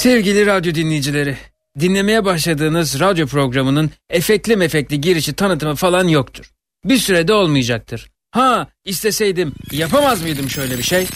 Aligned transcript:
Sevgili 0.00 0.46
radyo 0.46 0.74
dinleyicileri, 0.74 1.36
dinlemeye 1.80 2.24
başladığınız 2.24 3.00
radyo 3.00 3.26
programının 3.26 3.90
efekli 4.10 4.56
mefekli 4.56 5.00
girişi 5.00 5.32
tanıtımı 5.32 5.74
falan 5.74 6.08
yoktur. 6.08 6.50
Bir 6.84 6.98
sürede 6.98 7.32
olmayacaktır. 7.32 8.10
Ha 8.30 8.66
isteseydim 8.84 9.54
yapamaz 9.72 10.22
mıydım 10.22 10.50
şöyle 10.50 10.78
bir 10.78 10.82
şey? 10.82 11.06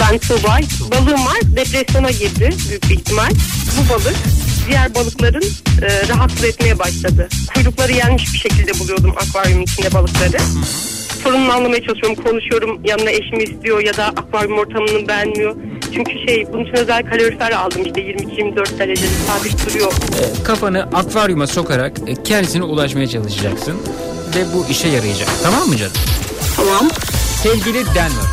Ben 0.00 0.18
Tuğbay. 0.18 0.62
Balığım 0.90 1.26
var. 1.26 1.40
Depresyona 1.56 2.10
girdi 2.10 2.50
büyük 2.68 2.90
bir 2.90 2.94
ihtimal. 2.94 3.30
Bu 3.78 3.94
balık 3.94 4.16
diğer 4.68 4.94
balıkların 4.94 5.44
e, 5.82 6.08
rahatsız 6.08 6.44
etmeye 6.44 6.78
başladı. 6.78 7.28
Kuyrukları 7.54 7.92
yenmiş 7.92 8.32
bir 8.32 8.38
şekilde 8.38 8.78
buluyordum 8.78 9.14
akvaryumun 9.16 9.62
içinde 9.62 9.94
balıkları. 9.94 10.38
Sorununu 11.24 11.52
anlamaya 11.52 11.82
çalışıyorum. 11.82 12.24
Konuşuyorum. 12.24 12.80
Yanına 12.84 13.10
eşimi 13.10 13.42
istiyor 13.42 13.80
ya 13.80 13.96
da 13.96 14.06
akvaryum 14.06 14.58
ortamını 14.58 15.08
beğenmiyor. 15.08 15.56
Çünkü 15.94 16.12
şey 16.26 16.46
bunun 16.52 16.64
için 16.64 16.76
özel 16.76 17.02
kalorifer 17.10 17.50
aldım 17.50 17.82
işte 17.86 18.00
22-24 18.00 18.78
derecede 18.78 19.08
sabit 19.26 19.66
duruyor. 19.66 19.92
Kafanı 20.44 20.82
akvaryuma 20.82 21.46
sokarak 21.46 21.92
e, 22.06 22.22
kendisine 22.22 22.62
ulaşmaya 22.62 23.06
çalışacaksın. 23.06 23.74
Ve 24.36 24.54
bu 24.54 24.66
işe 24.70 24.88
yarayacak. 24.88 25.28
Tamam 25.42 25.68
mı 25.68 25.76
canım? 25.76 25.92
Tamam. 26.56 26.88
Sevgili 27.42 27.86
Denver. 27.86 28.28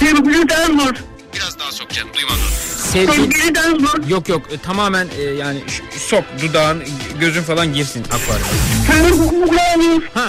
Sevgili 0.00 0.48
Denver. 0.48 0.94
Biraz 1.34 1.58
daha 1.58 1.72
sok 1.72 1.90
canım 1.90 2.08
duymadım. 2.14 2.38
Sevgili... 2.76 3.12
Sevgili 3.16 3.54
Denver. 3.54 4.08
Yok 4.08 4.28
yok 4.28 4.42
e, 4.52 4.58
tamamen 4.58 5.06
e, 5.18 5.22
yani 5.22 5.58
sok 5.98 6.24
dudağın 6.42 6.82
gözün 7.20 7.42
falan 7.42 7.72
girsin 7.72 8.04
akvaryuma. 8.04 8.48
Ha. 10.14 10.28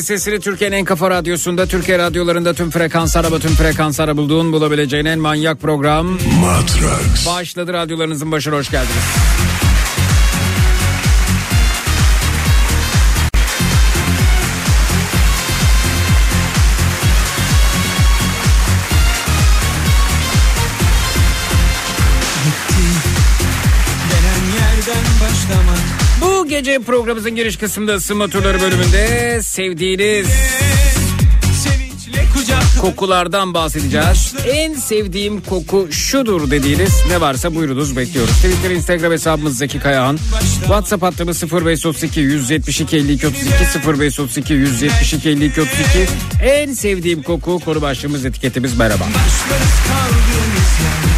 Zili 0.00 0.18
sesini 0.18 0.40
Türkiye'nin 0.40 0.76
en 0.76 0.84
kafa 0.84 1.10
radyosunda 1.10 1.66
Türkiye 1.66 1.98
radyolarında 1.98 2.54
tüm 2.54 2.70
frekans 2.70 3.16
araba 3.16 3.38
tüm 3.38 3.50
frekanslara 3.50 4.16
bulduğun 4.16 4.52
bulabileceğin 4.52 5.04
en 5.04 5.18
manyak 5.18 5.60
program 5.60 6.06
Matrax. 6.40 7.26
Başladı 7.26 7.72
radyolarınızın 7.72 8.32
başına 8.32 8.56
hoş 8.56 8.70
geldiniz. 8.70 9.49
Gece 26.60 26.78
programımızın 26.78 27.36
giriş 27.36 27.56
kısmında 27.56 27.94
ısınma 27.94 28.28
turları 28.28 28.60
bölümünde 28.60 29.38
sevdiğiniz 29.42 30.28
kokulardan 32.80 33.54
bahsedeceğiz. 33.54 34.34
En 34.48 34.74
sevdiğim 34.74 35.40
koku 35.40 35.88
şudur 35.90 36.50
dediğiniz 36.50 37.02
ne 37.08 37.20
varsa 37.20 37.54
buyurunuz 37.54 37.96
bekliyoruz. 37.96 38.34
Twitter, 38.34 38.70
Instagram 38.70 39.12
hesabımız 39.12 39.58
Zeki 39.58 39.78
Kayahan. 39.78 40.18
WhatsApp 40.60 41.02
hattımız 41.02 41.52
0532 41.52 42.20
172 42.20 42.96
52 42.96 43.26
32 43.26 43.88
0532 43.88 44.54
172 44.54 45.28
52 45.28 45.60
32. 45.60 45.76
En 46.42 46.72
sevdiğim 46.72 47.22
koku 47.22 47.60
konu 47.64 47.82
başlığımız 47.82 48.24
etiketimiz 48.24 48.78
merhaba. 48.78 49.04
Başlarız 49.04 49.74
kaldığımız 49.88 50.80
yerden 50.80 51.09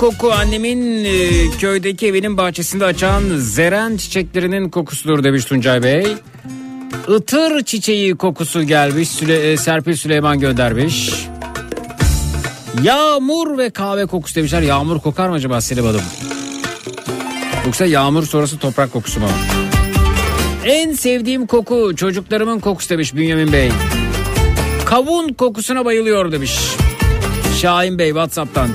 koku 0.00 0.32
annemin 0.32 1.04
e, 1.04 1.50
köydeki 1.58 2.06
evinin 2.06 2.36
bahçesinde 2.36 2.84
açan 2.84 3.22
zeren 3.36 3.96
çiçeklerinin 3.96 4.68
kokusudur 4.68 5.24
demiş 5.24 5.44
Tuncay 5.44 5.82
Bey. 5.82 6.06
Itır 7.08 7.64
çiçeği 7.64 8.16
kokusu 8.16 8.62
gelmiş. 8.62 9.08
Süle, 9.08 9.52
e, 9.52 9.56
Serpil 9.56 9.96
Süleyman 9.96 10.40
göndermiş. 10.40 11.10
Yağmur 12.82 13.58
ve 13.58 13.70
kahve 13.70 14.06
kokusu 14.06 14.34
demişler. 14.34 14.62
Yağmur 14.62 15.00
kokar 15.00 15.28
mı 15.28 15.34
acaba 15.34 15.60
Selim 15.60 15.84
Hanım? 15.84 16.02
Yoksa 17.66 17.86
yağmur 17.86 18.22
sonrası 18.22 18.58
toprak 18.58 18.92
kokusu 18.92 19.20
mu? 19.20 19.28
En 20.64 20.92
sevdiğim 20.92 21.46
koku 21.46 21.96
çocuklarımın 21.96 22.60
kokusu 22.60 22.90
demiş 22.90 23.14
Bünyamin 23.14 23.52
Bey. 23.52 23.70
Kavun 24.84 25.32
kokusuna 25.32 25.84
bayılıyor 25.84 26.32
demiş. 26.32 26.58
Şahin 27.60 27.98
Bey 27.98 28.08
Whatsapp'tan. 28.08 28.68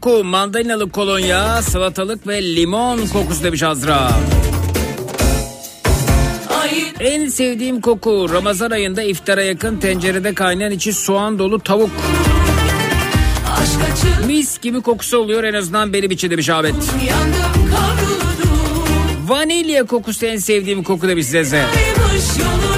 Koku 0.00 0.24
mandalinalı 0.24 0.90
kolonya, 0.90 1.62
salatalık 1.62 2.26
ve 2.26 2.42
limon 2.42 3.06
kokusu 3.06 3.44
demiş 3.44 3.62
Azra. 3.62 4.10
En 7.00 7.28
sevdiğim 7.28 7.80
koku 7.80 8.26
Ramazan 8.32 8.70
ayında 8.70 9.02
iftara 9.02 9.42
yakın 9.42 9.76
tencerede 9.76 10.34
kaynayan 10.34 10.72
içi 10.72 10.92
soğan 10.92 11.38
dolu 11.38 11.60
tavuk. 11.60 11.90
Mis 14.26 14.60
gibi 14.60 14.80
kokusu 14.80 15.18
oluyor 15.18 15.44
en 15.44 15.54
azından 15.54 15.92
benim 15.92 16.10
için 16.10 16.30
demiş 16.30 16.50
Ahmet. 16.50 16.74
yandım 17.08 17.74
Vanilya 19.26 19.84
kokusu 19.84 20.26
en 20.26 20.36
sevdiğim 20.36 20.82
koku 20.82 21.08
demiş 21.08 21.26
Zeze. 21.26 21.64
Kaymış 21.74 22.38
yolu 22.38 22.73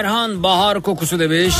Ay 0.00 0.06
Erhan 0.06 0.42
bahar 0.42 0.80
kokusu 0.80 1.18
demiş. 1.18 1.54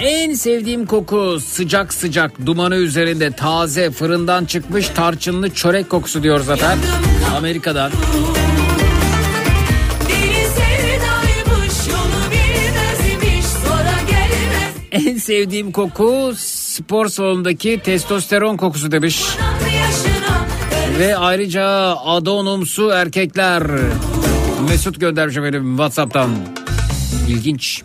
En 0.00 0.34
sevdiğim 0.34 0.86
koku 0.86 1.38
sıcak 1.40 1.94
sıcak 1.94 2.46
dumanı 2.46 2.76
üzerinde 2.76 3.30
taze 3.30 3.90
fırından 3.90 4.44
çıkmış 4.44 4.88
tarçınlı 4.88 5.50
çörek 5.50 5.90
kokusu 5.90 6.22
diyor 6.22 6.40
zaten. 6.40 6.78
Amerika'dan. 7.36 7.92
En 14.92 15.16
sevdiğim 15.16 15.72
koku 15.72 16.32
spor 16.36 17.08
salonundaki 17.08 17.80
testosteron 17.84 18.56
kokusu 18.56 18.92
demiş. 18.92 19.24
Ve 20.98 21.16
ayrıca 21.16 21.66
adonumsu 22.04 22.88
erkekler. 22.88 23.62
Mesut 24.68 25.00
göndermiş 25.00 25.36
efendim 25.36 25.76
Whatsapp'tan. 25.76 26.30
İlginç. 27.28 27.82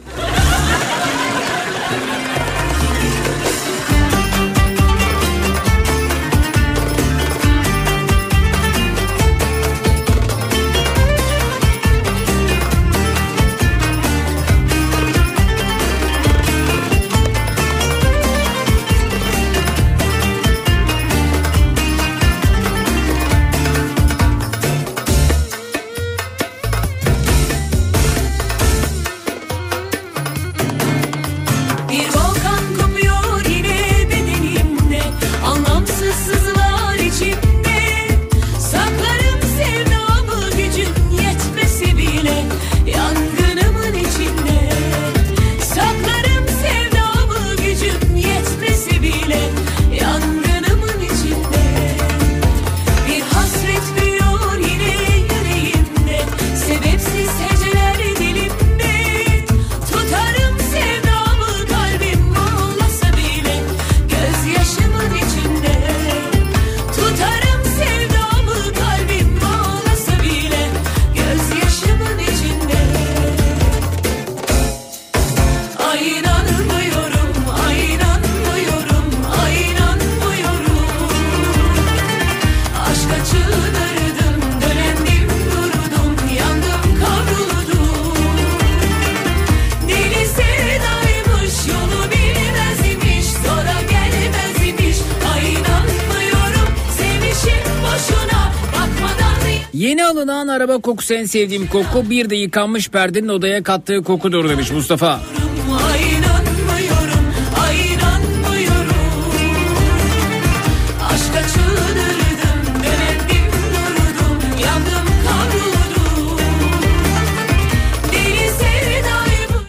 Araba 100.75 100.81
kokusu 100.81 101.13
en 101.13 101.25
sevdiğim 101.25 101.67
koku. 101.67 102.09
Bir 102.09 102.29
de 102.29 102.35
yıkanmış 102.35 102.89
perdenin 102.89 103.27
odaya 103.27 103.63
kattığı 103.63 104.03
kokudur 104.03 104.49
demiş 104.49 104.71
Mustafa. 104.71 105.19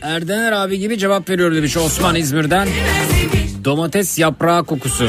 Erdener 0.02 0.52
abi 0.52 0.78
gibi 0.78 0.98
cevap 0.98 1.28
veriyor 1.28 1.54
demiş 1.54 1.76
Osman 1.76 2.16
İzmir'den. 2.16 2.68
Domates 3.64 4.18
yaprağı 4.18 4.64
kokusu. 4.64 5.08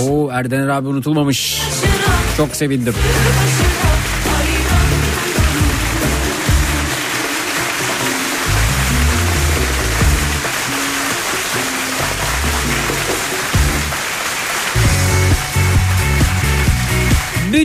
Oo 0.00 0.30
Erdener 0.32 0.68
abi 0.68 0.88
unutulmamış. 0.88 1.60
Çok 2.36 2.56
sevindim. 2.56 2.94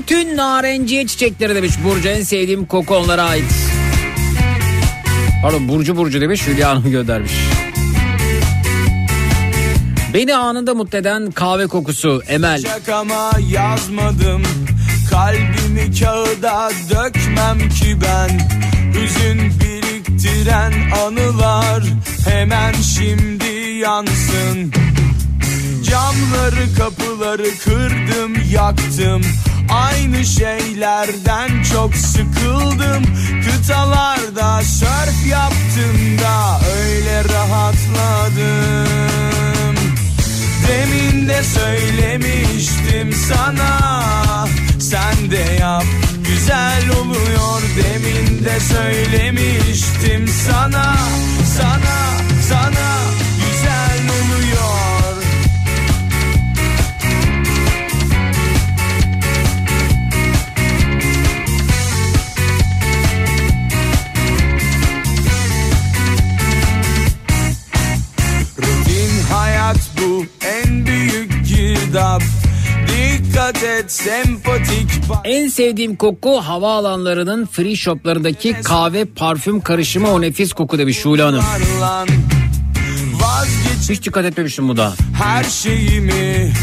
Bütün 0.06 0.38
narenciye 0.38 1.08
çiçekleri 1.08 1.56
demiş 1.56 1.74
Burcu 1.84 2.10
en 2.10 2.22
sevdiğim 2.24 2.66
koku 2.66 2.96
onlara 2.96 3.24
ait. 3.24 3.44
Pardon 5.42 5.68
Burcu 5.68 5.98
Burcu 5.98 6.22
demiş 6.22 6.48
Hülya 6.48 6.70
Hanım 6.70 6.92
göndermiş. 6.92 7.32
Beni 10.14 10.36
anında 10.36 10.74
mutlu 10.74 10.98
eden 10.98 11.32
kahve 11.32 11.68
kokusu 11.68 12.22
Emel. 12.28 12.52
Olacak 12.60 12.90
ama 12.90 13.32
yazmadım 13.50 14.44
Kalbimi 15.12 16.00
kağıda 16.00 16.72
dökmem 16.90 17.70
ki 17.70 17.98
ben 18.02 18.40
Hüzün 18.94 19.52
biriktiren 19.60 20.74
anılar 21.06 21.84
Hemen 22.30 22.74
şimdi 22.74 23.80
yansın 23.80 24.74
Camları 25.84 26.76
kapıları 26.78 27.48
kırdım 27.64 28.34
yaktım 28.52 29.22
Aynı 29.70 30.26
şeylerden 30.26 31.64
çok 31.64 31.96
sıkıldım. 31.96 33.04
Kıtalarda 33.46 34.62
sörf 34.62 35.28
yaptım 35.30 36.20
da 36.24 36.60
öyle 36.78 37.24
rahatladım. 37.24 38.96
Demin 40.68 41.28
de 41.28 41.44
söylemiştim 41.44 43.14
sana 43.14 44.06
Sen 44.80 45.32
de 45.32 45.58
yap 45.60 45.86
güzel 46.28 46.90
oluyor. 46.90 47.62
Demin 47.78 48.46
de 48.46 48.60
söylemiştim 48.60 50.28
sana 50.28 50.96
Sana 51.58 51.98
sana 52.50 53.25
bu 70.06 70.26
en 70.46 70.86
büyük 70.86 71.32
girdap. 71.48 72.22
Dikkat 72.88 73.64
et 73.64 73.92
sempatik 73.92 74.90
En 75.24 75.48
sevdiğim 75.48 75.96
koku 75.96 76.42
havaalanlarının 76.42 77.46
free 77.46 77.76
shoplarındaki 77.76 78.56
kahve 78.64 79.06
parfüm 79.06 79.62
karışımı 79.62 80.12
o 80.12 80.22
nefis 80.22 80.54
koku 80.54 80.78
demiş 80.78 80.98
Şule 80.98 81.22
Hanım. 81.22 81.44
Hiç 83.90 84.04
dikkat 84.06 84.26
etmemiştim 84.26 84.70
bu 84.70 84.78
da. 84.78 84.94
her 85.24 85.44
şeyimi 85.44 86.54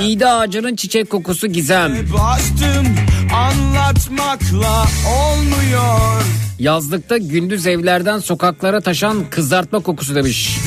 İğde 0.00 0.28
ağacının 0.28 0.76
çiçek 0.76 1.10
kokusu 1.10 1.46
gizem. 1.46 1.96
Bastım 2.12 2.86
anlatmakla 3.34 4.86
olmuyor 5.08 6.22
Yazlıkta 6.58 7.16
gündüz 7.16 7.66
evlerden 7.66 8.18
sokaklara 8.18 8.80
taşan 8.80 9.24
kızartma 9.30 9.80
kokusu 9.80 10.14
demiş. 10.14 10.58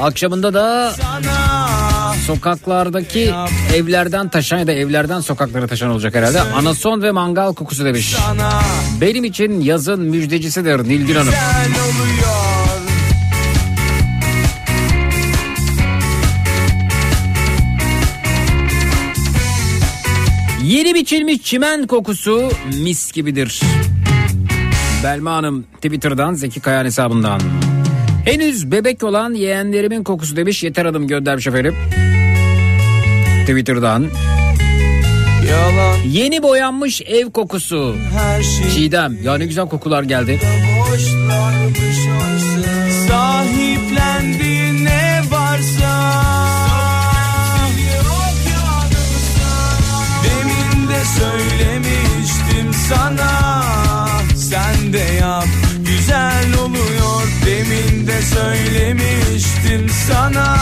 Akşamında 0.00 0.54
da 0.54 0.94
sokaklardaki 2.26 3.34
evlerden 3.74 4.28
taşan 4.28 4.58
ya 4.58 4.66
da 4.66 4.72
evlerden 4.72 5.20
sokaklara 5.20 5.66
taşan 5.66 5.90
olacak 5.90 6.14
herhalde. 6.14 6.40
Anason 6.40 7.02
ve 7.02 7.10
mangal 7.10 7.54
kokusu 7.54 7.84
demiş. 7.84 8.16
Benim 9.00 9.24
için 9.24 9.60
yazın 9.60 10.00
müjdecisidir 10.00 10.84
Nilgün 10.88 11.14
Hanım. 11.14 11.28
oluyor 11.28 12.49
biçilmiş 21.00 21.42
çimen 21.42 21.86
kokusu 21.86 22.50
mis 22.82 23.12
gibidir. 23.12 23.60
Belma 25.04 25.32
Hanım 25.32 25.62
Twitter'dan 25.76 26.34
Zeki 26.34 26.60
Kayan 26.60 26.84
hesabından. 26.84 27.40
Henüz 28.24 28.72
bebek 28.72 29.02
olan 29.02 29.34
yeğenlerimin 29.34 30.04
kokusu 30.04 30.36
demiş 30.36 30.62
Yeter 30.62 30.86
Hanım 30.86 31.06
göndermiş 31.06 31.46
efendim. 31.46 31.74
Twitter'dan. 33.46 34.06
Yalan 35.50 35.96
Yeni 36.08 36.42
boyanmış 36.42 37.02
ev 37.06 37.30
kokusu. 37.30 37.96
her 38.18 38.42
şey 38.42 38.70
Çiğdem 38.74 39.18
ya 39.22 39.34
ne 39.38 39.46
güzel 39.46 39.68
kokular 39.68 40.02
geldi. 40.02 40.40
boşlarmış 40.80 41.89
sana. 52.94 53.62
Sen 54.36 54.92
de 54.92 54.98
yap 55.20 55.46
güzel 55.78 56.54
oluyor. 56.58 57.22
Demin 57.46 58.06
de 58.06 58.22
söylemiştim 58.22 59.86
sana. 60.08 60.58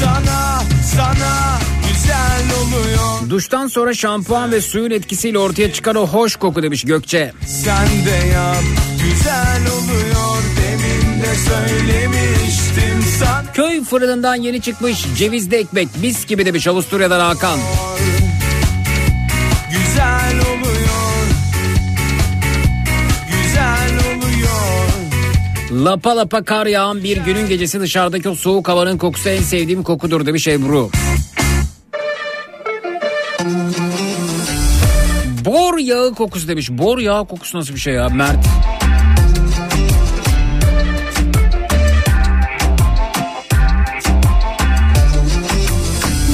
Sana 0.00 0.62
sana 0.96 1.58
güzel 1.88 2.44
oluyor. 2.62 3.30
Duştan 3.30 3.66
sonra 3.66 3.94
şampuan 3.94 4.52
ve 4.52 4.60
suyun 4.60 4.90
etkisiyle 4.90 5.38
ortaya 5.38 5.72
çıkan 5.72 5.96
o 5.96 6.06
hoş 6.06 6.36
koku 6.36 6.62
demiş 6.62 6.84
Gökçe. 6.84 7.32
Sen 7.46 7.88
de 8.06 8.26
yap 8.26 8.62
güzel 9.02 9.62
oluyor. 9.72 10.42
Demin 10.56 11.22
de 11.22 11.34
söylemiştim 11.34 13.04
sana. 13.18 13.52
Köy 13.54 13.84
fırınından 13.84 14.34
yeni 14.34 14.60
çıkmış 14.60 15.06
cevizli 15.18 15.56
ekmek 15.56 15.88
mis 16.02 16.26
gibi 16.26 16.46
demiş 16.46 16.66
Avusturya'dan 16.66 17.20
Hakan. 17.20 17.58
Güzel 19.72 20.32
oluyor 20.40 20.49
Lapa 25.84 26.16
lapa 26.16 26.42
kar 26.42 26.66
yağan 26.66 27.02
bir 27.04 27.16
günün 27.16 27.48
gecesi 27.48 27.80
dışarıdaki 27.80 28.28
o 28.28 28.34
soğuk 28.34 28.68
havanın 28.68 28.98
kokusu 28.98 29.28
en 29.28 29.42
sevdiğim 29.42 29.82
kokudur 29.82 30.26
demiş 30.26 30.48
Ebru. 30.48 30.90
Bor 35.44 35.78
yağı 35.78 36.14
kokusu 36.14 36.48
demiş. 36.48 36.70
Bor 36.70 36.98
yağı 36.98 37.26
kokusu 37.26 37.58
nasıl 37.58 37.74
bir 37.74 37.80
şey 37.80 37.94
ya 37.94 38.08
Mert? 38.08 38.46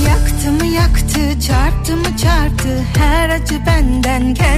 Yaktı 0.06 0.52
mı 0.52 0.66
yaktı, 0.66 1.40
çarptı 1.46 1.96
mı 1.96 2.16
çarptı 2.22 2.84
Her 2.98 3.28
acı 3.30 3.54
benden 3.66 4.34
kendimi 4.34 4.55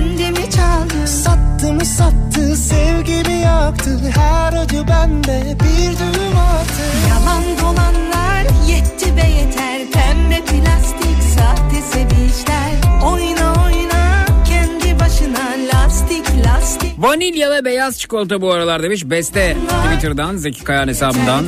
Vanilya 17.19 17.51
ve 17.51 17.65
beyaz 17.65 17.99
çikolata 17.99 18.41
bu 18.41 18.53
aralar 18.53 18.83
demiş. 18.83 19.05
Beste 19.05 19.57
Twitter'dan 19.85 20.37
Zeki 20.37 20.65
Kayan 20.65 20.89
hesabından. 20.89 21.45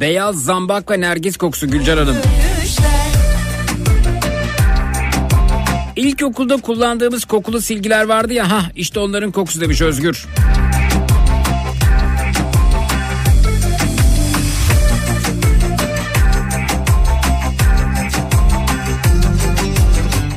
Beyaz 0.00 0.44
zambak 0.44 0.90
ve 0.90 1.00
nergis 1.00 1.36
kokusu 1.36 1.70
Gülcan 1.70 1.96
Hanım. 1.96 2.16
İlkokulda 5.96 6.56
kullandığımız 6.56 7.24
kokulu 7.24 7.60
silgiler 7.60 8.04
vardı 8.04 8.32
ya 8.32 8.50
ha 8.50 8.62
işte 8.76 9.00
onların 9.00 9.32
kokusu 9.32 9.60
demiş 9.60 9.82
Özgür. 9.82 10.26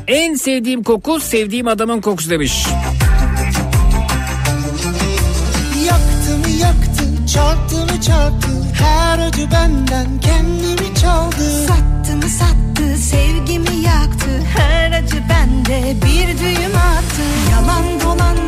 En 0.08 0.36
sevdiğim 0.36 0.84
koku 0.84 1.20
sevdiğim 1.20 1.68
adamın 1.68 2.02
kokusu 2.02 2.30
demiş. 2.30 2.68
Yaktı 5.86 6.38
mı 6.38 6.50
yaktı 6.62 7.28
çarptı 7.34 7.76
mı 7.76 8.02
çarptı? 8.02 8.48
Her 8.74 9.20
acı 9.20 9.52
benden 9.52 10.08
kendimi 10.22 10.96
çaldı. 11.02 11.66
Sattı 11.68 12.16
mı 12.16 12.30
sattı 12.30 12.98
sevgimi 12.98 13.76
yaktı? 13.86 14.30
Her 14.58 14.92
acı 14.92 15.24
bende 15.30 15.96
bir 16.06 16.40
düğüm 16.40 16.76
attı. 16.76 17.24
Yalan 17.52 18.02
dolanlar 18.02 18.47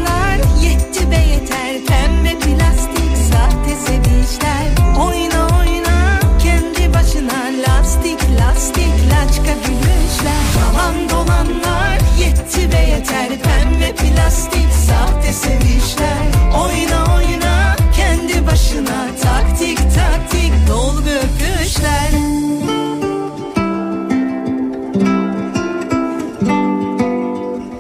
plastik 14.30 14.74
sahte 14.88 15.34
sevişler. 15.34 16.24
Oyna 16.64 17.16
oyna 17.16 17.76
kendi 17.98 18.48
başına 18.48 19.08
taktik 19.22 19.78
taktik. 19.78 20.52
Dolgu 20.68 21.10
öpüşler 21.10 22.12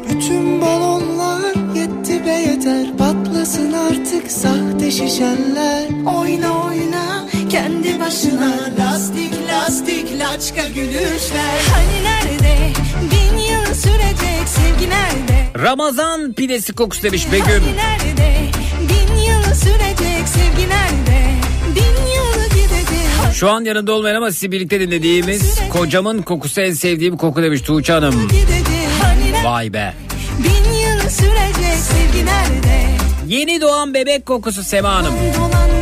Bütün 0.09 0.61
balonlar 0.61 1.75
yetti 1.75 2.25
be 2.25 2.31
yeter. 2.31 2.97
Patlasın 2.97 3.73
artık 3.73 4.31
sahte 4.31 4.91
şişeller. 4.91 5.87
Oyna 6.17 6.65
oyna 6.65 7.25
kendi 7.49 7.99
başına 7.99 8.51
lastik 8.79 9.38
lastik 9.69 10.19
laçka 10.19 10.67
gülüşler 10.67 11.59
Hani 11.73 12.03
nerede 12.03 12.73
bin 13.11 13.37
yıl 13.37 13.73
sürecek 13.75 14.47
sevgi 14.47 14.89
nerede? 14.89 15.63
Ramazan 15.63 16.33
pidesi 16.33 16.73
kokusu 16.73 17.03
demiş 17.03 17.27
Begüm. 17.31 17.45
Hani 17.45 17.77
nerede 17.77 18.35
bin 18.81 19.15
yıl 19.15 19.43
sürecek 19.43 20.27
sevgi 20.27 20.69
nerede? 20.69 21.21
Bin 21.75 22.05
yıl 22.13 22.43
gidecek 22.49 23.33
Şu 23.33 23.49
an 23.49 23.63
yanında 23.63 23.93
olmayan 23.93 24.15
ama 24.15 24.31
sizi 24.31 24.51
birlikte 24.51 24.79
dinlediğimiz 24.79 25.59
kocamın 25.69 26.21
kokusu 26.21 26.61
en 26.61 26.73
sevdiğim 26.73 27.17
koku 27.17 27.43
demiş 27.43 27.61
Tuğçe 27.61 27.93
Hanım. 27.93 28.29
Hani 29.01 29.45
Vay 29.45 29.73
be. 29.73 29.93
bin 30.39 30.73
yıl 30.73 31.09
sürecek 31.09 31.77
sevgi 31.77 32.25
nerede? 32.25 32.85
Yeni 33.27 33.61
doğan 33.61 33.93
bebek 33.93 34.25
kokusu 34.25 34.63
Sema 34.63 34.95
Hanım. 34.95 35.13
Dolanlar 35.37 35.69
yetti 35.69 35.78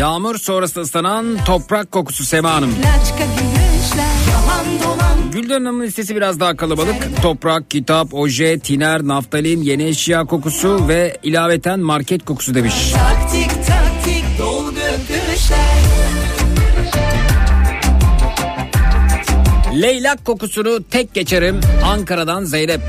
Yağmur 0.00 0.38
sonrası 0.38 0.80
ıslanan 0.80 1.44
toprak 1.44 1.92
kokusu 1.92 2.24
Sema 2.24 2.52
Hanım. 2.52 2.74
Gülden 5.32 5.64
Hanım'ın 5.64 5.84
listesi 5.84 6.16
biraz 6.16 6.40
daha 6.40 6.56
kalabalık. 6.56 7.22
Toprak, 7.22 7.70
kitap, 7.70 8.14
oje, 8.14 8.58
tiner, 8.58 9.02
naftalin, 9.02 9.62
yeni 9.62 9.84
eşya 9.84 10.24
kokusu 10.24 10.88
ve 10.88 11.16
ilaveten 11.22 11.80
market 11.80 12.24
kokusu 12.24 12.54
demiş. 12.54 12.92
taktik 12.92 13.50
taktik 13.66 14.24
Leylak 19.82 20.24
kokusunu 20.24 20.82
tek 20.90 21.14
geçerim 21.14 21.60
Ankara'dan 21.84 22.44
Zeynep. 22.44 22.80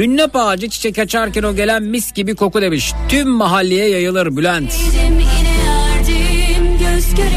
Hünnep 0.00 0.36
ağacı 0.36 0.68
çiçek 0.68 0.98
açarken 0.98 1.42
o 1.42 1.54
gelen 1.54 1.82
mis 1.82 2.12
gibi 2.12 2.34
koku 2.34 2.62
demiş. 2.62 2.92
Tüm 3.08 3.28
mahalleye 3.28 3.88
yayılır 3.88 4.36
Bülent. 4.36 4.74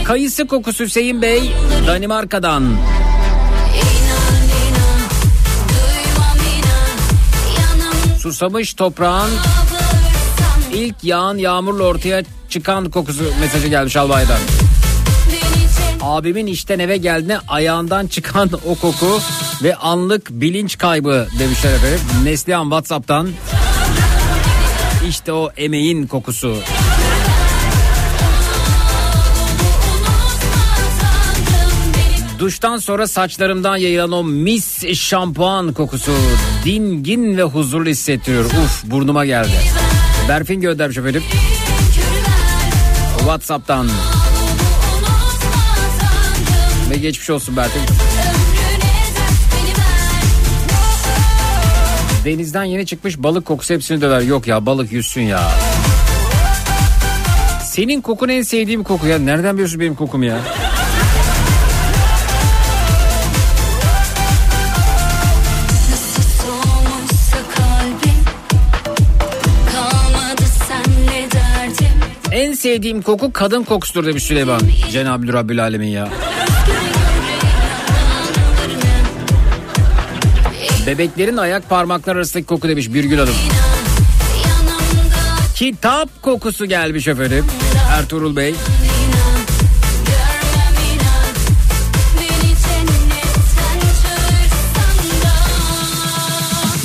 Kayısı 0.04 0.48
kokusu 0.48 0.84
Hüseyin 0.84 1.22
Bey 1.22 1.52
Danimarka'dan. 1.88 2.64
Susamış 8.20 8.74
toprağın 8.74 9.32
ilk 10.74 10.96
yağan 11.04 11.38
yağmurla 11.38 11.84
ortaya 11.84 12.24
çıkan 12.50 12.90
kokusu 12.90 13.24
mesajı 13.42 13.68
gelmiş 13.68 13.98
Albay'dan. 13.98 14.40
Abimin 16.04 16.48
işten 16.48 16.80
eve 16.80 16.98
geldiğinde 16.98 17.40
ayağından 17.48 18.08
çıkan 18.08 18.50
o 18.66 18.76
koku 18.76 19.20
ve 19.64 19.76
anlık 19.76 20.30
bilinç 20.30 20.78
kaybı 20.78 21.28
demişler 21.40 21.74
efendim. 21.74 22.00
Neslihan 22.24 22.64
Whatsapp'tan. 22.64 23.30
İşte 25.10 25.34
o 25.34 25.50
emeğin 25.58 26.08
kokusu. 26.08 26.58
Duştan 32.40 32.78
sonra 32.78 33.08
saçlarımdan 33.08 33.78
yayılan 33.78 34.12
o 34.12 34.24
mis 34.24 34.94
şampuan 34.94 35.74
kokusu 35.74 36.12
dingin 36.66 37.38
ve 37.38 37.44
huzurlu 37.44 37.90
hissettiriyor. 37.90 38.46
Uf 38.46 38.84
burnuma 38.84 39.26
geldi. 39.26 39.60
Berfin 40.30 40.62
göndermiş 40.62 40.98
efendim. 40.98 41.24
Whatsapp'tan. 43.18 43.88
Ve 46.94 46.98
geçmiş 46.98 47.30
olsun 47.30 47.58
Berfin. 47.58 47.82
Denizden 52.26 52.64
yeni 52.64 52.86
çıkmış 52.86 53.18
balık 53.18 53.46
kokusu 53.46 53.74
hepsini 53.74 54.02
döver. 54.02 54.22
Yok 54.22 54.48
ya 54.48 54.66
balık 54.66 54.92
yüzsün 54.92 55.22
ya. 55.22 55.52
Senin 57.64 58.02
kokun 58.02 58.30
en 58.30 58.42
sevdiğim 58.42 58.84
koku 58.84 59.08
ya. 59.08 59.20
Nereden 59.20 59.54
biliyorsun 59.54 59.80
benim 59.80 59.96
kokum 59.96 60.24
ya? 60.24 60.38
En 72.32 72.54
sevdiğim 72.54 73.02
koku 73.02 73.34
kadın 73.34 73.64
kokusudur 73.64 74.06
demiş 74.06 74.24
Süleyman. 74.24 74.62
Cenab-ı 74.92 75.34
Rabbül 75.34 75.64
Alemin 75.64 75.88
ya. 75.88 76.10
Bebeklerin 80.94 81.38
ayak 81.38 81.70
parmakları 81.70 82.18
arasındaki 82.18 82.48
koku 82.48 82.70
demiş 82.70 82.94
Birgül 82.94 83.18
Hanım. 83.18 83.34
Kitap 85.56 86.22
kokusu 86.22 86.66
gelmiş 86.66 87.08
efendim. 87.08 87.46
Ertuğrul 87.90 88.36
Bey. 88.36 88.56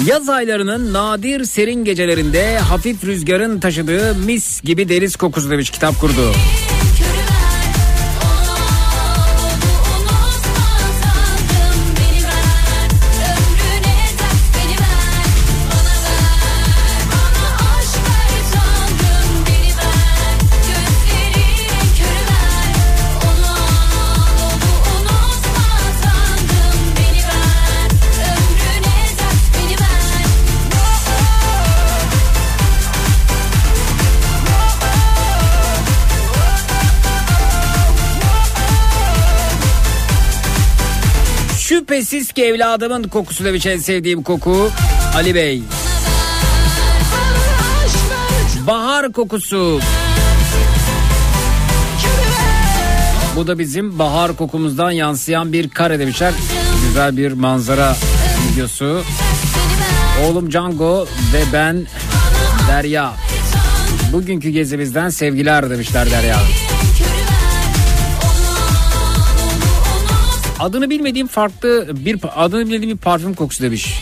Yaz 0.07 0.29
aylarının 0.29 0.92
nadir 0.92 1.44
serin 1.44 1.85
gecelerinde 1.85 2.59
hafif 2.59 3.05
rüzgarın 3.05 3.61
taşıdığı 3.61 4.14
mis 4.14 4.61
gibi 4.62 4.88
deniz 4.88 5.16
kokusu 5.16 5.51
demiş 5.51 5.71
kitap 5.71 6.01
kurdu. 6.01 6.12
Körüver 6.12 6.77
Şüphesiz 41.98 42.32
ki 42.32 42.44
evladımın 42.44 43.02
kokusu 43.02 43.44
demiş 43.44 43.66
en 43.66 43.78
sevdiğim 43.78 44.22
koku. 44.22 44.70
Ali 45.14 45.34
Bey. 45.34 45.62
Bahar 48.66 49.12
kokusu. 49.12 49.80
Bu 53.37 53.46
da 53.46 53.58
bizim 53.58 53.98
bahar 53.98 54.37
kokumuzdan 54.37 54.90
yansıyan 54.90 55.52
bir 55.52 55.68
kare 55.68 55.98
demişler. 55.98 56.34
Güzel 56.88 57.16
bir 57.16 57.32
manzara 57.32 57.96
videosu. 58.52 59.02
Oğlum 60.24 60.50
Django 60.50 61.06
ve 61.32 61.42
ben 61.52 61.87
Derya. 62.68 63.12
Bugünkü 64.12 64.50
gezimizden 64.50 65.08
sevgiler 65.08 65.70
demişler 65.70 66.11
Derya. 66.11 66.37
Adını 70.59 70.90
bilmediğim 70.90 71.27
farklı 71.27 71.88
bir 72.05 72.18
adını 72.37 72.61
bilmediğim 72.61 72.97
bir 72.97 73.03
parfüm 73.03 73.35
kokusu 73.35 73.64
demiş. 73.64 74.01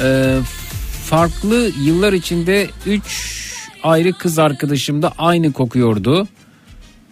Ee, 0.00 0.38
farklı 1.04 1.70
yıllar 1.82 2.12
içinde 2.12 2.68
3 2.86 3.54
ayrı 3.82 4.12
kız 4.12 4.38
arkadaşım 4.38 5.02
da 5.02 5.12
aynı 5.18 5.52
kokuyordu. 5.52 6.28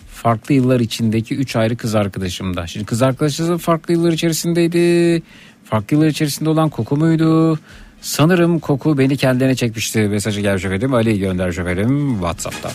Farklı 0.09 0.55
yıllar 0.55 0.81
içindeki 0.81 1.35
3 1.35 1.57
ayrı 1.57 1.77
kız 1.77 1.95
arkadaşımda. 1.95 2.67
Şimdi 2.67 2.87
kız 2.87 3.03
arkadaşınız 3.03 3.61
farklı 3.61 3.95
yıllar 3.95 4.13
içerisindeydi. 4.13 5.23
Farklı 5.65 5.97
yıllar 5.97 6.09
içerisinde 6.09 6.51
olan 6.51 6.69
koku 6.69 6.97
muydu? 6.97 7.59
Sanırım 8.01 8.59
koku 8.59 8.99
beni 8.99 9.17
kendine 9.17 9.55
çekmişti. 9.55 9.99
Mesajı 9.99 10.41
gelmiş 10.41 10.65
efendim. 10.65 10.95
Ali 10.95 11.19
göndermiş 11.19 11.59
efendim 11.59 12.13
Whatsapp'tan. 12.13 12.73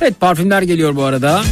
Evet 0.00 0.20
parfümler 0.20 0.62
geliyor 0.62 0.96
bu 0.96 1.04
arada. 1.04 1.42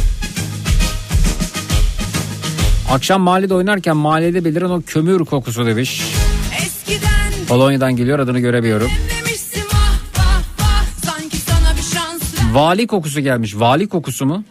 Akşam 2.91 3.21
mahallede 3.21 3.53
oynarken 3.53 3.97
mahallede 3.97 4.45
beliren 4.45 4.69
o 4.69 4.81
kömür 4.81 5.25
kokusu 5.25 5.65
demiş. 5.65 6.01
Eskiden 6.61 7.45
Polonya'dan 7.47 7.95
geliyor 7.95 8.19
adını 8.19 8.39
göremiyorum. 8.39 8.91
Vali 12.51 12.87
kokusu 12.87 13.19
gelmiş. 13.19 13.55
Vali 13.55 13.89
kokusu 13.89 14.25
mu? 14.25 14.43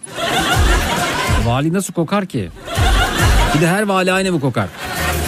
Vali 1.44 1.72
nasıl 1.72 1.92
kokar 1.92 2.26
ki? 2.26 2.50
Bir 3.54 3.60
de 3.60 3.68
her 3.68 3.82
vali 3.82 4.12
aynı 4.12 4.32
mı 4.32 4.40
kokar? 4.40 4.68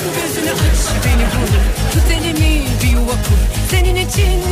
Gözünü 0.05 0.51
aç 0.51 1.05
beni 1.05 1.23
bul 1.23 1.53
Tut 1.93 2.11
elimi 2.13 2.63
bir 2.83 2.89
yuva 2.89 3.11
kur 3.11 3.39
Senin 3.71 3.97
için 3.97 4.48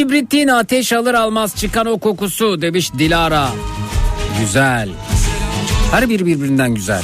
Kibritin 0.00 0.48
ateş 0.48 0.92
alır 0.92 1.14
almaz 1.14 1.56
çıkan 1.56 1.86
o 1.86 1.98
kokusu 1.98 2.62
demiş 2.62 2.92
Dilara. 2.98 3.48
Güzel. 4.40 4.88
Her 5.90 6.08
biri 6.08 6.26
birbirinden 6.26 6.74
güzel. 6.74 7.02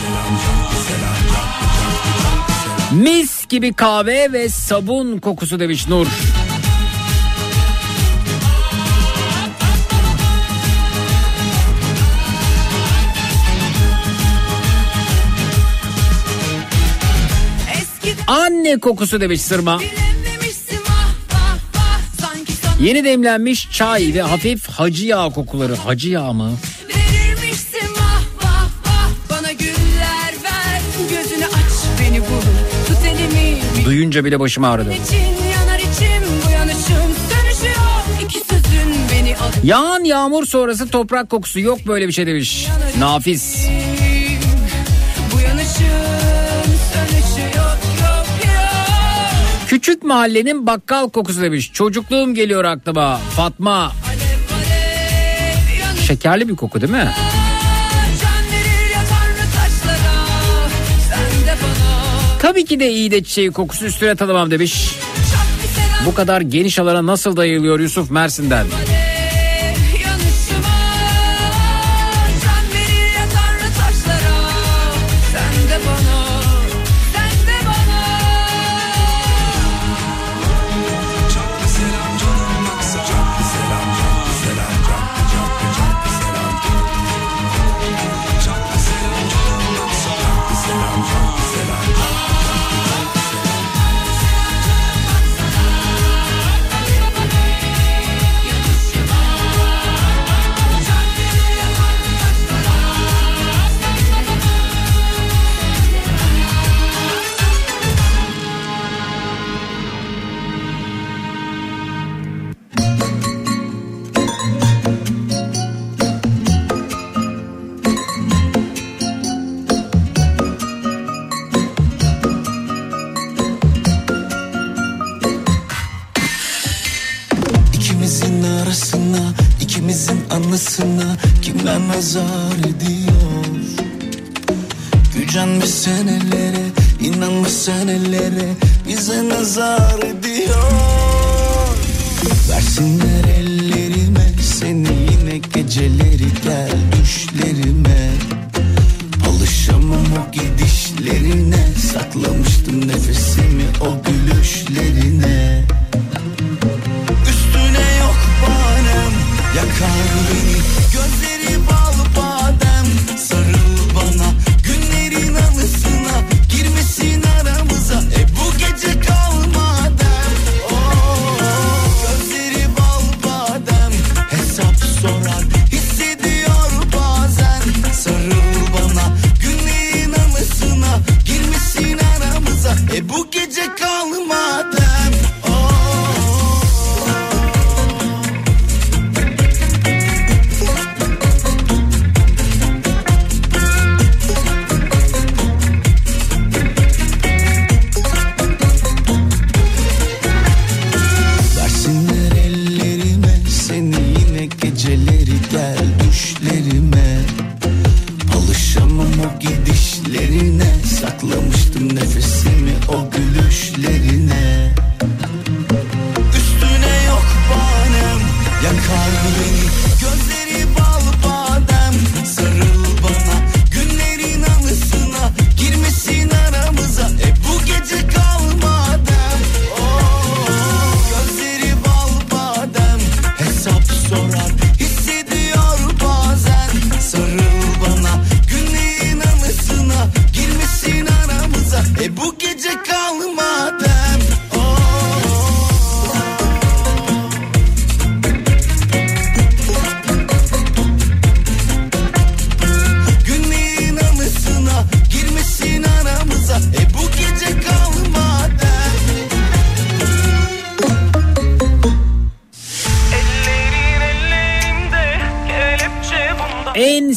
Mis 2.92 3.46
gibi 3.48 3.72
kahve 3.72 4.32
ve 4.32 4.48
sabun 4.48 5.18
kokusu 5.18 5.60
demiş 5.60 5.88
Nur. 5.88 6.06
Anne 18.26 18.78
kokusu 18.78 19.20
demiş 19.20 19.42
Sırma. 19.42 19.80
Bile 19.80 20.05
Yeni 22.80 23.04
demlenmiş 23.04 23.68
çay 23.70 24.14
ve 24.14 24.22
hafif 24.22 24.70
hacı 24.70 25.06
yağ 25.06 25.28
kokuları. 25.28 25.76
Hacı 25.76 26.08
yağ 26.08 26.32
mı? 26.32 26.52
Duyunca 33.84 34.24
bile 34.24 34.40
başım 34.40 34.64
ağrıdı. 34.64 34.92
Yağan 39.64 40.04
yağmur 40.04 40.46
sonrası 40.46 40.88
toprak 40.88 41.30
kokusu 41.30 41.60
yok 41.60 41.78
böyle 41.86 42.08
bir 42.08 42.12
şey 42.12 42.26
demiş. 42.26 42.66
Nafis. 42.98 43.68
mahallenin 50.06 50.66
bakkal 50.66 51.08
kokusu 51.08 51.42
demiş. 51.42 51.72
Çocukluğum 51.72 52.34
geliyor 52.34 52.64
aklıma. 52.64 53.20
Fatma. 53.36 53.92
Şekerli 56.06 56.48
bir 56.48 56.56
koku 56.56 56.80
değil 56.80 56.92
mi? 56.92 57.10
Tabii 62.42 62.64
ki 62.64 62.80
de 62.80 62.90
iyi 62.90 63.10
de 63.10 63.24
çiçeği 63.24 63.50
kokusu 63.50 63.86
üstüne 63.86 64.16
tanımam 64.16 64.50
demiş. 64.50 64.90
Bu 66.06 66.14
kadar 66.14 66.40
geniş 66.40 66.78
alana 66.78 67.06
nasıl 67.06 67.36
dayılıyor 67.36 67.80
Yusuf 67.80 68.10
Mersin'den? 68.10 68.66
Mersin'den. 68.66 68.95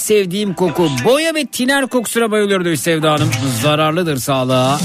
Sevdiğim 0.10 0.54
koku 0.54 0.89
boya 1.06 1.36
ve 1.36 1.45
tiner 1.45 1.88
kokusuna 1.88 2.32
bayılıyorum 2.32 2.65
demiş 2.65 2.80
Sevda 2.80 3.12
Hanım. 3.12 3.30
Zararlıdır 3.62 4.17
sağlığa. 4.17 4.80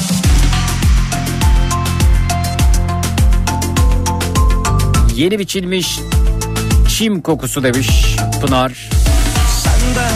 Yeni 5.17 5.39
biçilmiş 5.39 6.01
çim 6.89 7.21
kokusu 7.21 7.63
demiş 7.63 8.17
Pınar. 8.41 8.91
Senden, 9.63 10.11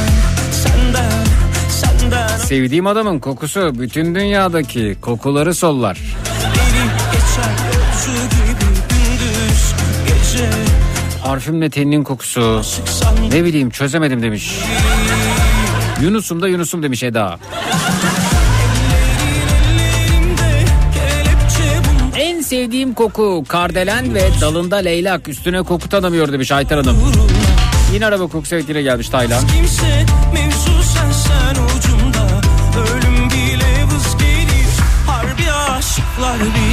senden, 0.52 1.10
senden 1.70 2.38
Sevdiğim 2.38 2.86
adamın 2.86 3.18
kokusu 3.18 3.72
bütün 3.78 4.14
dünyadaki 4.14 4.96
kokuları 5.00 5.54
sollar. 5.54 5.98
Parfümle 11.24 11.70
teninin 11.70 12.04
kokusu. 12.04 12.62
Ne 13.32 13.44
bileyim 13.44 13.70
çözemedim 13.70 14.22
demiş. 14.22 14.52
Yunus'um 16.02 16.42
da 16.42 16.48
Yunus'um 16.48 16.82
demiş 16.82 17.02
Eda. 17.02 17.38
En 22.16 22.40
sevdiğim 22.40 22.94
koku 22.94 23.44
kardelen 23.48 24.14
ve 24.14 24.28
dalında 24.40 24.76
leylak 24.76 25.28
üstüne 25.28 25.62
koku 25.62 25.88
tanımıyor 25.88 26.32
demiş 26.32 26.52
Ayten 26.52 26.76
Hanım. 26.76 26.96
Yine 27.94 28.06
araba 28.06 28.26
kokusu 28.26 28.54
evet 28.54 28.68
yine 28.68 28.82
gelmiş 28.82 29.08
Taylan. 29.08 29.40
Kimse 29.46 30.06
mevzu 30.34 30.82
sen 30.82 31.12
sen 31.12 31.54
ucunda 31.64 32.40
Ölüm 32.90 33.30
bile 33.30 33.84
vız 33.84 34.16
gelir 34.18 34.68
Harbi 35.06 35.52
aşıklar 35.52 36.38
bilir 36.40 36.67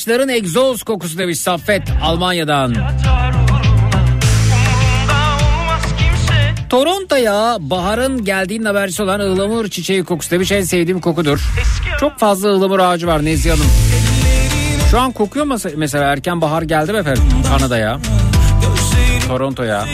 araçların 0.00 0.28
egzoz 0.28 0.82
kokusu 0.82 1.18
demiş 1.18 1.38
Saffet 1.38 1.82
Almanya'dan. 2.02 2.74
Toronto'ya 6.68 7.56
baharın 7.60 8.24
geldiğinin 8.24 8.64
habercisi 8.64 9.02
olan 9.02 9.20
ıhlamur 9.20 9.68
çiçeği 9.68 10.04
kokusu 10.04 10.30
demiş 10.30 10.52
en 10.52 10.62
sevdiğim 10.62 11.00
kokudur. 11.00 11.40
Çok 12.00 12.18
fazla 12.18 12.48
ıhlamur 12.48 12.78
ağacı 12.78 13.06
var 13.06 13.24
Nezihe 13.24 13.54
Hanım. 13.54 13.66
Şu 14.90 15.00
an 15.00 15.12
kokuyor 15.12 15.46
mu 15.46 15.56
mesela 15.76 16.04
erken 16.04 16.40
bahar 16.40 16.62
geldi 16.62 16.92
mi 16.92 16.98
efendim 16.98 17.22
Kanada'ya, 17.48 17.98
Toronto'ya? 19.28 19.86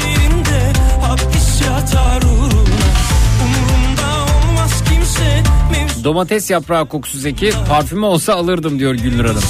Domates 6.05 6.51
yaprağı 6.51 6.89
kokusu 6.89 7.19
Zeki 7.19 7.53
parfümü 7.69 8.07
olsa 8.07 8.35
alırdım 8.35 8.79
diyor 8.79 8.95
Gülnur 8.95 9.25
Hanım. 9.25 9.43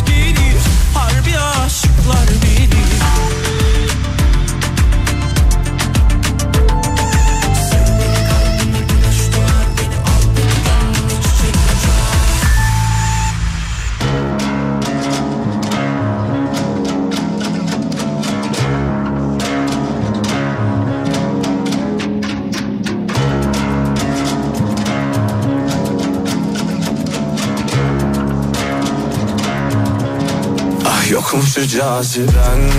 Yokum 31.37 31.49
şu 31.49 31.69
caziben 31.69 32.71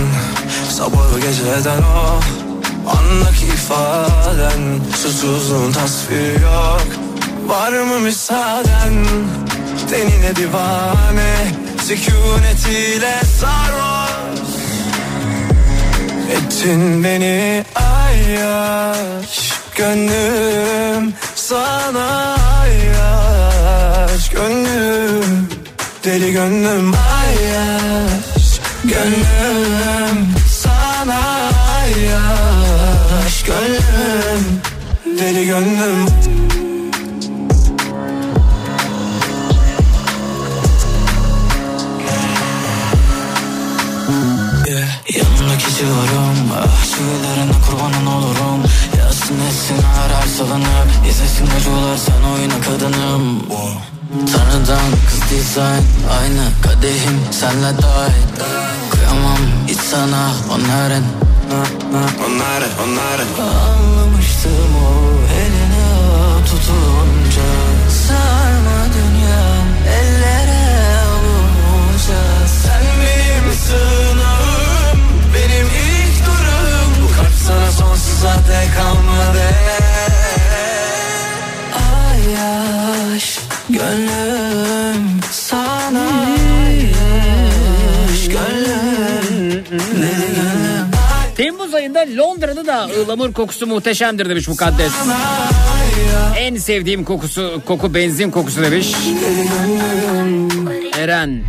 Sabahı 0.70 1.20
geceden 1.20 1.82
o 1.82 2.20
Andaki 2.90 3.46
ifaden 3.46 4.80
Susuzluğun 4.96 5.72
tasviri 5.72 6.42
yok. 6.42 6.86
Var 7.46 7.72
mı 7.72 8.00
müsaaden? 8.00 9.06
Tenine 9.90 10.36
divane 10.36 11.34
Sükunetiyle 11.82 13.20
sarhoş. 13.40 14.48
Ettin 16.30 17.04
beni 17.04 17.64
ayyaş 17.74 19.52
Gönlüm 19.76 21.14
sana 21.34 22.36
ayyaş. 22.60 24.30
Gönlüm 24.30 25.48
deli 26.04 26.32
gönlüm 26.32 26.92
ayyaş 26.94 28.27
Gönlüm 28.88 30.34
sana 30.48 31.50
ayyaş 31.80 33.42
Gönlüm 33.46 34.60
deli 35.18 35.46
gönlüm. 35.46 36.06
Yeah. 44.66 44.88
Yanındaki 45.16 45.74
civarım 45.78 46.52
Ah 46.56 46.84
kurbanın 47.66 48.06
olurum. 48.06 48.62
Yazsın 48.98 49.40
etsin 49.48 49.76
arar 49.76 50.26
salınıp 50.26 51.08
İzlesin 51.10 51.46
acılar 51.56 51.96
sen 51.96 52.22
oyna 52.22 52.60
kadınım 52.60 53.50
Tanrıdan 54.08 54.90
kız 55.06 55.30
dizayn 55.30 55.82
Aynı 56.20 56.44
kadehim 56.62 57.20
senle 57.30 57.82
dahil 57.82 58.28
Kıyamam 58.90 59.38
hiç 59.66 59.78
sana 59.78 60.30
onların 60.50 61.04
Onları 62.26 62.66
onları 62.84 63.22
Anlamıştım 63.50 64.76
o 64.84 64.92
eline 65.32 65.88
tutunca. 66.46 67.50
Sarma 68.08 68.78
dünya 68.94 69.44
ellere 69.98 70.98
avunca 70.98 72.46
Sen 72.62 72.82
benim 73.00 73.52
sığınağım 73.54 74.98
Benim 75.34 75.66
ilk 75.66 76.26
durum. 76.26 76.90
Bu 77.02 77.16
kalp 77.16 77.34
sana 77.46 77.72
sonsuza 77.72 78.34
dek 78.34 78.74
kalmadı. 78.76 79.48
Ay 81.74 82.32
yaş 82.32 83.47
Gönlüm 83.68 85.20
sana 85.30 86.06
yaş 86.80 88.28
Gönlüm 88.28 89.64
Deli 89.70 90.26
gönlüm 90.36 90.88
Temmuz 91.36 91.74
ayında 91.74 92.04
Londra'da 92.16 92.66
da 92.66 92.84
ıhlamur 92.84 93.32
kokusu 93.32 93.66
muhteşemdir 93.66 94.28
demiş 94.28 94.48
Mukaddes. 94.48 94.92
En 96.38 96.56
sevdiğim 96.56 97.04
kokusu 97.04 97.62
koku 97.66 97.94
benzin 97.94 98.30
kokusu 98.30 98.62
demiş. 98.62 98.92
Eren. 100.98 101.42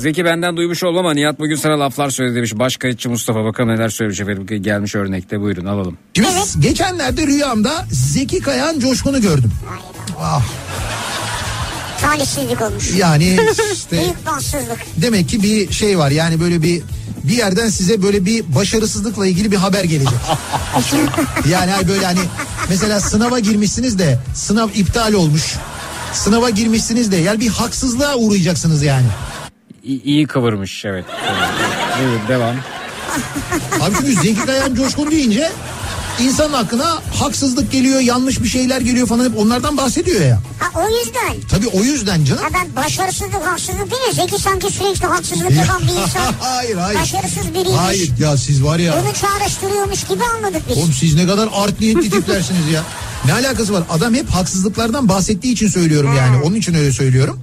Zeki 0.00 0.24
benden 0.24 0.56
duymuş 0.56 0.82
olma 0.82 1.00
ama 1.00 1.14
Nihat 1.14 1.38
bugün 1.38 1.56
sana 1.56 1.80
laflar 1.80 2.10
söyledi 2.10 2.36
demiş. 2.36 2.58
Baş 2.58 2.76
kayıtçı 2.76 3.10
Mustafa 3.10 3.44
bakalım 3.44 3.68
neler 3.70 3.88
söylemiş 3.88 4.20
efendim. 4.20 4.62
Gelmiş 4.62 4.94
örnekte 4.94 5.40
buyurun 5.40 5.64
alalım. 5.66 5.98
Şimdi 6.14 6.28
geçenlerde 6.60 7.26
rüyamda 7.26 7.86
Zeki 7.92 8.40
Kayan 8.40 8.80
Coşkun'u 8.80 9.20
gördüm. 9.20 9.52
Ah, 10.20 10.42
Talihsizlik 12.00 12.62
olmuş. 12.62 12.90
yani 12.96 13.38
işte 13.72 13.98
Büyük 14.00 14.26
bahtsızlık. 14.26 14.78
demek 14.96 15.28
ki 15.28 15.42
bir 15.42 15.72
şey 15.72 15.98
var 15.98 16.10
yani 16.10 16.40
böyle 16.40 16.62
bir 16.62 16.82
bir 17.24 17.36
yerden 17.36 17.68
size 17.68 18.02
böyle 18.02 18.24
bir 18.26 18.54
başarısızlıkla 18.54 19.26
ilgili 19.26 19.52
bir 19.52 19.56
haber 19.56 19.84
gelecek. 19.84 20.18
yani 21.50 21.88
böyle 21.88 22.04
hani 22.06 22.20
mesela 22.68 23.00
sınava 23.00 23.38
girmişsiniz 23.38 23.98
de 23.98 24.18
sınav 24.34 24.68
iptal 24.74 25.12
olmuş. 25.12 25.54
Sınava 26.14 26.50
girmişsiniz 26.50 27.12
de 27.12 27.16
yani 27.16 27.40
bir 27.40 27.48
haksızlığa 27.48 28.16
uğrayacaksınız 28.16 28.82
yani. 28.82 29.06
İyi, 29.84 30.02
iyi 30.02 30.26
kıvırmış 30.26 30.84
evet. 30.84 31.04
evet. 31.22 31.48
Buyurun 31.98 32.28
devam. 32.28 32.56
Abi 33.80 33.94
çünkü 33.98 34.14
Zeki 34.22 34.46
Kayan 34.46 34.74
Coşkun 34.74 35.10
deyince 35.10 35.50
insanın 36.20 36.52
hakkına 36.52 36.98
haksızlık 37.14 37.72
geliyor, 37.72 38.00
yanlış 38.00 38.42
bir 38.42 38.48
şeyler 38.48 38.80
geliyor 38.80 39.06
falan 39.06 39.24
hep 39.24 39.38
onlardan 39.38 39.76
bahsediyor 39.76 40.20
ya. 40.20 40.40
Ha 40.58 40.80
o 40.80 40.88
yüzden. 40.98 41.48
Tabii 41.50 41.68
o 41.68 41.82
yüzden 41.84 42.24
canım. 42.24 42.42
Ha 42.42 42.48
ben 42.54 42.84
başarısızlık 42.84 43.46
haksızlık 43.46 43.90
değil 43.90 44.02
mi? 44.08 44.14
Zeki 44.14 44.42
sanki 44.42 44.72
sürekli 44.72 45.06
haksızlık 45.06 45.50
yapan 45.50 45.82
bir 45.82 46.02
insan. 46.02 46.34
hayır 46.40 46.76
hayır. 46.76 47.00
Başarısız 47.00 47.48
biriymiş. 47.54 47.78
Hayır 47.78 48.10
ya 48.18 48.36
siz 48.36 48.64
var 48.64 48.78
ya. 48.78 48.94
Bunu 49.02 49.12
çağrıştırıyormuş 49.14 50.04
gibi 50.04 50.24
anladık 50.36 50.62
biz. 50.70 50.78
Oğlum 50.78 50.92
siz 50.92 51.14
ne 51.14 51.26
kadar 51.26 51.48
art 51.52 51.80
niyetli 51.80 52.10
tiplersiniz 52.10 52.68
ya. 52.72 52.82
Ne 53.24 53.32
alakası 53.32 53.72
var? 53.72 53.82
Adam 53.90 54.14
hep 54.14 54.30
haksızlıklardan 54.30 55.08
bahsettiği 55.08 55.52
için 55.54 55.68
söylüyorum 55.68 56.14
yani. 56.16 56.42
Onun 56.42 56.54
için 56.54 56.74
öyle 56.74 56.92
söylüyorum. 56.92 57.40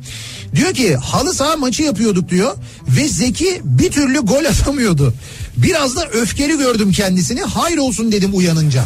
Diyor 0.55 0.73
ki 0.73 0.95
halı 0.95 1.33
saha 1.33 1.55
maçı 1.55 1.83
yapıyorduk 1.83 2.29
diyor 2.29 2.55
ve 2.87 3.07
Zeki 3.07 3.61
bir 3.63 3.91
türlü 3.91 4.19
gol 4.19 4.45
atamıyordu. 4.45 5.13
Biraz 5.57 5.95
da 5.95 6.07
öfkeli 6.07 6.57
gördüm 6.57 6.91
kendisini. 6.91 7.41
Hayır 7.41 7.77
olsun 7.77 8.11
dedim 8.11 8.31
uyanınca. 8.33 8.83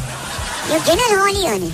Ya 0.71 0.77
genel 0.85 1.19
hali 1.19 1.45
yani. 1.45 1.65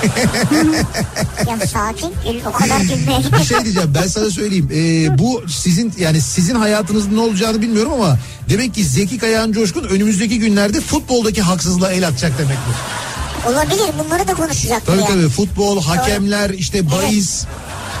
ya 1.50 1.66
sakin. 1.66 2.12
gül- 2.24 2.40
O 2.48 2.52
kadar 2.52 2.80
gülmeye 2.80 3.18
Bir 3.40 3.44
şey 3.44 3.64
diyeceğim 3.64 3.92
ben 3.94 4.06
sana 4.06 4.30
söyleyeyim. 4.30 4.70
Ee, 4.74 5.18
bu 5.18 5.42
sizin 5.48 5.92
yani 5.98 6.20
sizin 6.20 6.54
hayatınızda 6.54 7.14
ne 7.14 7.20
olacağını 7.20 7.62
bilmiyorum 7.62 7.92
ama 7.92 8.18
demek 8.48 8.74
ki 8.74 8.84
Zeki 8.84 9.18
Kayağan 9.18 9.52
Coşkun 9.52 9.84
önümüzdeki 9.84 10.38
günlerde 10.38 10.80
futboldaki 10.80 11.42
haksızlığa 11.42 11.90
el 11.92 12.08
atacak 12.08 12.38
demektir. 12.38 12.74
Olabilir 13.48 13.90
bunları 14.04 14.28
da 14.28 14.34
konuşacak. 14.34 14.86
Tabii 14.86 15.00
yani. 15.00 15.08
tabii 15.08 15.28
futbol, 15.28 15.82
hakemler, 15.82 16.50
işte 16.50 16.90
bahis, 16.90 17.44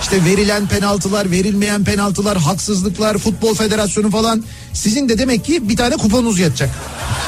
işte 0.02 0.24
verilen 0.24 0.66
penaltılar, 0.66 1.30
verilmeyen 1.30 1.84
penaltılar, 1.84 2.38
haksızlıklar, 2.38 3.18
futbol 3.18 3.54
federasyonu 3.54 4.10
falan. 4.10 4.44
Sizin 4.72 5.08
de 5.08 5.18
demek 5.18 5.44
ki 5.44 5.68
bir 5.68 5.76
tane 5.76 5.96
kuponuz 5.96 6.38
yatacak. 6.38 6.70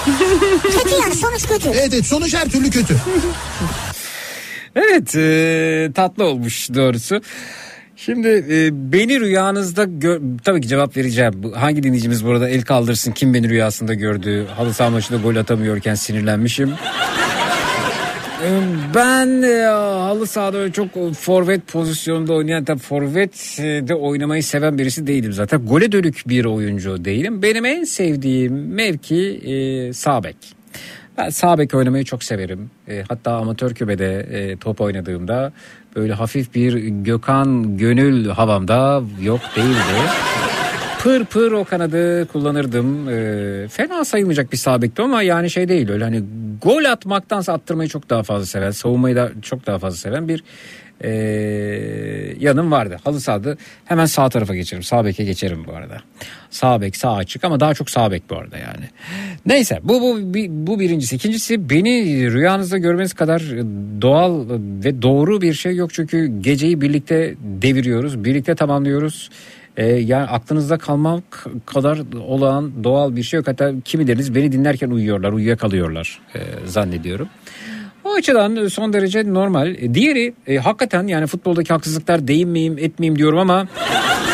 Kötü 0.63 0.95
yani 1.03 1.15
sonuç 1.15 1.47
kötü. 1.47 1.69
Evet 1.69 1.91
evet 1.95 2.07
sonuç 2.07 2.35
her 2.35 2.49
türlü 2.49 2.71
kötü. 2.71 2.97
Evet 4.77 5.15
e, 5.17 5.91
tatlı 5.95 6.25
olmuş 6.25 6.69
doğrusu. 6.75 7.21
Şimdi 7.97 8.29
e, 8.29 8.93
beni 8.93 9.21
rüyanızda 9.21 9.85
gör, 9.85 10.21
tabii 10.45 10.61
ki 10.61 10.69
cevap 10.69 10.97
vereceğim. 10.97 11.53
Hangi 11.57 11.83
dinleyicimiz 11.83 12.25
burada 12.25 12.49
el 12.49 12.63
kaldırsın 12.63 13.13
kim 13.13 13.35
beni 13.35 13.49
rüyasında 13.49 13.95
gördü? 13.95 14.47
Halı 14.57 14.75
saha 14.75 14.91
maçında 14.91 15.19
gol 15.19 15.37
atamıyorken 15.37 15.95
sinirlenmişim. 15.95 16.75
Ben 18.95 19.43
e, 19.43 19.63
halı 19.65 20.27
sahada 20.27 20.57
öyle 20.59 20.73
çok 20.73 21.15
forvet 21.15 21.67
pozisyonunda 21.67 22.33
oynayan 22.33 22.65
tabii 22.65 22.81
forvet 22.81 23.59
e, 23.61 23.89
de 23.89 23.95
oynamayı 23.95 24.43
seven 24.43 24.79
birisi 24.79 25.07
değilim 25.07 25.33
zaten. 25.33 25.67
Gole 25.67 25.93
dönük 25.93 26.23
bir 26.27 26.45
oyuncu 26.45 27.05
değilim. 27.05 27.43
Benim 27.43 27.65
en 27.65 27.85
sevdiğim 27.85 28.75
mevki 28.75 29.41
e, 29.45 29.93
sağ 29.93 30.25
bek. 30.25 30.37
Ben 31.19 31.31
sağ 31.31 31.59
bek 31.59 31.75
oynamayı 31.75 32.05
çok 32.05 32.25
severim. 32.25 32.71
E, 32.89 33.05
hatta 33.09 33.33
amatör 33.33 33.75
kübede 33.75 34.21
e, 34.21 34.57
top 34.57 34.81
oynadığımda 34.81 35.53
böyle 35.97 36.13
hafif 36.13 36.55
bir 36.55 36.75
Gökhan 37.05 37.77
Gönül 37.77 38.29
havamda 38.29 39.03
yok 39.23 39.41
değildi. 39.57 40.11
Pır 41.03 41.25
pır 41.25 41.53
o 41.53 41.65
kanadı 41.65 42.29
kullanırdım. 42.29 43.09
E, 43.09 43.69
fena 43.69 44.05
sayılmayacak 44.05 44.53
bir 44.53 44.57
sağ 44.57 44.81
ama 44.99 45.23
yani 45.23 45.51
şey 45.51 45.69
değil 45.69 45.91
öyle 45.91 46.05
hani 46.05 46.23
gol 46.63 46.85
atmaktansa 46.85 47.53
attırmayı 47.53 47.89
çok 47.89 48.11
daha 48.11 48.23
fazla 48.23 48.47
seven, 48.47 48.71
savunmayı 48.71 49.17
da 49.17 49.31
çok 49.43 49.67
daha 49.67 49.79
fazla 49.79 49.97
seven 49.97 50.29
bir 50.29 50.45
e, 51.01 51.11
yanım 52.41 52.73
vardı. 52.73 52.97
Halı 53.05 53.21
sahada 53.21 53.57
hemen 53.85 54.07
sağ 54.07 54.29
tarafa 54.29 54.55
geçerim. 54.55 54.83
Sağ 54.83 55.05
beke 55.05 55.25
geçerim 55.25 55.65
bu 55.67 55.73
arada. 55.73 55.97
Sağ 56.51 56.81
bek 56.81 56.97
sağ 56.97 57.13
açık 57.13 57.45
ama 57.45 57.61
daha 57.61 57.75
çok 57.75 57.91
sağ 57.91 58.11
bek 58.11 58.31
bu 58.31 58.37
arada 58.37 58.59
yani. 58.59 58.85
Neyse 59.47 59.81
bu 59.83 60.03
bu 60.03 60.19
bu 60.49 60.81
birincisi. 60.81 61.17
İkincisi 61.17 61.71
beni 61.71 62.31
rüyanızda 62.33 62.79
görmeniz 62.79 63.13
kadar 63.13 63.43
doğal 64.03 64.45
ve 64.85 65.03
doğru 65.03 65.43
bir 65.43 65.55
şey 65.55 65.77
yok. 65.77 65.95
Çünkü 65.95 66.27
geceyi 66.41 66.81
birlikte 66.81 67.35
deviriyoruz. 67.41 68.25
Birlikte 68.25 68.55
tamamlıyoruz. 68.55 69.31
Ee, 69.77 69.87
yani 69.87 70.27
aklınızda 70.27 70.79
kalmak 70.79 71.47
kadar 71.67 71.99
olan 72.27 72.85
doğal 72.85 73.17
bir 73.17 73.23
şey 73.23 73.39
yok. 73.39 73.49
Hatta 73.49 73.73
kimileriniz 73.85 74.35
beni 74.35 74.53
dinlerken 74.53 74.91
uyuyorlar, 74.91 75.33
uyuyakalıyorlar 75.33 76.21
e, 76.35 76.41
zannediyorum. 76.67 77.29
O 78.05 78.15
açıdan 78.15 78.69
son 78.69 78.93
derece 78.93 79.35
normal. 79.35 79.75
E, 79.75 79.95
Diğeri 79.95 80.35
e, 80.47 80.57
hakikaten 80.57 81.07
yani 81.07 81.27
futboldaki 81.27 81.73
haksızlıklar 81.73 82.29
değinmeyeyim 82.29 82.79
etmeyeyim 82.79 83.19
diyorum 83.19 83.39
ama 83.39 83.69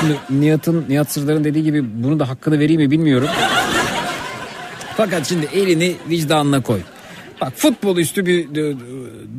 şimdi 0.00 0.16
Nihat'ın 0.30 0.84
Nihat 0.88 1.12
Sırdar'ın 1.12 1.44
dediği 1.44 1.64
gibi 1.64 1.84
bunu 2.02 2.20
da 2.20 2.28
hakkını 2.28 2.58
vereyim 2.58 2.80
mi 2.80 2.90
bilmiyorum. 2.90 3.28
Fakat 4.96 5.26
şimdi 5.28 5.48
elini 5.54 5.96
vicdanına 6.08 6.60
koy. 6.62 6.80
Bak 7.40 7.52
futbol 7.56 7.96
üstü 7.96 8.26
bir 8.26 8.56
e, 8.56 8.76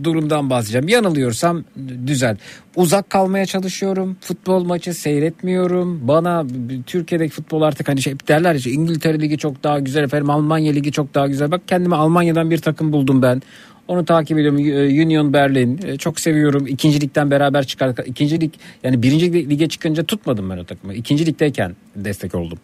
durumdan 0.04 0.50
bahsedeceğim. 0.50 0.88
Yanılıyorsam 0.88 1.64
düzel. 2.08 2.38
Uzak 2.76 3.10
kalmaya 3.10 3.46
çalışıyorum. 3.46 4.18
Futbol 4.22 4.64
maçı 4.64 4.94
seyretmiyorum. 4.94 6.08
Bana 6.08 6.46
Türkiye'deki 6.86 7.34
futbol 7.34 7.62
artık 7.62 7.88
hani 7.88 8.02
şey 8.02 8.14
derler 8.28 8.56
işte 8.56 8.72
İngiltere 8.72 9.20
Ligi 9.20 9.38
çok 9.38 9.64
daha 9.64 9.80
güzel 9.80 10.04
efendim 10.04 10.30
Almanya 10.30 10.74
Ligi 10.74 10.92
çok 10.92 11.14
daha 11.14 11.28
güzel. 11.28 11.52
Bak 11.52 11.62
kendime 11.68 11.96
Almanya'dan 11.96 12.52
bir 12.52 12.58
takım 12.58 12.94
buldum 12.94 13.22
ben. 13.22 13.42
Onu 13.90 14.06
takip 14.06 14.38
ediyorum. 14.38 14.60
E, 14.60 15.04
Union 15.06 15.34
Berlin. 15.34 15.80
E, 15.86 15.98
Çok 15.98 16.20
seviyorum. 16.20 16.68
İkinci 16.68 17.02
ligden 17.02 17.32
beraber 17.32 17.68
çıkar. 17.68 17.94
İkinci 18.06 18.42
lig 18.42 18.54
yani 18.84 19.04
birinci 19.04 19.50
lige 19.50 19.70
çıkınca 19.70 20.04
tutmadım 20.04 20.50
ben 20.50 20.58
o 20.58 20.64
takımı. 20.64 20.94
İkinci 20.94 21.26
ligdeyken 21.26 21.76
destek 21.96 22.36
oldum. 22.36 22.60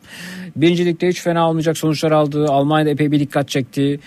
Birinci 0.55 0.85
ligde 0.85 1.07
hiç 1.07 1.21
fena 1.21 1.49
olmayacak 1.49 1.77
sonuçlar 1.77 2.11
aldı. 2.11 2.45
Almanya'da 2.45 2.89
epey 2.89 3.11
bir 3.11 3.19
dikkat 3.19 3.49
çekti. 3.49 3.99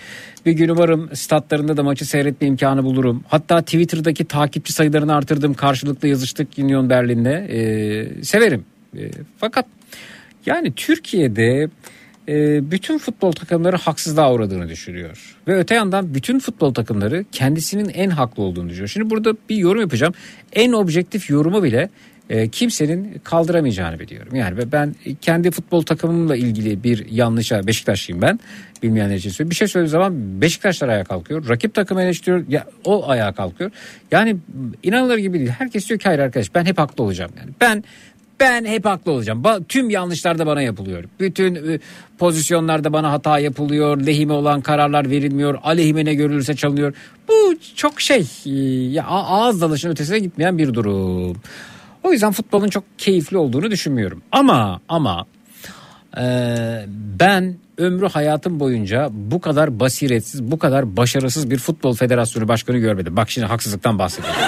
Bir 0.45 0.51
gün 0.51 0.69
umarım 0.69 1.09
statlarında 1.15 1.77
da 1.77 1.83
maçı 1.83 2.05
seyretme 2.05 2.47
imkanı 2.47 2.83
bulurum. 2.83 3.23
Hatta 3.27 3.61
Twitter'daki 3.61 4.25
takipçi 4.25 4.73
sayılarını 4.73 5.15
artırdım. 5.15 5.53
Karşılıklı 5.53 6.07
yazıştık 6.07 6.47
Union 6.57 6.89
Berlin'le. 6.89 7.49
E, 7.49 8.23
severim. 8.23 8.65
E, 8.97 9.11
fakat 9.37 9.65
yani 10.45 10.73
Türkiye'de 10.75 11.69
e, 12.29 12.71
bütün 12.71 12.97
futbol 12.97 13.31
takımları 13.31 13.75
haksızlığa 13.75 14.33
uğradığını 14.33 14.69
düşünüyor. 14.69 15.37
Ve 15.47 15.57
öte 15.57 15.75
yandan 15.75 16.13
bütün 16.13 16.39
futbol 16.39 16.73
takımları 16.73 17.25
kendisinin 17.31 17.89
en 17.89 18.09
haklı 18.09 18.43
olduğunu 18.43 18.69
düşünüyor. 18.69 18.87
Şimdi 18.87 19.09
burada 19.09 19.33
bir 19.49 19.55
yorum 19.55 19.81
yapacağım. 19.81 20.13
En 20.53 20.71
objektif 20.71 21.29
yorumu 21.29 21.63
bile 21.63 21.89
e, 22.29 22.49
kimsenin 22.49 23.21
kaldıramayacağını 23.23 23.99
biliyorum. 23.99 24.35
Yani 24.35 24.71
ben 24.71 24.95
kendi 25.21 25.51
futbol 25.51 25.81
takımımla 25.81 26.35
ilgili 26.35 26.83
bir 26.83 27.09
yanlışa 27.11 27.67
Beşiktaşlıyım 27.67 28.21
ben. 28.21 28.39
Bilmeyenler 28.83 29.15
için 29.15 29.29
söylüyorum. 29.29 29.51
Bir 29.51 29.55
şey 29.55 29.67
söylediği 29.67 29.91
zaman 29.91 30.41
Beşiktaşlar 30.41 30.89
ayağa 30.89 31.03
kalkıyor. 31.03 31.49
Rakip 31.49 31.73
takımı 31.73 32.01
eleştiriyor. 32.01 32.45
Ya, 32.49 32.65
o 32.85 33.09
ayağa 33.09 33.31
kalkıyor. 33.31 33.71
Yani 34.11 34.37
inanılır 34.83 35.17
gibi 35.17 35.39
değil. 35.39 35.49
Herkes 35.49 35.89
diyor 35.89 35.99
ki 35.99 36.05
hayır 36.05 36.19
arkadaş 36.19 36.55
ben 36.55 36.65
hep 36.65 36.77
haklı 36.77 37.03
olacağım. 37.03 37.31
Yani 37.39 37.51
ben 37.61 37.83
ben 38.39 38.65
hep 38.65 38.85
haklı 38.85 39.11
olacağım. 39.11 39.43
Ba- 39.43 39.63
tüm 39.63 39.89
yanlışlar 39.89 40.37
da 40.37 40.45
bana 40.47 40.61
yapılıyor. 40.61 41.03
Bütün 41.19 41.55
e, 41.55 41.79
pozisyonlarda 42.17 42.93
bana 42.93 43.11
hata 43.11 43.39
yapılıyor. 43.39 43.97
Lehime 44.05 44.33
olan 44.33 44.61
kararlar 44.61 45.09
verilmiyor. 45.09 45.59
Aleyhime 45.63 46.05
ne 46.05 46.13
görülürse 46.13 46.55
çalınıyor. 46.55 46.93
Bu 47.27 47.53
çok 47.75 48.01
şey 48.01 48.27
e, 48.45 48.49
ya 48.91 49.05
ağız 49.05 49.61
dalışın 49.61 49.89
ötesine 49.89 50.19
gitmeyen 50.19 50.57
bir 50.57 50.73
durum. 50.73 51.37
O 52.03 52.11
yüzden 52.11 52.31
futbolun 52.31 52.67
çok 52.67 52.83
keyifli 52.97 53.37
olduğunu 53.37 53.71
düşünmüyorum. 53.71 54.21
Ama 54.31 54.81
ama 54.89 55.25
e, 56.17 56.25
ben 57.19 57.55
ömrü 57.77 58.07
hayatım 58.07 58.59
boyunca 58.59 59.09
bu 59.11 59.41
kadar 59.41 59.79
basiretsiz, 59.79 60.43
bu 60.43 60.59
kadar 60.59 60.97
başarısız 60.97 61.49
bir 61.49 61.57
futbol 61.57 61.93
federasyonu 61.93 62.47
başkanı 62.47 62.77
görmedim. 62.77 63.15
Bak 63.15 63.29
şimdi 63.29 63.47
haksızlıktan 63.47 63.99
bahsediyorum. 63.99 64.41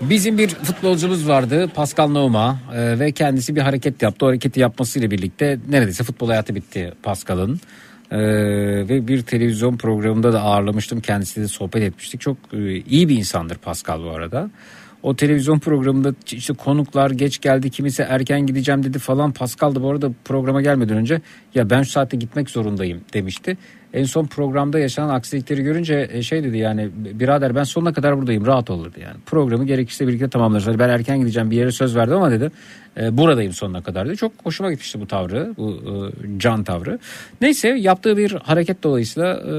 Bizim 0.00 0.38
bir 0.38 0.48
futbolcumuz 0.48 1.28
vardı 1.28 1.70
Pascal 1.74 2.08
Nouma 2.08 2.58
e, 2.74 2.98
ve 2.98 3.12
kendisi 3.12 3.56
bir 3.56 3.60
hareket 3.60 4.02
yaptı. 4.02 4.26
O 4.26 4.28
hareketi 4.28 4.60
yapmasıyla 4.60 5.10
birlikte 5.10 5.58
neredeyse 5.68 6.04
futbol 6.04 6.28
hayatı 6.28 6.54
bitti 6.54 6.92
Pascal'ın. 7.02 7.60
E, 8.10 8.18
ve 8.88 9.08
bir 9.08 9.22
televizyon 9.22 9.76
programında 9.76 10.32
da 10.32 10.40
ağırlamıştım. 10.40 11.00
Kendisiyle 11.00 11.48
sohbet 11.48 11.82
etmiştik. 11.82 12.20
Çok 12.20 12.36
e, 12.52 12.76
iyi 12.76 13.08
bir 13.08 13.16
insandır 13.16 13.56
Pascal 13.56 14.04
bu 14.04 14.10
arada. 14.10 14.50
O 15.02 15.16
televizyon 15.16 15.58
programında 15.58 16.14
işte 16.32 16.54
konuklar 16.54 17.10
geç 17.10 17.40
geldi 17.40 17.70
kimisi 17.70 18.02
erken 18.02 18.46
gideceğim 18.46 18.82
dedi 18.82 18.98
falan. 18.98 19.32
Pascal 19.32 19.74
da 19.74 19.82
bu 19.82 19.90
arada 19.90 20.10
programa 20.24 20.62
gelmeden 20.62 20.96
önce 20.96 21.20
ya 21.56 21.70
ben 21.70 21.82
şu 21.82 21.90
saatte 21.90 22.16
gitmek 22.16 22.50
zorundayım 22.50 23.00
demişti. 23.12 23.56
En 23.94 24.04
son 24.04 24.26
programda 24.26 24.78
yaşanan 24.78 25.14
aksilikleri 25.14 25.62
görünce 25.62 26.08
e, 26.12 26.22
şey 26.22 26.44
dedi 26.44 26.58
yani 26.58 26.88
birader 26.94 27.54
ben 27.54 27.64
sonuna 27.64 27.92
kadar 27.92 28.18
buradayım 28.18 28.46
rahat 28.46 28.70
ol 28.70 28.84
dedi 28.84 29.00
yani. 29.00 29.16
Programı 29.26 29.64
gerekirse 29.64 30.08
birlikte 30.08 30.28
tamamlarız. 30.28 30.66
Hadi 30.66 30.78
ben 30.78 30.88
erken 30.88 31.18
gideceğim 31.18 31.50
bir 31.50 31.56
yere 31.56 31.72
söz 31.72 31.96
verdim 31.96 32.16
ama 32.16 32.30
dedi 32.30 32.50
e, 33.00 33.16
buradayım 33.16 33.52
sonuna 33.52 33.82
kadar 33.82 34.08
dedi. 34.08 34.16
Çok 34.16 34.32
hoşuma 34.44 34.70
gitmişti 34.70 35.00
bu 35.00 35.06
tavrı 35.06 35.54
bu 35.56 35.72
e, 35.72 36.38
can 36.38 36.64
tavrı. 36.64 36.98
Neyse 37.40 37.68
yaptığı 37.68 38.16
bir 38.16 38.32
hareket 38.32 38.82
dolayısıyla 38.82 39.34
e, 39.34 39.50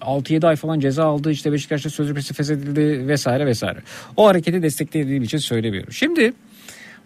6-7 0.00 0.46
ay 0.46 0.56
falan 0.56 0.80
ceza 0.80 1.04
aldı 1.04 1.30
işte 1.30 1.52
Beşiktaş'ta 1.52 1.90
sözleşmesi 1.90 2.34
feshedildi 2.34 3.08
vesaire 3.08 3.46
vesaire. 3.46 3.78
O 4.16 4.26
hareketi 4.26 4.62
desteklediğim 4.62 5.22
için 5.22 5.38
söylemiyorum. 5.38 5.92
Şimdi 5.92 6.32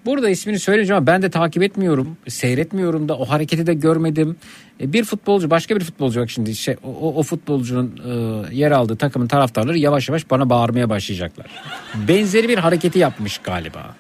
Burada 0.07 0.30
ismini 0.30 0.59
söyleyeceğim 0.59 0.96
ama 0.96 1.07
ben 1.07 1.22
de 1.22 1.30
takip 1.30 1.62
etmiyorum. 1.62 2.16
Seyretmiyorum 2.28 3.09
da 3.09 3.18
o 3.18 3.24
hareketi 3.24 3.66
de 3.66 3.74
görmedim. 3.74 4.36
E, 4.80 4.92
Bir 4.92 5.05
futbolcu 5.05 5.51
başka 5.51 5.76
bir 5.76 5.84
futbolcu 5.84 6.20
bak 6.20 6.30
şimdi 6.30 6.55
şey, 6.55 6.76
o, 6.84 7.14
o- 7.14 7.22
futbolcunun 7.22 8.01
e, 8.51 8.55
yer 8.57 8.70
aldığı 8.70 8.96
takımın 8.96 9.26
taraftarları 9.26 9.78
yavaş 9.78 10.09
yavaş 10.09 10.30
bana 10.30 10.51
bağırmaya 10.51 10.88
başlayacaklar. 10.90 11.46
Benzeri 12.09 12.49
bir 12.49 12.59
hareketi 12.59 12.99
yapmış 12.99 13.38
galiba. 13.38 13.94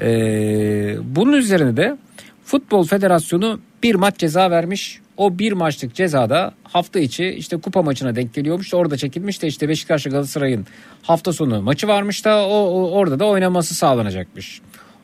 Ee, 0.00 0.96
bunun 1.02 1.32
üzerine 1.32 1.76
de 1.76 1.96
Futbol 2.44 2.84
Federasyonu 2.86 3.60
bir 3.82 3.94
maç 3.94 4.18
ceza 4.18 4.50
vermiş. 4.50 5.00
O 5.16 5.38
bir 5.38 5.52
maçlık 5.52 5.94
cezada 5.94 6.54
hafta 6.64 6.98
içi 7.00 7.26
işte 7.26 7.56
kupa 7.56 7.82
maçına 7.82 8.16
denk 8.16 8.34
geliyormuş. 8.34 8.74
Orada 8.74 8.96
çekilmiş 8.96 9.42
de 9.42 9.46
işte 9.46 9.68
Beşiktaş'la 9.68 10.10
Galatasaray'ın 10.10 10.66
hafta 11.02 11.32
sonu 11.32 11.62
maçı 11.62 11.88
varmış 11.88 12.24
da 12.24 12.46
o, 12.46 12.54
o- 12.54 12.90
orada 12.90 13.18
da 13.18 13.26
oynaması 13.26 13.74
sağlanacakmış. 13.74 14.60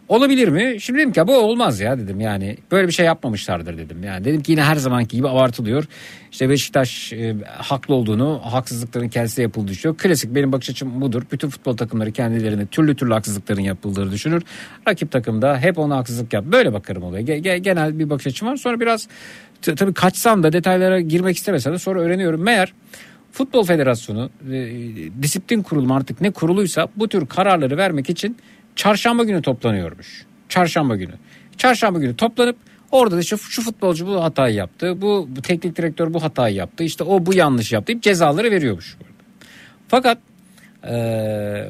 Olabilir 0.08 0.48
mi? 0.48 0.76
Şimdi 0.80 0.98
dedim 0.98 1.12
ki 1.12 1.18
"Ya 1.18 1.28
bu 1.28 1.36
olmaz 1.38 1.80
ya 1.80 1.98
dedim 1.98 2.20
yani 2.20 2.56
böyle 2.72 2.88
bir 2.88 2.92
şey 2.92 3.06
yapmamışlardır 3.06 3.78
dedim. 3.78 4.02
Yani 4.04 4.24
dedim 4.24 4.42
ki 4.42 4.52
yine 4.52 4.62
her 4.62 4.76
zamanki 4.76 5.16
gibi 5.16 5.28
abartılıyor. 5.28 5.84
İşte 6.32 6.48
Beşiktaş 6.50 7.12
e, 7.12 7.36
haklı 7.56 7.94
olduğunu 7.94 8.40
haksızlıkların 8.44 9.08
kendisine 9.08 9.42
yapıldığı 9.42 9.68
düşünüyor. 9.68 9.98
Klasik 9.98 10.34
benim 10.34 10.52
bakış 10.52 10.70
açım 10.70 11.00
budur. 11.00 11.22
Bütün 11.32 11.48
futbol 11.48 11.76
takımları 11.76 12.12
kendilerine 12.12 12.66
türlü 12.66 12.96
türlü 12.96 13.12
haksızlıkların 13.12 13.60
yapıldığını 13.60 14.12
düşünür. 14.12 14.42
Rakip 14.88 15.10
takımda 15.10 15.58
hep 15.58 15.78
ona 15.78 15.96
haksızlık 15.96 16.32
yap. 16.32 16.44
Böyle 16.44 16.72
bakarım 16.72 17.02
olaya. 17.02 17.22
Ge- 17.22 17.42
ge- 17.42 17.56
genel 17.58 17.98
bir 17.98 18.10
bakış 18.10 18.26
açım 18.26 18.48
var. 18.48 18.56
Sonra 18.56 18.80
biraz 18.80 19.08
t- 19.62 19.74
tabii 19.74 19.94
kaçsam 19.94 20.42
da 20.42 20.52
detaylara 20.52 21.00
girmek 21.00 21.36
istemesem 21.36 21.72
de 21.72 21.78
sonra 21.78 22.00
öğreniyorum. 22.00 22.40
Meğer 22.42 22.72
Futbol 23.32 23.64
Federasyonu 23.64 24.30
e, 24.52 24.68
disiplin 25.22 25.62
kurulu 25.62 25.94
artık 25.94 26.20
ne 26.20 26.30
kuruluysa 26.30 26.88
bu 26.96 27.08
tür 27.08 27.26
kararları 27.26 27.76
vermek 27.76 28.10
için 28.10 28.36
çarşamba 28.78 29.24
günü 29.24 29.42
toplanıyormuş. 29.42 30.26
Çarşamba 30.48 30.96
günü. 30.96 31.12
Çarşamba 31.56 31.98
günü 31.98 32.16
toplanıp 32.16 32.56
orada 32.90 33.16
da 33.16 33.20
işte 33.20 33.36
şu 33.36 33.62
futbolcu 33.62 34.06
bu 34.06 34.24
hatayı 34.24 34.54
yaptı. 34.54 35.00
Bu, 35.00 35.28
bu 35.36 35.42
teknik 35.42 35.76
direktör 35.76 36.14
bu 36.14 36.22
hatayı 36.22 36.54
yaptı. 36.54 36.84
İşte 36.84 37.04
o 37.04 37.26
bu 37.26 37.34
yanlış 37.34 37.72
yaptı. 37.72 37.86
deyip 37.86 38.02
cezaları 38.02 38.50
veriyormuş. 38.50 38.96
Fakat 39.88 40.18
e, 40.84 40.94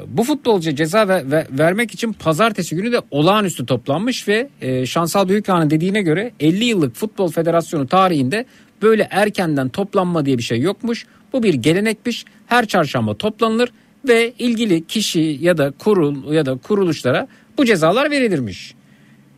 bu 0.09 0.25
futbolcuya 0.25 0.77
ceza 0.77 1.09
ve, 1.09 1.31
ve- 1.31 1.47
vermek 1.51 1.95
için 1.95 2.13
pazartesi 2.13 2.77
günü 2.77 2.93
de 2.93 3.01
olağanüstü 3.11 3.67
toplanmış 3.67 4.29
ve 4.29 4.49
e, 4.61 4.87
Şansal 4.87 5.29
Büyükhan'ın 5.29 5.71
dediğine 5.71 6.03
göre 6.03 6.33
50 6.41 6.65
yıllık 6.65 6.95
futbol 6.95 7.31
federasyonu 7.31 7.87
tarihinde 7.87 8.45
böyle 8.83 9.09
erkenden 9.11 9.69
toplanma 9.69 10.27
diye 10.27 10.39
bir 10.39 10.43
şey 10.43 10.61
yokmuş. 10.61 11.07
Bu 11.33 11.43
bir 11.43 11.55
gelenekmiş. 11.55 12.25
Her 12.47 12.67
çarşamba 12.67 13.15
toplanılır 13.15 13.73
ve 14.09 14.33
ilgili 14.39 14.87
kişi 14.87 15.39
ya 15.41 15.59
da 15.59 15.71
kurul 15.71 16.33
ya 16.33 16.47
da 16.47 16.57
kuruluşlara 16.57 17.29
bu 17.59 17.65
cezalar 17.65 18.11
verilirmiş. 18.11 18.75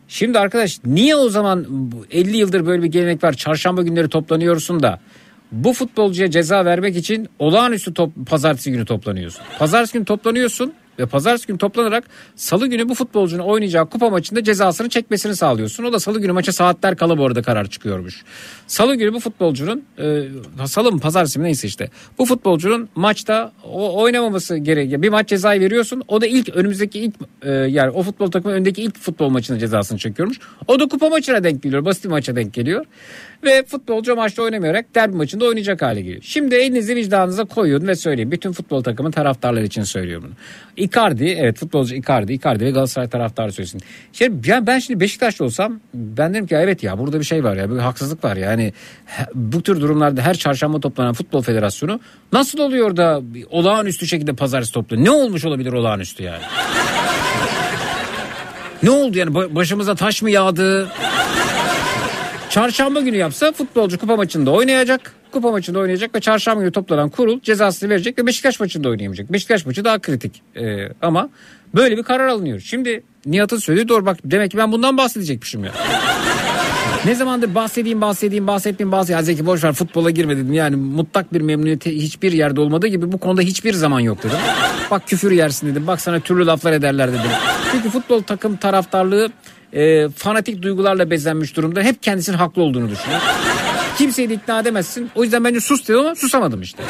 Şimdi 0.07 0.39
arkadaş 0.39 0.79
niye 0.85 1.15
o 1.15 1.29
zaman 1.29 1.65
bu 1.69 2.05
50 2.11 2.37
yıldır 2.37 2.65
böyle 2.65 2.83
bir 2.83 2.87
gelenek 2.87 3.23
var 3.23 3.33
çarşamba 3.33 3.81
günleri 3.81 4.09
toplanıyorsun 4.09 4.83
da 4.83 4.99
bu 5.51 5.73
futbolcuya 5.73 6.31
ceza 6.31 6.65
vermek 6.65 6.95
için 6.95 7.29
olağanüstü 7.39 7.93
top, 7.93 8.11
pazartesi 8.29 8.71
günü 8.71 8.85
toplanıyorsun. 8.85 9.41
Pazartesi 9.59 9.93
günü 9.93 10.05
toplanıyorsun 10.05 10.73
ve 10.99 11.05
pazartesi 11.05 11.47
günü 11.47 11.57
toplanarak 11.57 12.03
salı 12.35 12.67
günü 12.67 12.89
bu 12.89 12.95
futbolcunun 12.95 13.43
oynayacağı 13.43 13.89
kupa 13.89 14.09
maçında 14.09 14.43
cezasını 14.43 14.89
çekmesini 14.89 15.35
sağlıyorsun. 15.35 15.83
O 15.83 15.93
da 15.93 15.99
salı 15.99 16.21
günü 16.21 16.31
maça 16.31 16.51
saatler 16.51 16.95
kala 16.95 17.17
bu 17.17 17.25
arada 17.25 17.41
karar 17.41 17.65
çıkıyormuş. 17.69 18.23
Salı 18.67 18.95
günü 18.95 19.13
bu 19.13 19.19
futbolcunun 19.19 19.83
e, 19.99 20.65
salı 20.65 20.91
mı 20.91 20.99
pazartesi 20.99 21.39
mi 21.39 21.45
neyse 21.45 21.67
işte 21.67 21.89
bu 22.17 22.25
futbolcunun 22.25 22.89
maçta 22.95 23.51
o, 23.63 24.01
oynamaması 24.01 24.57
gerekiyor. 24.57 25.01
Bir 25.01 25.09
maç 25.09 25.27
cezayı 25.27 25.61
veriyorsun. 25.61 26.03
O 26.07 26.21
da 26.21 26.27
ilk 26.27 26.49
önümüzdeki 26.49 26.99
ilk 26.99 27.15
e, 27.41 27.51
yani 27.51 27.89
o 27.89 28.03
futbol 28.03 28.31
takımı 28.31 28.53
öndeki 28.53 28.83
ilk 28.83 28.97
futbol 28.99 29.29
maçının 29.29 29.59
cezasını 29.59 29.97
çekiyormuş. 29.97 30.39
O 30.67 30.79
da 30.79 30.87
kupa 30.87 31.09
maçına 31.09 31.43
denk 31.43 31.63
geliyor. 31.63 31.85
Basit 31.85 32.03
bir 32.03 32.09
maça 32.09 32.35
denk 32.35 32.53
geliyor. 32.53 32.85
Ve 33.43 33.63
futbolcu 33.63 34.15
maçta 34.15 34.43
oynamayarak 34.43 34.95
derbi 34.95 35.15
maçında 35.15 35.45
oynayacak 35.45 35.81
hale 35.81 36.01
geliyor. 36.01 36.21
Şimdi 36.21 36.55
elinizi 36.55 36.95
vicdanınıza 36.95 37.45
koyun 37.45 37.87
ve 37.87 37.95
söyleyin. 37.95 38.31
Bütün 38.31 38.51
futbol 38.51 38.83
takımın 38.83 39.11
taraftarları 39.11 39.65
için 39.65 39.83
söylüyorum 39.83 40.23
bunu. 40.27 40.35
Icardi 40.85 41.25
evet 41.39 41.57
futbolcu 41.57 41.95
Icardi. 41.95 42.33
Icardi 42.33 42.65
ve 42.65 42.71
Galatasaray 42.71 43.09
taraftarı 43.09 43.51
söylesin. 43.51 43.81
Şimdi 44.13 44.49
ben, 44.49 44.67
ben 44.67 44.79
şimdi 44.79 44.99
Beşiktaşlı 44.99 45.45
olsam 45.45 45.79
ben 45.93 46.33
derim 46.33 46.47
ki 46.47 46.55
evet 46.55 46.83
ya 46.83 46.99
burada 46.99 47.19
bir 47.19 47.25
şey 47.25 47.43
var 47.43 47.55
ya 47.55 47.71
bir 47.71 47.77
haksızlık 47.77 48.23
var 48.23 48.37
yani. 48.37 48.73
Bu 49.35 49.63
tür 49.63 49.81
durumlarda 49.81 50.21
her 50.21 50.33
çarşamba 50.37 50.79
toplanan 50.79 51.13
futbol 51.13 51.41
federasyonu 51.41 51.99
nasıl 52.33 52.59
oluyor 52.59 52.97
da 52.97 53.21
olağanüstü 53.49 54.07
şekilde 54.07 54.33
pazartesi 54.33 54.73
topluyor? 54.73 55.03
Ne 55.03 55.11
olmuş 55.11 55.45
olabilir 55.45 55.73
olağanüstü 55.73 56.23
yani? 56.23 56.43
ne 58.83 58.89
oldu 58.89 59.17
yani 59.17 59.31
Ba- 59.31 59.55
başımıza 59.55 59.95
taş 59.95 60.21
mı 60.21 60.31
yağdı? 60.31 60.87
Çarşamba 62.51 63.01
günü 63.01 63.17
yapsa 63.17 63.51
futbolcu 63.51 63.99
kupa 63.99 64.15
maçında 64.15 64.51
oynayacak. 64.51 65.13
Kupa 65.31 65.51
maçında 65.51 65.79
oynayacak 65.79 66.15
ve 66.15 66.19
çarşamba 66.19 66.61
günü 66.61 66.71
toplanan 66.71 67.09
kurul 67.09 67.41
cezasını 67.41 67.89
verecek 67.89 68.19
ve 68.19 68.27
Beşiktaş 68.27 68.59
maçında 68.59 68.89
oynayamayacak. 68.89 69.33
Beşiktaş 69.33 69.65
maçı 69.65 69.85
daha 69.85 69.99
kritik. 69.99 70.41
Ee, 70.55 70.87
ama 71.01 71.29
böyle 71.75 71.97
bir 71.97 72.03
karar 72.03 72.27
alınıyor. 72.27 72.59
Şimdi 72.59 73.03
Nihat'ın 73.25 73.57
söylediği 73.57 73.87
doğru 73.87 74.05
bak 74.05 74.17
demek 74.25 74.51
ki 74.51 74.57
ben 74.57 74.71
bundan 74.71 74.97
bahsedecekmişim 74.97 75.63
ya. 75.63 75.71
Ne 77.05 77.15
zamandır 77.15 77.55
bahsedeyim 77.55 78.01
bahsedeyim 78.01 78.47
bahsettiğim 78.47 78.91
bahsedeyim. 78.91 79.25
Zeki 79.25 79.45
boş 79.45 79.63
ver 79.63 79.73
futbola 79.73 80.09
girme 80.09 80.37
dedim. 80.37 80.53
Yani 80.53 80.75
mutlak 80.75 81.33
bir 81.33 81.41
memnuniyeti 81.41 81.95
hiçbir 81.95 82.31
yerde 82.31 82.61
olmadığı 82.61 82.87
gibi 82.87 83.11
bu 83.11 83.17
konuda 83.17 83.41
hiçbir 83.41 83.73
zaman 83.73 83.99
yok 83.99 84.23
dedim. 84.23 84.37
Bak 84.91 85.07
küfür 85.07 85.31
yersin 85.31 85.67
dedim. 85.67 85.87
Bak 85.87 86.01
sana 86.01 86.19
türlü 86.19 86.45
laflar 86.45 86.73
ederler 86.73 87.09
dedim. 87.09 87.31
Çünkü 87.71 87.89
futbol 87.89 88.21
takım 88.21 88.57
taraftarlığı 88.57 89.29
e, 89.73 90.09
fanatik 90.09 90.61
duygularla 90.61 91.09
bezenmiş 91.09 91.55
durumda. 91.55 91.81
Hep 91.81 92.03
kendisinin 92.03 92.37
haklı 92.37 92.61
olduğunu 92.61 92.89
düşünüyor. 92.89 93.21
Kimseyi 93.97 94.29
de 94.29 94.33
ikna 94.33 94.59
edemezsin. 94.59 95.11
O 95.15 95.23
yüzden 95.23 95.43
bence 95.43 95.59
sus 95.59 95.87
dedim 95.87 95.99
ama 95.99 96.15
susamadım 96.15 96.61
işte. 96.61 96.83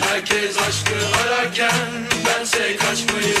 Herkes 0.00 0.58
aşkı 0.58 0.94
ararken 1.24 1.72
bense 2.26 2.76
kaçmayı 2.76 3.34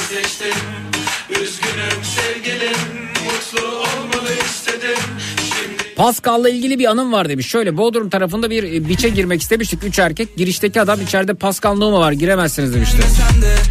Pascal'la 6.00 6.48
ilgili 6.48 6.78
bir 6.78 6.90
anım 6.90 7.12
var 7.12 7.28
demiş. 7.28 7.46
Şöyle 7.46 7.76
Bodrum 7.76 8.10
tarafında 8.10 8.50
bir 8.50 8.62
e, 8.62 8.88
biçe 8.88 9.08
girmek 9.08 9.42
istemiştik. 9.42 9.84
Üç 9.84 9.98
erkek. 9.98 10.36
Girişteki 10.36 10.80
adam 10.80 11.00
içeride 11.00 11.34
Pascal 11.34 11.74
Numa 11.76 12.00
var 12.00 12.12
giremezsiniz 12.12 12.74
demişti. 12.74 12.98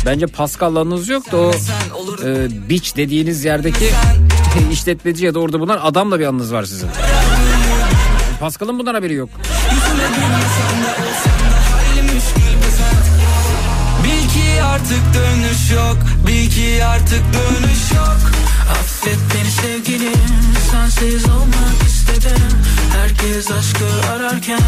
Bence 0.06 0.28
Pascal'la 0.28 0.80
anınız 0.80 1.10
yok 1.10 1.32
da 1.32 1.38
o 1.38 1.52
e, 2.26 2.48
biç 2.70 2.96
dediğiniz 2.96 3.46
yerdeki 3.46 3.86
işletmeci 4.72 5.26
ya 5.26 5.34
da 5.34 5.40
orada 5.40 5.60
bulunan 5.60 5.80
adamla 5.84 6.20
bir 6.20 6.26
anınız 6.26 6.54
var 6.54 6.64
sizin. 6.64 6.90
Pascal'ın 8.40 8.80
bundan 8.80 8.94
haberi 8.94 9.14
yok. 9.14 9.30
Bil 14.04 14.30
ki 14.30 14.64
artık 14.64 15.02
dönüş 15.14 15.72
yok 15.72 15.98
Bil 16.28 16.50
ki 16.50 16.86
artık 16.86 17.24
dönüş 17.34 17.92
yok 17.92 18.49
Affet 18.72 19.18
beni 19.36 19.52
sevgilim 19.52 20.14
Sensiz 20.72 21.26
olmak 21.26 21.88
istedim 21.88 22.48
Herkes 22.98 23.52
aşkı 23.52 23.86
ararken 24.14 24.60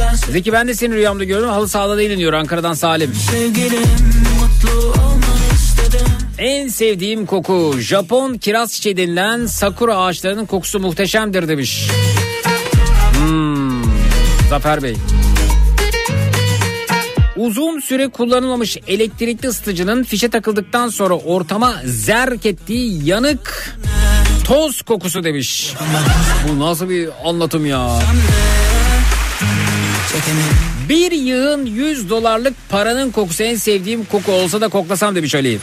Ben 0.00 0.14
Zeki 0.32 0.52
ben 0.52 0.68
de 0.68 0.74
seni 0.74 0.94
rüyamda 0.94 1.24
gördüm. 1.24 1.48
Halı 1.48 1.68
sahada 1.68 1.98
değilim 1.98 2.18
diyor 2.18 2.32
Ankara'dan 2.32 2.74
Salim. 2.74 3.14
sevgilim 3.14 3.88
Mutlu 4.40 4.80
olmak 4.80 5.52
istedim 5.54 6.06
En 6.38 6.68
sevdiğim 6.68 7.26
koku 7.26 7.74
Japon 7.78 8.34
kiraz 8.34 8.72
çiçeği 8.72 8.96
denilen 8.96 9.46
sakura 9.46 9.96
ağaçlarının 9.96 10.46
kokusu 10.46 10.80
muhteşemdir 10.80 11.48
demiş. 11.48 11.88
Hmm, 13.18 13.82
Zafer 14.50 14.82
Bey. 14.82 14.96
Uzun 17.40 17.80
süre 17.80 18.08
kullanılmamış 18.08 18.78
elektrikli 18.86 19.48
ısıtıcının 19.48 20.04
fişe 20.04 20.28
takıldıktan 20.28 20.88
sonra 20.88 21.14
ortama 21.14 21.74
zerk 21.84 22.46
ettiği 22.46 23.08
yanık 23.08 23.76
toz 24.44 24.82
kokusu 24.82 25.24
demiş. 25.24 25.74
Bu 26.48 26.58
nasıl 26.58 26.88
bir 26.88 27.08
anlatım 27.24 27.66
ya? 27.66 27.98
Bir 30.88 31.12
yığın 31.12 31.66
100 31.66 32.10
dolarlık 32.10 32.54
paranın 32.68 33.10
kokusu 33.10 33.42
en 33.42 33.56
sevdiğim 33.56 34.04
koku 34.04 34.32
olsa 34.32 34.60
da 34.60 34.68
koklasam 34.68 35.14
demiş 35.14 35.34
Ali. 35.34 35.58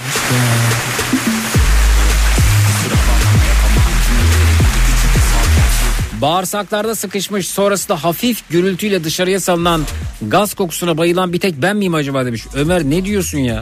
Bağırsaklarda 6.21 6.95
sıkışmış 6.95 7.47
sonrasında 7.47 8.03
hafif 8.03 8.49
gürültüyle 8.49 9.03
dışarıya 9.03 9.39
salınan 9.39 9.81
gaz 10.21 10.53
kokusuna 10.53 10.97
bayılan 10.97 11.33
bir 11.33 11.39
tek 11.39 11.61
ben 11.61 11.77
miyim 11.77 11.93
acaba 11.93 12.25
demiş. 12.25 12.45
Ömer 12.55 12.83
ne 12.83 13.05
diyorsun 13.05 13.37
ya? 13.37 13.61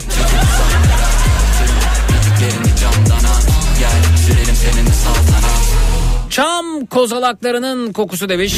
Çam 6.29 6.85
kozalaklarının 6.85 7.93
kokusu 7.93 8.29
demiş. 8.29 8.55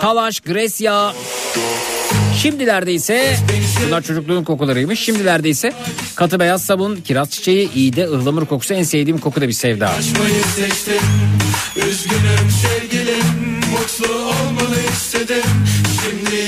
Talaş, 0.00 0.40
Gresya. 0.40 1.12
Şimdilerde 2.38 2.92
ise 2.94 3.36
bunlar 3.86 4.02
çocukluğun 4.02 4.44
kokularıymış. 4.44 5.00
Şimdilerde 5.00 5.48
ise 5.48 5.72
katı 6.14 6.40
beyaz 6.40 6.62
sabun, 6.62 6.96
kiraz 6.96 7.30
çiçeği, 7.30 7.72
iğde, 7.74 8.04
ıhlamur 8.04 8.46
kokusu 8.46 8.74
en 8.74 8.82
sevdiğim 8.82 9.18
koku 9.18 9.40
da 9.40 9.48
bir 9.48 9.52
sevda. 9.52 9.92
Seçtim 10.56 11.02
Üzgünüm 11.76 12.50
sevgilim 12.62 13.24
Mutlu 13.70 14.14
olmanı 14.14 14.76
istedim 14.92 15.44
Şimdi 16.02 16.47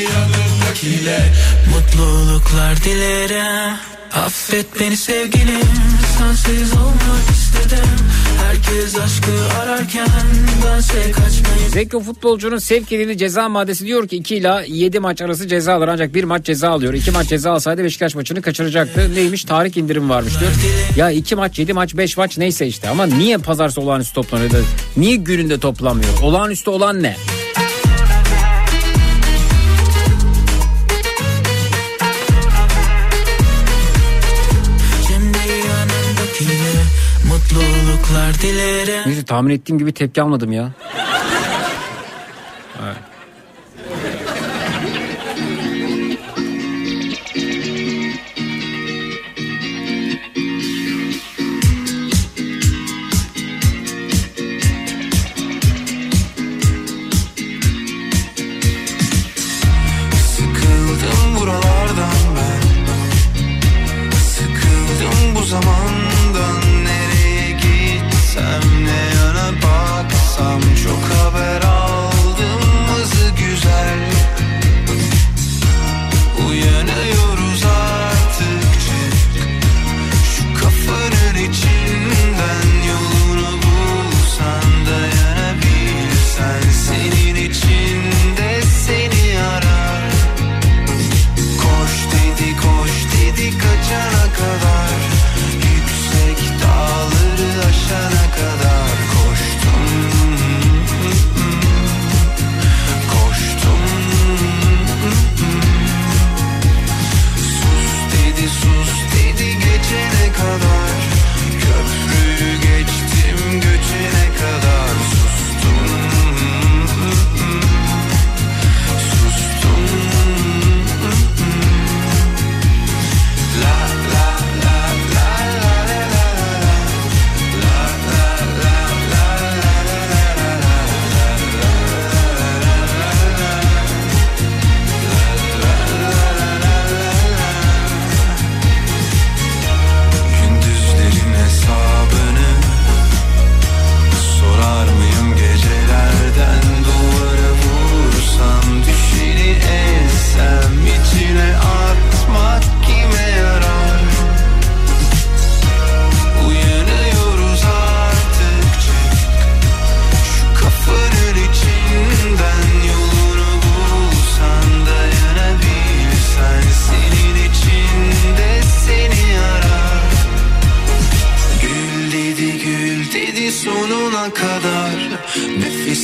yanımdakiyle 0.85 1.33
Mutluluklar 1.75 2.85
dilerim 2.85 3.77
Affet 4.13 4.67
beni 4.81 4.97
sevgilim 4.97 5.69
Sensiz 6.19 6.73
olmak 6.73 7.31
istedim 7.33 7.89
Herkes 8.45 8.99
aşkı 8.99 9.59
ararken 9.63 10.09
Bense 10.67 11.11
kaçmayı 11.11 11.69
Zeki 11.69 12.01
futbolcunun 12.01 12.59
sevk 12.59 12.93
edildiği 12.93 13.19
ceza 13.19 13.49
maddesi 13.49 13.87
diyor 13.87 14.09
ki 14.09 14.17
2 14.17 14.37
ila 14.37 14.63
7 14.63 15.01
maç 15.01 15.23
arası 15.23 15.49
ceza 15.49 15.75
alır 15.75 15.89
ancak 15.89 16.15
bir 16.15 16.25
maç 16.25 16.45
ceza 16.45 16.71
alıyor. 16.71 16.95
2 16.95 17.11
maç 17.11 17.29
ceza 17.29 17.53
alsaydı 17.53 17.85
Beşiktaş 17.85 18.15
maçını 18.15 18.43
kaçıracaktı. 18.43 19.15
Neymiş 19.15 19.45
tarih 19.45 19.77
indirim 19.77 20.11
varmış 20.11 20.41
diyor. 20.41 20.53
Ya 20.97 21.11
2 21.11 21.35
maç 21.35 21.59
7 21.59 21.73
maç 21.73 21.97
5 21.97 22.17
maç 22.17 22.39
neyse 22.39 22.67
işte 22.67 22.89
ama 22.89 23.07
niye 23.07 23.39
pazarsa 23.39 23.81
olağanüstü 23.81 24.15
toplanıyor 24.15 24.51
niye 24.97 25.17
gününde 25.17 25.61
toplanmıyor? 25.61 26.21
Olağanüstü 26.23 26.71
olan 26.71 27.03
ne? 27.03 27.17
Neyse 39.07 39.25
tahmin 39.25 39.55
ettiğim 39.55 39.79
gibi 39.79 39.93
tepki 39.93 40.23
almadım 40.23 40.53
ya. 40.53 40.73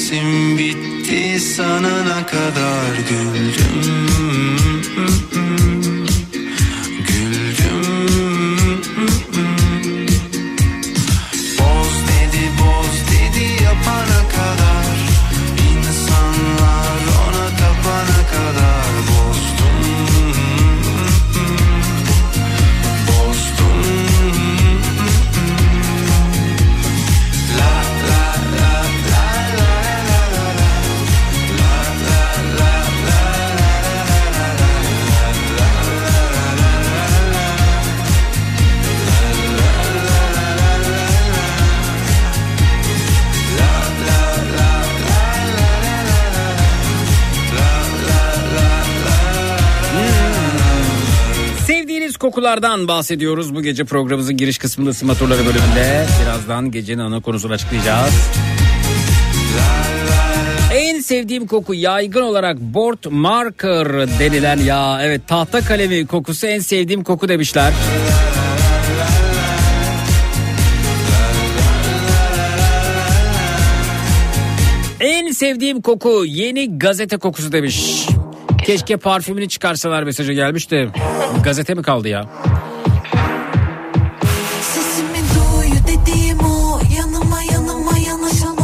Nefesim 0.06 0.58
bitti 0.58 1.40
sanana 1.40 2.26
kadar 2.26 2.96
güldüm 3.08 4.05
kokulardan 52.36 52.88
bahsediyoruz 52.88 53.54
bu 53.54 53.62
gece 53.62 53.84
programımızın 53.84 54.36
giriş 54.36 54.58
kısmında 54.58 54.90
ısınma 54.90 55.14
bölümünde. 55.20 56.06
Birazdan 56.22 56.70
gecenin 56.70 56.98
ana 56.98 57.20
konusunu 57.20 57.52
açıklayacağız. 57.52 58.14
En 60.72 61.00
sevdiğim 61.00 61.46
koku 61.46 61.74
yaygın 61.74 62.22
olarak 62.22 62.60
board 62.60 62.98
marker 63.10 63.88
denilen 64.18 64.58
ya 64.58 64.98
evet 65.02 65.28
tahta 65.28 65.60
kalemi 65.60 66.06
kokusu 66.06 66.46
en 66.46 66.58
sevdiğim 66.58 67.04
koku 67.04 67.28
demişler. 67.28 67.72
En 75.00 75.30
sevdiğim 75.30 75.80
koku 75.80 76.24
yeni 76.26 76.78
gazete 76.78 77.16
kokusu 77.16 77.52
demiş. 77.52 78.06
Keşke 78.66 78.96
parfümünü 78.96 79.48
çıkarsalar 79.48 80.02
mesajı 80.02 80.32
gelmiş 80.32 80.70
de 80.70 80.88
gazete 81.44 81.74
mi 81.74 81.82
kaldı 81.82 82.08
ya? 82.08 82.28
Duy 85.46 85.70
dediğim 85.78 86.38
o 86.38 86.80
Yanıma 86.98 87.40
yanıma 87.42 87.98
yanaşan 87.98 88.56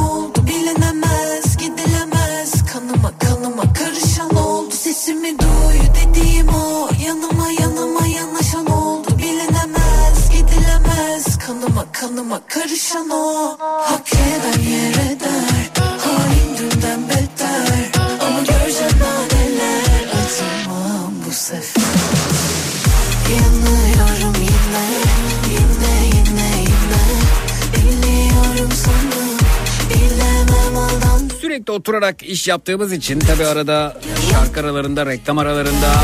Sürekli 31.73 31.81
oturarak 31.81 32.23
iş 32.23 32.49
yaptığımız 32.49 32.93
için 32.93 33.19
tabi 33.19 33.47
arada 33.47 34.01
şarkı 34.31 34.61
aralarında, 34.61 35.07
reklam 35.07 35.39
aralarında, 35.39 35.95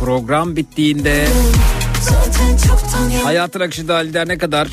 program 0.00 0.56
bittiğinde 0.56 1.26
hayatın 3.24 3.60
akışı 3.60 3.88
dahilinde 3.88 4.28
ne 4.28 4.38
kadar 4.38 4.68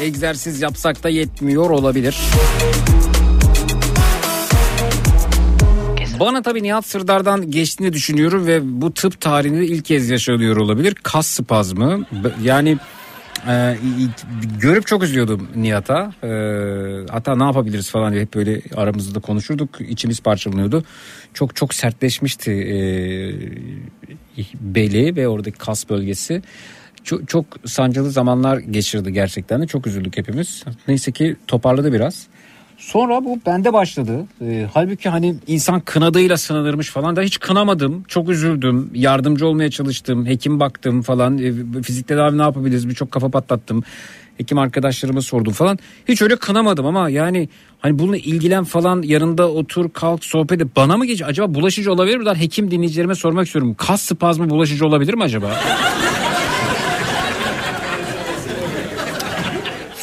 egzersiz 0.00 0.60
yapsak 0.60 1.02
da 1.02 1.08
yetmiyor 1.08 1.70
olabilir. 1.70 2.16
Bana 6.20 6.42
tabii 6.42 6.62
Nihat 6.62 6.86
Sırdar'dan 6.86 7.50
geçtiğini 7.50 7.92
düşünüyorum 7.92 8.46
ve 8.46 8.60
bu 8.62 8.94
tıp 8.94 9.20
tarihinde 9.20 9.66
ilk 9.66 9.84
kez 9.84 10.10
yaşanıyor 10.10 10.56
olabilir. 10.56 10.94
Kas 11.02 11.26
spazmı 11.26 12.06
yani 12.42 12.78
e, 13.48 13.76
ilk- 13.98 14.60
görüp 14.60 14.86
çok 14.86 15.02
üzülüyordum 15.02 15.48
Nihat'a. 15.56 16.12
E, 16.22 16.30
hatta 17.10 17.36
ne 17.36 17.42
yapabiliriz 17.42 17.90
falan 17.90 18.12
diye 18.12 18.22
hep 18.22 18.34
böyle 18.34 18.60
aramızda 18.76 19.14
da 19.14 19.20
konuşurduk. 19.20 19.80
İçimiz 19.80 20.20
parçalanıyordu. 20.20 20.84
Çok 21.34 21.56
çok 21.56 21.74
sertleşmişti 21.74 22.50
e, 22.52 22.78
beli 24.60 25.16
ve 25.16 25.28
oradaki 25.28 25.58
kas 25.58 25.90
bölgesi. 25.90 26.42
Çok, 27.04 27.28
çok 27.28 27.46
sancılı 27.64 28.10
zamanlar 28.10 28.58
geçirdi 28.58 29.12
gerçekten 29.12 29.62
de 29.62 29.66
çok 29.66 29.86
üzüldük 29.86 30.16
hepimiz. 30.16 30.64
Neyse 30.88 31.12
ki 31.12 31.36
toparladı 31.46 31.92
biraz. 31.92 32.26
Sonra 32.78 33.24
bu 33.24 33.40
bende 33.46 33.72
başladı. 33.72 34.26
Ee, 34.42 34.66
halbuki 34.74 35.08
hani 35.08 35.34
insan 35.46 35.80
kınadığıyla 35.80 36.36
sınanırmış 36.36 36.90
falan 36.90 37.16
da 37.16 37.22
hiç 37.22 37.40
kınamadım. 37.40 38.04
Çok 38.08 38.28
üzüldüm. 38.28 38.90
Yardımcı 38.94 39.46
olmaya 39.46 39.70
çalıştım. 39.70 40.26
Hekim 40.26 40.60
baktım 40.60 41.02
falan. 41.02 41.38
Ee, 41.38 41.82
fizik 41.82 42.08
tedavi 42.08 42.38
ne 42.38 42.42
yapabiliriz? 42.42 42.88
Birçok 42.88 43.10
kafa 43.12 43.28
patlattım. 43.28 43.84
Hekim 44.36 44.58
arkadaşlarıma 44.58 45.20
sordum 45.20 45.52
falan. 45.52 45.78
Hiç 46.08 46.22
öyle 46.22 46.36
kınamadım 46.36 46.86
ama 46.86 47.10
yani 47.10 47.48
hani 47.78 47.98
bununla 47.98 48.16
ilgilen 48.16 48.64
falan 48.64 49.02
yanında 49.02 49.48
otur 49.50 49.90
kalk 49.90 50.24
sohbet 50.24 50.62
et. 50.62 50.68
Bana 50.76 50.96
mı 50.96 51.06
geç? 51.06 51.22
Acaba 51.22 51.54
bulaşıcı 51.54 51.92
olabilir 51.92 52.16
mi? 52.16 52.30
Hekim 52.34 52.70
dinleyicilerime 52.70 53.14
sormak 53.14 53.46
istiyorum. 53.46 53.74
Kas 53.78 54.02
spazmı 54.02 54.50
bulaşıcı 54.50 54.86
olabilir 54.86 55.14
mi 55.14 55.22
acaba? 55.22 55.50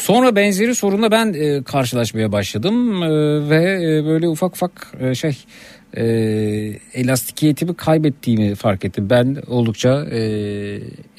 Sonra 0.05 0.35
benzeri 0.35 0.75
sorunla 0.75 1.11
ben 1.11 1.33
e, 1.33 1.63
karşılaşmaya 1.63 2.31
başladım 2.31 3.03
E, 3.03 3.09
ve 3.49 3.73
e, 3.83 4.05
böyle 4.05 4.27
ufak 4.27 4.55
ufak 4.55 4.93
e, 4.99 5.15
şey 5.15 5.37
e, 5.97 6.03
elastikiyetimi 6.93 7.75
kaybettiğimi 7.75 8.55
fark 8.55 8.85
ettim. 8.85 9.07
Ben 9.09 9.37
oldukça 9.47 10.05
e, 10.11 10.19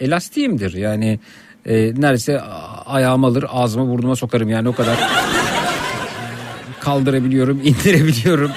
elastiyimdir 0.01 0.75
yani 0.75 1.19
e, 1.67 1.75
neredeyse 1.75 2.41
ayağımı 2.87 3.27
alır 3.27 3.45
ağzıma 3.49 3.89
burnuma 3.89 4.17
sokarım 4.17 4.49
yani 4.49 4.69
o 4.69 4.73
kadar 4.73 4.97
kaldırabiliyorum 6.81 7.61
indirebiliyorum 7.65 8.51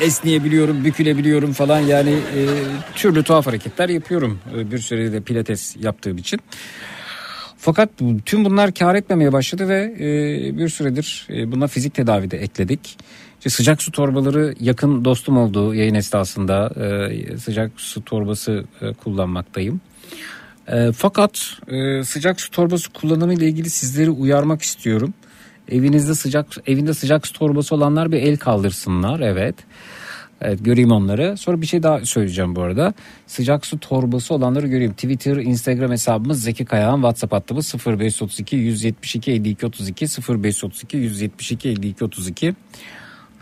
esneyebiliyorum 0.00 0.84
bükülebiliyorum 0.84 1.52
falan 1.52 1.80
yani 1.80 2.10
e, 2.10 2.40
türlü 2.94 3.22
tuhaf 3.22 3.46
hareketler 3.46 3.88
yapıyorum 3.88 4.40
e, 4.56 4.70
bir 4.70 4.78
sürede 4.78 5.12
de 5.12 5.20
pilates 5.20 5.76
yaptığım 5.80 6.18
için. 6.18 6.40
Fakat 7.64 7.90
tüm 8.26 8.44
bunlar 8.44 8.74
kar 8.74 8.94
etmemeye 8.94 9.32
başladı 9.32 9.68
ve 9.68 9.94
e, 10.00 10.58
bir 10.58 10.68
süredir 10.68 11.26
e, 11.30 11.52
buna 11.52 11.66
fizik 11.66 11.94
tedavi 11.94 12.30
de 12.30 12.38
ekledik. 12.38 12.98
İşte 13.38 13.50
sıcak 13.50 13.82
su 13.82 13.92
torbaları 13.92 14.54
yakın 14.60 15.04
dostum 15.04 15.36
olduğu 15.36 15.74
yayın 15.74 15.94
esnasında 15.94 16.70
e, 16.84 17.38
sıcak 17.38 17.72
su 17.76 18.04
torbası 18.04 18.64
e, 18.80 18.92
kullanmaktayım. 18.92 19.80
E, 20.68 20.92
fakat 20.92 21.56
e, 21.68 22.04
sıcak 22.04 22.40
su 22.40 22.50
torbası 22.50 22.92
kullanımı 22.92 23.34
ile 23.34 23.48
ilgili 23.48 23.70
sizleri 23.70 24.10
uyarmak 24.10 24.62
istiyorum. 24.62 25.14
Evinizde 25.68 26.14
sıcak 26.14 26.46
evinde 26.66 26.94
sıcak 26.94 27.26
su 27.26 27.32
torbası 27.32 27.74
olanlar 27.74 28.12
bir 28.12 28.22
el 28.22 28.36
kaldırsınlar 28.36 29.20
evet. 29.20 29.54
Evet 30.44 30.64
göreyim 30.64 30.92
onları. 30.92 31.36
Sonra 31.36 31.60
bir 31.60 31.66
şey 31.66 31.82
daha 31.82 32.04
söyleyeceğim 32.04 32.56
bu 32.56 32.62
arada. 32.62 32.94
Sıcak 33.26 33.66
su 33.66 33.80
torbası 33.80 34.34
olanları 34.34 34.66
göreyim. 34.66 34.92
Twitter, 34.92 35.36
Instagram 35.36 35.90
hesabımız 35.90 36.42
Zeki 36.42 36.64
Kayağan. 36.64 36.94
WhatsApp 36.94 37.32
hattımız 37.32 37.74
0532 37.86 38.56
172 38.56 39.32
52 39.32 39.66
32 39.66 40.06
0532 40.28 40.96
172 40.96 41.68
52 41.68 42.04
32. 42.04 42.54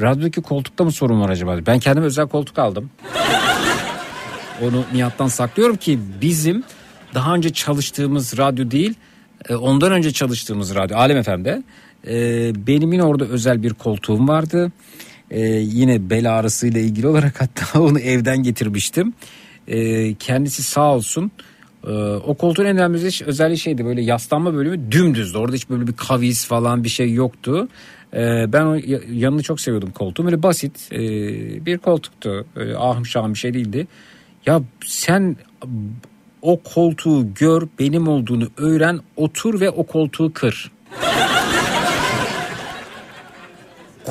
Radyodaki 0.01 0.40
koltukta 0.40 0.84
mı 0.84 0.92
sorun 0.92 1.20
var 1.20 1.30
acaba? 1.30 1.59
Ben 1.66 1.78
kendime 1.78 2.07
özel 2.07 2.28
koltuk 2.28 2.59
aldım. 2.59 2.90
Onu 4.62 4.84
Nihat'tan 4.92 5.28
saklıyorum 5.28 5.76
ki 5.76 5.98
bizim 6.20 6.64
daha 7.14 7.34
önce 7.34 7.51
çalıştığımız 7.51 8.38
radyo 8.38 8.70
değil 8.70 8.94
e, 9.48 9.55
ondan 9.55 9.92
önce 9.92 10.12
çalıştığımız 10.12 10.74
radyo 10.74 10.96
Alem 10.96 11.22
FM'de 11.22 11.62
e, 12.07 12.53
benim 12.66 12.92
yine 12.92 13.03
orada 13.03 13.24
özel 13.24 13.62
bir 13.62 13.74
koltuğum 13.74 14.28
vardı. 14.28 14.72
E, 15.31 15.41
yine 15.51 16.11
bel 16.11 16.39
ağrısıyla 16.39 16.81
ilgili 16.81 17.07
olarak 17.07 17.41
hatta 17.41 17.81
onu 17.83 17.99
evden 18.01 18.43
getirmiştim. 18.43 19.12
E, 19.68 20.14
kendisi 20.14 20.62
sağ 20.62 20.95
olsun. 20.95 21.31
E, 21.87 21.91
o 22.26 22.35
koltuğun 22.35 22.64
en 22.64 22.76
önemli 22.76 22.99
özelliği- 22.99 23.57
şeydi 23.57 23.85
böyle 23.85 24.03
yaslanma 24.03 24.55
bölümü 24.55 24.93
dümdüzdü. 24.93 25.39
Orada 25.39 25.57
hiç 25.57 25.70
böyle 25.70 25.87
bir 25.87 25.93
kavis 25.93 26.47
falan 26.47 26.85
bir 26.85 26.89
şey 26.89 27.12
yoktu. 27.12 27.68
E, 28.14 28.53
ben 28.53 28.64
o 28.66 28.74
ya- 28.74 29.01
yanını 29.12 29.43
çok 29.43 29.61
seviyordum 29.61 29.91
koltuğum. 29.91 30.24
Böyle 30.24 30.43
basit 30.43 30.89
e, 30.93 30.99
bir 31.66 31.78
koltuktu. 31.78 32.47
Öyle 32.57 32.76
ahım 32.76 33.07
şahım 33.07 33.35
bir 33.35 33.39
şey 33.39 33.55
değildi. 33.55 33.87
Ya 34.47 34.62
sen 34.87 35.37
o 36.43 36.61
koltuğu 36.62 37.35
gör 37.35 37.62
benim 37.78 38.09
olduğunu 38.09 38.49
öğren 38.57 39.01
otur 39.16 39.61
ve 39.61 39.70
o 39.70 39.87
koltuğu 39.87 40.33
kır. 40.33 40.70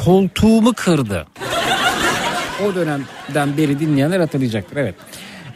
Koltuğumu 0.06 0.74
kırdı. 0.74 1.28
O 2.66 2.76
dönemden 2.76 3.58
beri 3.58 3.80
dinleyenler 3.80 4.20
hatırlayacaktır. 4.20 4.78
Evet. 4.78 4.96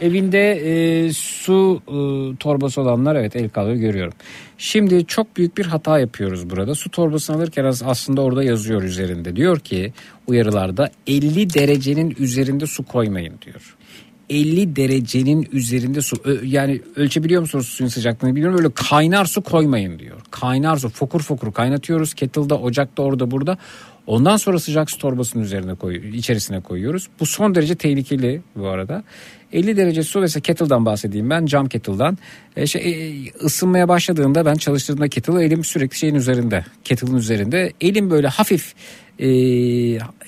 Evinde 0.01 0.51
e, 0.51 1.13
su 1.13 1.81
e, 1.87 1.97
torbası 2.37 2.81
olanlar 2.81 3.15
evet 3.15 3.35
el 3.35 3.49
kalıyor 3.49 3.75
görüyorum. 3.75 4.13
Şimdi 4.57 5.05
çok 5.05 5.37
büyük 5.37 5.57
bir 5.57 5.65
hata 5.65 5.99
yapıyoruz 5.99 6.49
burada. 6.49 6.75
Su 6.75 6.89
torbasını 6.89 7.35
alırken 7.35 7.63
as- 7.65 7.83
aslında 7.83 8.21
orada 8.21 8.43
yazıyor 8.43 8.83
üzerinde. 8.83 9.35
Diyor 9.35 9.59
ki 9.59 9.93
uyarılarda 10.27 10.89
50 11.07 11.53
derecenin 11.53 12.15
üzerinde 12.19 12.67
su 12.67 12.83
koymayın 12.85 13.33
diyor. 13.45 13.75
50 14.29 14.75
derecenin 14.75 15.47
üzerinde 15.51 16.01
su 16.01 16.15
yani 16.43 16.81
ölçebiliyor 16.95 17.41
musunuz 17.41 17.67
suyun 17.67 17.89
sıcaklığını 17.89 18.35
bilmiyorum 18.35 18.59
öyle 18.59 18.69
kaynar 18.73 19.25
su 19.25 19.41
koymayın 19.41 19.99
diyor. 19.99 20.17
Kaynar 20.31 20.77
su 20.77 20.89
fokur 20.89 21.21
fokur 21.21 21.53
kaynatıyoruz 21.53 22.13
kettle'da 22.13 22.59
ocakta 22.59 23.03
orada 23.03 23.31
burada 23.31 23.57
ondan 24.07 24.37
sonra 24.37 24.59
sıcak 24.59 24.91
su 24.91 24.97
torbasının 24.97 25.43
üzerine 25.43 25.75
koy 25.75 26.17
içerisine 26.17 26.59
koyuyoruz. 26.59 27.07
Bu 27.19 27.25
son 27.25 27.55
derece 27.55 27.75
tehlikeli 27.75 28.41
bu 28.55 28.67
arada. 28.67 29.03
50 29.53 29.77
derece 29.77 30.03
su 30.03 30.19
mesela 30.19 30.41
kettle'dan 30.41 30.85
bahsedeyim 30.85 31.29
ben 31.29 31.45
cam 31.45 31.67
kettle'dan. 31.67 32.17
E, 32.55 32.67
şey, 32.67 32.81
e, 32.81 33.31
ısınmaya 33.31 33.87
başladığında 33.87 34.45
ben 34.45 34.55
çalıştırdığımda 34.55 35.07
kettle'ı 35.07 35.43
elim 35.43 35.63
sürekli 35.63 35.97
şeyin 35.97 36.15
üzerinde 36.15 36.65
kettle'ın 36.83 37.17
üzerinde. 37.17 37.73
Elim 37.81 38.09
böyle 38.09 38.27
hafif 38.27 38.73
e, 39.19 39.27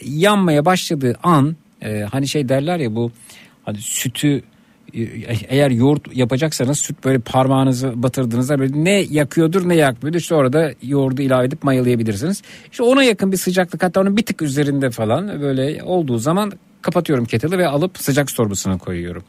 yanmaya 0.01 0.65
başladığı 0.65 1.15
an 1.23 1.55
e, 1.81 2.01
hani 2.11 2.27
şey 2.27 2.49
derler 2.49 2.79
ya 2.79 2.95
bu 2.95 3.11
hani 3.63 3.77
sütü 3.77 4.43
eğer 5.49 5.71
yoğurt 5.71 6.15
yapacaksanız 6.17 6.79
süt 6.79 7.05
böyle 7.05 7.19
parmağınızı 7.19 8.03
batırdığınızda 8.03 8.59
böyle 8.59 8.83
ne 8.83 8.91
yakıyordur 8.91 9.69
ne 9.69 9.75
yakmıyordur. 9.75 10.19
İşte 10.19 10.35
orada 10.35 10.71
yoğurdu 10.83 11.21
ilave 11.21 11.45
edip 11.45 11.63
mayalayabilirsiniz. 11.63 12.41
İşte 12.71 12.83
ona 12.83 13.03
yakın 13.03 13.31
bir 13.31 13.37
sıcaklık 13.37 13.83
hatta 13.83 14.01
onun 14.01 14.17
bir 14.17 14.25
tık 14.25 14.41
üzerinde 14.41 14.89
falan 14.89 15.41
böyle 15.41 15.83
olduğu 15.83 16.17
zaman 16.17 16.51
kapatıyorum 16.81 17.25
kettle'ı 17.25 17.57
ve 17.57 17.67
alıp 17.67 17.97
sıcak 17.97 18.29
su 18.29 18.37
torbasına 18.37 18.77
koyuyorum. 18.77 19.23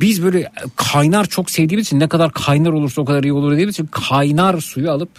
Biz 0.00 0.22
böyle 0.22 0.52
kaynar 0.76 1.24
çok 1.24 1.50
sevdiğimiz 1.50 1.86
için 1.86 2.00
ne 2.00 2.08
kadar 2.08 2.32
kaynar 2.32 2.70
olursa 2.70 3.02
o 3.02 3.04
kadar 3.04 3.24
iyi 3.24 3.32
olur 3.32 3.52
dediğimiz 3.52 3.74
için 3.74 3.86
kaynar 3.86 4.60
suyu 4.60 4.90
alıp 4.90 5.10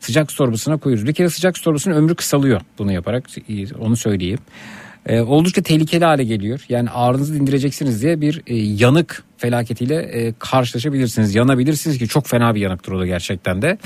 sıcak 0.00 0.32
su 0.32 0.38
torbasına 0.38 0.76
koyuyoruz. 0.76 1.08
Bir 1.08 1.14
kere 1.14 1.30
sıcak 1.30 1.58
su 1.58 1.64
torbasının 1.64 1.94
ömrü 1.94 2.14
kısalıyor 2.14 2.60
bunu 2.78 2.92
yaparak 2.92 3.24
onu 3.80 3.96
söyleyeyim. 3.96 4.38
Ee, 5.06 5.20
oldukça 5.20 5.62
tehlikeli 5.62 6.04
hale 6.04 6.24
geliyor. 6.24 6.64
Yani 6.68 6.90
ağrınızı 6.90 7.34
dindireceksiniz 7.34 8.02
diye 8.02 8.20
bir 8.20 8.42
e, 8.46 8.56
yanık 8.56 9.24
felaketiyle 9.36 9.94
e, 9.94 10.34
karşılaşabilirsiniz. 10.38 11.34
Yanabilirsiniz 11.34 11.98
ki 11.98 12.08
çok 12.08 12.26
fena 12.26 12.54
bir 12.54 12.60
yanıktır 12.60 12.92
o 12.92 12.98
da 12.98 13.06
gerçekten 13.06 13.62
de. 13.62 13.78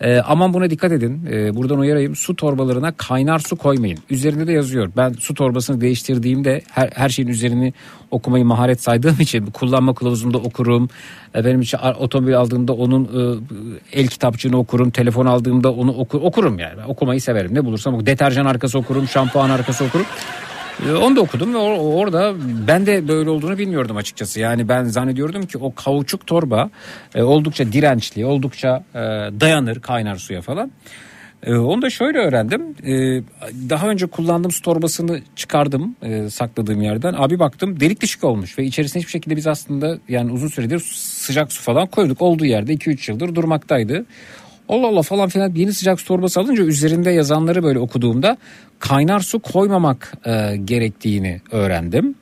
E, 0.00 0.18
aman 0.18 0.54
buna 0.54 0.70
dikkat 0.70 0.92
edin. 0.92 1.26
E, 1.32 1.56
buradan 1.56 1.78
uyarayım. 1.78 2.16
Su 2.16 2.36
torbalarına 2.36 2.92
kaynar 2.92 3.38
su 3.38 3.56
koymayın. 3.56 3.98
Üzerinde 4.10 4.46
de 4.46 4.52
yazıyor. 4.52 4.92
Ben 4.96 5.12
su 5.12 5.34
torbasını 5.34 5.80
değiştirdiğimde 5.80 6.62
her, 6.70 6.90
her 6.94 7.08
şeyin 7.08 7.28
üzerini 7.28 7.72
okumayı 8.10 8.44
maharet 8.44 8.82
saydığım 8.82 9.16
için 9.20 9.46
kullanma 9.46 9.94
kılavuzunda 9.94 10.38
okurum. 10.38 10.88
Efendim 11.34 11.60
için 11.60 11.78
otomobil 11.98 12.38
aldığımda 12.38 12.72
onun 12.72 13.04
e, 13.04 14.00
el 14.00 14.06
kitapçığını 14.06 14.58
okurum. 14.58 14.90
Telefon 14.90 15.26
aldığımda 15.26 15.72
onu 15.72 15.92
oku, 15.92 16.18
okurum 16.18 16.58
yani. 16.58 16.84
Okumayı 16.88 17.20
severim. 17.20 17.54
Ne 17.54 17.64
bulursam 17.64 17.94
okurum. 17.94 18.06
Deterjan 18.06 18.46
arkası 18.46 18.78
okurum. 18.78 19.08
Şampuan 19.08 19.50
arkası 19.50 19.84
okurum. 19.84 20.06
E, 20.88 20.92
Onu 20.92 21.16
da 21.16 21.20
okudum 21.20 21.54
ve 21.54 21.58
or- 21.58 21.78
orada 21.94 22.34
ben 22.68 22.86
de 22.86 23.08
böyle 23.08 23.30
olduğunu 23.30 23.58
bilmiyordum 23.58 23.96
açıkçası. 23.96 24.40
Yani 24.40 24.68
ben 24.68 24.84
zannediyordum 24.84 25.42
ki 25.46 25.58
o 25.58 25.74
kauçuk 25.74 26.26
torba 26.26 26.70
e, 27.14 27.22
oldukça 27.22 27.72
dirençli, 27.72 28.26
oldukça 28.26 28.84
e, 28.94 28.98
dayanır 29.40 29.80
kaynar 29.80 30.16
suya 30.16 30.40
falan. 30.42 30.70
Ee, 31.42 31.54
onu 31.54 31.82
da 31.82 31.90
şöyle 31.90 32.18
öğrendim. 32.18 32.62
Ee, 32.82 33.22
daha 33.70 33.88
önce 33.88 34.06
kullandığım 34.06 34.50
su 34.50 34.62
torbasını 34.62 35.20
çıkardım 35.36 35.96
e, 36.02 36.30
sakladığım 36.30 36.82
yerden. 36.82 37.14
Abi 37.18 37.38
baktım 37.38 37.80
delik 37.80 38.02
deşik 38.02 38.24
olmuş 38.24 38.58
ve 38.58 38.64
içerisine 38.64 39.00
hiçbir 39.00 39.12
şekilde 39.12 39.36
biz 39.36 39.46
aslında 39.46 39.98
yani 40.08 40.32
uzun 40.32 40.48
süredir 40.48 40.78
sıcak 40.96 41.52
su 41.52 41.62
falan 41.62 41.86
koyduk. 41.86 42.22
Olduğu 42.22 42.44
yerde 42.44 42.74
2-3 42.74 43.10
yıldır 43.10 43.34
durmaktaydı. 43.34 44.06
Allah 44.70 44.86
Allah 44.86 45.02
falan 45.02 45.28
filan 45.28 45.54
yeni 45.54 45.72
sıcak 45.72 46.00
su 46.00 46.06
torbası 46.06 46.40
alınca 46.40 46.64
üzerinde 46.64 47.10
yazanları 47.10 47.62
böyle 47.62 47.78
okuduğumda 47.78 48.36
kaynar 48.78 49.20
su 49.20 49.38
koymamak 49.38 50.12
e, 50.26 50.56
gerektiğini 50.64 51.40
öğrendim. 51.50 52.14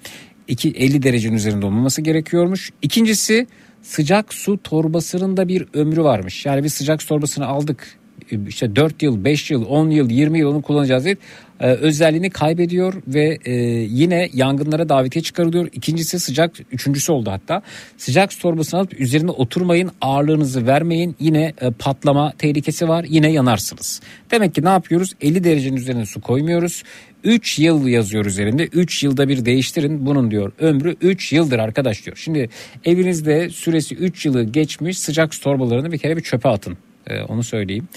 İki, 0.49 0.71
50 0.71 1.03
derecenin 1.03 1.37
üzerinde 1.37 1.67
olmaması 1.67 2.03
gerekiyormuş. 2.03 2.71
İkincisi 2.83 3.47
sıcak 3.83 4.35
su 4.35 4.63
torbasının 4.63 5.37
da 5.37 5.49
bir 5.49 5.67
ömrü 5.75 6.03
varmış. 6.03 6.47
Yani 6.47 6.65
biz 6.65 6.73
sıcak 6.73 7.03
su 7.03 7.09
torbasını 7.09 7.47
aldık 7.47 7.99
işte 8.49 8.77
4 8.77 9.03
yıl, 9.03 9.25
5 9.25 9.51
yıl, 9.51 9.65
10 9.65 9.91
yıl, 9.91 10.11
20 10.11 10.39
yıl 10.39 10.49
onu 10.49 10.63
kullanacağız 10.63 11.05
diye 11.05 11.17
e, 11.61 11.67
özelliğini 11.67 12.31
kaybediyor 12.31 12.95
ve 13.07 13.39
e, 13.45 13.53
yine 13.91 14.29
yangınlara 14.33 14.89
davetiye 14.89 15.23
çıkarılıyor. 15.23 15.69
İkincisi 15.73 16.21
sıcak, 16.21 16.53
üçüncüsü 16.73 17.13
oldu 17.13 17.31
hatta. 17.31 17.63
Sıcak 17.97 18.33
su 18.33 18.43
torbasını 18.43 18.81
alıp 18.81 19.01
üzerine 19.01 19.31
oturmayın, 19.31 19.91
ağırlığınızı 20.01 20.67
vermeyin. 20.67 21.17
Yine 21.21 21.53
e, 21.61 21.71
patlama 21.71 22.33
tehlikesi 22.39 22.89
var, 22.89 23.05
yine 23.09 23.33
yanarsınız. 23.33 24.01
Demek 24.31 24.55
ki 24.55 24.65
ne 24.65 24.69
yapıyoruz? 24.69 25.15
50 25.21 25.45
derecenin 25.45 25.77
üzerine 25.77 26.07
su 26.07 26.21
koymuyoruz. 26.21 26.83
3 27.25 27.59
yıl 27.59 27.87
yazıyor 27.87 28.25
üzerinde. 28.25 28.65
3 28.65 29.03
yılda 29.03 29.29
bir 29.29 29.45
değiştirin. 29.45 30.07
Bunun 30.07 30.31
diyor 30.31 30.53
ömrü 30.59 30.97
3 31.01 31.33
yıldır 31.33 31.59
arkadaş 31.59 32.07
diyor. 32.07 32.17
Şimdi 32.17 32.49
evinizde 32.85 33.51
süresi 33.51 33.95
3 33.95 34.27
yılı 34.27 34.43
geçmiş 34.45 34.99
sıcak 34.99 35.35
su 35.35 35.41
torbalarını 35.43 35.93
bir 35.93 35.99
kere 35.99 36.17
bir 36.17 36.23
çöpe 36.23 36.49
atın. 36.49 36.79
Ee, 37.09 37.23
onu 37.23 37.43
söyleyeyim. 37.43 37.89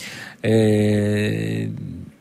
Ee, 0.45 1.67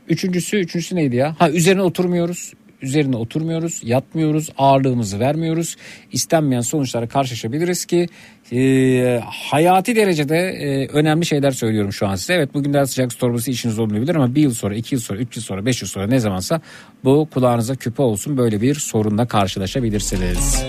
üçüncüsü, 0.08 0.56
üçüncüsü 0.56 0.96
neydi 0.96 1.16
ya? 1.16 1.36
Ha 1.38 1.50
üzerine 1.50 1.82
oturmuyoruz. 1.82 2.52
Üzerine 2.82 3.16
oturmuyoruz, 3.16 3.80
yatmıyoruz, 3.84 4.48
ağırlığımızı 4.58 5.20
vermiyoruz. 5.20 5.76
İstenmeyen 6.12 6.60
sonuçlara 6.60 7.08
karşılaşabiliriz 7.08 7.84
ki 7.84 8.06
e, 8.52 9.20
hayati 9.26 9.96
derecede 9.96 10.36
e, 10.36 10.86
önemli 10.86 11.26
şeyler 11.26 11.50
söylüyorum 11.50 11.92
şu 11.92 12.06
an 12.06 12.14
size. 12.14 12.34
Evet 12.34 12.54
bugün 12.54 12.72
daha 12.72 12.86
sıcak 12.86 13.18
torbası 13.18 13.50
işiniz 13.50 13.78
olmayabilir 13.78 14.14
ama 14.14 14.34
bir 14.34 14.42
yıl 14.42 14.54
sonra, 14.54 14.74
iki 14.74 14.94
yıl 14.94 15.02
sonra, 15.02 15.18
üç 15.18 15.36
yıl 15.36 15.42
sonra, 15.42 15.66
beş 15.66 15.82
yıl 15.82 15.88
sonra 15.88 16.06
ne 16.06 16.18
zamansa 16.18 16.60
bu 17.04 17.28
kulağınıza 17.34 17.74
küpe 17.74 18.02
olsun 18.02 18.36
böyle 18.36 18.60
bir 18.60 18.74
sorunla 18.74 19.26
karşılaşabilirsiniz. 19.28 20.64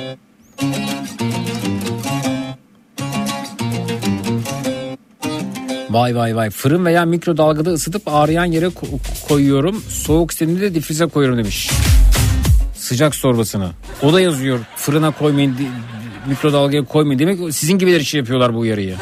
Vay 5.91 6.15
vay 6.15 6.35
vay 6.35 6.49
fırın 6.49 6.85
veya 6.85 7.05
mikrodalgada 7.05 7.69
ısıtıp 7.69 8.01
ağrıyan 8.05 8.45
yere 8.45 8.65
ko- 8.65 8.99
koyuyorum. 9.27 9.83
Soğuk 9.89 10.31
istediğinde 10.31 10.61
de 10.61 10.75
difrize 10.75 11.05
koyuyorum 11.05 11.39
demiş. 11.39 11.69
Sıcak 12.77 13.15
sorbasını. 13.15 13.71
O 14.03 14.13
da 14.13 14.21
yazıyor 14.21 14.59
fırına 14.75 15.11
koymayın 15.11 15.55
mikrodalgaya 16.27 16.85
koymayın. 16.85 17.19
Demek 17.19 17.53
sizin 17.53 17.77
gibiler 17.77 17.99
için 17.99 18.17
yapıyorlar 18.17 18.53
bu 18.53 18.59
uyarıyı. 18.59 18.95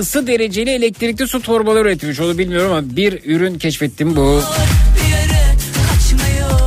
Isı 0.00 0.26
dereceli 0.26 0.70
elektrikli 0.70 1.28
su 1.28 1.42
torbaları 1.42 1.88
üretilmiş. 1.88 2.20
Onu 2.20 2.38
bilmiyorum 2.38 2.72
ama 2.72 2.96
bir 2.96 3.20
ürün 3.24 3.58
keşfettim 3.58 4.16
bu. 4.16 4.42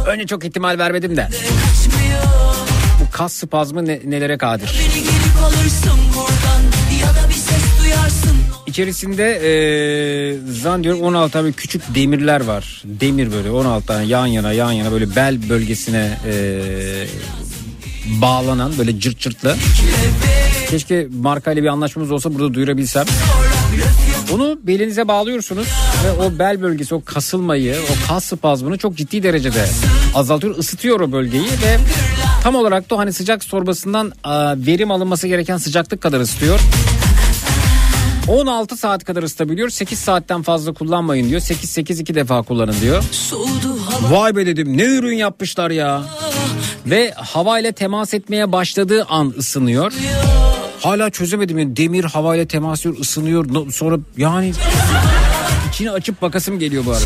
Önce 0.07 0.27
çok 0.27 0.45
ihtimal 0.45 0.77
vermedim 0.79 1.17
de. 1.17 1.27
Kas 3.19 3.33
spazmı 3.33 3.85
ne- 3.85 3.99
nelere 4.05 4.37
kadir? 4.37 4.69
İçerisinde 8.67 9.23
e, 9.23 10.51
zannediyorum 10.61 11.01
16 11.01 11.33
tane 11.33 11.51
küçük 11.51 11.95
demirler 11.95 12.41
var. 12.41 12.81
Demir 12.85 13.31
böyle 13.31 13.51
16 13.51 13.85
tane 13.85 14.05
yan 14.05 14.25
yana 14.25 14.53
yan 14.53 14.71
yana 14.71 14.91
böyle 14.91 15.15
bel 15.15 15.49
bölgesine 15.49 16.17
e, 16.27 16.61
bağlanan 18.21 18.71
böyle 18.77 18.99
cırt 18.99 19.19
cırtlı. 19.19 19.55
Keşke 20.69 21.07
markayla 21.21 21.63
bir 21.63 21.67
anlaşmamız 21.67 22.11
olsa 22.11 22.33
burada 22.33 22.53
duyurabilsem. 22.53 23.05
Onu 24.33 24.59
belinize 24.63 25.07
bağlıyorsunuz 25.07 25.67
ve 26.05 26.11
o 26.23 26.39
bel 26.39 26.61
bölgesi 26.61 26.95
o 26.95 27.01
kasılmayı 27.05 27.75
o 27.75 28.07
kas 28.07 28.25
spazmını 28.25 28.77
çok 28.77 28.95
ciddi 28.95 29.23
derecede 29.23 29.65
azaltıyor 30.15 30.57
ısıtıyor 30.57 30.99
o 30.99 31.11
bölgeyi 31.11 31.43
ve 31.45 31.77
tam 32.43 32.55
olarak 32.55 32.89
da 32.89 32.97
hani 32.97 33.13
sıcak 33.13 33.49
torbasından 33.49 34.11
a, 34.23 34.55
verim 34.57 34.91
alınması 34.91 35.27
gereken 35.27 35.57
sıcaklık 35.57 36.01
kadar 36.01 36.19
ısıtıyor. 36.19 36.59
16 38.27 38.77
saat 38.77 39.03
kadar 39.03 39.23
ısıtabiliyor. 39.23 39.69
8 39.69 39.99
saatten 39.99 40.41
fazla 40.41 40.73
kullanmayın 40.73 41.29
diyor. 41.29 41.41
8-8 41.41 42.15
defa 42.15 42.41
kullanın 42.41 42.75
diyor. 42.81 43.03
Vay 44.01 44.35
be 44.35 44.45
dedim 44.45 44.77
ne 44.77 44.83
ürün 44.83 45.15
yapmışlar 45.15 45.71
ya. 45.71 46.03
Ve 46.85 47.11
havayla 47.11 47.71
temas 47.71 48.13
etmeye 48.13 48.51
başladığı 48.51 49.05
an 49.05 49.33
ısınıyor. 49.37 49.93
Hala 50.81 51.09
çözemedim 51.09 51.59
yani 51.59 51.75
demir 51.75 52.03
havayla 52.03 52.45
temas 52.45 52.79
ediyor 52.79 52.99
ısınıyor. 52.99 53.71
Sonra 53.71 53.97
yani 54.17 54.53
içini 55.69 55.91
açıp 55.91 56.21
bakasım 56.21 56.59
geliyor 56.59 56.85
bu 56.85 56.91
arada. 56.91 57.03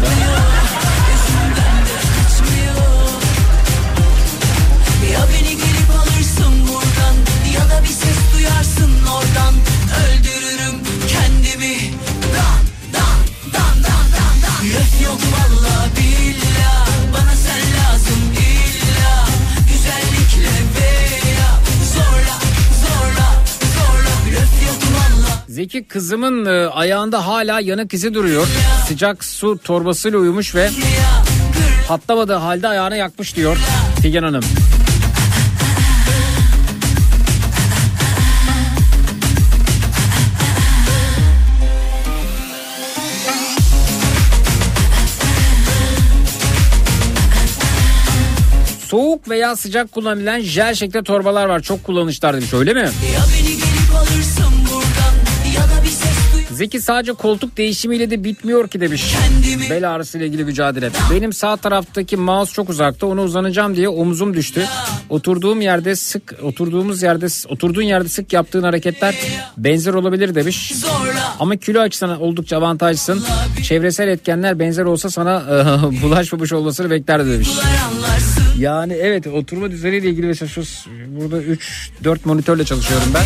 Zeki 25.63 25.83
kızımın 25.83 26.45
e, 26.45 26.67
ayağında 26.67 27.27
hala 27.27 27.59
yanık 27.59 27.93
izi 27.93 28.13
duruyor. 28.13 28.47
Sıcak 28.87 29.23
su 29.23 29.57
torbasıyla 29.63 30.19
uyumuş 30.19 30.55
ve 30.55 30.69
patlamadığı 31.87 32.33
halde 32.33 32.67
ayağını 32.67 32.97
yakmış 32.97 33.35
diyor 33.35 33.57
Figen 34.01 34.23
Hanım. 34.23 34.43
Soğuk 48.87 49.29
veya 49.29 49.55
sıcak 49.55 49.91
kullanılan 49.91 50.39
jel 50.39 50.73
şeklinde 50.73 51.03
torbalar 51.03 51.45
var. 51.45 51.59
Çok 51.59 51.83
kullanışlar 51.83 52.35
demiş 52.35 52.53
öyle 52.53 52.73
mi? 52.73 52.79
Ya 52.79 52.89
beni 53.33 53.47
gelip 53.47 53.95
alırsın 53.97 54.45
buradan 54.61 54.72
Zeki 56.53 56.81
sadece 56.81 57.13
koltuk 57.13 57.57
değişimiyle 57.57 58.09
de 58.09 58.23
bitmiyor 58.23 58.67
ki 58.67 58.81
demiş. 58.81 59.15
Kendimi 59.19 59.69
Bel 59.69 59.95
ağrısıyla 59.95 60.27
ilgili 60.27 60.45
mücadele. 60.45 60.89
Benim 61.11 61.33
sağ 61.33 61.57
taraftaki 61.57 62.17
mouse 62.17 62.53
çok 62.53 62.69
uzakta. 62.69 63.07
Onu 63.07 63.21
uzanacağım 63.21 63.75
diye 63.75 63.89
omuzum 63.89 64.33
düştü. 64.33 64.65
Oturduğum 65.09 65.61
yerde 65.61 65.95
sık 65.95 66.33
oturduğumuz 66.43 67.03
yerde 67.03 67.25
oturduğun 67.49 67.81
yerde 67.81 68.09
sık 68.09 68.33
yaptığın 68.33 68.63
hareketler 68.63 69.15
benzer 69.57 69.93
olabilir 69.93 70.35
demiş. 70.35 70.73
Ama 71.39 71.55
kilo 71.55 71.79
açısından 71.79 72.21
oldukça 72.21 72.57
avantajlısın. 72.57 73.23
Çevresel 73.63 74.07
etkenler 74.07 74.59
benzer 74.59 74.83
olsa 74.83 75.09
sana 75.09 75.43
bulaşmamış 76.01 76.53
olmasını 76.53 76.89
beklerdi 76.89 77.31
demiş. 77.31 77.49
Yani 78.57 78.93
evet 78.93 79.27
oturma 79.27 79.71
düzeniyle 79.71 80.09
ilgili 80.09 80.25
mesela 80.25 80.49
şu 80.49 80.63
burada 81.07 81.41
3 81.41 81.89
4 82.03 82.25
monitörle 82.25 82.65
çalışıyorum 82.65 83.07
ben. 83.13 83.23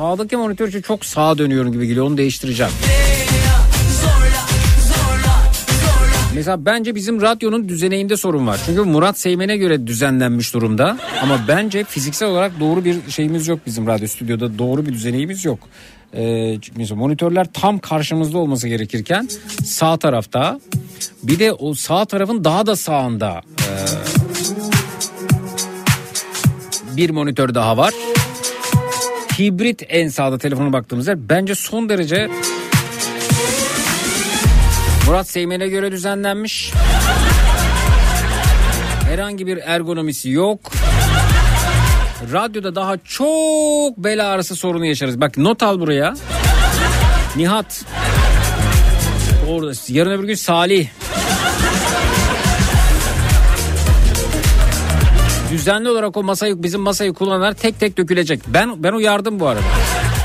Sağdaki 0.00 0.36
monitör 0.36 0.68
için 0.68 0.82
çok 0.82 1.04
sağa 1.04 1.38
dönüyorum 1.38 1.72
gibi 1.72 1.86
geliyor. 1.86 2.06
Onu 2.06 2.16
değiştireceğim. 2.16 2.72
Mesela 6.34 6.64
bence 6.64 6.94
bizim 6.94 7.22
radyonun 7.22 7.68
düzeneğinde 7.68 8.16
sorun 8.16 8.46
var. 8.46 8.60
Çünkü 8.66 8.80
Murat 8.80 9.18
Seymen'e 9.18 9.56
göre 9.56 9.86
düzenlenmiş 9.86 10.54
durumda. 10.54 10.98
Ama 11.22 11.40
bence 11.48 11.84
fiziksel 11.84 12.28
olarak 12.28 12.60
doğru 12.60 12.84
bir 12.84 12.96
şeyimiz 13.08 13.48
yok 13.48 13.58
bizim 13.66 13.86
radyo 13.86 14.08
stüdyoda. 14.08 14.58
Doğru 14.58 14.86
bir 14.86 14.92
düzeneğimiz 14.92 15.44
yok. 15.44 15.58
Ee, 16.14 16.56
mesela 16.76 16.96
monitörler 16.98 17.46
tam 17.52 17.78
karşımızda 17.78 18.38
olması 18.38 18.68
gerekirken 18.68 19.28
sağ 19.64 19.96
tarafta 19.96 20.60
bir 21.22 21.38
de 21.38 21.52
o 21.52 21.74
sağ 21.74 22.04
tarafın 22.04 22.44
daha 22.44 22.66
da 22.66 22.76
sağında 22.76 23.40
ee, 23.60 23.66
bir 26.96 27.10
monitör 27.10 27.54
daha 27.54 27.76
var. 27.76 27.94
Hibrit 29.40 29.82
en 29.88 30.08
sağda 30.08 30.38
telefona 30.38 30.72
baktığımız 30.72 31.06
yer 31.06 31.28
bence 31.28 31.54
son 31.54 31.88
derece 31.88 32.30
Murat 35.06 35.28
Seymen'e 35.28 35.68
göre 35.68 35.92
düzenlenmiş. 35.92 36.72
Herhangi 39.08 39.46
bir 39.46 39.56
ergonomisi 39.56 40.30
yok. 40.30 40.72
radyoda 42.32 42.74
daha 42.74 42.96
çok 43.04 43.98
bel 43.98 44.32
ağrısı 44.32 44.56
sorunu 44.56 44.86
yaşarız. 44.86 45.20
Bak 45.20 45.38
not 45.38 45.62
al 45.62 45.80
buraya. 45.80 46.14
Nihat. 47.36 47.84
Orada 49.48 49.72
yarın 49.88 50.10
öbür 50.10 50.24
gün 50.24 50.34
Salih. 50.34 50.88
Düzenli 55.50 55.88
olarak 55.88 56.16
o 56.16 56.22
masayı 56.22 56.62
bizim 56.62 56.80
masayı 56.80 57.12
kullananlar 57.12 57.52
tek 57.52 57.80
tek 57.80 57.96
dökülecek. 57.96 58.40
Ben 58.48 58.82
ben 58.82 58.92
uyardım 58.92 59.40
bu 59.40 59.46
arada. 59.48 59.62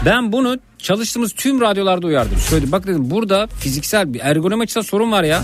Ben 0.05 0.31
bunu 0.31 0.57
çalıştığımız 0.77 1.33
tüm 1.33 1.61
radyolarda 1.61 2.07
uyardım. 2.07 2.37
Söyledim 2.37 2.71
bak 2.71 2.87
dedim 2.87 3.11
burada 3.11 3.47
fiziksel 3.47 4.13
bir 4.13 4.19
ergonomi 4.19 4.63
açısından 4.63 4.85
sorun 4.85 5.11
var 5.11 5.23
ya. 5.23 5.41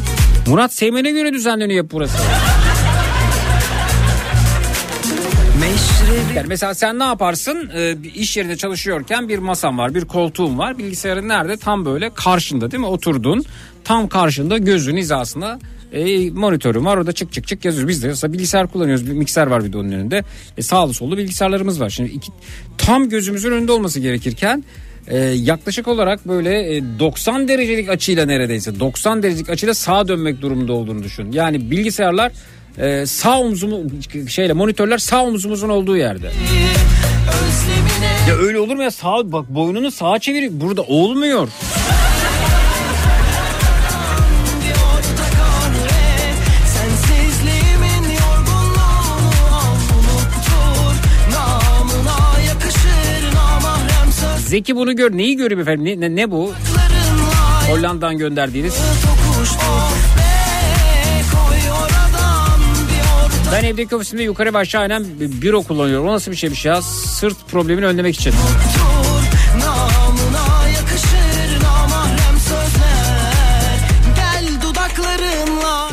Murat 0.48 0.74
Seymen'e 0.74 1.12
göre 1.12 1.34
düzenleniyor 1.34 1.88
burası. 1.92 2.18
Yani 6.36 6.48
mesela 6.48 6.74
sen 6.74 7.00
ne 7.00 7.04
yaparsın? 7.04 7.72
Ee, 7.76 8.04
bir 8.04 8.14
iş 8.14 8.38
yerinde 8.38 8.58
çalışıyorken 8.58 9.30
bir 9.30 9.40
masan 9.40 9.78
var, 9.78 9.96
bir 9.96 10.06
koltuğun 10.06 10.58
var. 10.58 10.78
Bilgisayarın 10.78 11.28
nerede? 11.28 11.58
Tam 11.58 11.86
böyle 11.86 12.14
karşında 12.14 12.72
değil 12.72 12.82
mi? 12.82 12.88
Oturdun. 12.88 13.46
Tam 13.84 14.08
karşında 14.08 14.58
gözün 14.58 14.98
hizasında 14.98 15.60
e, 15.94 16.32
monitörüm 16.32 16.86
var. 16.86 16.98
Orada 16.98 17.12
çık 17.12 17.34
çık 17.34 17.48
çık 17.48 17.66
yazıyoruz. 17.66 17.90
Biz 17.90 18.04
de 18.04 18.08
mesela 18.08 18.34
bilgisayar 18.34 18.68
kullanıyoruz. 18.68 19.08
Bir 19.08 19.14
mikser 19.14 19.48
var 19.48 19.66
bir 19.66 19.74
de 19.74 19.78
onun 19.78 19.92
önünde. 19.92 20.24
E, 20.58 20.62
sağlı 20.62 20.94
sollu 20.94 21.18
bilgisayarlarımız 21.18 21.82
var. 21.82 21.90
Şimdi 21.90 22.10
iki, 22.10 22.32
tam 22.78 23.10
gözümüzün 23.10 23.52
önünde 23.52 23.72
olması 23.72 24.00
gerekirken 24.00 24.64
e, 25.08 25.18
yaklaşık 25.18 25.88
olarak 25.88 26.28
böyle 26.28 26.76
e, 26.76 26.84
90 27.00 27.48
derecelik 27.48 27.90
açıyla 27.90 28.26
neredeyse 28.26 28.80
90 28.80 29.24
derecelik 29.24 29.50
açıyla 29.50 29.74
sağa 29.74 30.08
dönmek 30.08 30.42
durumunda 30.42 30.74
olduğunu 30.74 31.04
düşün. 31.04 31.32
Yani 31.32 31.72
bilgisayarlar 31.72 32.32
e, 32.78 33.06
sağ 33.06 33.40
omzumu 33.40 33.84
şeyle 34.28 34.54
monitörler 34.54 34.98
sağ 34.98 35.24
omzumuzun 35.24 35.70
olduğu 35.70 35.98
yerde. 35.98 36.32
Ya 38.30 38.36
öyle 38.36 38.60
olur 38.60 38.76
mu 38.76 38.84
ya 38.84 38.92
sağ 38.92 39.32
bak 39.32 39.50
boynunu 39.50 39.92
sağa 39.92 40.20
çevir 40.20 40.50
burada 40.62 40.82
olmuyor. 40.82 41.48
Zeki 54.52 54.76
bunu 54.76 54.96
gör 54.96 55.18
neyi 55.18 55.38
görüyor 55.38 55.62
efendim 55.62 56.02
ne, 56.02 56.16
ne, 56.16 56.32
bu? 56.32 56.54
Hollanda'dan 57.70 58.18
gönderdiğiniz. 58.18 58.74
Ben 63.52 63.64
evdeki 63.64 63.96
ofisimde 63.96 64.24
yukarı 64.24 64.54
ve 64.54 64.58
aşağı 64.58 64.86
inen 64.86 65.06
büro 65.20 65.64
kullanıyorum. 65.64 66.08
O 66.08 66.14
nasıl 66.14 66.32
bir 66.32 66.36
şeymiş 66.36 66.66
ya? 66.66 66.82
Sırt 66.82 67.48
problemini 67.52 67.86
önlemek 67.86 68.16
için. 68.16 68.34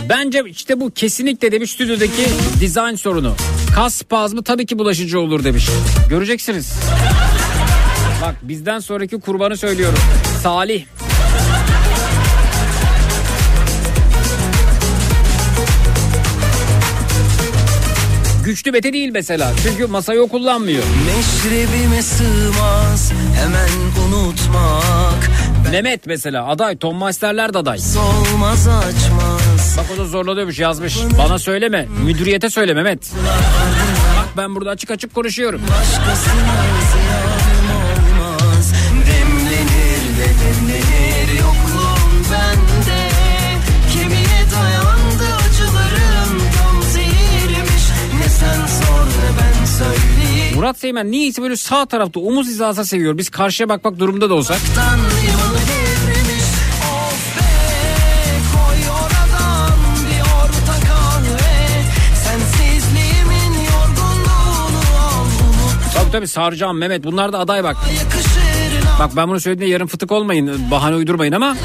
Bence 0.09 0.43
işte 0.47 0.81
bu 0.81 0.91
kesinlikle 0.91 1.53
demiş 1.53 1.71
stüdyodaki 1.71 2.27
dizayn 2.61 2.95
sorunu. 2.95 3.35
Kas 3.75 3.95
spazmı 3.95 4.43
tabii 4.43 4.67
ki 4.67 4.79
bulaşıcı 4.79 5.21
olur 5.21 5.45
demiş. 5.45 5.69
Göreceksiniz. 6.11 6.73
Bak 8.23 8.35
bizden 8.43 8.79
sonraki 8.79 9.21
kurbanı 9.21 9.57
söylüyorum. 9.57 9.99
Salih. 10.43 10.85
Güçlü 18.45 18.73
bete 18.73 18.93
değil 18.93 19.11
mesela. 19.13 19.53
Çünkü 19.63 19.87
masayı 19.87 20.23
o 20.23 20.29
kullanmıyor. 20.29 20.83
Meşrebime 21.07 22.03
sığmaz 22.03 23.13
hemen 23.35 23.69
unutmak 24.07 25.31
Mehmet 25.73 26.07
mesela 26.07 26.47
aday. 26.47 26.77
Tom 26.77 27.05
Meisterler 27.05 27.55
de 27.55 27.59
aday. 27.59 27.79
Olmaz 28.33 28.69
açmaz 28.69 29.77
Bak 29.79 29.87
o 29.95 29.99
da 29.99 30.05
zorlanıyormuş 30.05 30.59
yazmış. 30.59 30.99
Bana 31.19 31.39
söyleme. 31.39 31.87
Müdüriyete 32.05 32.51
söyle 32.51 32.75
Mehmet. 32.75 33.13
Bak 34.19 34.29
ben 34.37 34.55
burada 34.55 34.71
açık 34.71 34.91
açık 34.91 35.15
konuşuyorum. 35.15 35.61
Başkasına 35.71 36.65
ziyanım 36.93 37.28
Murat 50.59 50.79
Seymen 50.79 51.11
niyeyse 51.11 51.43
böyle 51.43 51.57
sağ 51.57 51.87
tarafta 51.87 52.21
omuz 52.21 52.47
hizasına 52.49 52.85
seviyor. 52.85 53.19
Biz 53.19 53.31
karşıya 53.31 53.69
bakmak 53.69 53.99
durumunda 53.99 54.31
da 54.31 54.35
olsak. 54.35 54.59
Tabii 65.95 66.11
tabii 66.13 66.29
Sarcan, 66.29 66.77
Mehmet 66.77 67.05
bunlar 67.05 67.33
da 67.33 67.39
aday 67.39 67.65
bak. 67.65 67.77
Bak 69.01 69.11
ben 69.17 69.29
bunu 69.29 69.41
söylediğimde 69.41 69.73
yarın 69.73 69.87
fıtık 69.87 70.13
olmayın. 70.13 70.71
Bahane 70.71 70.97
uydurmayın 70.97 71.33
ama. 71.33 71.57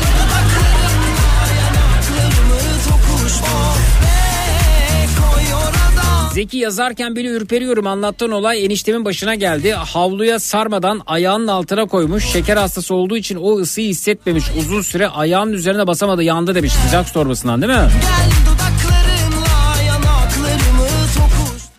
Zeki 6.33 6.57
yazarken 6.57 7.15
bile 7.15 7.27
ürperiyorum. 7.27 7.87
Anlattığın 7.87 8.31
olay 8.31 8.65
eniştemin 8.65 9.05
başına 9.05 9.35
geldi. 9.35 9.73
Havluya 9.73 10.39
sarmadan 10.39 11.01
ayağının 11.05 11.47
altına 11.47 11.85
koymuş. 11.85 12.25
Şeker 12.25 12.57
hastası 12.57 12.95
olduğu 12.95 13.17
için 13.17 13.35
o 13.35 13.57
ısıyı 13.59 13.89
hissetmemiş. 13.89 14.45
Uzun 14.59 14.81
süre 14.81 15.07
ayağının 15.07 15.53
üzerine 15.53 15.87
basamadı 15.87 16.23
yandı 16.23 16.55
demiş. 16.55 16.73
Sıcak 16.73 17.13
torbasından 17.13 17.61
değil 17.61 17.73
mi? 17.73 17.89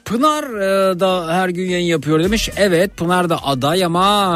Pınar 0.04 0.44
e, 0.44 1.00
da 1.00 1.34
her 1.34 1.48
gün 1.48 1.70
yayın 1.70 1.86
yapıyor 1.86 2.24
demiş. 2.24 2.50
Evet 2.56 2.96
Pınar 2.96 3.30
da 3.30 3.44
aday 3.46 3.84
ama 3.84 4.34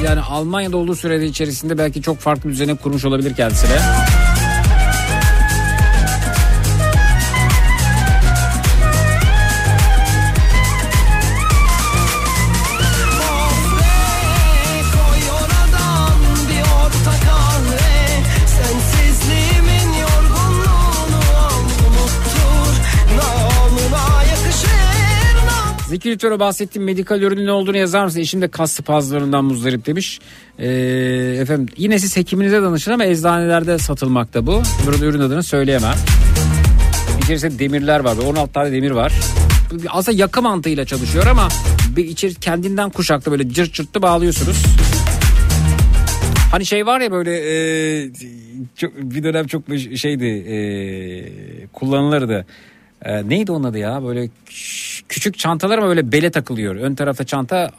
e, 0.00 0.06
yani 0.06 0.20
Almanya'da 0.20 0.76
olduğu 0.76 0.96
sürede 0.96 1.26
içerisinde 1.26 1.78
belki 1.78 2.02
çok 2.02 2.18
farklı 2.18 2.50
düzeni 2.50 2.76
kurmuş 2.76 3.04
olabilir 3.04 3.34
kendisine. 3.34 3.78
Zeki 25.92 26.38
bahsettiğim 26.40 26.86
medikal 26.86 27.22
ürünün 27.22 27.46
ne 27.46 27.52
olduğunu 27.52 27.76
yazar 27.76 28.04
mısın? 28.04 28.20
Eşim 28.20 28.42
de 28.42 28.48
kas 28.48 28.72
spazmlarından 28.72 29.44
muzdarip 29.44 29.86
demiş. 29.86 30.20
Ee, 30.58 30.66
efendim 31.40 31.74
yine 31.76 31.98
siz 31.98 32.16
hekiminize 32.16 32.62
danışın 32.62 32.92
ama 32.92 33.04
eczanelerde 33.04 33.78
satılmakta 33.78 34.46
bu. 34.46 34.62
Burada 34.86 35.04
ürün 35.04 35.20
adını 35.20 35.42
söyleyemem. 35.42 35.94
İçerisinde 37.22 37.58
demirler 37.58 38.00
var. 38.00 38.16
16 38.16 38.52
tane 38.52 38.72
demir 38.72 38.90
var. 38.90 39.12
Aslında 39.88 40.18
yaka 40.18 40.40
mantığıyla 40.40 40.84
çalışıyor 40.84 41.26
ama 41.26 41.48
bir 41.96 42.04
içeri 42.04 42.34
kendinden 42.34 42.90
kuşaklı 42.90 43.32
böyle 43.32 43.50
cırt 43.50 43.72
cırtlı 43.72 44.02
bağlıyorsunuz. 44.02 44.62
Hani 46.50 46.66
şey 46.66 46.86
var 46.86 47.00
ya 47.00 47.12
böyle 47.12 47.32
e, 47.34 48.10
çok, 48.76 48.96
bir 48.96 49.22
dönem 49.22 49.46
çok 49.46 49.62
şeydi 49.96 50.26
e, 50.26 50.56
kullanılırdı. 51.66 52.46
E, 53.04 53.28
neydi 53.28 53.52
onun 53.52 53.64
adı 53.64 53.78
ya 53.78 54.04
böyle 54.04 54.30
küç- 54.46 55.02
küçük 55.08 55.38
çantalar 55.38 55.78
ama 55.78 55.86
böyle 55.86 56.12
bele 56.12 56.30
takılıyor. 56.30 56.76
Ön 56.76 56.94
tarafta 56.94 57.24
çanta 57.24 57.70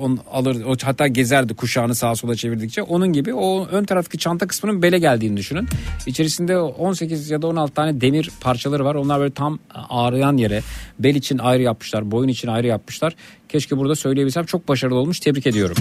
on, 0.00 0.20
alır 0.32 0.64
o 0.64 0.74
hatta 0.82 1.06
gezerdi 1.06 1.54
kuşağını 1.54 1.94
sağa 1.94 2.14
sola 2.14 2.36
çevirdikçe. 2.36 2.82
Onun 2.82 3.12
gibi 3.12 3.34
o 3.34 3.66
ön 3.66 3.84
taraftaki 3.84 4.18
çanta 4.18 4.46
kısmının 4.46 4.82
bele 4.82 4.98
geldiğini 4.98 5.36
düşünün. 5.36 5.68
İçerisinde 6.06 6.58
18 6.58 7.30
ya 7.30 7.42
da 7.42 7.46
16 7.46 7.74
tane 7.74 8.00
demir 8.00 8.30
parçaları 8.40 8.84
var. 8.84 8.94
Onlar 8.94 9.20
böyle 9.20 9.34
tam 9.34 9.58
ağrıyan 9.88 10.36
yere 10.36 10.62
bel 10.98 11.14
için 11.14 11.38
ayrı 11.38 11.62
yapmışlar, 11.62 12.10
boyun 12.10 12.28
için 12.28 12.48
ayrı 12.48 12.66
yapmışlar. 12.66 13.16
Keşke 13.48 13.76
burada 13.76 13.96
söyleyebilsem 13.96 14.44
çok 14.44 14.68
başarılı 14.68 14.98
olmuş. 14.98 15.20
Tebrik 15.20 15.46
ediyorum. 15.46 15.76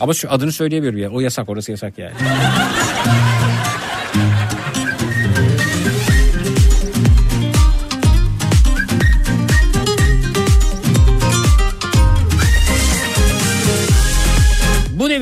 Ama 0.00 0.12
adını 0.28 0.52
söyleyemiyorum 0.52 0.98
ya. 0.98 1.10
O 1.10 1.20
yasak 1.20 1.48
orası 1.48 1.70
yasak 1.70 1.98
yani. 1.98 2.14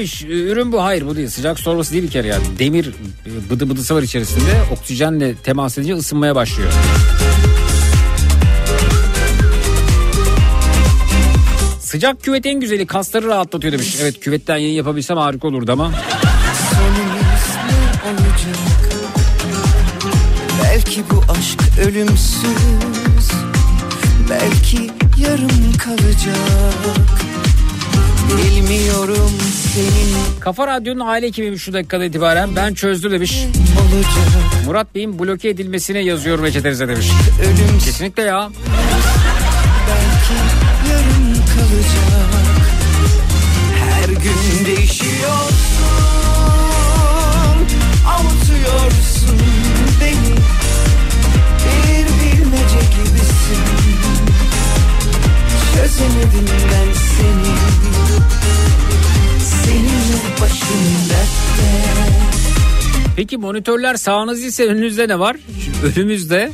Demiş 0.02 0.24
ürün 0.24 0.72
bu. 0.72 0.82
Hayır 0.82 1.06
bu 1.06 1.16
değil. 1.16 1.28
Sıcak 1.28 1.58
su 1.58 1.64
torbası 1.64 1.92
değil 1.92 2.04
bir 2.04 2.10
kere 2.10 2.28
yani 2.28 2.44
demir 2.58 2.86
e, 3.26 3.50
bıdı 3.50 3.70
bıdısı 3.70 3.94
var 3.94 4.02
içerisinde. 4.02 4.50
Oksijenle 4.72 5.34
temas 5.34 5.78
edince 5.78 5.94
ısınmaya 5.94 6.34
başlıyor. 6.34 6.72
Sıcak 11.80 12.22
küvet 12.22 12.46
en 12.46 12.60
güzeli. 12.60 12.86
Kasları 12.86 13.26
rahatlatıyor 13.26 13.72
demiş. 13.72 13.96
Evet 14.00 14.20
küvetten 14.20 14.56
yayın 14.56 14.74
yapabilsem 14.74 15.16
harika 15.16 15.48
olurdu 15.48 15.72
ama. 15.72 15.92
Belki 20.62 21.02
bu 21.10 21.22
aşk 21.32 21.60
ölümsüz. 21.86 23.30
Belki 24.30 24.90
yarım 25.18 25.72
kalacak 25.78 27.21
Bilmiyorum 28.38 29.30
senin 29.74 30.40
Kafa 30.40 30.66
Radyo'nun 30.66 31.06
aile 31.06 31.26
ekibiymiş 31.26 31.62
şu 31.62 31.72
dakikada 31.72 32.04
itibaren. 32.04 32.56
Ben 32.56 32.74
çözdüm 32.74 33.12
demiş. 33.12 33.44
olacak 33.92 34.66
Murat 34.66 34.94
Bey'in 34.94 35.18
bloke 35.18 35.48
edilmesine 35.48 35.98
yazıyor 35.98 36.42
reçetenize 36.42 36.88
demiş. 36.88 37.06
Ölümsüz 37.42 37.84
Kesinlikle 37.84 38.22
ya. 38.22 38.50
belki 39.88 40.34
yarım 40.90 41.34
kalacak 41.34 42.66
Her 43.78 44.08
gün 44.08 44.66
değişiyorsun 44.66 45.82
Avutuyorsun 48.06 49.11
Çözemedim 55.74 56.46
ben 56.72 56.92
seni 56.92 57.52
Seninle 59.40 60.40
başım 60.40 61.08
dertte 61.10 61.92
Peki 63.16 63.36
monitörler 63.36 63.94
sağınız 63.94 64.44
ise 64.44 64.66
önünüzde 64.66 65.08
ne 65.08 65.18
var? 65.18 65.36
Şimdi 65.64 66.00
önümüzde 66.00 66.50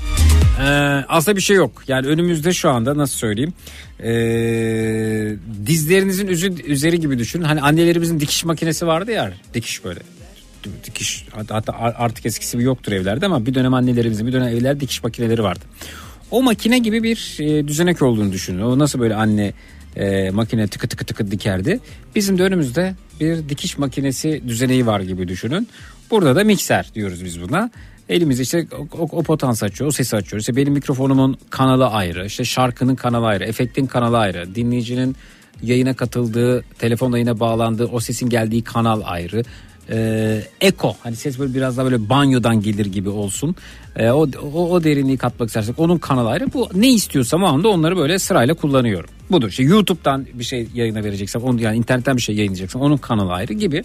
e, 0.60 0.68
aslında 1.08 1.36
bir 1.36 1.42
şey 1.42 1.56
yok. 1.56 1.82
Yani 1.88 2.06
önümüzde 2.06 2.52
şu 2.52 2.70
anda 2.70 2.98
nasıl 2.98 3.16
söyleyeyim? 3.16 3.52
E, 4.02 4.10
dizlerinizin 5.66 6.26
üzü, 6.26 6.62
üzeri 6.62 7.00
gibi 7.00 7.18
düşün. 7.18 7.42
Hani 7.42 7.60
annelerimizin 7.60 8.20
dikiş 8.20 8.44
makinesi 8.44 8.86
vardı 8.86 9.10
ya. 9.10 9.32
Dikiş 9.54 9.84
böyle. 9.84 10.00
Dikiş 10.84 11.26
hatta 11.48 11.74
artık 11.78 12.26
eskisi 12.26 12.56
gibi 12.56 12.66
yoktur 12.66 12.92
evlerde 12.92 13.26
ama 13.26 13.46
bir 13.46 13.54
dönem 13.54 13.74
annelerimizin 13.74 14.26
bir 14.26 14.32
dönem 14.32 14.48
evlerde 14.48 14.80
dikiş 14.80 15.02
makineleri 15.02 15.42
vardı. 15.42 15.64
O 16.30 16.42
makine 16.42 16.78
gibi 16.78 17.02
bir 17.02 17.36
e, 17.40 17.68
düzenek 17.68 18.02
olduğunu 18.02 18.32
düşünün. 18.32 18.62
O 18.62 18.78
nasıl 18.78 19.00
böyle 19.00 19.14
anne 19.14 19.52
e, 19.96 20.30
makine 20.30 20.68
tıkı 20.68 20.88
tıkı 20.88 21.04
tıkı 21.04 21.30
dikerdi. 21.30 21.80
Bizim 22.14 22.38
de 22.38 22.42
önümüzde 22.42 22.94
bir 23.20 23.48
dikiş 23.48 23.78
makinesi 23.78 24.42
düzeneği 24.48 24.86
var 24.86 25.00
gibi 25.00 25.28
düşünün. 25.28 25.68
Burada 26.10 26.36
da 26.36 26.44
mikser 26.44 26.90
diyoruz 26.94 27.24
biz 27.24 27.42
buna. 27.42 27.70
Elimizde 28.08 28.42
işte 28.42 28.66
o, 28.78 28.98
o, 28.98 29.08
o 29.18 29.22
potans 29.22 29.62
açıyor, 29.62 29.88
o 29.88 29.92
sesi 29.92 30.16
açıyor. 30.16 30.40
İşte 30.40 30.56
benim 30.56 30.72
mikrofonumun 30.72 31.38
kanalı 31.50 31.86
ayrı, 31.86 32.26
işte 32.26 32.44
şarkının 32.44 32.94
kanalı 32.94 33.26
ayrı, 33.26 33.44
efektin 33.44 33.86
kanalı 33.86 34.18
ayrı, 34.18 34.54
dinleyicinin 34.54 35.16
yayına 35.62 35.94
katıldığı, 35.94 36.64
telefon 36.78 37.12
yayına 37.12 37.40
bağlandığı, 37.40 37.86
o 37.86 38.00
sesin 38.00 38.28
geldiği 38.28 38.64
kanal 38.64 39.00
ayrı. 39.04 39.42
Ee, 39.90 40.42
eko 40.60 40.96
hani 41.02 41.16
ses 41.16 41.38
böyle 41.38 41.54
biraz 41.54 41.76
daha 41.76 41.84
böyle 41.90 42.08
banyodan 42.08 42.62
gelir 42.62 42.86
gibi 42.86 43.08
olsun. 43.08 43.56
Ee, 43.96 44.10
o, 44.10 44.28
o, 44.54 44.70
o 44.70 44.84
derinliği 44.84 45.18
katmak 45.18 45.48
istersek 45.48 45.78
onun 45.78 45.98
kanalı 45.98 46.28
ayrı. 46.28 46.52
Bu 46.54 46.68
ne 46.74 46.90
istiyorsam 46.90 47.42
o 47.42 47.46
anda 47.46 47.68
onları 47.68 47.96
böyle 47.96 48.18
sırayla 48.18 48.54
kullanıyorum. 48.54 49.10
Budur. 49.30 49.48
İşte 49.48 49.62
YouTube'dan 49.62 50.26
bir 50.34 50.44
şey 50.44 50.68
yayına 50.74 51.04
vereceksem, 51.04 51.42
onu 51.42 51.60
yani 51.60 51.76
internetten 51.76 52.16
bir 52.16 52.22
şey 52.22 52.34
yayınlayacaksam 52.34 52.82
onun 52.82 52.96
kanalı 52.96 53.32
ayrı 53.32 53.52
gibi. 53.52 53.82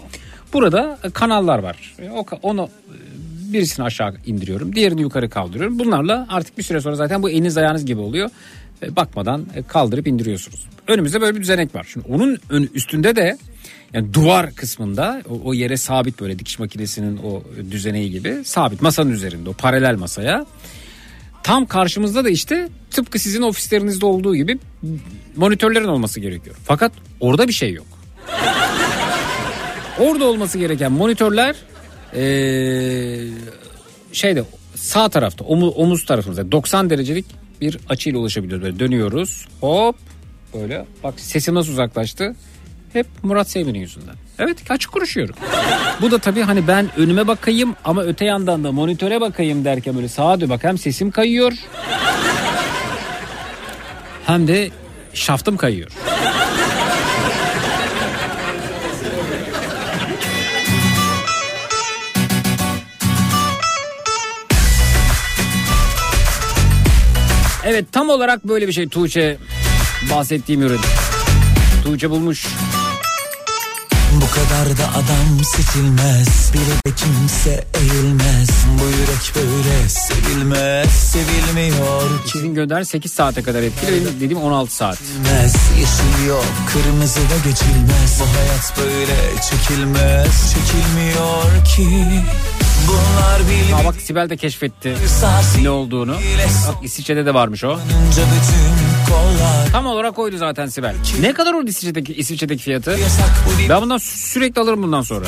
Burada 0.53 0.99
kanallar 1.13 1.59
var. 1.59 1.95
O 2.13 2.19
ka- 2.21 2.39
onu 2.41 2.69
e, 2.89 3.53
birisini 3.53 3.85
aşağı 3.85 4.15
indiriyorum, 4.25 4.75
diğerini 4.75 5.01
yukarı 5.01 5.29
kaldırıyorum. 5.29 5.79
Bunlarla 5.79 6.27
artık 6.29 6.57
bir 6.57 6.63
süre 6.63 6.81
sonra 6.81 6.95
zaten 6.95 7.23
bu 7.23 7.29
eliniz 7.29 7.57
ayağınız 7.57 7.85
gibi 7.85 7.99
oluyor. 7.99 8.29
E, 8.83 8.95
Bakmadan 8.95 9.45
e, 9.55 9.63
kaldırıp 9.63 10.07
indiriyorsunuz. 10.07 10.67
Önümüzde 10.87 11.21
böyle 11.21 11.35
bir 11.35 11.41
düzenek 11.41 11.75
var. 11.75 11.87
Şimdi 11.93 12.07
onun 12.09 12.37
ön, 12.49 12.69
üstünde 12.73 13.15
de 13.15 13.37
yani 13.93 14.13
duvar 14.13 14.51
kısmında 14.55 15.21
o, 15.29 15.41
o 15.43 15.53
yere 15.53 15.77
sabit 15.77 16.21
böyle 16.21 16.39
dikiş 16.39 16.59
makinesinin 16.59 17.17
o 17.17 17.43
düzeneği 17.71 18.11
gibi 18.11 18.41
sabit 18.45 18.81
masanın 18.81 19.11
üzerinde 19.11 19.49
o 19.49 19.53
paralel 19.53 19.95
masaya. 19.95 20.45
Tam 21.43 21.65
karşımızda 21.65 22.25
da 22.25 22.29
işte 22.29 22.69
tıpkı 22.91 23.19
sizin 23.19 23.41
ofislerinizde 23.41 24.05
olduğu 24.05 24.35
gibi 24.35 24.59
monitörlerin 25.35 25.87
olması 25.87 26.19
gerekiyor. 26.19 26.55
Fakat 26.63 26.91
orada 27.19 27.47
bir 27.47 27.53
şey 27.53 27.73
yok. 27.73 27.85
Orada 29.99 30.25
olması 30.25 30.57
gereken 30.57 30.91
monitörler 30.91 31.55
eee, 32.15 33.27
şeyde 34.11 34.43
sağ 34.75 35.09
tarafta 35.09 35.45
omuz, 35.45 35.73
omuz 35.75 36.05
tarafımızda 36.05 36.51
90 36.51 36.89
derecelik 36.89 37.25
bir 37.63 37.77
açıyla 37.89 38.19
ulaşabiliyoruz. 38.19 38.63
Böyle 38.63 38.79
dönüyoruz 38.79 39.47
hop 39.61 39.95
böyle 40.53 40.85
bak 41.03 41.19
sesim 41.19 41.55
nasıl 41.55 41.71
uzaklaştı. 41.71 42.35
Hep 42.93 43.07
Murat 43.23 43.49
Sevim'in 43.49 43.79
yüzünden. 43.79 44.15
Evet 44.39 44.71
açık 44.71 44.91
konuşuyorum. 44.91 45.35
Bu 46.01 46.11
da 46.11 46.17
tabii 46.19 46.41
hani 46.41 46.67
ben 46.67 46.89
önüme 46.97 47.27
bakayım 47.27 47.75
ama 47.85 48.03
öte 48.03 48.25
yandan 48.25 48.63
da 48.63 48.71
monitöre 48.71 49.21
bakayım 49.21 49.65
derken 49.65 49.95
böyle 49.95 50.07
sağa 50.09 50.41
dön 50.41 50.49
bak 50.49 50.63
hem 50.63 50.77
sesim 50.77 51.11
kayıyor. 51.11 51.53
Hem 54.25 54.47
de 54.47 54.69
şaftım 55.13 55.57
kayıyor. 55.57 55.91
Evet 67.65 67.85
tam 67.91 68.09
olarak 68.09 68.47
böyle 68.47 68.67
bir 68.67 68.73
şey 68.73 68.87
Tuğçe 68.89 69.37
bahsettiğim 70.11 70.61
ürün. 70.61 70.79
Tuğçe 71.83 72.09
bulmuş. 72.09 72.47
Bu 74.13 74.25
kadar 74.31 74.77
da 74.77 74.89
adam 74.97 75.43
seçilmez. 75.43 76.51
Bile 76.53 76.91
de 76.91 76.95
kimse 76.95 77.65
eğilmez. 77.73 78.49
Bu 78.79 78.85
yürek 78.85 79.33
böyle 79.35 79.89
sevilmez. 79.89 80.89
Sevilmiyor 80.89 82.23
ki. 82.25 82.31
Sizin 82.31 82.53
gönderen 82.53 82.83
8 82.83 83.13
saate 83.13 83.43
kadar 83.43 83.61
etkili. 83.63 83.91
Benim 83.91 84.15
dediğim 84.15 84.43
16 84.43 84.75
saat. 84.75 84.97
Bilmez, 85.01 85.55
Yeşil 85.79 86.27
yok 86.27 86.45
kırmızı 86.73 87.19
da 87.19 87.49
geçilmez. 87.49 88.19
Bu 88.19 88.25
hayat 88.39 88.73
böyle 88.77 89.41
çekilmez. 89.49 90.53
Çekilmiyor 90.53 91.65
ki 91.65 92.07
Aa 93.75 93.85
bak 93.85 93.95
Sibel 94.01 94.29
de 94.29 94.37
keşfetti 94.37 94.95
ne 95.63 95.69
olduğunu. 95.69 96.15
Bak 96.67 96.75
İsviçre'de 96.83 97.25
de 97.25 97.33
varmış 97.33 97.63
o. 97.63 97.79
Tam 99.71 99.85
olarak 99.85 100.19
oydu 100.19 100.37
zaten 100.37 100.67
Sibel. 100.67 100.95
Ne 101.21 101.33
kadar 101.33 101.53
oldu 101.53 101.67
İsviçre'deki, 101.67 102.13
İsviçre'deki 102.13 102.63
fiyatı? 102.63 102.91
Ben 103.69 103.81
bundan 103.81 103.97
sü- 103.97 104.17
sürekli 104.31 104.61
alırım 104.61 104.83
bundan 104.83 105.01
sonra. 105.01 105.25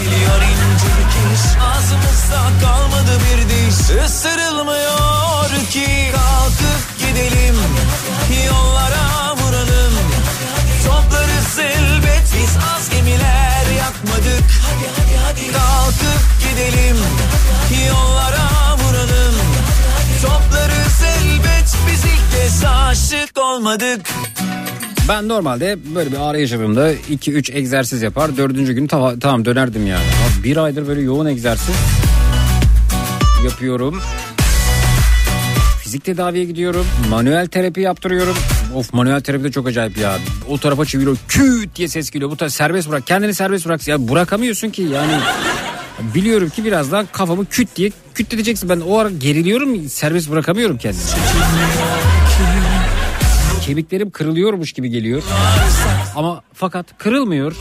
Ağzımızda 1.72 2.42
kalmadı 2.68 3.12
bir 3.26 3.50
diş. 3.50 4.06
Isırılmıyor 4.06 5.50
ki. 5.72 5.86
Kalkıp 6.16 7.00
gidelim. 7.00 7.56
Yollara 8.48 9.36
vuralım. 9.38 9.94
Toplarız 10.86 11.60
elbet. 11.60 12.24
Biz 12.42 12.58
az 12.76 12.90
gemiler 12.90 13.66
yakmadık. 13.78 14.44
Kalkıp 15.54 16.22
gidelim 16.40 16.98
Yollara 17.88 18.78
vuralım 18.78 19.36
Toplarız 20.22 21.02
elbet 21.04 21.76
Biz 21.92 22.04
ilk 22.06 22.42
kez 22.42 22.64
aşık 22.66 23.38
olmadık 23.40 24.02
Ben 25.10 25.28
normalde 25.28 25.78
böyle 25.96 26.12
bir 26.12 26.18
ağrı 26.18 26.40
yaşadığımda 26.40 26.94
2-3 26.94 27.54
egzersiz 27.58 28.02
yapar. 28.02 28.38
Dördüncü 28.38 28.74
gün 28.74 28.88
ta- 28.88 29.20
tamam 29.20 29.46
dönerdim 29.46 29.88
yani. 29.88 30.04
Ama 30.04 30.44
bir 30.44 30.58
aydır 30.58 30.88
böyle 30.88 31.02
yoğun 31.02 31.26
egzersiz 31.26 31.76
yapıyorum. 33.46 34.02
Fizik 35.84 36.04
tedaviye 36.04 36.46
gidiyorum. 36.46 36.86
Manuel 37.10 37.48
terapi 37.48 37.82
yaptırıyorum. 37.82 38.36
Of 38.76 38.94
manuel 38.94 39.22
terapi 39.22 39.44
de 39.44 39.52
çok 39.52 39.68
acayip 39.68 39.98
ya. 39.98 40.18
O 40.50 40.58
tarafa 40.58 40.86
çeviriyor 40.86 41.18
küt 41.28 41.76
diye 41.76 41.88
ses 41.88 42.10
geliyor. 42.12 42.32
Bu 42.32 42.38
tarafa 42.38 42.52
serbest 42.56 42.90
bırak. 42.90 43.08
Kendini 43.08 43.34
serbest 43.34 43.66
bırak. 43.66 43.88
Ya 43.88 44.08
bırakamıyorsun 44.10 44.70
ki 44.70 44.82
yani. 44.82 45.14
Biliyorum 46.00 46.50
ki 46.50 46.66
birazdan 46.66 47.08
kafamı 47.12 47.46
küt 47.46 47.76
diye 47.76 47.92
küt 48.14 48.34
edeceksin. 48.34 48.70
Ben 48.70 48.80
o 48.80 48.98
ara 48.98 49.10
geriliyorum 49.10 49.90
serbest 49.90 50.32
bırakamıyorum 50.32 50.78
kendimi. 50.78 51.04
Kemiklerim 53.62 54.10
kırılıyormuş 54.10 54.74
gibi 54.74 54.90
geliyor. 54.90 55.24
Ama 56.16 56.42
fakat 56.54 56.98
kırılmıyor. 56.98 57.56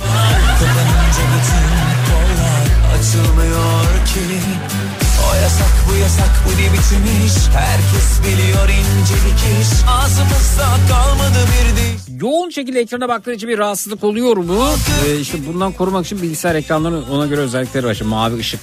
Yasak 5.43 5.74
bu 5.89 5.95
yasak 5.95 6.30
bu 6.47 6.51
ne 6.53 6.72
biçim 6.72 7.26
iş 7.26 7.32
Herkes 7.57 8.20
biliyor 8.22 8.68
incelik 8.68 9.61
iş 9.62 9.68
Ağzımızda 9.89 10.68
kalmadı 10.89 11.39
bir 11.39 11.76
diş 11.76 12.04
Yoğun 12.21 12.51
şekilde 12.51 12.81
ekrana 12.81 13.09
baktığın 13.09 13.33
için 13.33 13.49
bir 13.49 13.59
rahatsızlık 13.59 14.05
oluyor 14.05 14.37
mu? 14.37 14.65
Ee, 15.07 15.21
işte 15.21 15.39
bundan 15.47 15.73
korumak 15.73 16.07
için 16.07 16.23
bilgisayar 16.23 16.55
ekranlarının 16.55 17.05
ona 17.11 17.27
göre 17.27 17.41
özellikleri 17.41 17.87
var. 17.87 17.93
İşte 17.93 18.05
mavi 18.05 18.37
ışık. 18.37 18.61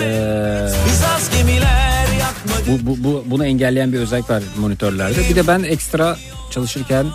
Ee, 0.00 0.68
bu, 2.68 2.86
bu, 2.86 3.04
bu, 3.04 3.24
bunu 3.26 3.46
engelleyen 3.46 3.92
bir 3.92 3.98
özellik 3.98 4.30
var 4.30 4.42
monitörlerde. 4.58 5.28
Bir 5.30 5.36
de 5.36 5.46
ben 5.46 5.62
ekstra 5.62 6.16
çalışırken 6.50 7.06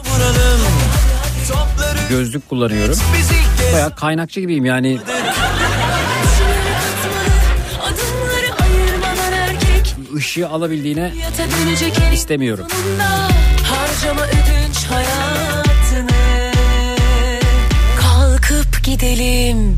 Gözlük 2.09 2.49
kullanıyorum. 2.49 2.97
Baya 3.73 3.95
kaynakçı 3.95 4.39
gibiyim 4.39 4.65
yani 4.65 4.99
ışığı 10.15 10.49
alabildiğine 10.49 11.13
istemiyorum. 12.13 12.67
sonunda 12.69 13.32
Harcama 13.93 14.21
ödünç 14.21 14.85
hayatını 14.89 16.09
Kalkıp 18.01 18.83
gidelim 18.83 19.77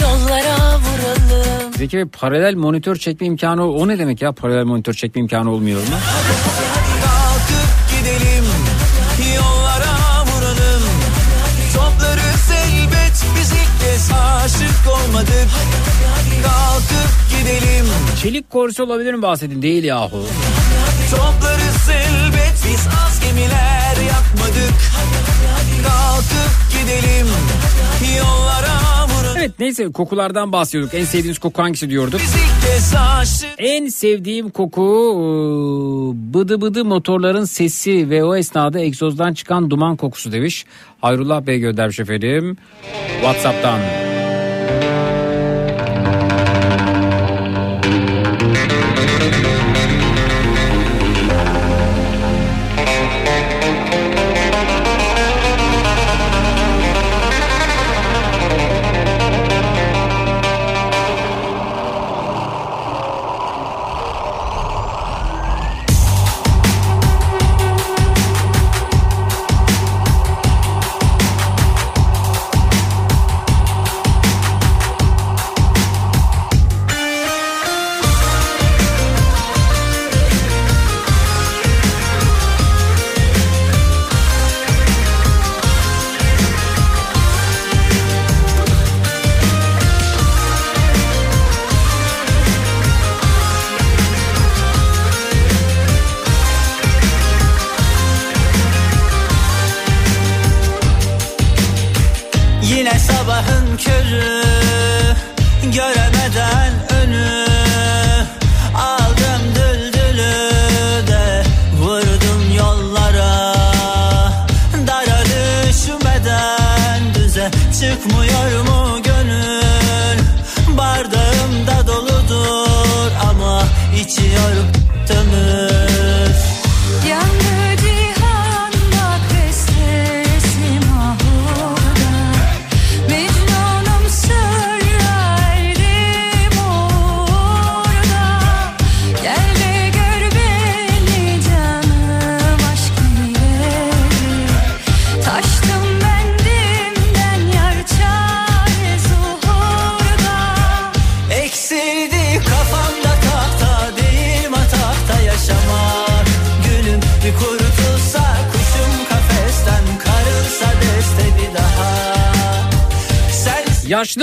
Yollara 0.00 0.78
vuralım 0.78 1.74
Zeki 1.78 1.96
Bey 1.96 2.04
paralel 2.04 2.54
monitör 2.54 2.96
çekme 2.96 3.26
imkanı 3.26 3.72
o 3.72 3.88
ne 3.88 3.98
demek 3.98 4.22
ya 4.22 4.32
paralel 4.32 4.64
monitör 4.64 4.92
çekme 4.94 5.20
imkanı 5.20 5.50
olmuyor 5.50 5.80
mu? 5.80 5.86
kalkıp 7.04 7.70
gidelim 7.90 8.44
Yollara 9.36 10.24
vuralım 10.26 10.82
Toplarız 11.74 12.50
elbet 12.50 13.24
biz 13.40 13.50
ilk 13.52 13.80
kez 13.80 14.10
aşık 14.12 14.92
olmadık 14.92 15.48
Kalkıp 16.42 17.10
gidelim 17.30 17.86
Çelik 18.22 18.50
korse 18.50 18.82
olabilir 18.82 19.14
mi 19.14 19.22
bahsedin? 19.22 19.62
Değil 19.62 19.84
yahu. 19.84 20.26
Toplarız 21.10 21.88
elbet 21.90 22.54
biz 22.64 22.86
gemiler 23.26 23.96
yapmadık 24.08 24.74
Kalkıp 25.82 26.52
gidelim 26.72 27.26
Yollara 28.18 28.76
Evet 29.46 29.58
neyse 29.58 29.92
kokulardan 29.92 30.52
bahsediyorduk. 30.52 30.94
En 30.94 31.04
sevdiğiniz 31.04 31.38
koku 31.38 31.62
hangisi 31.62 31.90
diyorduk? 31.90 32.20
En 33.58 33.88
sevdiğim 33.88 34.50
koku 34.50 34.82
ıı, 34.82 36.34
bıdı 36.34 36.60
bıdı 36.60 36.84
motorların 36.84 37.44
sesi 37.44 38.10
ve 38.10 38.24
o 38.24 38.36
esnada 38.36 38.80
egzozdan 38.80 39.34
çıkan 39.34 39.70
duman 39.70 39.96
kokusu 39.96 40.32
demiş. 40.32 40.64
Hayrullah 41.00 41.46
Bey 41.46 41.58
göndermiş 41.58 42.00
efendim. 42.00 42.56
Whatsapp'tan. 43.20 43.80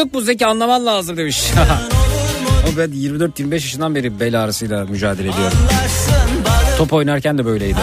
Yaşlılık 0.03 0.13
bu 0.13 0.21
Zeki 0.21 0.45
anlaman 0.45 0.85
lazım 0.85 1.17
demiş. 1.17 1.51
o 2.73 2.77
ben 2.77 2.89
24-25 2.89 3.53
yaşından 3.53 3.95
beri 3.95 4.19
bel 4.19 4.43
ağrısıyla 4.43 4.85
mücadele 4.85 5.29
ediyorum. 5.29 5.57
Top 6.77 6.93
oynarken 6.93 7.37
de 7.37 7.45
böyleydi. 7.45 7.79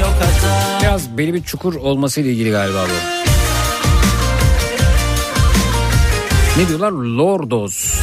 yok 0.00 0.14
Biraz 0.82 1.18
beli 1.18 1.34
bir 1.34 1.42
çukur 1.42 1.74
olmasıyla 1.74 2.30
ilgili 2.30 2.50
galiba 2.50 2.84
bu. 2.84 3.26
Ne 6.60 6.68
diyorlar? 6.68 6.90
Lordoz. 6.92 8.00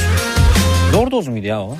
Lordoz 0.93 1.27
muydu 1.27 1.45
ya 1.45 1.61
o? 1.61 1.77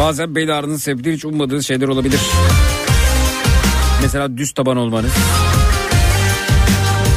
Bazen 0.00 0.34
bel 0.34 0.58
ağrının 0.58 0.76
sebebi 0.76 1.14
hiç 1.14 1.24
ummadığınız 1.24 1.66
şeyler 1.66 1.88
olabilir. 1.88 2.20
Mesela 4.02 4.36
düz 4.36 4.52
taban 4.52 4.76
olmanız. 4.76 5.12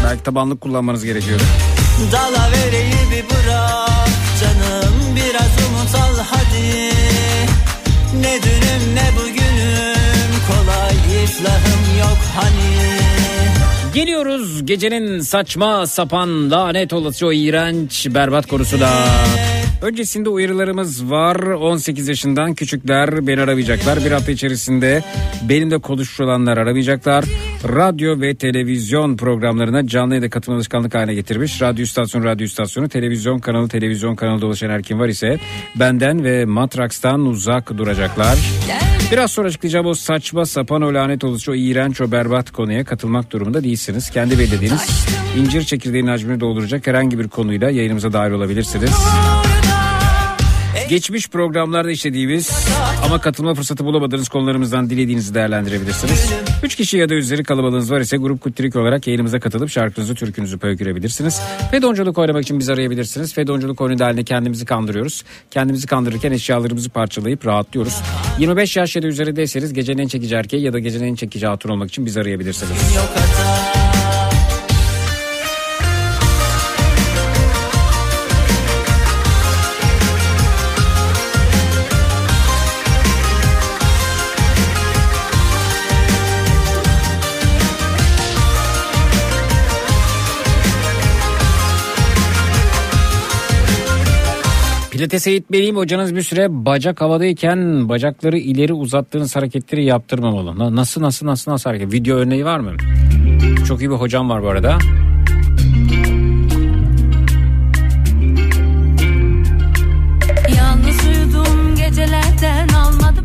Belki 0.04 0.24
tabanlık 0.24 0.62
kullanmanız 0.62 1.06
gerekiyor. 1.06 1.40
Dala 2.12 2.52
vereyi 2.52 2.92
bir 3.12 3.30
bırak 3.30 4.08
canım 4.42 4.94
biraz 5.16 5.52
umut 5.68 5.96
al 5.96 6.24
hadi 6.32 6.92
Ne 8.22 8.40
dünüm 8.44 8.96
ne 8.96 9.12
bugünüm 9.16 10.32
kolay 10.48 11.24
iflahım 11.24 12.00
yok 12.00 12.18
hani 12.36 12.98
Geliyoruz 13.94 14.66
gecenin 14.66 15.20
saçma 15.20 15.88
sapan 15.88 16.52
lanet 16.52 16.94
olası 16.94 17.28
o 17.28 17.32
iğrenç 17.32 18.08
berbat 18.10 18.48
konusuna. 18.48 18.90
Öncesinde 19.82 20.30
uyarılarımız 20.30 21.12
var. 21.12 21.36
18 21.36 22.08
yaşından 22.08 22.54
küçükler 22.54 23.28
beni 23.28 23.42
aramayacaklar. 23.42 24.06
Bir 24.06 24.12
hafta 24.12 24.32
içerisinde 24.32 25.04
benimle 25.50 25.78
konuşulanlar 25.78 26.58
aramayacaklar. 26.58 27.26
Radyo 27.64 28.22
ve 28.22 28.36
televizyon 28.36 29.18
programlarına 29.18 29.88
canlı 29.88 30.14
yayında 30.14 30.30
katılma 30.30 30.56
alışkanlık 30.58 30.96
haline 30.96 31.14
getirmiş. 31.14 31.62
Radyo 31.62 31.84
istasyonu, 31.84 32.26
radyo 32.26 32.46
istasyonu, 32.46 32.90
televizyon 32.90 33.40
kanalı, 33.40 33.70
televizyon 33.70 34.16
kanalı 34.16 34.42
dolaşan 34.42 34.70
her 34.70 34.84
kim 34.84 35.00
var 35.00 35.08
ise 35.08 35.40
benden 35.76 36.24
ve 36.24 36.46
Matraks'tan 36.46 37.26
uzak 37.26 37.78
duracaklar. 37.78 38.38
Biraz 39.12 39.32
sonra 39.32 39.48
açıklayacağım 39.48 39.86
o 39.86 39.94
saçma 39.94 40.46
sapan 40.46 40.82
o 40.82 40.94
lanet 40.94 41.24
olası 41.24 41.52
o 41.52 41.56
iğrenç 41.56 42.02
o 42.02 42.12
berbat 42.12 42.52
konuya 42.52 42.84
katılmak 42.84 43.32
durumunda 43.32 43.64
değilsiniz. 43.64 44.10
Kendi 44.10 44.40
belirlediğiniz 44.40 45.08
incir 45.38 45.62
çekirdeğinin 45.62 46.10
hacmini 46.10 46.40
dolduracak 46.40 46.88
herhangi 46.88 47.20
bir 47.20 47.28
konuyla 47.28 47.70
yayınımıza 47.70 48.14
dahil 48.14 48.32
olabilirsiniz. 48.32 48.92
Geçmiş 50.90 51.30
programlarda 51.30 51.92
işlediğimiz 51.92 52.52
ama 53.06 53.22
katılma 53.22 53.54
fırsatı 53.54 53.86
bulamadığınız 53.86 54.30
konularımızdan 54.30 54.90
dilediğinizi 54.90 55.34
değerlendirebilirsiniz. 55.34 56.34
3 56.64 56.76
kişi 56.76 56.98
ya 56.98 57.10
da 57.10 57.14
üzeri 57.14 57.44
kalabalığınız 57.44 57.92
var 57.92 58.00
ise 58.00 58.18
grup 58.18 58.42
kutrik 58.42 58.76
olarak 58.76 59.08
yayınımıza 59.08 59.40
katılıp 59.40 59.70
şarkınızı, 59.70 60.16
türkünüzü 60.16 60.58
pöykürebilirsiniz. 60.58 61.42
Fedonculuk 61.72 62.18
oynamak 62.18 62.44
için 62.44 62.60
bizi 62.60 62.74
arayabilirsiniz. 62.74 63.34
Fedonculuk 63.34 63.82
oyunu 63.82 64.00
dahilinde 64.00 64.24
kendimizi 64.24 64.66
kandırıyoruz. 64.66 65.24
Kendimizi 65.52 65.88
kandırırken 65.88 66.32
eşyalarımızı 66.32 66.90
parçalayıp 66.90 67.46
rahatlıyoruz. 67.46 67.96
25 68.40 68.78
yaş 68.78 68.96
ya 68.96 69.02
da 69.02 69.08
üzerindeyseniz 69.08 69.74
gecenin 69.74 70.02
en 70.02 70.08
çekici 70.08 70.36
erkeği 70.36 70.64
ya 70.64 70.74
da 70.74 70.80
gecenin 70.80 71.08
en 71.08 71.16
çekici 71.16 71.48
hatun 71.48 71.70
olmak 71.70 71.90
için 71.90 72.06
bizi 72.06 72.22
arayabilirsiniz. 72.22 72.96
yok 72.96 73.10
hata 94.98 95.08
Pilates 95.08 95.28
eğitmeliyim 95.28 95.76
hocanız 95.76 96.16
bir 96.16 96.22
süre 96.22 96.48
bacak 96.66 97.02
havadayken 97.02 97.90
bacakları 97.90 98.38
ileri 98.38 98.74
uzattığınız 98.74 99.36
hareketleri 99.36 99.86
yaptırmamalı. 99.86 100.60
Na- 100.60 100.76
Nasıl 100.76 101.02
nasıl 101.02 101.26
nasıl 101.26 101.52
nasıl 101.52 101.70
hareket? 101.70 101.94
Video 101.94 102.18
örneği 102.18 102.46
var 102.46 102.60
mı? 102.60 102.72
Çok 103.68 103.82
iyi 103.82 103.90
bir 103.90 103.96
hocam 103.96 104.30
var 104.30 104.44
bu 104.44 104.48
arada. 104.50 104.78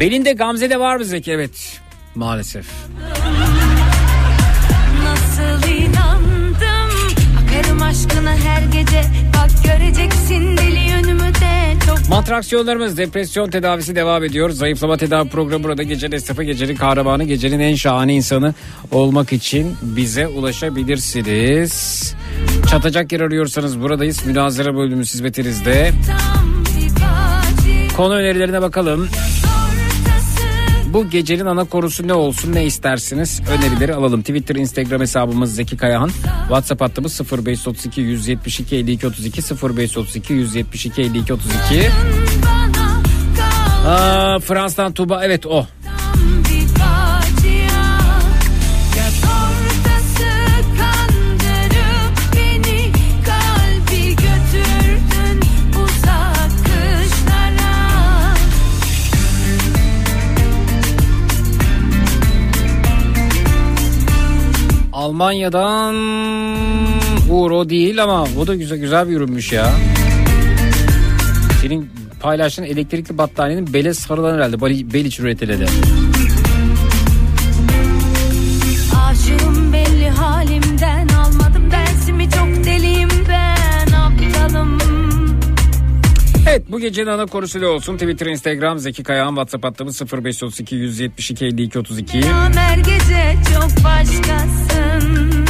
Belinde 0.01 0.33
Gamze'de 0.33 0.81
var 0.81 0.97
mı 0.97 1.05
Zeki? 1.05 1.33
Evet 1.33 1.81
maalesef. 2.15 2.67
Aşkına 7.93 8.37
her 8.37 8.63
gece 8.63 9.03
Bak 9.37 9.51
göreceksin 9.65 10.57
deli 10.57 10.91
yönümü 10.91 11.35
de 11.35 11.77
Çok 11.87 12.09
Matraksiyonlarımız 12.09 12.97
depresyon 12.97 13.51
tedavisi 13.51 13.97
devam 13.97 14.25
ediyor. 14.25 14.51
Zayıflama 14.51 14.97
tedavi 14.97 15.29
programı 15.29 15.65
burada 15.65 15.83
gecenin 15.83 16.13
esnafı, 16.13 16.43
gecenin 16.43 16.77
kahramanı, 16.77 17.25
gecenin 17.25 17.61
en 17.61 17.75
şahane 17.75 18.15
insanı 18.15 18.55
olmak 18.91 19.33
için 19.33 19.77
bize 19.83 20.27
ulaşabilirsiniz. 20.27 22.15
Çatacak 22.71 23.13
yer 23.13 23.21
arıyorsanız 23.21 23.81
buradayız. 23.81 24.27
Münazara 24.27 24.75
bölümümüz 24.75 25.15
hizmetinizde. 25.15 25.93
Konu 27.97 28.15
önerilerine 28.15 28.63
bakalım. 28.63 29.09
Bu 30.93 31.11
gecenin 31.11 31.47
ana 31.47 31.65
konusu 31.65 32.09
ne 32.09 32.15
olsun 32.15 32.55
ne 32.55 32.65
istersiniz 32.65 33.41
önerileri 33.51 33.95
alalım. 33.95 34.21
Twitter, 34.21 34.55
Instagram 34.55 35.01
hesabımız 35.01 35.55
Zeki 35.55 35.77
Kayahan. 35.77 36.11
WhatsApp 36.49 36.81
hattımız 36.81 37.21
0532 37.33 38.01
172 38.01 38.77
52 38.77 39.07
32 39.07 39.43
0532 39.43 40.33
172 40.35 41.03
52 41.03 41.33
32. 41.33 41.91
bana 42.45 43.03
kal 43.37 43.91
Aa, 43.91 44.39
Fransa'dan 44.39 44.93
Tuba 44.93 45.25
evet 45.25 45.47
o. 45.47 45.67
Almanya'dan 65.03 65.95
Uğur 67.31 67.51
o 67.51 67.69
değil 67.69 68.03
ama 68.03 68.27
o 68.39 68.47
da 68.47 68.55
güzel 68.55 68.79
güzel 68.79 69.09
bir 69.09 69.17
ürünmüş 69.17 69.53
ya. 69.53 69.71
Senin 71.63 71.91
paylaştığın 72.21 72.63
elektrikli 72.63 73.19
battaniyenin 73.19 73.75
bele 73.75 73.95
sarılan 73.95 74.35
herhalde. 74.35 74.61
Bel, 74.61 74.93
bel 74.95 75.05
içi 75.05 75.23
üretiledi. 75.23 75.67
Gecenin 86.83 87.07
ana 87.07 87.27
konusu 87.27 87.61
ne 87.61 87.67
olsun? 87.67 87.97
Twitter, 87.97 88.27
Instagram, 88.27 88.79
Zeki 88.79 89.03
Kayağan, 89.03 89.29
WhatsApp 89.29 89.65
hattımız 89.65 90.03
0532 90.13 90.77
172 90.77 91.47
52 91.47 91.79
32. 91.79 92.19
Yan 92.19 92.53
her 92.53 92.79
gece 92.79 93.37
çok 93.55 93.85
başkasın 93.85 95.42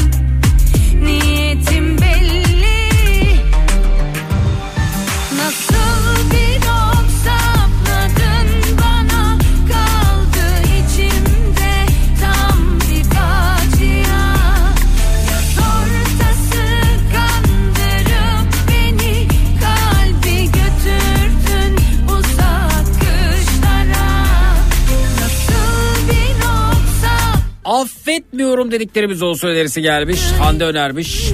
Affetmiyorum 27.83 28.71
dediklerimiz 28.71 29.23
olsun 29.23 29.49
önerisi 29.49 29.83
gelmiş. 29.83 30.21
Hande 30.39 30.65
önermiş. 30.65 31.31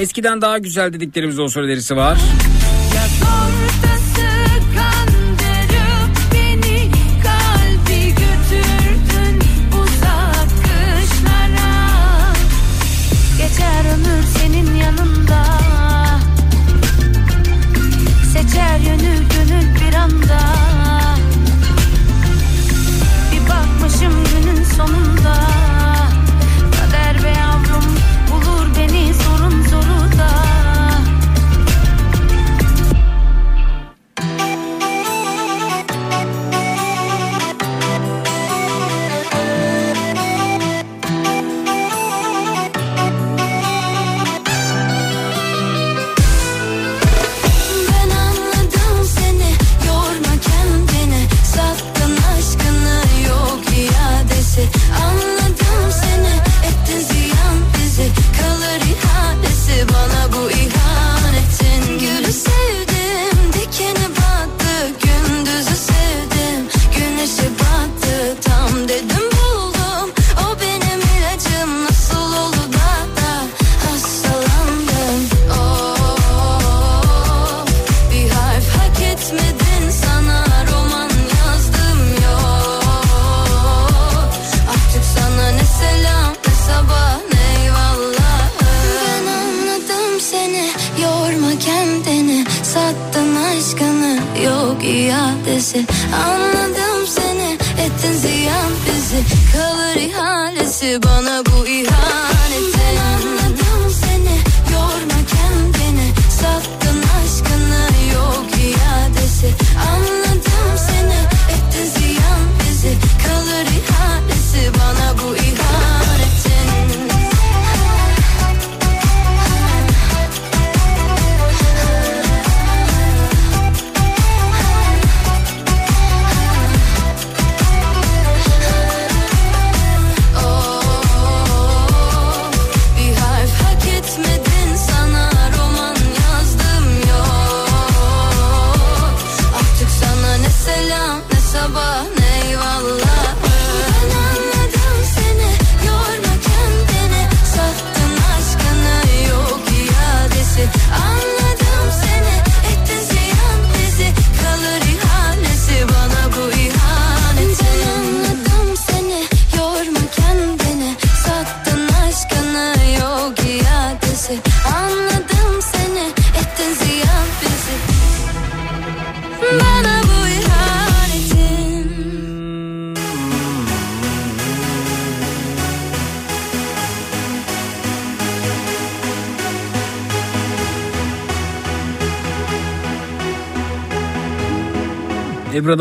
Eskiden 0.00 0.42
daha 0.42 0.58
güzel 0.58 0.92
dediklerimiz 0.92 1.38
olsun 1.38 1.62
önerisi 1.62 1.96
var. 1.96 2.18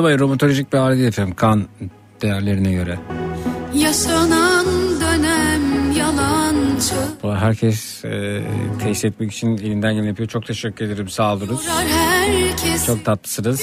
Hayır 0.03 0.19
romatolojik 0.19 0.73
bir 0.73 0.77
değil 0.77 1.07
efendim 1.07 1.35
kan 1.35 1.67
değerlerine 2.21 2.71
göre. 2.71 2.99
Yaşanan 3.73 4.65
dönem 5.01 5.91
yalancı 5.97 6.95
Bu 7.23 7.35
Herkes 7.35 8.05
e, 8.05 8.41
tesis 8.83 9.05
etmek 9.05 9.31
için 9.31 9.57
elinden 9.57 9.93
geleni 9.93 10.07
yapıyor. 10.07 10.29
Çok 10.29 10.45
teşekkür 10.45 10.85
ederim 10.85 11.09
sağ 11.09 11.33
olunuz. 11.33 11.61
Çok 12.85 13.05
tatlısınız. 13.05 13.61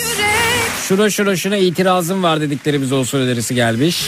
Şuna 0.89 1.11
şuna 1.11 1.37
şuna 1.37 1.57
itirazım 1.57 2.23
var 2.23 2.41
dediklerimiz 2.41 2.93
olsun 2.93 3.19
önerisi 3.21 3.55
gelmiş. 3.55 4.07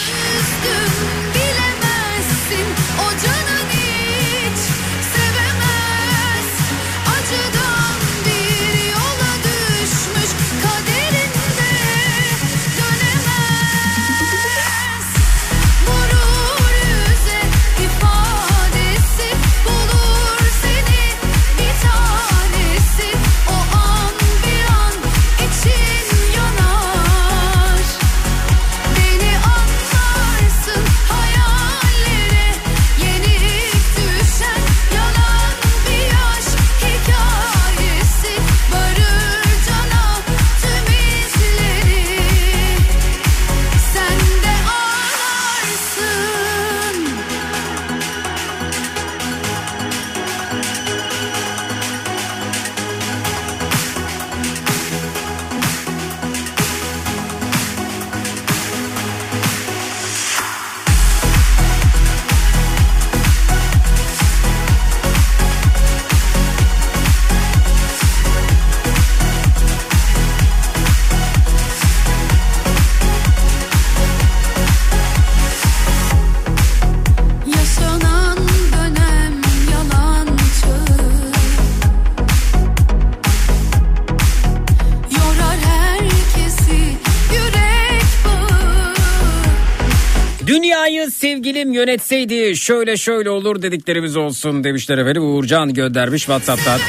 Yönetseydi 91.74 92.56
şöyle 92.56 92.96
şöyle 92.96 93.30
olur 93.30 93.62
dediklerimiz 93.62 94.16
olsun 94.16 94.64
demişler 94.64 94.98
efendim. 94.98 95.24
Uğurcan 95.24 95.74
göndermiş 95.74 96.22
Whatsapp'tan. 96.22 96.80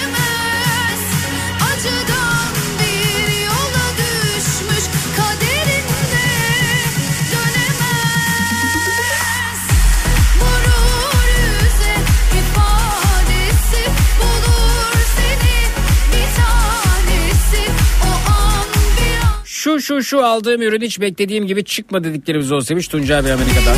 Şu 19.66 19.82
şu 19.82 20.04
şu 20.04 20.26
aldığım 20.26 20.62
ürün 20.62 20.82
hiç 20.82 21.02
beklediğim 21.02 21.48
gibi 21.48 21.64
çıkma 21.64 22.04
dediklerimiz 22.04 22.52
olsaymış 22.52 22.88
Tuncay 22.88 23.26
Bey 23.26 23.32
Amerika'dan. 23.32 23.76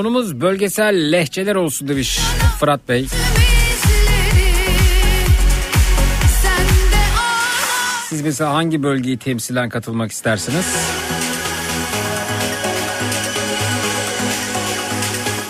Konumuz 0.00 0.40
bölgesel 0.40 1.12
lehçeler 1.12 1.54
olsun 1.54 1.88
demiş 1.88 2.20
Fırat 2.60 2.88
Bey. 2.88 3.06
Siz 8.08 8.22
mesela 8.22 8.54
hangi 8.54 8.82
bölgeyi 8.82 9.18
temsilen 9.18 9.68
katılmak 9.68 10.12
istersiniz? 10.12 10.66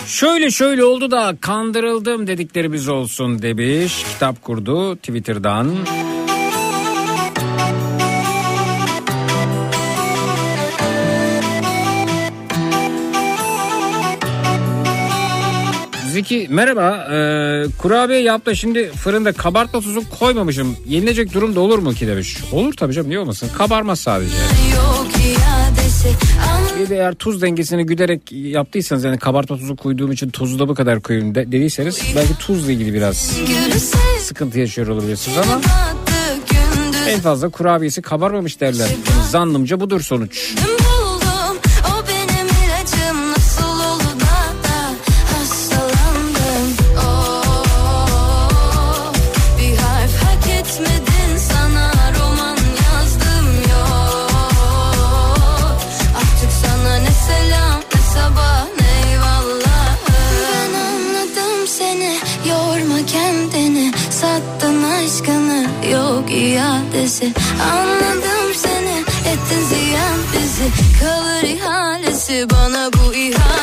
Şöyle 0.06 0.50
şöyle 0.50 0.84
oldu 0.84 1.10
da 1.10 1.36
kandırıldım 1.40 2.26
dediklerimiz 2.26 2.88
olsun 2.88 3.42
demiş. 3.42 4.04
Kitap 4.12 4.42
kurdu 4.42 4.96
Twitter'dan. 4.96 5.76
Zeki 16.20 16.46
merhaba. 16.50 17.06
Ee, 17.10 17.64
kurabiye 17.78 18.22
yaptı 18.22 18.56
şimdi 18.56 18.92
fırında 18.92 19.32
kabartma 19.32 19.80
tuzu 19.80 20.10
koymamışım. 20.18 20.76
Yenilecek 20.86 21.34
durum 21.34 21.56
da 21.56 21.60
olur 21.60 21.78
mu 21.78 21.94
ki 21.94 22.06
demiş. 22.06 22.36
Olur 22.52 22.72
tabii 22.72 22.92
canım 22.92 23.08
niye 23.08 23.18
olmasın. 23.18 23.48
Kabarmaz 23.58 24.00
sadece. 24.00 24.32
Bir 26.80 26.88
de 26.88 26.96
eğer 26.96 27.14
tuz 27.14 27.42
dengesini 27.42 27.86
güderek 27.86 28.32
yaptıysanız 28.32 29.04
yani 29.04 29.18
kabartma 29.18 29.56
tuzu 29.56 29.76
koyduğum 29.76 30.12
için 30.12 30.30
tuzu 30.30 30.58
da 30.58 30.68
bu 30.68 30.74
kadar 30.74 31.00
koyun 31.00 31.34
de, 31.34 31.52
dediyseniz 31.52 32.00
belki 32.16 32.38
tuzla 32.38 32.72
ilgili 32.72 32.94
biraz 32.94 33.36
sıkıntı 34.20 34.58
yaşıyor 34.58 34.88
olabilirsiniz 34.88 35.38
ama 35.38 35.60
en 37.08 37.20
fazla 37.20 37.48
kurabiyesi 37.48 38.02
kabarmamış 38.02 38.60
derler. 38.60 38.88
Zannımca 39.30 39.80
budur 39.80 40.00
sonuç. 40.00 40.54
buldum 40.56 40.79
anladım 67.72 68.54
seni. 68.54 69.04
Ettin 69.32 69.62
ziyan 69.68 70.18
bizi. 70.32 70.70
Kalır 71.00 71.42
ihalesi 71.42 72.46
bana 72.50 72.90
bu 72.92 73.14
ihanetin 73.14 73.59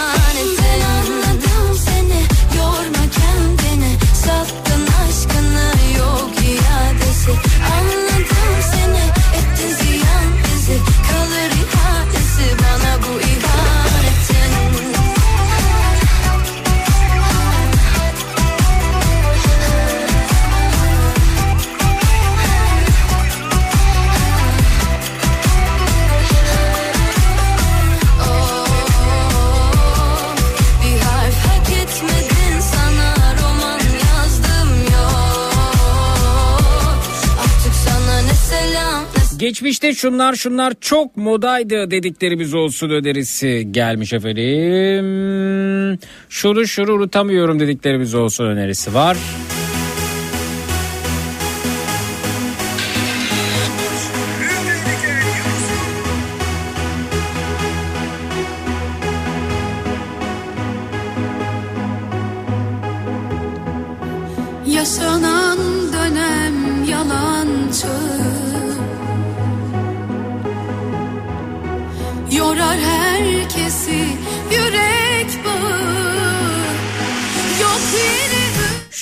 Geçmişte 39.39 39.93
şunlar 39.93 40.33
şunlar 40.33 40.73
çok 40.81 41.17
modaydı 41.17 41.91
dediklerimiz 41.91 42.53
olsun 42.53 42.89
önerisi 42.89 43.67
gelmiş 43.71 44.13
efendim. 44.13 45.99
Şunu 46.29 46.67
şunu 46.67 46.93
unutamıyorum 46.93 47.59
dediklerimiz 47.59 48.15
olsun 48.15 48.45
önerisi 48.45 48.93
var. 48.93 49.17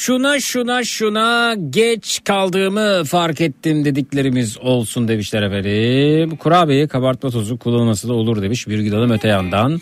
şuna 0.05 0.39
şuna 0.39 0.83
şuna 0.83 1.55
geç 1.69 2.21
kaldığımı 2.23 3.03
fark 3.03 3.41
ettim 3.41 3.85
dediklerimiz 3.85 4.57
olsun 4.57 5.07
demişler 5.07 5.43
efendim. 5.43 6.37
Kurabiye 6.37 6.87
kabartma 6.87 7.29
tozu 7.29 7.59
kullanılması 7.59 8.07
da 8.07 8.13
olur 8.13 8.41
demiş 8.41 8.67
Birgül 8.67 8.93
Hanım 8.93 9.11
öte 9.11 9.27
yandan. 9.27 9.81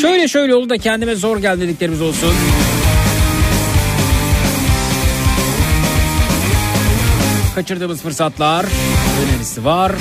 Şöyle 0.00 0.28
şöyle 0.28 0.54
oldu 0.54 0.70
da 0.70 0.78
kendime 0.78 1.14
zor 1.14 1.38
gel 1.38 1.60
dediklerimiz 1.60 2.02
olsun. 2.02 2.34
Kaçırdığımız 7.54 8.02
fırsatlar 8.02 8.66
önemlisi 9.24 9.64
var. 9.64 9.92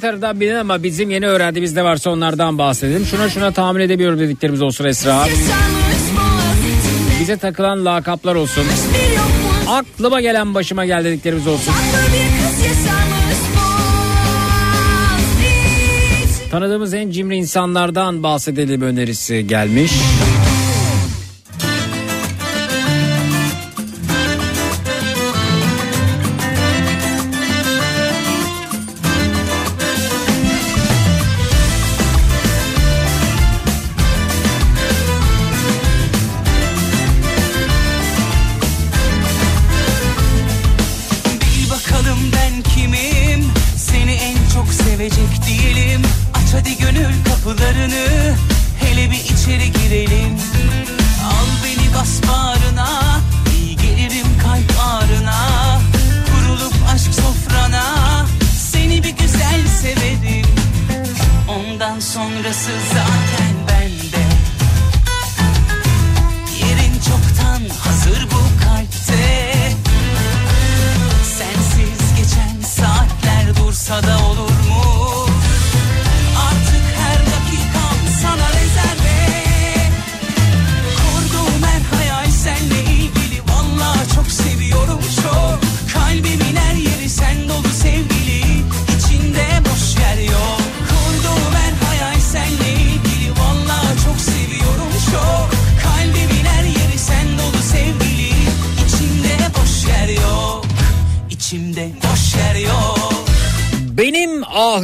Twitter'da 0.00 0.40
bilin 0.40 0.54
ama 0.54 0.82
bizim 0.82 1.10
yeni 1.10 1.26
öğrendiğimiz 1.26 1.76
de 1.76 1.84
varsa 1.84 2.10
onlardan 2.10 2.58
bahsedelim. 2.58 3.06
Şuna 3.06 3.28
şuna 3.28 3.52
tahmin 3.52 3.80
edebiliyorum 3.80 4.18
dediklerimiz 4.18 4.62
olsun 4.62 4.84
Esra. 4.84 5.26
Bize 7.20 7.36
takılan 7.36 7.84
lakaplar 7.84 8.34
olsun. 8.34 8.64
Aklıma 9.68 10.20
gelen 10.20 10.54
başıma 10.54 10.84
gel 10.84 11.04
dediklerimiz 11.04 11.46
olsun. 11.46 11.74
Tanıdığımız 16.50 16.94
en 16.94 17.10
cimri 17.10 17.36
insanlardan 17.36 18.22
bahsedelim 18.22 18.82
önerisi 18.82 19.46
gelmiş. 19.46 19.92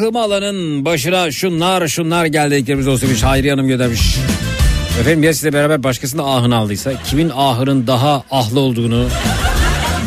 takımı 0.06 0.22
alanın 0.22 0.84
başına 0.84 1.30
şunlar 1.30 1.88
şunlar 1.88 2.26
geldi 2.26 2.54
eklerimiz 2.54 2.88
olsun 2.88 3.08
demiş 3.08 3.22
Hayriye 3.22 3.52
Hanım 3.52 3.68
göndermiş. 3.68 4.16
Efendim 5.00 5.22
ya 5.22 5.34
sizle 5.34 5.52
beraber 5.52 5.82
başkasının 5.82 6.22
ahını 6.22 6.56
aldıysa 6.56 6.92
kimin 7.04 7.30
ahının 7.34 7.86
daha 7.86 8.22
ahlı 8.30 8.60
olduğunu 8.60 9.08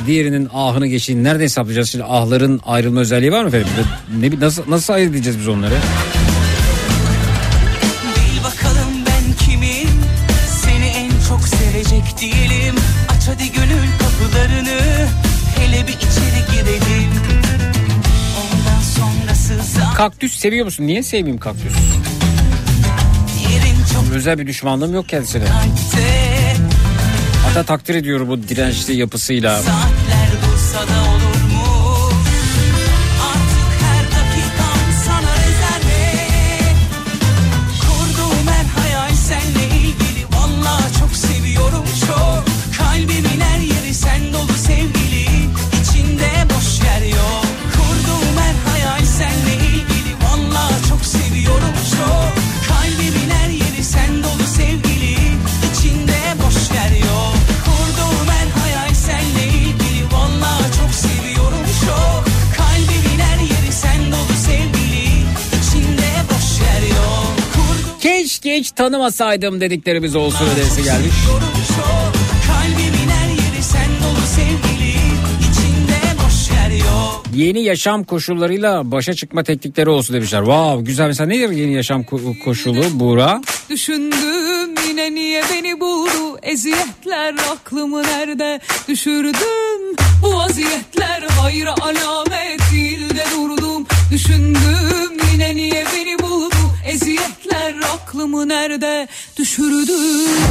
diğerinin 0.08 0.50
ahını 0.54 0.88
geçtiğini 0.88 1.24
nerede 1.24 1.44
hesaplayacağız? 1.44 1.90
Şimdi 1.90 2.04
ahların 2.04 2.62
ayrılma 2.66 3.00
özelliği 3.00 3.32
var 3.32 3.42
mı 3.44 3.48
efendim? 3.48 3.68
Ne, 4.20 4.40
nasıl, 4.40 4.64
nasıl 4.68 4.94
ayırt 4.94 5.12
edeceğiz 5.12 5.40
biz 5.40 5.48
onları? 5.48 5.76
Kaktüs 20.00 20.40
seviyor 20.40 20.66
musun? 20.66 20.88
Niye 20.88 21.04
sevmeyeyim 21.04 21.40
kaktüs? 21.40 21.74
Özel 24.14 24.40
bir 24.40 24.48
düşmanlığım 24.48 24.94
yok 24.94 25.10
kendisine. 25.10 25.44
Hatta 27.46 27.64
takdir 27.64 27.96
ediyorum 27.96 28.30
bu 28.30 28.48
dirençli 28.48 28.94
yapısıyla. 28.94 29.60
Saatler 29.60 30.30
Bursa'da 30.52 31.10
olur. 31.10 31.19
Hiç 68.60 68.72
tanımasaydım 68.72 69.62
dediklerimiz 69.62 70.16
olsun 70.16 70.46
ödesi 70.56 70.84
gelmiş. 70.84 71.14
Yeni 77.36 77.64
yaşam 77.64 78.04
koşullarıyla 78.04 78.92
başa 78.92 79.14
çıkma 79.14 79.44
teknikleri 79.44 79.90
olsun 79.90 80.16
demişler. 80.16 80.40
Wow 80.40 80.84
güzel 80.86 81.08
mesela 81.08 81.28
nedir 81.28 81.50
yeni 81.50 81.74
yaşam 81.74 82.02
ko- 82.02 82.40
koşulu 82.40 82.84
Buğra? 82.94 83.42
Düşündüm 83.70 84.76
yine 84.88 85.16
niye 85.16 85.44
beni 85.54 85.80
buldu 85.80 86.40
Eziyetler 86.44 87.36
aklımı 87.52 88.04
nerede 88.04 88.60
düşürdüm 88.88 89.96
Bu 90.24 90.36
vaziyetler 90.36 91.22
hayra 91.42 91.76
alamet 91.82 92.62
değil 92.74 93.10
de 93.10 93.24
durdum 93.36 93.88
Düşündüm 94.12 95.18
yine 95.34 95.56
niye 95.56 95.86
beni 95.96 96.20
buldu 96.20 96.56
Eziyetler 96.90 97.76
aklımı 97.94 98.48
nerede 98.48 99.08
düşürdüm 99.38 100.42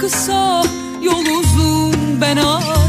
kısa 0.00 0.62
yol 1.02 1.26
uzun 1.40 2.20
ben 2.20 2.36
alim 2.36 2.79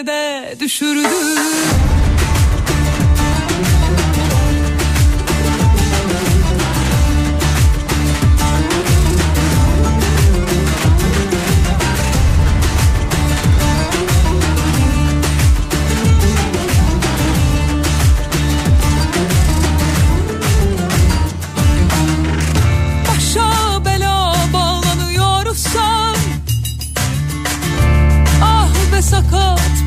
aklımı 0.00 0.06
nerede 0.06 1.79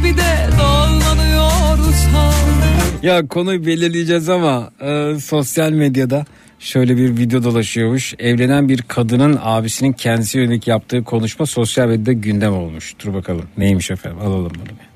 bir 0.03 0.17
de 0.17 0.49
dağlanıyorsan 0.59 2.33
Ya 3.03 3.27
konuyu 3.27 3.65
belirleyeceğiz 3.65 4.29
ama 4.29 4.69
e, 4.81 5.15
sosyal 5.19 5.71
medyada 5.71 6.25
şöyle 6.59 6.97
bir 6.97 7.17
video 7.17 7.43
dolaşıyormuş. 7.43 8.13
Evlenen 8.19 8.69
bir 8.69 8.81
kadının 8.81 9.39
abisinin 9.43 9.93
kendisi 9.93 10.37
yönelik 10.37 10.67
yaptığı 10.67 11.03
konuşma 11.03 11.45
sosyal 11.45 11.87
medyada 11.87 12.13
gündem 12.13 12.53
olmuş. 12.53 12.93
Dur 13.05 13.13
bakalım 13.13 13.45
neymiş 13.57 13.91
efendim 13.91 14.19
alalım 14.21 14.51
bunu. 14.55 14.65
bir. 14.65 14.93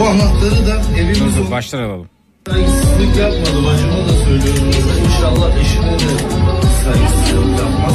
Bu 0.00 0.04
anahtarı 0.06 0.66
da 0.66 0.82
evimiz 1.00 1.36
Dur, 1.38 1.50
baştan 1.50 1.78
alalım. 1.82 2.06
saygısızlık 2.48 3.16
yapmadı. 3.16 3.66
Bacıma 3.66 4.08
da 4.08 4.12
söylüyorum. 4.24 4.70
İnşallah 5.06 5.60
eşine 5.60 5.92
de 5.92 6.18
saygısızlık 6.84 7.58
yapmaz. 7.58 7.94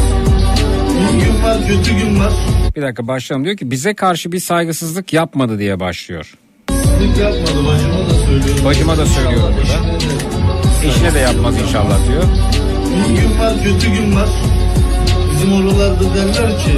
İyi 0.99 1.23
gün 1.23 1.43
var, 1.43 1.57
kötü 1.67 1.93
gün 1.97 2.19
var. 2.19 2.33
Bir 2.75 2.81
dakika 2.81 3.07
başlayalım 3.07 3.45
diyor 3.45 3.57
ki 3.57 3.71
bize 3.71 3.93
karşı 3.93 4.31
bir 4.31 4.39
saygısızlık 4.39 5.13
yapmadı 5.13 5.59
diye 5.59 5.79
başlıyor. 5.79 6.33
Saygısızlık 7.01 7.17
yapmadı. 7.17 7.67
Bacıma 7.67 8.09
da 8.09 8.25
söylüyorum. 8.25 8.65
Bacıma 8.65 8.97
da 8.97 9.05
söylüyorum 9.05 9.53
burada. 9.57 10.87
eşine 10.87 11.13
de 11.13 11.19
yapmaz 11.19 11.57
inşallah 11.61 12.07
diyor. 12.07 12.23
İyi 12.95 13.15
gün 13.15 13.39
var, 13.39 13.53
kötü 13.63 13.91
gün 13.91 14.15
var. 14.15 14.29
Bizim 15.31 15.53
oralarda 15.53 16.15
derler 16.15 16.59
ki 16.59 16.71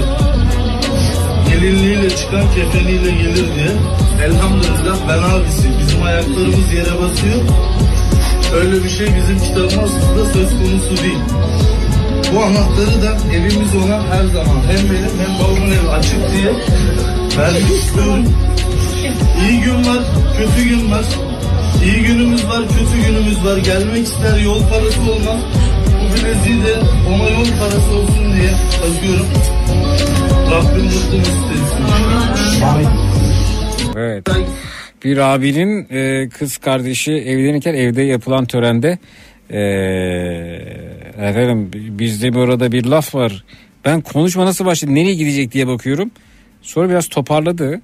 gelinliğiyle 1.50 2.10
çıkan 2.10 2.44
kefeniyle 2.56 3.12
gelir 3.12 3.48
diye. 3.56 3.72
Elhamdülillah 4.26 4.98
ben 5.10 5.18
abisi. 5.18 5.68
Bizim 5.80 6.04
ayaklarımız 6.04 6.74
yere 6.74 7.02
basıyor. 7.02 7.42
Öyle 8.56 8.84
bir 8.84 8.90
şey 8.90 9.08
bizim 9.08 9.40
kitabımızda 9.40 10.26
söz 10.34 10.50
konusu 10.50 11.04
değil. 11.04 11.20
Bu 12.36 12.44
anahtarı 12.44 13.02
da 13.04 13.36
evimiz 13.36 13.76
olan 13.76 14.04
her 14.12 14.26
zaman 14.26 14.62
hem 14.68 14.90
benim 14.90 15.14
hem 15.20 15.40
babamın 15.40 15.72
evi 15.72 15.90
açık 15.90 16.34
diye 16.34 16.54
vermek 17.38 17.72
istiyorum. 17.72 18.26
İyi 19.42 19.62
gün 19.62 19.86
var, 19.88 20.04
kötü 20.38 20.70
gün 20.70 20.92
var. 20.92 21.06
İyi 21.86 22.04
günümüz 22.04 22.48
var, 22.48 22.62
kötü 22.68 23.08
günümüz 23.08 23.46
var. 23.46 23.58
Gelmek 23.58 24.04
ister 24.08 24.38
yol 24.40 24.70
parası 24.70 25.02
olmaz. 25.02 25.40
Bu 26.02 26.16
bileziği 26.16 26.64
de 26.64 26.74
ona 27.10 27.30
yol 27.30 27.46
parası 27.60 27.96
olsun 27.96 28.34
diye 28.34 28.52
takıyorum. 28.82 29.28
Rabbim 30.52 30.84
mutlu 30.86 31.18
mesut 31.18 31.52
etsin. 31.52 31.86
Evet. 33.98 34.28
Bir 35.04 35.18
abinin 35.18 35.88
e, 35.90 36.30
kız 36.30 36.58
kardeşi 36.58 37.12
evlenirken 37.12 37.74
evde 37.74 38.02
yapılan 38.02 38.46
törende 38.46 38.98
e, 39.50 39.60
efendim 41.18 41.72
bizde 41.74 42.34
bir 42.34 42.38
orada 42.38 42.72
bir 42.72 42.86
laf 42.86 43.16
var. 43.16 43.44
Ben 43.86 44.02
konuşma 44.02 44.46
nasıl 44.46 44.66
başladı 44.66 44.96
nereye 44.96 45.14
gidecek 45.14 45.52
diye 45.52 45.68
bakıyorum. 45.68 46.12
Sonra 46.62 46.90
biraz 46.90 47.08
toparladı. 47.08 47.82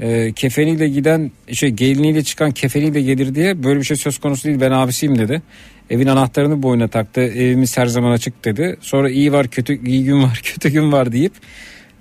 E, 0.00 0.32
kefeniyle 0.32 0.88
giden 0.88 1.30
şey 1.52 1.70
geliniyle 1.70 2.22
çıkan 2.22 2.50
kefeniyle 2.50 3.02
gelir 3.02 3.34
diye 3.34 3.62
böyle 3.62 3.80
bir 3.80 3.84
şey 3.84 3.96
söz 3.96 4.18
konusu 4.18 4.44
değil 4.44 4.60
ben 4.60 4.70
abisiyim 4.70 5.18
dedi. 5.18 5.42
Evin 5.90 6.06
anahtarını 6.06 6.62
boynuna 6.62 6.88
taktı. 6.88 7.20
Evimiz 7.20 7.78
her 7.78 7.86
zaman 7.86 8.12
açık 8.12 8.44
dedi. 8.44 8.76
Sonra 8.80 9.10
iyi 9.10 9.32
var 9.32 9.48
kötü 9.48 9.86
iyi 9.86 10.04
gün 10.04 10.22
var 10.22 10.40
kötü 10.44 10.68
gün 10.68 10.92
var 10.92 11.12
deyip 11.12 11.32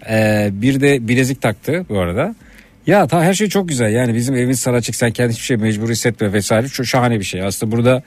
e, 0.09 0.49
bir 0.51 0.81
de 0.81 1.07
bilezik 1.07 1.41
taktı 1.41 1.85
bu 1.89 1.99
arada. 1.99 2.35
Ya 2.87 3.07
ta 3.07 3.23
her 3.23 3.33
şey 3.33 3.49
çok 3.49 3.69
güzel 3.69 3.91
yani 3.91 4.15
bizim 4.15 4.35
evimiz 4.35 4.59
sana 4.59 4.77
açık 4.77 4.95
sen 4.95 5.11
kendi 5.11 5.33
hiçbir 5.33 5.45
şey 5.45 5.57
mecbur 5.57 5.89
hissetme 5.89 6.33
vesaire 6.33 6.67
çok 6.67 6.85
şahane 6.85 7.19
bir 7.19 7.25
şey. 7.25 7.41
Aslında 7.41 7.71
burada 7.71 8.03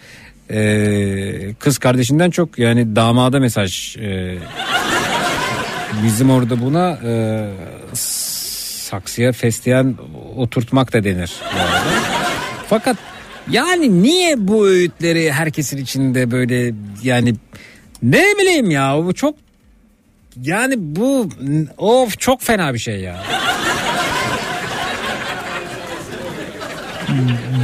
e, 0.51 1.55
kız 1.59 1.79
kardeşinden 1.79 2.31
çok 2.31 2.59
yani 2.59 2.97
damada 2.97 3.41
mesaj 3.41 3.97
e, 3.97 4.39
bizim 6.05 6.31
orada 6.31 6.61
buna 6.61 6.99
e, 7.05 7.15
saksıya 8.95 9.33
fesleğen 9.33 9.95
oturtmak 10.37 10.93
da 10.93 11.05
denir. 11.05 11.33
Fakat 12.69 12.97
yani 13.51 14.03
niye 14.03 14.49
bu 14.49 14.67
öğütleri 14.67 15.33
herkesin 15.33 15.79
içinde 15.79 16.31
böyle 16.31 16.75
yani 17.03 17.35
ne 18.03 18.25
bileyim 18.39 18.71
ya 18.71 19.05
bu 19.05 19.15
çok 19.15 19.35
yani 20.43 20.75
bu 20.79 21.29
of 21.79 22.19
çok 22.19 22.43
fena 22.43 22.75
bir 22.75 22.79
şey 22.79 23.01
ya. 23.01 23.25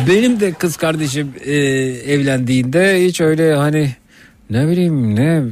Benim 0.08 0.40
de 0.40 0.52
kız 0.52 0.76
kardeşim 0.76 1.34
e, 1.44 1.54
evlendiğinde 2.14 3.04
hiç 3.04 3.20
öyle 3.20 3.54
hani 3.54 3.90
ne 4.50 4.68
bileyim 4.68 5.16
ne 5.16 5.42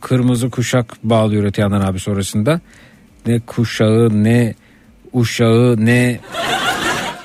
kırmızı 0.00 0.50
kuşak 0.50 0.96
bağlıyor 1.02 1.44
öte 1.44 1.64
abi 1.64 2.00
sonrasında. 2.00 2.60
Ne 3.26 3.40
kuşağı 3.40 4.24
ne 4.24 4.54
uşağı 5.20 5.76
ne 5.78 6.20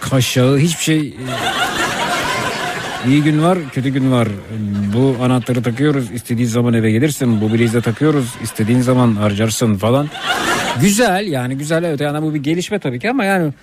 kaşağı 0.01 0.57
hiçbir 0.57 0.83
şey 0.83 0.99
e, 0.99 1.13
İyi 3.07 3.23
gün 3.23 3.43
var, 3.43 3.57
kötü 3.71 3.89
gün 3.89 4.11
var. 4.11 4.27
Bu 4.93 5.15
anahtarı 5.23 5.63
takıyoruz, 5.63 6.11
istediğin 6.11 6.47
zaman 6.47 6.73
eve 6.73 6.91
gelirsin. 6.91 7.41
Bu 7.41 7.53
bileği 7.53 7.73
de 7.73 7.81
takıyoruz, 7.81 8.35
istediğin 8.43 8.81
zaman 8.81 9.15
harcarsın 9.15 9.75
falan. 9.75 10.09
Güzel 10.81 11.27
yani 11.27 11.57
güzel 11.57 11.83
evet 11.83 12.01
yani 12.01 12.21
bu 12.21 12.33
bir 12.33 12.43
gelişme 12.43 12.79
tabii 12.79 12.99
ki 12.99 13.09
ama 13.09 13.25
yani 13.25 13.53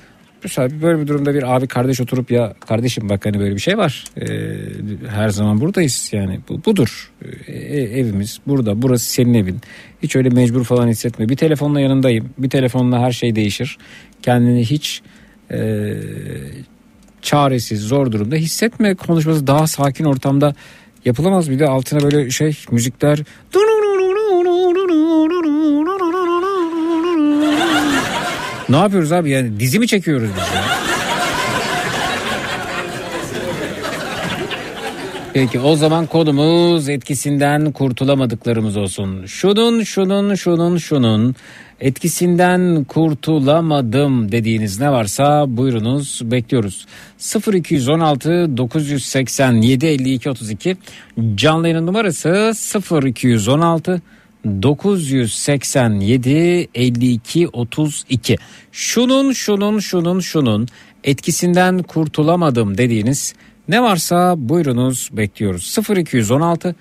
Mesela 0.42 0.82
böyle 0.82 1.00
bir 1.00 1.06
durumda 1.06 1.34
bir 1.34 1.56
abi 1.56 1.66
kardeş 1.66 2.00
oturup 2.00 2.30
ya 2.30 2.54
kardeşim 2.60 3.08
bak 3.08 3.26
hani 3.26 3.40
böyle 3.40 3.54
bir 3.54 3.60
şey 3.60 3.78
var. 3.78 4.04
Ee, 4.20 4.26
her 5.08 5.28
zaman 5.28 5.60
buradayız 5.60 6.10
yani 6.12 6.40
bu, 6.48 6.64
budur. 6.64 7.10
Ee, 7.46 7.52
evimiz 7.80 8.38
burada 8.46 8.82
burası 8.82 9.12
senin 9.12 9.34
evin. 9.34 9.60
Hiç 10.02 10.16
öyle 10.16 10.28
mecbur 10.28 10.64
falan 10.64 10.88
hissetme. 10.88 11.28
Bir 11.28 11.36
telefonla 11.36 11.80
yanındayım. 11.80 12.30
Bir 12.38 12.50
telefonla 12.50 13.00
her 13.00 13.12
şey 13.12 13.36
değişir. 13.36 13.78
Kendini 14.22 14.64
hiç 14.64 15.02
e, 15.50 15.94
çaresiz 17.22 17.80
zor 17.80 18.12
durumda 18.12 18.36
hissetme 18.36 18.94
konuşması 18.94 19.46
daha 19.46 19.66
sakin 19.66 20.04
ortamda 20.04 20.54
yapılamaz. 21.04 21.50
Bir 21.50 21.58
de 21.58 21.66
altına 21.66 22.00
böyle 22.00 22.30
şey 22.30 22.58
müzikler 22.70 23.18
ne 28.68 28.76
yapıyoruz 28.76 29.12
abi 29.12 29.30
yani 29.30 29.60
dizi 29.60 29.78
mi 29.78 29.86
çekiyoruz 29.86 30.30
biz 30.36 30.54
ya? 30.54 30.87
Peki 35.38 35.60
o 35.60 35.76
zaman 35.76 36.06
kodumuz 36.06 36.88
etkisinden 36.88 37.72
kurtulamadıklarımız 37.72 38.76
olsun. 38.76 39.26
Şunun 39.26 39.82
şunun 39.82 40.34
şunun 40.34 40.78
şunun 40.78 41.34
etkisinden 41.80 42.84
kurtulamadım 42.84 44.32
dediğiniz 44.32 44.80
ne 44.80 44.92
varsa 44.92 45.44
buyurunuz 45.48 46.20
bekliyoruz. 46.24 46.86
0216 47.54 48.56
987 48.56 49.86
52 49.86 50.30
32 50.30 50.76
canlı 51.34 51.68
yayın 51.68 51.86
numarası 51.86 52.52
0216 53.06 54.02
987 54.62 56.68
52 56.74 57.48
32 57.48 58.36
şunun 58.72 59.32
şunun 59.32 59.78
şunun 59.78 60.20
şunun 60.20 60.66
etkisinden 61.04 61.82
kurtulamadım 61.82 62.78
dediğiniz 62.78 63.34
ne 63.68 63.82
varsa 63.82 64.34
buyurunuz 64.38 65.08
bekliyoruz 65.12 65.76
0216 65.96 66.74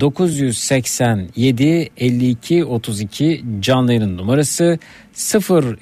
987 0.00 1.90
52 1.96 2.64
32 2.64 3.44
canlı 3.60 4.16
numarası 4.16 4.78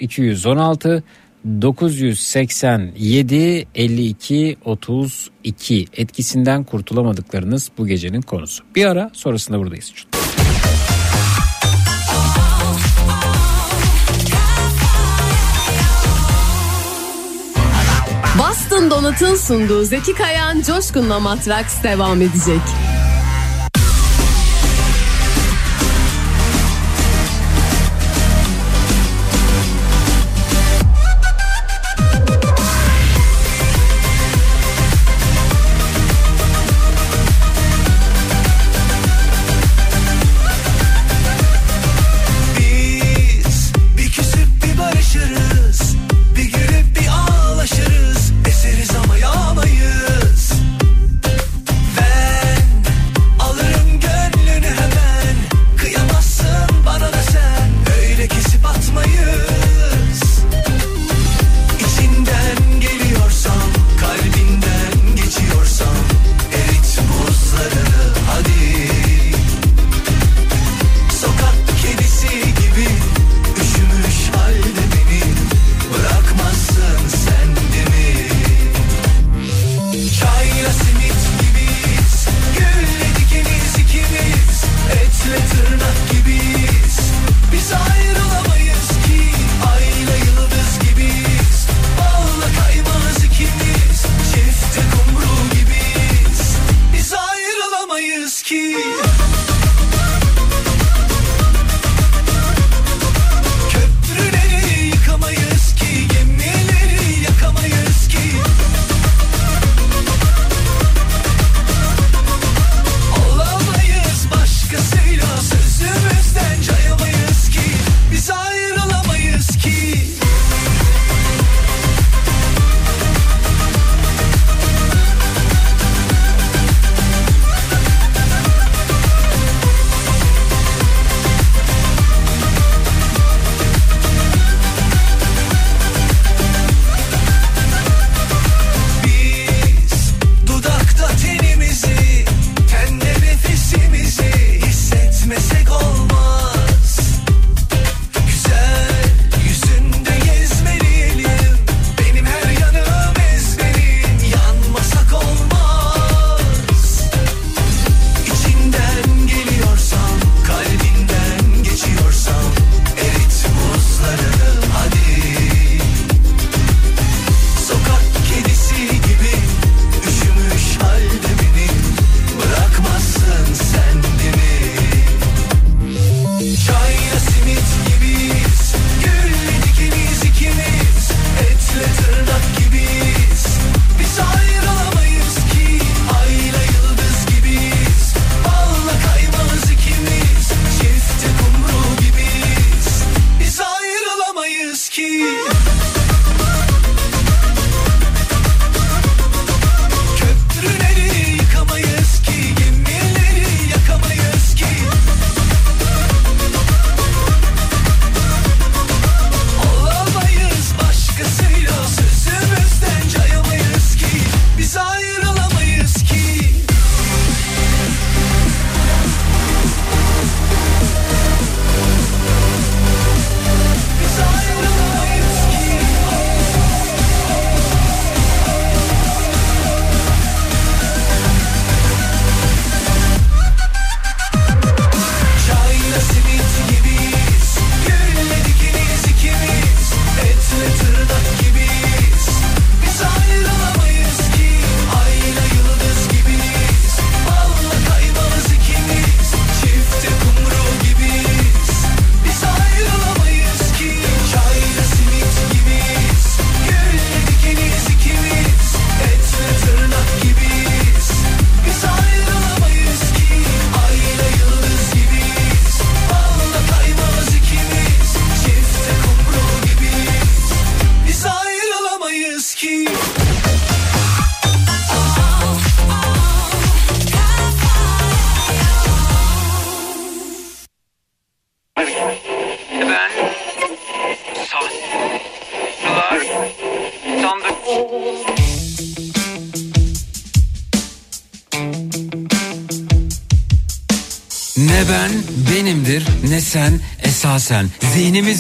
0216 0.00 1.02
987 1.44 3.66
52 3.74 4.56
32 4.64 5.86
etkisinden 5.96 6.64
kurtulamadıklarınız 6.64 7.70
bu 7.78 7.86
gecenin 7.86 8.20
konusu. 8.20 8.64
Bir 8.74 8.86
ara 8.86 9.10
sonrasında 9.12 9.58
buradayız. 9.58 9.92
Boston 18.52 18.90
Donut'un 18.90 19.34
sunduğu 19.34 19.84
Zeki 19.84 20.14
Kayan 20.14 20.62
Coşkun'la 20.62 21.20
Matraks 21.20 21.82
devam 21.82 22.22
edecek. 22.22 22.91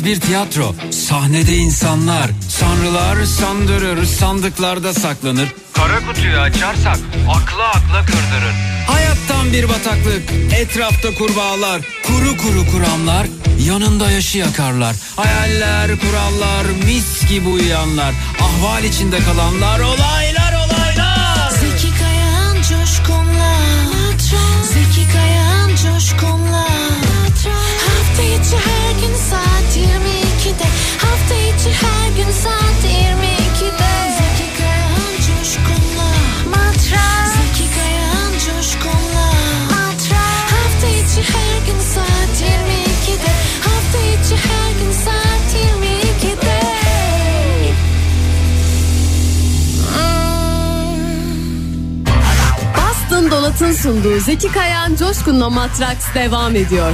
Bir 0.04 0.20
tiyatro. 0.20 0.74
Sahnede 0.90 1.56
insanlar. 1.56 2.30
Sanrılar 2.48 3.24
sandırır, 3.24 4.06
sandıklarda 4.06 4.94
saklanır. 4.94 5.48
Kara 5.72 6.06
kutuyu 6.06 6.38
açarsak 6.38 6.98
akla 7.30 7.68
akla 7.68 8.06
kırdırır. 8.06 8.54
Hayattan 8.86 9.52
bir 9.52 9.68
bataklık, 9.68 10.22
etrafta 10.58 11.14
kurbağalar, 11.14 11.82
kuru 12.06 12.36
kuru 12.36 12.70
kuramlar, 12.70 13.26
yanında 13.66 14.10
yaşı 14.10 14.38
yakarlar. 14.38 14.96
Hayaller, 15.16 15.90
kurallar, 16.00 16.66
mis 16.84 17.28
gibi 17.28 17.48
uyuyanlar, 17.48 18.14
ahval 18.40 18.84
içinde 18.84 19.18
kalanlar, 19.18 19.80
olaylar 19.80 20.52
olaylar. 20.66 21.50
Zeki 21.50 21.98
Kayan 21.98 22.54
coşkunla, 22.54 23.56
Zeki 24.62 25.12
Kayan 25.12 25.68
coşkunla, 25.68 26.66
hafta 27.86 28.22
içi 28.22 28.56
her 28.56 28.92
gün 29.00 29.16
saat. 29.30 29.61
12'de 30.52 30.64
Hafta 31.06 31.34
içi 31.34 31.70
her 31.70 32.08
gün 32.16 32.32
saat 32.32 32.84
22'de 32.84 33.92
Zeki 34.18 34.58
Kayan 34.58 35.16
Coşkun'la 35.16 36.08
Matras 36.50 37.32
Zeki 37.32 37.74
Kayan 37.74 38.32
Coşkun'la 38.32 39.32
Matras 39.70 40.52
Hafta 40.52 40.88
içi 40.88 41.22
her 41.32 41.66
gün 41.66 41.80
saat 41.94 42.34
22'de 42.40 43.32
Hafta 43.62 43.98
içi 43.98 44.36
her 44.36 44.72
gün 44.80 44.92
saat 44.92 45.48
22'de 45.54 46.60
Bastın 52.76 53.30
Dolat'ın 53.30 53.72
sunduğu 53.72 54.20
Zeki 54.20 54.52
Kayan 54.52 54.96
Coşkun'la 54.96 55.50
Matraks 55.50 56.14
devam 56.14 56.56
ediyor. 56.56 56.92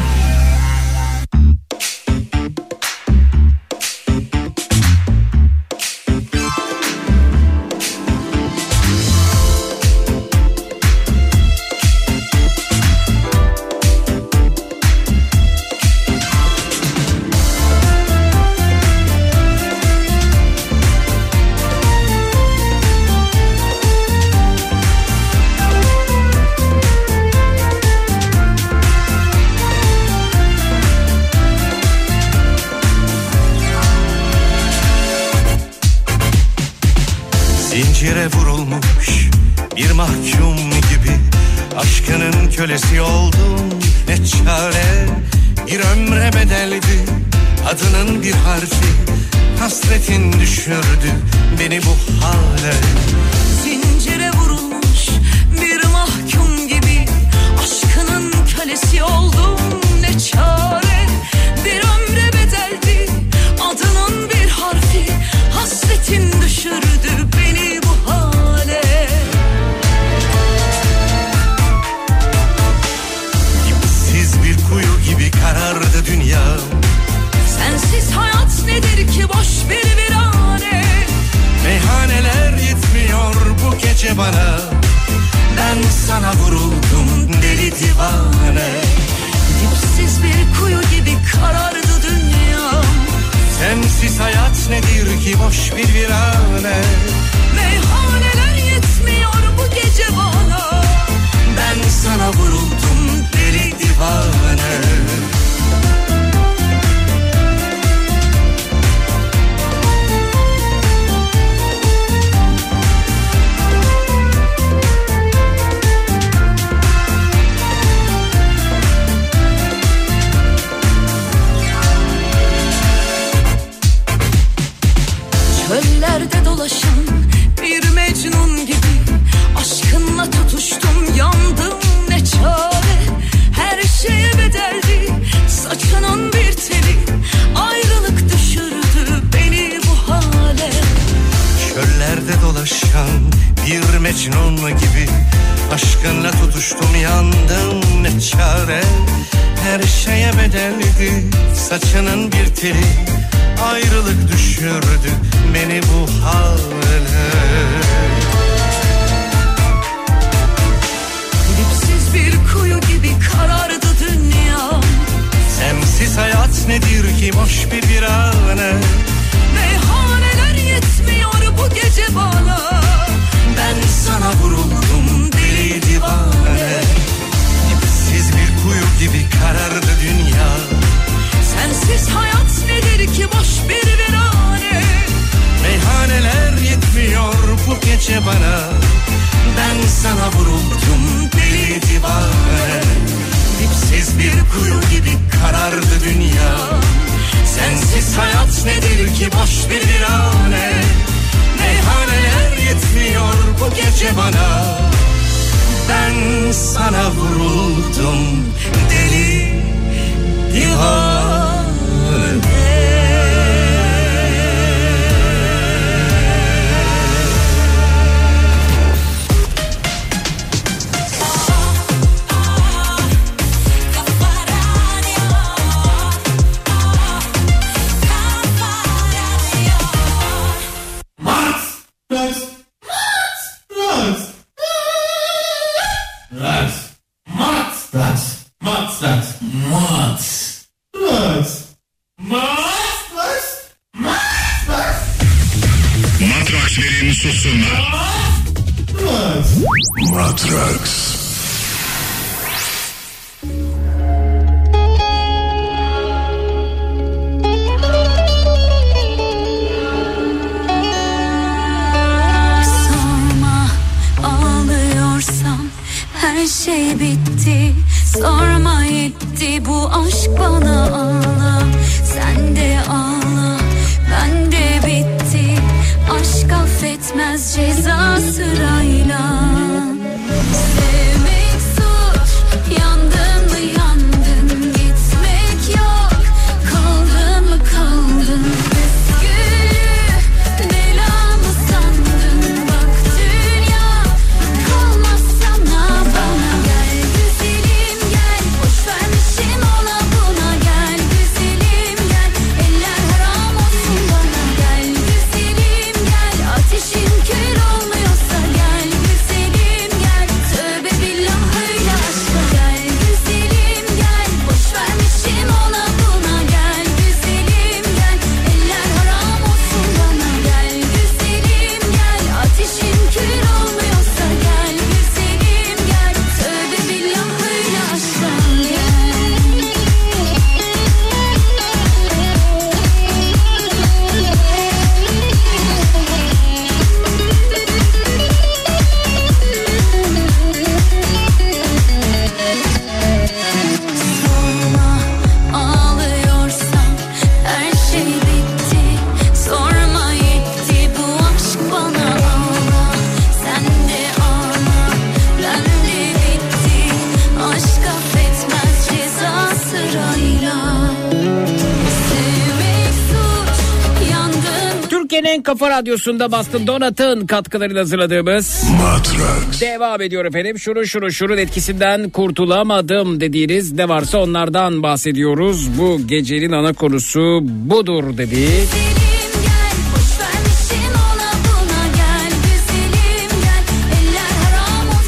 Yandın 365.39 365.43
Türkiye'nin 365.43 365.43
en 365.43 365.43
kafa 365.43 365.70
radyosunda 365.70 366.32
Bastın 366.32 366.66
Donat'ın 366.66 367.27
katkılarıyla 367.27 367.81
hazırladığımız 367.81 368.65
Matrax. 368.81 369.60
Devam 369.60 370.01
ediyor 370.02 370.24
efendim. 370.24 370.59
Şunu 370.59 370.86
şunu 370.86 371.10
şunun 371.12 371.39
etkisinden 371.39 372.10
kurtulamadım 372.10 373.20
dediğiniz 373.20 373.73
ne 373.73 373.89
varsa 373.89 374.19
onlardan 374.19 374.82
bahsediyoruz. 374.82 375.78
Bu 375.78 376.06
gecenin 376.06 376.52
ana 376.52 376.73
konusu 376.73 377.40
budur 377.43 378.16
dedik. 378.19 378.69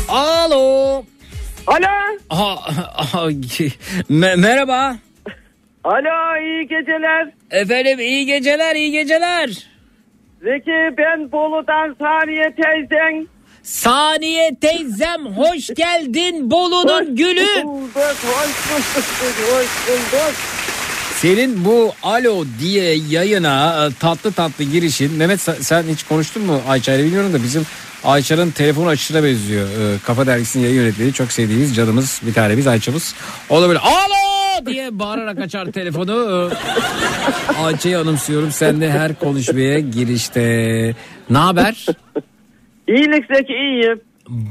Alo. 0.09 1.05
Alo. 1.67 1.89
Aha, 2.31 2.57
aha, 2.97 3.31
me- 4.11 4.37
merhaba. 4.37 4.97
Alo 5.85 6.37
iyi 6.43 6.69
geceler. 6.69 7.29
Efendim 7.51 8.01
iyi 8.01 8.27
geceler 8.27 8.77
iyi 8.77 8.93
geceler. 8.93 9.70
Zeki 10.45 10.97
ben 10.99 11.33
Bolu'dan 11.33 11.97
Saniye 11.99 12.55
teyzen. 12.63 13.27
Saniye 13.63 14.51
teyzem 14.61 15.27
hoş 15.37 15.67
geldin 15.77 16.51
Bolu'nun 16.51 17.17
gülü. 17.17 17.65
bulduk, 17.65 17.91
hoş 17.95 18.25
bulduk, 18.25 19.35
hoş 19.53 19.89
bulduk. 19.89 20.35
Senin 21.15 21.65
bu 21.65 21.93
alo 22.03 22.45
diye 22.61 22.95
yayına 23.11 23.87
e, 23.87 23.95
tatlı 24.01 24.33
tatlı 24.33 24.65
girişin 24.65 25.13
Mehmet 25.13 25.41
sen- 25.41 25.83
hiç 25.93 26.03
konuştun 26.03 26.43
mu 26.43 26.61
Ayça 26.69 26.93
ile 26.95 27.05
bilmiyorum 27.05 27.33
da 27.33 27.43
bizim 27.43 27.67
Ayça'nın 28.05 28.51
telefon 28.51 28.87
açışına 28.87 29.25
benziyor. 29.25 29.69
E, 29.69 29.99
Kafa 30.07 30.27
Dergisi'nin 30.27 30.65
yayın 30.65 30.77
yönetmeni 30.77 31.13
çok 31.13 31.33
sevdiğimiz 31.33 31.77
canımız 31.77 32.21
bir 32.27 32.35
tane 32.35 32.57
biz 32.57 32.67
Ayça'mız. 32.67 33.15
O 33.49 33.63
da 33.63 33.69
böyle 33.69 33.79
alo 33.79 34.40
diye 34.67 34.99
bağırarak 34.99 35.39
açar 35.39 35.67
telefonu. 35.67 36.13
E, 36.13 37.63
Ayça'yı 37.65 37.99
anımsıyorum 37.99 38.51
sen 38.51 38.81
de 38.81 38.91
her 38.91 39.15
konuşmaya 39.15 39.79
girişte. 39.79 40.43
Ne 41.31 41.39
haber? 41.39 41.87
İyilik 42.89 43.25
Zeki 43.35 43.53
iyiyim. 43.53 44.01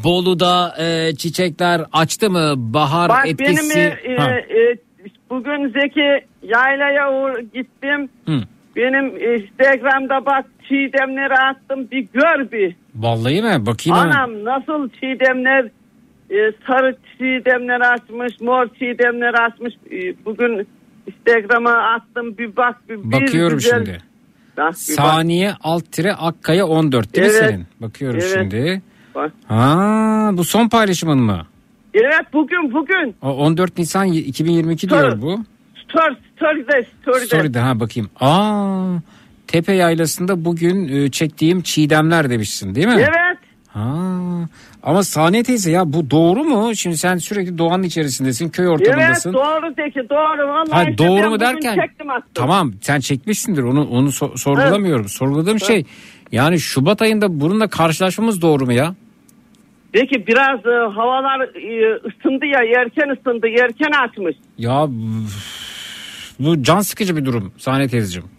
Bolu'da 0.04 0.76
e, 0.80 1.16
çiçekler 1.16 1.82
açtı 1.94 2.30
mı? 2.30 2.54
Bahar 2.58 3.10
Bak 3.10 3.28
etkisi. 3.28 3.76
benim 3.76 4.16
e, 4.16 4.18
Ha. 4.18 4.32
e, 4.32 4.76
bugün 5.30 5.74
Zeki 5.82 6.26
yaylaya 6.44 7.12
uğur, 7.14 7.40
gittim. 7.40 8.10
Hı. 8.26 8.42
Benim 8.76 9.06
Instagram'da 9.36 10.26
bak 10.26 10.46
çiğdemleri 10.68 11.34
attım 11.34 11.88
bir 11.92 12.08
gör 12.14 12.52
bir. 12.52 12.76
Vallahi 12.96 13.42
mi? 13.42 13.66
Bakayım 13.66 14.00
hemen. 14.00 14.12
Anam 14.12 14.44
nasıl 14.44 14.90
çiğdemler 14.90 15.66
e, 16.30 16.36
sarı 16.68 16.96
çiğdemler 17.18 17.82
açmış, 17.94 18.42
mor 18.42 18.68
çiğdemler 18.80 19.34
açmış. 19.34 19.74
E, 19.92 20.26
bugün 20.26 20.68
Instagram'a 21.08 21.72
attım 21.72 22.38
bir 22.38 22.56
bak. 22.56 22.90
Bir, 22.90 23.12
Bakıyorum 23.12 23.58
güzel- 23.58 23.78
şimdi. 23.86 23.98
Bak, 24.58 24.74
bir 24.90 24.98
bak. 24.98 25.06
Saniye 25.06 25.52
alt 25.64 25.92
tire 25.92 26.14
Akkaya 26.14 26.68
14 26.68 27.16
değil 27.16 27.28
mi 27.28 27.34
Evet. 27.40 27.50
senin? 27.50 27.66
Bakıyorum 27.82 28.20
Evet. 28.24 28.34
şimdi. 28.34 28.82
Bak. 29.16 29.32
Ha, 29.48 30.30
bu 30.34 30.44
son 30.44 30.70
paylaşımın 30.70 31.20
mı? 31.20 31.46
Evet 31.94 32.34
bugün 32.34 32.74
bugün. 32.74 33.16
O 33.22 33.30
14 33.30 33.78
Nisan 33.78 34.08
2022 34.08 34.88
Tabii. 34.88 35.02
diyor 35.02 35.22
bu. 35.22 35.40
Story, 35.90 36.16
story'de, 36.36 36.86
story'de. 37.02 37.26
Story'de 37.26 37.60
ha 37.60 37.80
bakayım. 37.80 38.10
Aa, 38.20 38.96
Tepe 39.48 39.74
Yaylası'nda 39.74 40.46
bugün 40.46 40.88
e, 40.88 41.12
çektiğim 41.12 41.62
çiğdemler 41.62 42.30
demişsin 42.30 42.76
değil 42.76 42.88
mi? 42.88 42.94
Evet. 42.98 43.29
Ha, 43.74 43.96
ama 44.84 45.04
Saniye 45.04 45.44
teyze 45.44 45.72
ya 45.72 45.94
bu 45.94 46.12
doğru 46.12 46.44
mu? 46.44 46.76
Şimdi 46.76 46.98
sen 46.98 47.18
sürekli 47.18 47.58
doğanın 47.58 47.84
içerisindesin, 47.84 48.50
köy 48.50 48.68
ortamındasın. 48.68 49.34
Evet 49.34 49.46
doğru 49.46 49.74
Zeki 49.78 50.10
doğru. 50.10 50.48
Vallahi 50.50 50.72
Ha, 50.72 50.84
işte 50.84 50.98
doğru 51.08 51.30
mu 51.30 51.40
derken 51.40 51.90
tamam 52.36 52.74
sen 52.82 53.00
çekmişsindir 53.00 53.64
onu 53.64 53.88
onu 53.90 54.08
so- 54.08 54.38
sorgulamıyorum. 54.38 55.10
Sorguladığım 55.10 55.60
şey 55.60 55.86
yani 56.32 56.60
Şubat 56.60 57.02
ayında 57.02 57.40
bununla 57.40 57.68
karşılaşmamız 57.68 58.42
doğru 58.42 58.66
mu 58.66 58.74
ya? 58.74 58.96
Zeki 59.96 60.28
biraz 60.28 60.60
e, 60.66 60.94
havalar 60.96 61.40
e, 61.42 61.96
ısındı 61.96 62.46
ya 62.46 62.82
erken 62.82 63.10
ısındı 63.10 63.48
erken 63.48 63.92
açmış. 64.08 64.36
Ya 64.58 64.88
bu 66.40 66.64
can 66.64 66.80
sıkıcı 66.80 67.18
bir 67.18 67.26
durum 67.26 67.52
Saniye 67.58 67.88
teyzeciğim. 67.88 68.30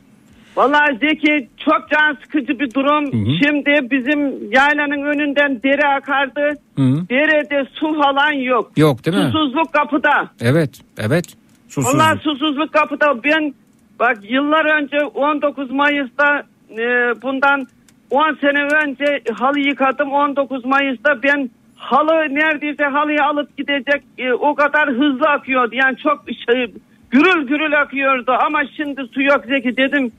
Vallahi 0.56 0.98
Zeki 1.00 1.48
çok 1.64 1.90
can 1.90 2.16
sıkıcı 2.22 2.60
bir 2.60 2.74
durum. 2.74 3.12
Hı 3.12 3.30
hı. 3.30 3.34
Şimdi 3.44 3.90
bizim 3.90 4.52
yaylanın 4.52 5.02
önünden 5.02 5.62
dere 5.62 5.86
akardı. 5.96 6.48
Hı. 6.76 7.08
Derede 7.10 7.68
su 7.74 8.00
falan 8.02 8.32
yok. 8.32 8.72
Yok 8.76 9.04
değil 9.04 9.16
mi? 9.16 9.30
Susuzluk 9.32 9.72
kapıda. 9.72 10.30
Evet 10.40 10.80
evet 10.98 11.24
susuzluk. 11.68 11.94
Vallahi 11.94 12.18
susuzluk 12.18 12.72
kapıda. 12.72 13.24
Ben 13.24 13.54
bak 14.00 14.18
yıllar 14.22 14.82
önce 14.82 14.98
19 15.14 15.70
Mayıs'ta 15.70 16.42
e, 16.70 16.84
bundan 17.22 17.66
10 18.10 18.34
sene 18.40 18.62
önce 18.84 19.22
halı 19.32 19.60
yıkadım. 19.60 20.12
19 20.12 20.64
Mayıs'ta 20.64 21.22
ben 21.22 21.50
halı 21.76 22.34
neredeyse 22.34 22.84
halıyı 22.84 23.24
alıp 23.24 23.56
gidecek 23.56 24.02
e, 24.18 24.32
o 24.32 24.54
kadar 24.54 24.88
hızlı 24.88 25.26
akıyordu. 25.28 25.74
Yani 25.74 25.96
çok 25.96 26.24
şey, 26.48 26.74
gürül 27.10 27.46
gürül 27.46 27.80
akıyordu 27.80 28.32
ama 28.46 28.62
şimdi 28.76 29.02
su 29.14 29.22
yok 29.22 29.44
Zeki 29.48 29.76
dedim. 29.76 30.12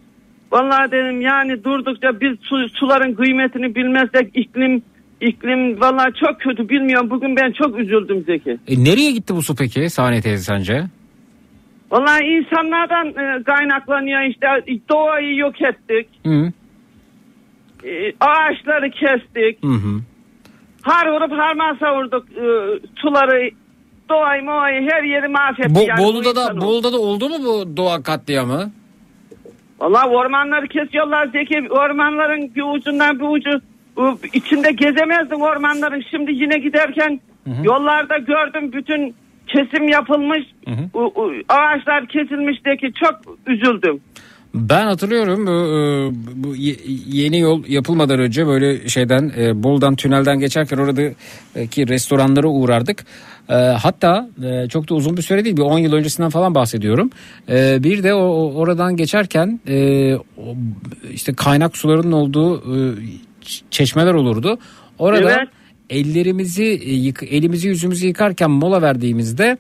Vallahi 0.52 0.92
dedim 0.92 1.22
yani 1.22 1.64
durdukça 1.64 2.22
biz 2.22 2.38
su, 2.42 2.70
suların 2.70 3.14
kıymetini 3.14 3.76
bilmezsek 3.76 4.32
iklim 4.34 4.84
iklim 5.22 5.82
vallahi 5.82 6.14
çok 6.26 6.42
kötü 6.42 6.70
bilmiyorum. 6.70 7.10
Bugün 7.10 7.36
ben 7.36 7.52
çok 7.52 7.80
üzüldüm 7.80 8.24
Zeki. 8.26 8.58
E, 8.68 8.84
nereye 8.84 9.12
gitti 9.12 9.36
bu 9.36 9.42
su 9.42 9.56
peki 9.56 9.90
Saniye 9.90 10.22
teyze 10.22 10.44
sence? 10.44 10.84
Vallahi 11.92 12.24
insanlardan 12.24 13.08
e, 13.08 13.44
kaynaklanıyor 13.44 14.22
işte 14.22 14.48
doğayı 14.90 15.38
yok 15.38 15.62
ettik. 15.62 16.08
Hı. 16.26 16.52
E, 17.84 18.14
ağaçları 18.20 18.92
kestik. 18.92 19.64
Hı 19.64 19.68
hı. 19.68 20.02
har 20.82 21.08
vurup 21.08 21.32
harman 21.32 21.76
savurduk 21.76 22.26
e, 22.32 22.46
suları 22.96 23.50
doğayı 24.10 24.44
moğayı 24.44 24.90
her 24.92 25.04
yeri 25.04 25.28
mahvetti. 25.28 25.76
Bu, 25.76 25.80
yani 25.88 26.04
Bolu'da 26.04 26.36
da. 26.36 26.62
Bolu'da 26.62 26.94
da 26.94 27.00
oldu 27.00 27.30
mu 27.30 27.36
bu 27.46 27.78
doğa 27.78 28.04
katliamı? 28.04 28.72
Valla 29.82 30.10
ormanları 30.10 30.68
kesiyorlar 30.68 31.28
Zeki. 31.28 31.68
Ormanların 31.70 32.56
bir 32.56 32.64
ucundan 32.76 33.20
bir 33.20 33.26
ucu 33.26 33.62
içinde 34.34 34.72
gezemezdin 34.72 35.40
ormanların. 35.40 36.04
Şimdi 36.12 36.32
yine 36.34 36.58
giderken 36.58 37.20
yollarda 37.64 38.18
gördüm 38.18 38.74
bütün 38.74 39.16
kesim 39.48 39.88
yapılmış. 39.88 40.40
U- 40.94 41.00
u- 41.22 41.34
ağaçlar 41.50 42.06
kesilmişteki 42.08 42.94
çok 42.94 43.38
üzüldüm. 43.48 44.02
Ben 44.56 44.86
hatırlıyorum 44.86 45.48
bu, 45.48 45.52
e, 45.52 46.12
bu 46.44 46.56
ye- 46.56 46.76
yeni 47.08 47.40
yol 47.40 47.64
yapılmadan 47.68 48.20
önce 48.20 48.48
böyle 48.48 48.90
şeyden 48.90 49.32
e, 49.38 49.64
Bolu'dan 49.64 49.96
tünelden 49.96 50.40
geçerken 50.40 50.78
oradaki 50.78 51.88
restoranlara 51.88 52.48
uğrardık. 52.48 53.06
E, 53.50 53.54
Hatta 53.56 54.30
e, 54.44 54.68
çok 54.70 54.90
da 54.90 54.96
uzun 54.96 55.18
bir 55.18 55.22
süre 55.22 55.46
değil 55.46 55.58
bir 55.58 55.62
10 55.62 55.80
yıl 55.80 55.94
öncesinden 55.94 56.30
falan 56.30 56.56
bahsediyorum. 56.56 57.10
E, 57.50 57.84
Bir 57.84 58.04
de 58.04 58.14
o, 58.14 58.54
oradan 58.54 58.98
geçerken 58.98 59.60
e, 59.68 60.14
işte 61.14 61.34
kaynak 61.34 61.78
sularının 61.78 62.12
olduğu 62.12 62.58
e, 62.58 62.94
çeşmeler 63.72 64.14
olurdu. 64.14 64.58
Orada 65.00 65.32
Evet. 65.32 65.48
ellerimizi 65.90 66.64
elimizi 67.32 67.68
yüzümüzü 67.68 68.08
yıkarken 68.08 68.52
mola 68.52 68.82
verdiğimizde 68.82 69.58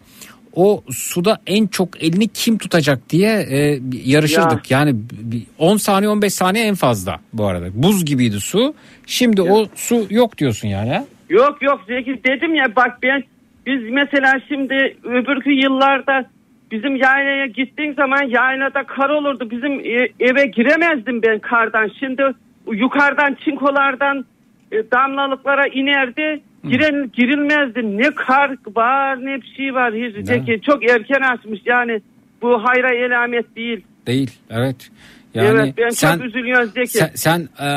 o 0.55 0.83
suda 0.89 1.41
en 1.47 1.67
çok 1.67 2.03
elini 2.03 2.27
kim 2.27 2.57
tutacak 2.57 3.09
diye 3.09 3.29
e, 3.29 3.79
yarışırdık. 4.05 4.71
Yani 4.71 4.91
bir 5.11 5.43
10 5.57 5.77
saniye 5.77 6.09
15 6.09 6.33
saniye 6.33 6.65
en 6.65 6.75
fazla 6.75 7.19
bu 7.33 7.45
arada. 7.45 7.65
Buz 7.73 8.05
gibiydi 8.05 8.39
su. 8.39 8.73
Şimdi 9.05 9.41
o 9.41 9.65
su 9.75 10.07
yok 10.09 10.37
diyorsun 10.37 10.67
yani. 10.67 11.01
Yok 11.29 11.61
yok 11.61 11.81
Zeki 11.87 12.23
dedim 12.23 12.55
ya 12.55 12.75
bak 12.75 12.97
ben 13.03 13.23
biz 13.65 13.81
mesela 13.91 14.33
şimdi 14.47 14.97
öbürkü 15.03 15.51
yıllarda 15.51 16.25
bizim 16.71 16.95
yaylaya 16.95 17.45
gittiğin 17.45 17.93
zaman 17.93 18.23
yaylada 18.23 18.83
kar 18.83 19.09
olurdu. 19.09 19.51
Bizim 19.51 19.79
e- 19.79 20.09
eve 20.19 20.45
giremezdim 20.45 21.21
ben 21.21 21.39
kardan. 21.39 21.91
Şimdi 21.99 22.23
yukarıdan 22.71 23.37
çinkolardan 23.45 24.25
e, 24.71 24.91
damlalıklara 24.91 25.67
inerdi. 25.67 26.41
Giren, 26.63 27.11
girilmezdi. 27.13 27.97
Ne 27.97 28.15
kar 28.15 28.55
var 28.75 29.25
ne 29.25 29.41
bir 29.41 29.53
şey 29.57 29.73
var. 29.73 29.93
Hiç, 29.93 30.25
Zeki 30.27 30.61
çok 30.61 30.89
erken 30.89 31.21
açmış 31.21 31.59
yani. 31.65 32.01
Bu 32.41 32.63
hayra 32.63 32.95
elamet 32.95 33.55
değil. 33.55 33.81
Değil. 34.07 34.31
Evet. 34.49 34.89
Yani 35.33 35.47
evet 35.47 35.73
ben 35.77 35.89
sen 35.89 36.17
çok 36.17 36.25
üzülüyorum 36.25 36.69
Zeki. 36.69 36.88
sen, 36.88 37.11
sen 37.15 37.39
e, 37.59 37.69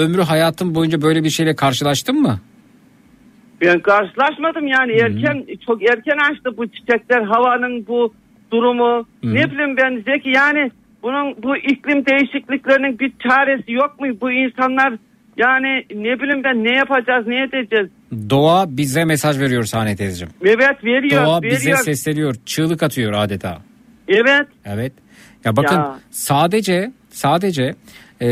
ömrü 0.00 0.22
hayatın 0.22 0.74
boyunca 0.74 1.02
böyle 1.02 1.24
bir 1.24 1.30
şeyle 1.30 1.56
karşılaştın 1.56 2.22
mı? 2.22 2.40
Ben 3.60 3.80
karşılaşmadım 3.80 4.66
yani 4.66 4.92
erken 4.92 5.46
çok 5.66 5.90
erken 5.90 6.18
açtı 6.30 6.56
bu 6.56 6.66
çiçekler 6.66 7.22
havanın 7.22 7.86
bu 7.86 8.14
durumu 8.52 9.06
ne 9.22 9.50
bileyim 9.50 9.76
ben 9.76 10.02
Zeki 10.06 10.28
yani 10.28 10.70
bunun 11.02 11.42
bu 11.42 11.56
iklim 11.56 12.06
değişikliklerinin 12.06 12.98
bir 12.98 13.12
çaresi 13.18 13.72
yok 13.72 14.00
mu 14.00 14.06
bu 14.20 14.32
insanlar 14.32 14.94
yani 15.36 15.84
ne 15.94 16.20
bileyim 16.20 16.44
ben 16.44 16.64
ne 16.64 16.76
yapacağız 16.76 17.26
ne 17.26 17.42
edeceğiz 17.42 17.88
Doğa 18.30 18.76
bize 18.76 19.04
mesaj 19.04 19.38
veriyor 19.40 19.64
Sahne 19.64 19.96
teyzeciğim. 19.96 20.32
evet 20.44 20.84
veriyor 20.84 21.26
Doğa 21.26 21.42
bize 21.42 21.56
veriyor 21.66 21.78
sesleniyor. 21.78 22.34
Çığlık 22.46 22.82
atıyor 22.82 23.12
adeta. 23.12 23.58
evet 24.08 24.46
Evet. 24.64 24.92
Ya 25.44 25.56
bakın 25.56 25.76
Ya. 25.76 25.98
sadece 26.10 26.92
sadece 27.10 27.74
e, 28.22 28.28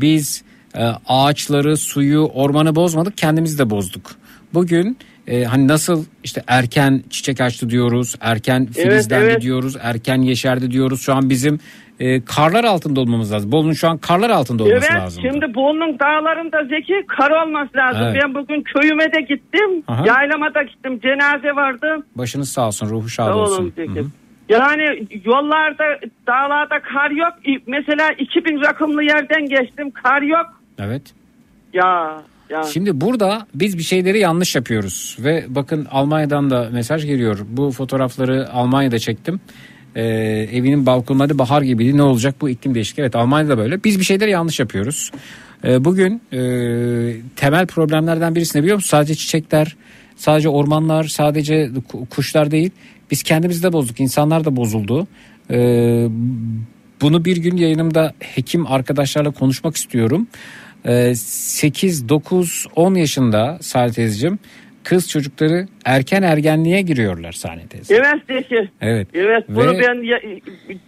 biz 0.00 0.44
e, 0.76 0.84
ağaçları, 1.08 1.76
suyu, 1.76 2.20
ormanı 2.34 2.74
bozmadık, 2.74 3.16
kendimizi 3.16 3.58
de 3.58 3.70
bozduk. 3.70 4.10
Bugün 4.54 4.98
e, 5.26 5.44
hani 5.44 5.68
nasıl 5.68 6.04
işte 6.24 6.42
erken 6.46 7.02
çiçek 7.10 7.40
açtı 7.40 7.70
diyoruz, 7.70 8.14
erken 8.20 8.66
filizlendi 8.66 9.24
evet. 9.24 9.42
diyoruz, 9.42 9.76
erken 9.80 10.22
yeşerdi 10.22 10.70
diyoruz. 10.70 11.00
Şu 11.02 11.14
an 11.14 11.30
bizim 11.30 11.60
e, 12.00 12.24
karlar 12.24 12.64
altında 12.64 13.00
olmamız 13.00 13.32
lazım. 13.32 13.52
Bolu'nun 13.52 13.72
şu 13.72 13.88
an 13.88 13.98
karlar 13.98 14.30
altında 14.30 14.62
olması 14.62 14.86
Evet 14.90 15.02
lazım. 15.02 15.22
şimdi 15.30 15.54
Bolu'nun 15.54 15.98
dağlarında 15.98 16.64
Zeki 16.64 16.94
kar 17.08 17.30
olması 17.30 17.76
lazım. 17.76 18.02
Evet. 18.02 18.22
Ben 18.24 18.34
bugün 18.34 18.62
köyüme 18.62 19.12
de 19.12 19.20
gittim. 19.20 19.82
Aha. 19.88 20.04
Yaylama 20.06 20.54
da 20.54 20.62
gittim. 20.62 21.00
Cenaze 21.00 21.56
vardı. 21.56 22.06
Başınız 22.14 22.48
sağ 22.52 22.66
olsun, 22.66 22.88
ruhu 22.88 23.08
şad 23.08 23.26
Sağ 23.26 23.34
olsun. 23.34 23.72
Zeki. 23.76 23.94
Hı 23.94 24.00
hı. 24.00 24.06
Yani 24.48 25.06
yollarda, 25.24 25.84
dağlarda 26.26 26.80
kar 26.94 27.10
yok. 27.10 27.32
Mesela 27.66 28.10
2000 28.18 28.60
rakımlı 28.60 29.02
yerden 29.04 29.46
geçtim. 29.48 29.90
Kar 29.90 30.22
yok. 30.22 30.46
Evet. 30.78 31.02
Ya 31.72 32.22
ya. 32.50 32.62
Şimdi 32.62 33.00
burada 33.00 33.46
biz 33.54 33.78
bir 33.78 33.82
şeyleri 33.82 34.18
yanlış 34.18 34.56
yapıyoruz 34.56 35.16
ve 35.20 35.44
bakın 35.48 35.86
Almanya'dan 35.90 36.50
da 36.50 36.68
mesaj 36.72 37.06
geliyor. 37.06 37.38
Bu 37.48 37.70
fotoğrafları 37.70 38.48
Almanya'da 38.52 38.98
çektim. 38.98 39.40
Ee, 39.96 40.02
evinin 40.52 40.86
balkonları 40.86 41.38
bahar 41.38 41.62
gibiydi. 41.62 41.96
Ne 41.96 42.02
olacak 42.02 42.34
bu 42.40 42.48
iklim 42.48 42.74
değişikliği? 42.74 43.02
Evet 43.02 43.16
Almanya'da 43.16 43.58
böyle. 43.58 43.84
Biz 43.84 43.98
bir 43.98 44.04
şeyleri 44.04 44.30
yanlış 44.30 44.60
yapıyoruz. 44.60 45.10
Ee, 45.64 45.84
bugün 45.84 46.22
e, 46.32 46.38
temel 47.36 47.66
problemlerden 47.66 48.34
birisi 48.34 48.58
ne 48.58 48.62
biliyor 48.62 48.76
musun? 48.76 48.88
Sadece 48.88 49.14
çiçekler, 49.14 49.76
sadece 50.16 50.48
ormanlar, 50.48 51.04
sadece 51.04 51.70
ku- 51.92 52.06
kuşlar 52.06 52.50
değil. 52.50 52.70
Biz 53.10 53.22
kendimizi 53.22 53.62
de 53.62 53.72
bozduk. 53.72 54.00
İnsanlar 54.00 54.44
da 54.44 54.56
bozuldu. 54.56 55.06
Ee, 55.50 56.08
bunu 57.00 57.24
bir 57.24 57.36
gün 57.36 57.56
yayınımda 57.56 58.12
hekim 58.18 58.66
arkadaşlarla 58.66 59.30
konuşmak 59.30 59.76
istiyorum. 59.76 60.26
Ee, 60.86 61.14
8, 61.16 62.08
9, 62.08 62.66
10 62.76 62.94
yaşında 62.94 63.58
Salih 63.60 63.92
teyzeciğim 63.94 64.38
kız 64.84 65.08
çocukları 65.08 65.66
erken 65.84 66.22
ergenliğe 66.22 66.80
giriyorlar 66.82 67.32
Salih 67.32 67.66
teyze. 67.66 67.94
Evet 67.94 68.22
Zeki. 68.28 68.68
Evet. 68.80 69.08
Evet 69.14 69.44
bunu 69.48 69.72
Ve- 69.72 69.80
ben 69.80 70.02
ya- 70.08 70.20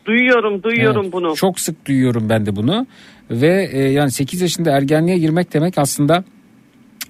duyuyorum 0.06 0.62
duyuyorum 0.62 1.02
Evet, 1.02 1.12
bunu. 1.12 1.36
Çok 1.36 1.60
sık 1.60 1.86
duyuyorum 1.86 2.28
ben 2.28 2.46
de 2.46 2.56
bunu. 2.56 2.86
Ve 3.30 3.68
e, 3.72 3.78
yani 3.78 4.10
8 4.10 4.40
yaşında 4.40 4.70
ergenliğe 4.70 5.18
girmek 5.18 5.54
demek 5.54 5.78
aslında 5.78 6.24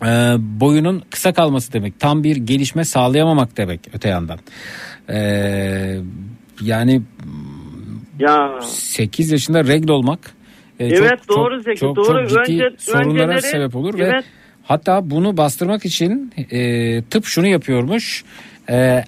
e, 0.02 0.06
boyunun 0.60 1.02
kısa 1.10 1.32
kalması 1.32 1.72
demek. 1.72 2.00
Tam 2.00 2.24
bir 2.24 2.36
gelişme 2.36 2.84
sağlayamamak 2.84 3.56
demek 3.56 3.80
öte 3.94 4.08
yandan. 4.08 4.38
E, 5.10 5.18
yani 6.62 7.02
Ya. 8.18 8.58
8 8.62 9.32
yaşında 9.32 9.64
regl 9.64 9.90
olmak 9.90 10.20
e, 10.80 10.86
Evet, 10.86 11.20
doğru 11.28 11.60
Zeki, 11.60 11.80
çok, 11.80 11.96
doğru. 11.96 12.28
Çok 12.28 12.46
ciddi 12.46 12.64
Önce- 12.64 12.76
sorunlara 12.78 13.32
önceleri- 13.32 13.40
sebep 13.50 13.76
olur 13.76 13.98
ve 13.98 14.04
Evet. 14.04 14.24
Hatta 14.66 15.10
bunu 15.10 15.36
bastırmak 15.36 15.84
için 15.84 16.32
e, 16.50 17.02
tıp 17.02 17.24
şunu 17.24 17.46
yapıyormuş. 17.46 18.24
E, 18.70 19.04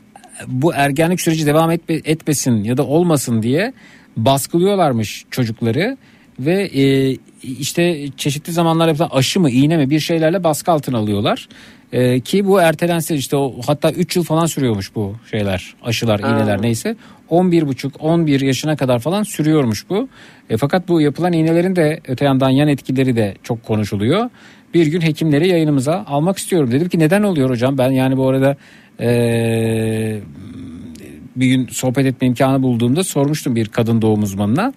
bu 0.46 0.74
ergenlik 0.74 1.20
süreci 1.20 1.46
devam 1.46 1.70
etme, 1.70 1.94
etmesin 2.04 2.64
ya 2.64 2.76
da 2.76 2.86
olmasın 2.86 3.42
diye 3.42 3.72
baskılıyorlarmış 4.16 5.24
çocukları 5.30 5.96
ve 6.40 6.62
e, 6.62 7.16
işte 7.42 8.08
çeşitli 8.16 8.52
zamanlar 8.52 8.88
yapılan 8.88 9.08
aşı 9.12 9.40
mı 9.40 9.50
iğne 9.50 9.76
mi 9.76 9.90
bir 9.90 10.00
şeylerle 10.00 10.44
baskı 10.44 10.72
altına 10.72 10.98
alıyorlar. 10.98 11.48
E, 11.92 12.20
ki 12.20 12.46
bu 12.46 12.60
ertelense 12.60 13.14
işte 13.14 13.36
o 13.36 13.54
hatta 13.66 13.90
3 13.90 14.16
yıl 14.16 14.24
falan 14.24 14.46
sürüyormuş 14.46 14.94
bu 14.94 15.16
şeyler 15.30 15.74
aşılar 15.82 16.20
Ha. 16.20 16.28
iğneler 16.28 16.62
neyse 16.62 16.96
11,5 17.30 17.98
11 17.98 18.40
yaşına 18.40 18.76
kadar 18.76 18.98
falan 18.98 19.22
sürüyormuş 19.22 19.90
bu. 19.90 20.08
E, 20.50 20.56
fakat 20.56 20.88
bu 20.88 21.00
yapılan 21.00 21.32
iğnelerin 21.32 21.76
de 21.76 22.00
öte 22.08 22.24
yandan 22.24 22.50
yan 22.50 22.68
etkileri 22.68 23.16
de 23.16 23.34
çok 23.42 23.64
konuşuluyor. 23.64 24.30
Bir 24.74 24.86
gün 24.86 25.00
hekimleri 25.00 25.48
yayınımıza 25.48 26.04
almak 26.08 26.38
istiyorum. 26.38 26.70
Dedim 26.70 26.88
ki 26.88 26.98
neden 26.98 27.22
oluyor 27.22 27.50
hocam? 27.50 27.78
Ben 27.78 27.90
yani 27.90 28.16
bu 28.16 28.28
arada 28.28 28.56
e, 29.00 30.20
bir 31.36 31.46
gün 31.46 31.66
sohbet 31.66 32.06
etme 32.06 32.26
imkanı 32.26 32.62
bulduğumda 32.62 33.04
sormuştum 33.04 33.56
bir 33.56 33.68
kadın 33.68 34.02
doğum 34.02 34.22
uzmanına. 34.22 34.72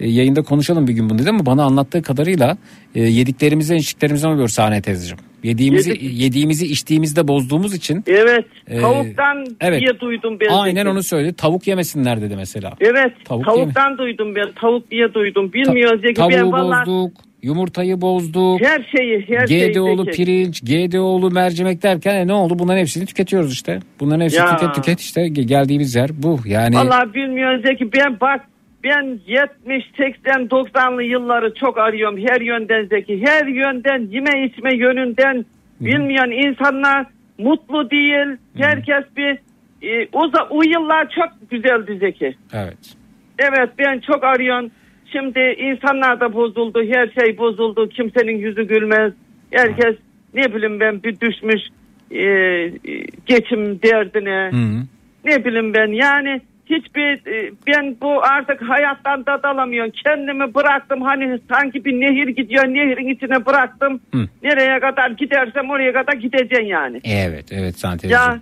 E, 0.00 0.08
yayında 0.08 0.42
konuşalım 0.42 0.86
bir 0.86 0.92
gün 0.92 1.10
bunu 1.10 1.18
dedim 1.18 1.34
ama 1.34 1.46
bana 1.46 1.64
anlattığı 1.64 2.02
kadarıyla 2.02 2.56
e, 2.94 3.02
yediklerimizden 3.02 3.76
içtiklerimizden 3.76 4.28
oluyor 4.28 4.48
sahne 4.48 4.82
teyzeciğim. 4.82 5.18
Yediğimizi 5.42 5.90
Yedik. 5.90 6.20
yediğimizi 6.20 6.66
içtiğimizde 6.66 7.28
bozduğumuz 7.28 7.74
için 7.74 8.04
Evet. 8.06 8.44
Ee, 8.68 8.80
tavuktan 8.80 9.44
evet. 9.60 9.80
diye 9.80 10.00
duydum 10.00 10.38
ben. 10.40 10.48
aynen 10.48 10.86
onu 10.86 11.02
söyledi. 11.02 11.32
Tavuk 11.36 11.66
yemesinler 11.66 12.20
dedi 12.22 12.36
mesela. 12.36 12.72
Evet. 12.80 13.12
Tavuk 13.24 13.44
tavuktan 13.44 13.98
duydum 13.98 14.34
ben. 14.34 14.52
Tavuk 14.60 14.90
diye 14.90 15.14
duydum. 15.14 15.52
Bilmiyor 15.52 16.00
Zeki. 16.00 16.14
Tavuğu 16.14 16.30
ben 16.30 16.52
vallahi 16.52 16.86
bozduk, 16.86 17.12
yumurtayı 17.42 18.00
bozduk. 18.00 18.60
her 18.64 18.88
şeyi 18.96 19.26
her 19.28 19.46
şeyi 19.46 19.72
GDO'lu 19.72 20.04
pirinç, 20.04 20.60
GDO'lu 20.60 21.30
mercimek 21.30 21.82
derken 21.82 22.14
e, 22.14 22.26
ne 22.26 22.32
oldu? 22.32 22.58
Bunların 22.58 22.80
hepsini 22.80 23.06
tüketiyoruz 23.06 23.52
işte. 23.52 23.78
Bunların 24.00 24.20
hepsini 24.20 24.40
Ya. 24.40 24.56
tüket 24.56 24.74
tüket 24.74 25.00
işte 25.00 25.20
Ge- 25.20 25.42
geldiğimiz 25.46 25.94
yer 25.94 26.10
bu. 26.12 26.38
Yani 26.46 26.76
Vallahi 26.76 27.14
bilmiyorum 27.14 27.62
Zeki. 27.66 27.92
Ben 27.92 28.20
bak 28.20 28.40
ben 28.84 29.18
70, 29.26 29.84
80, 29.96 30.46
90'lı 30.46 31.02
yılları 31.02 31.54
çok 31.54 31.78
arıyorum 31.78 32.18
her 32.28 32.40
yönden 32.40 32.84
Zeki. 32.86 33.22
Her 33.26 33.46
yönden 33.46 33.98
yeme 34.10 34.46
içme 34.46 34.76
yönünden 34.76 35.44
bilmeyen 35.80 36.48
insanlar 36.48 37.06
mutlu 37.38 37.90
değil. 37.90 38.36
Herkes 38.58 39.04
bir 39.16 39.38
e, 39.82 40.08
o, 40.12 40.30
o 40.50 40.62
yıllar 40.62 41.08
çok 41.10 41.50
güzeldi 41.50 41.96
Zeki. 42.00 42.34
evet. 42.52 42.78
Evet 43.38 43.68
ben 43.78 44.00
çok 44.12 44.24
arıyorum. 44.24 44.70
Şimdi 45.12 45.40
insanlar 45.58 46.20
da 46.20 46.32
bozuldu. 46.32 46.82
Her 46.82 47.08
şey 47.20 47.38
bozuldu. 47.38 47.88
Kimsenin 47.88 48.38
yüzü 48.38 48.62
gülmez. 48.62 49.12
Herkes 49.50 49.96
ne 50.34 50.54
bileyim 50.54 50.80
ben 50.80 51.02
bir 51.02 51.20
düşmüş 51.20 51.60
e, 52.10 52.22
e, 52.24 52.72
geçim 53.26 53.82
derdine 53.82 54.50
Hı. 54.50 54.84
ne 55.24 55.44
bileyim 55.44 55.74
ben 55.74 55.88
yani 55.88 56.40
hiçbir 56.66 57.26
e, 57.26 57.52
ben 57.66 57.96
bu 58.00 58.22
artık 58.22 58.62
hayattan 58.62 59.22
tad 59.22 59.44
alamıyorum. 59.44 59.92
Kendimi 60.04 60.54
bıraktım 60.54 61.02
hani 61.02 61.38
sanki 61.52 61.84
bir 61.84 61.92
nehir 61.92 62.28
gidiyor 62.28 62.64
nehirin 62.64 63.08
içine 63.08 63.46
bıraktım. 63.46 64.00
Hı. 64.14 64.28
Nereye 64.42 64.80
kadar 64.80 65.10
gidersem 65.10 65.70
oraya 65.70 65.92
kadar 65.92 66.12
gideceksin 66.12 66.66
yani. 66.66 67.00
Evet 67.04 67.52
evet 67.52 67.78
Saniye 67.78 68.12
Ya. 68.12 68.38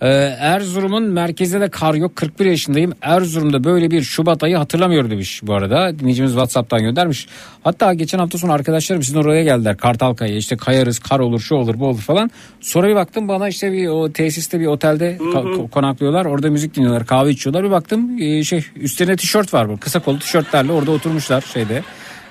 Ee, 0.00 0.08
Erzurum'un 0.38 1.02
merkezinde 1.02 1.60
de 1.60 1.68
kar 1.68 1.94
yok 1.94 2.16
41 2.16 2.46
yaşındayım. 2.46 2.92
Erzurum'da 3.02 3.64
böyle 3.64 3.90
bir 3.90 4.02
Şubat 4.02 4.42
ayı 4.42 4.56
hatırlamıyor 4.56 5.10
demiş 5.10 5.40
bu 5.42 5.54
arada. 5.54 5.98
Dinleyicimiz 5.98 6.30
Whatsapp'tan 6.32 6.80
göndermiş. 6.82 7.26
Hatta 7.64 7.94
geçen 7.94 8.18
hafta 8.18 8.38
sonu 8.38 8.52
arkadaşlarım 8.52 9.02
sizin 9.02 9.18
oraya 9.18 9.44
geldiler. 9.44 9.76
Kartalkaya 9.76 10.36
işte 10.36 10.56
kayarız 10.56 10.98
kar 10.98 11.18
olur 11.18 11.40
şu 11.40 11.54
olur 11.54 11.78
bu 11.80 11.86
olur 11.86 12.00
falan. 12.00 12.30
Sonra 12.60 12.88
bir 12.88 12.94
baktım 12.94 13.28
bana 13.28 13.48
işte 13.48 13.72
bir 13.72 13.88
o 13.88 14.12
tesiste 14.12 14.60
bir 14.60 14.66
otelde 14.66 15.16
ka- 15.16 15.54
ko- 15.56 15.70
konaklıyorlar. 15.70 16.24
Orada 16.24 16.50
müzik 16.50 16.74
dinliyorlar 16.76 17.06
kahve 17.06 17.30
içiyorlar. 17.30 17.64
Bir 17.64 17.70
baktım 17.70 18.18
e, 18.18 18.44
şey 18.44 18.64
üstlerine 18.76 19.16
tişört 19.16 19.54
var 19.54 19.68
bu 19.68 19.76
kısa 19.78 20.00
kollu 20.00 20.18
tişörtlerle 20.18 20.72
orada 20.72 20.90
oturmuşlar 20.90 21.40
şeyde. 21.40 21.82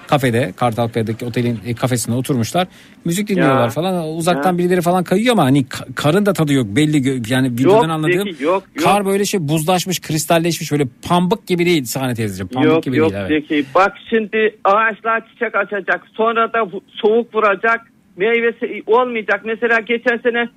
Kafede 0.07 0.53
Kartalkaya'daki 0.55 1.25
otelin 1.25 1.59
e, 1.65 1.73
kafesinde 1.73 2.15
oturmuşlar. 2.15 2.67
Müzik 3.05 3.27
dinliyorlar 3.27 3.63
Ya. 3.63 3.69
falan. 3.69 4.07
Uzaktan 4.07 4.51
Ya. 4.51 4.57
birileri 4.57 4.81
falan 4.81 5.03
kayıyor 5.03 5.31
ama 5.33 5.43
hani 5.45 5.63
ka- 5.63 5.93
karın 5.95 6.25
da 6.25 6.33
tadı 6.33 6.53
yok 6.53 6.65
belli 6.67 7.21
yani 7.33 7.51
videodan 7.51 7.75
Yok, 7.75 7.89
anladığım. 7.89 8.23
Zeki, 8.29 8.43
yok, 8.43 8.63
yok. 8.75 8.85
Kar 8.85 9.05
böyle 9.05 9.25
şey 9.25 9.47
buzlaşmış, 9.47 10.01
kristalleşmiş 10.01 10.71
böyle 10.71 10.83
pambık 11.07 11.47
gibi 11.47 11.65
değil 11.65 11.83
sahne 11.85 12.13
teyzeciğim. 12.15 12.47
Pambık 12.47 12.71
yok 12.71 12.83
gibi 12.83 12.97
yok 12.97 13.11
değil 13.11 13.23
evet. 13.29 13.43
Zeki. 13.49 13.65
Bak 13.75 13.93
şimdi 14.09 14.55
ağaçlar 14.63 15.27
çiçek 15.29 15.55
açacak. 15.55 16.01
Sonra 16.13 16.53
da 16.53 16.59
soğuk 17.01 17.35
vuracak. 17.35 17.81
Meyvesi 18.17 18.83
olmayacak. 18.87 19.41
Mesela 19.45 19.79
geçen 19.79 20.17
sene 20.17 20.49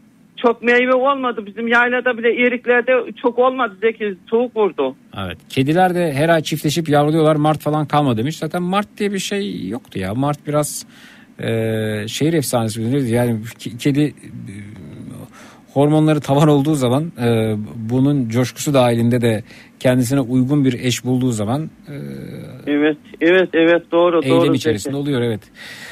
çok 0.42 0.62
meyve 0.62 0.94
olmadı. 0.94 1.46
Bizim 1.46 1.68
yaylada 1.68 2.18
bile 2.18 2.46
eriklerde 2.46 2.92
çok 3.22 3.38
olmadı 3.38 3.76
Zeki. 3.80 4.14
Soğuk 4.30 4.56
vurdu. 4.56 4.96
Evet. 5.16 5.38
Kediler 5.48 5.94
de 5.94 6.12
her 6.12 6.28
ay 6.28 6.42
çiftleşip 6.42 6.88
yavruluyorlar. 6.88 7.36
Mart 7.36 7.60
falan 7.60 7.86
kalmadı 7.86 8.16
demiş. 8.16 8.36
Zaten 8.36 8.62
Mart 8.62 8.88
diye 8.98 9.12
bir 9.12 9.18
şey 9.18 9.68
yoktu 9.68 9.98
ya. 9.98 10.14
Mart 10.14 10.46
biraz 10.46 10.86
e, 11.38 11.48
şehir 12.08 12.32
efsanesi. 12.32 12.82
Yani 13.12 13.40
ke- 13.58 13.78
kedi 13.78 14.14
hormonları 15.78 16.20
tavan 16.20 16.48
olduğu 16.48 16.74
zaman 16.74 17.12
e, 17.22 17.56
bunun 17.90 18.28
coşkusu 18.28 18.74
dahilinde 18.74 19.20
de 19.20 19.42
kendisine 19.80 20.20
uygun 20.20 20.64
bir 20.64 20.72
eş 20.72 21.04
bulduğu 21.04 21.30
zaman 21.32 21.70
e, 21.88 21.94
Evet, 22.66 22.96
evet, 23.20 23.48
evet 23.54 23.82
doğru, 23.92 24.20
eylem 24.24 24.40
doğru. 24.40 24.54
içerisinde 24.54 24.92
Zeki. 24.92 25.02
oluyor 25.02 25.22
evet. 25.22 25.40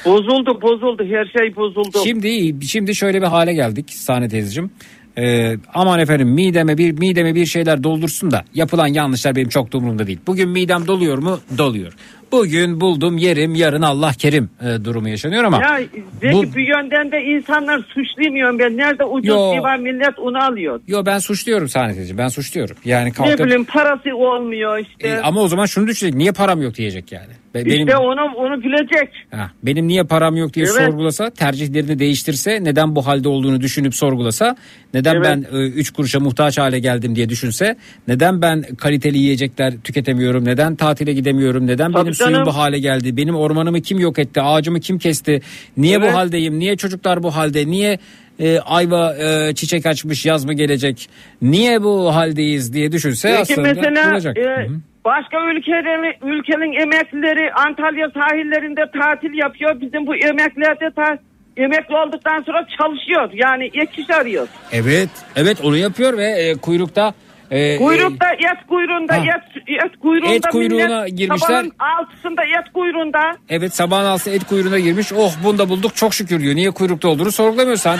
Bozuldu, 0.06 0.62
bozuldu. 0.62 1.04
Her 1.04 1.24
şey 1.40 1.56
bozuldu. 1.56 1.98
Şimdi 2.04 2.54
şimdi 2.66 2.94
şöyle 2.94 3.18
bir 3.22 3.26
hale 3.26 3.54
geldik 3.54 3.90
Sahne 3.90 4.28
teyzeciğim. 4.28 4.70
Ee, 5.18 5.56
aman 5.74 6.00
efendim 6.00 6.28
mideme 6.28 6.78
bir 6.78 6.92
mideme 6.92 7.34
bir 7.34 7.46
şeyler 7.46 7.82
doldursun 7.82 8.30
da 8.30 8.44
yapılan 8.54 8.86
yanlışlar 8.86 9.36
benim 9.36 9.48
çok 9.48 9.72
da 9.72 9.78
umurumda 9.78 10.06
değil. 10.06 10.18
Bugün 10.26 10.48
midem 10.48 10.86
doluyor 10.86 11.18
mu? 11.18 11.40
Doluyor. 11.58 11.92
Bugün 12.32 12.80
buldum 12.80 13.18
yerim 13.18 13.54
yarın 13.54 13.82
Allah 13.82 14.12
kerim 14.18 14.50
e, 14.62 14.84
durumu 14.84 15.08
yaşanıyor 15.08 15.44
ama 15.44 15.60
Ya 15.62 15.80
Zeki 16.20 16.32
bu- 16.34 16.42
bir 16.42 16.66
yönden 16.68 17.12
de 17.12 17.22
insanlar 17.22 17.78
suçlamıyorum 17.94 18.58
ben. 18.58 18.76
Nerede 18.76 19.04
ucuz 19.04 19.28
Yo. 19.28 19.62
var 19.62 19.78
millet 19.78 20.18
onu 20.18 20.44
alıyor. 20.44 20.80
yo 20.86 21.02
ben 21.06 21.18
suçluyorum 21.18 21.68
Sahne 21.68 21.86
teyzeciğim 21.92 22.18
ben 22.18 22.28
suçluyorum. 22.28 22.76
Yani 22.84 23.04
Ne 23.08 23.12
kalkıp 23.12 23.38
bileyim 23.46 23.64
parası 23.64 24.16
olmuyor 24.16 24.78
işte. 24.78 25.08
E, 25.08 25.16
ama 25.18 25.40
o 25.40 25.48
zaman 25.48 25.66
şunu 25.66 25.86
düşünecek 25.86 26.16
niye 26.18 26.32
param 26.32 26.62
yok 26.62 26.74
diyecek 26.74 27.12
yani. 27.12 27.32
Be- 27.64 27.68
işte 27.70 27.86
benim 27.86 27.98
onu 27.98 28.20
onu 28.36 28.62
bilecek. 28.62 29.08
Ha, 29.30 29.50
benim 29.62 29.88
niye 29.88 30.02
param 30.04 30.36
yok 30.36 30.54
diye 30.54 30.66
Evet. 30.66 30.74
sorgulasa, 30.86 31.30
tercihlerini 31.30 31.98
değiştirse, 31.98 32.58
neden 32.64 32.96
bu 32.96 33.06
halde 33.06 33.28
olduğunu 33.28 33.60
düşünüp 33.60 33.94
sorgulasa, 33.94 34.56
neden 34.94 35.14
Evet. 35.14 35.26
ben 35.52 35.58
3 35.58 35.90
kuruşa 35.90 36.20
muhtaç 36.20 36.58
hale 36.58 36.78
geldim 36.78 37.16
diye 37.16 37.28
düşünse, 37.28 37.76
neden 38.08 38.42
ben 38.42 38.62
kaliteli 38.62 39.18
yiyecekler 39.18 39.74
tüketemiyorum, 39.84 40.44
neden 40.44 40.76
tatile 40.76 41.12
gidemiyorum, 41.12 41.66
neden 41.66 41.92
Tabii 41.92 42.02
benim 42.04 42.14
suyum 42.14 42.32
canım. 42.32 42.46
bu 42.46 42.56
hale 42.56 42.78
geldi, 42.78 43.16
benim 43.16 43.34
ormanımı 43.34 43.80
kim 43.80 43.98
yok 43.98 44.18
etti, 44.18 44.40
ağacımı 44.42 44.80
kim 44.80 44.98
kesti, 44.98 45.40
niye 45.76 45.96
Evet. 45.96 46.12
bu 46.12 46.16
haldeyim, 46.16 46.58
niye 46.58 46.76
çocuklar 46.76 47.22
bu 47.22 47.36
halde, 47.36 47.66
niye 47.66 47.98
e, 48.40 48.58
ayva 48.58 49.14
e, 49.16 49.54
çiçek 49.54 49.86
açmış 49.86 50.26
yaz 50.26 50.44
mı 50.44 50.52
gelecek, 50.54 51.08
niye 51.42 51.82
bu 51.82 52.14
haldeyiz 52.14 52.72
diye 52.72 52.92
düşünse 52.92 53.28
Peki 53.28 53.40
aslında 53.52 53.68
mesela 53.74 54.10
bulacak. 54.10 54.38
e, 54.38 54.40
Hı 54.42 54.46
hı. 54.72 54.80
Başka 55.06 55.36
ülkelerin 55.50 56.14
ülkenin 56.32 56.72
emeklileri 56.82 57.52
Antalya 57.52 58.10
sahillerinde 58.10 58.90
tatil 59.00 59.34
yapıyor. 59.34 59.80
Bizim 59.80 60.06
bu 60.06 60.16
emekliler 60.16 60.80
de 60.80 60.90
ta, 60.96 61.18
emekli 61.56 61.96
olduktan 61.96 62.42
sonra 62.42 62.66
çalışıyor. 62.78 63.30
Yani 63.32 63.64
ek 63.64 64.02
iş 64.02 64.10
arıyor. 64.10 64.48
Evet, 64.72 65.10
evet 65.36 65.64
onu 65.64 65.76
yapıyor 65.76 66.16
ve 66.16 66.24
e, 66.24 66.54
kuyrukta 66.54 67.14
e, 67.50 67.76
Kuyrukta 67.78 68.30
et 68.32 68.66
kuyruğunda 68.68 69.12
Ha. 69.12 69.22
et 69.68 69.96
kuyruğunda 70.02 70.34
Et 70.34 70.46
kuyruğuna 70.46 71.00
millet 71.02 71.18
girmişler. 71.18 71.46
sabahın 71.48 71.72
altısında 72.00 72.42
et 72.44 72.72
kuyruğunda. 72.74 73.20
Evet 73.48 73.74
sabahın 73.74 74.04
altı 74.04 74.30
et 74.30 74.44
kuyruğuna 74.44 74.78
girmiş. 74.78 75.12
Oh 75.12 75.32
bunu 75.44 75.58
da 75.58 75.68
bulduk 75.68 75.96
çok 75.96 76.14
şükür 76.14 76.40
diyor. 76.40 76.54
Niye 76.54 76.70
kuyrukta 76.70 77.08
olduğunu 77.08 77.32
sorgulamıyor 77.32 77.76
ya. 77.86 77.96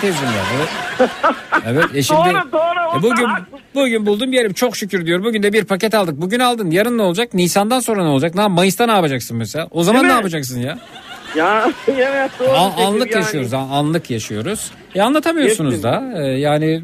Evet. 0.56 1.10
evet 1.66 1.84
e 1.94 2.02
şimdi, 2.02 2.20
Doğru, 2.20 2.52
doğru, 2.52 2.98
e, 2.98 3.02
bugün, 3.02 3.26
bugün 3.74 4.06
buldum 4.06 4.32
yerim 4.32 4.52
çok 4.52 4.76
şükür 4.76 5.06
diyor. 5.06 5.24
Bugün 5.24 5.42
de 5.42 5.52
bir 5.52 5.64
paket 5.64 5.94
aldık. 5.94 6.20
Bugün 6.20 6.40
aldın 6.40 6.70
yarın 6.70 6.98
ne 6.98 7.02
olacak? 7.02 7.34
Nisan'dan 7.34 7.80
sonra 7.80 8.02
ne 8.02 8.08
olacak? 8.08 8.34
Ne, 8.34 8.46
Mayıs'ta 8.46 8.86
ne 8.86 8.92
yapacaksın 8.92 9.36
mesela? 9.36 9.68
O 9.70 9.82
zaman 9.82 10.00
Değil 10.02 10.08
ne 10.08 10.14
mi? 10.14 10.18
yapacaksın 10.18 10.60
ya? 10.60 10.78
Ya 11.36 11.70
evet. 11.88 12.30
An- 12.56 12.70
Zeki, 12.70 12.82
anlık 12.86 13.10
yani. 13.10 13.22
yaşıyoruz 13.22 13.54
an- 13.54 13.68
anlık 13.70 14.10
yaşıyoruz. 14.10 14.70
E 14.94 15.00
anlatamıyorsunuz 15.02 15.82
da 15.82 16.12
E, 16.16 16.22
yani 16.26 16.80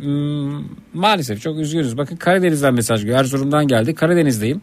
maalesef 0.94 1.40
çok 1.43 1.59
üzgünüz. 1.59 1.98
Bakın 1.98 2.16
Karadeniz'den 2.16 2.74
mesaj 2.74 3.01
geliyor. 3.01 3.19
Erzurum'dan 3.20 3.69
geldi. 3.69 3.94
Karadeniz'deyim. 3.94 4.60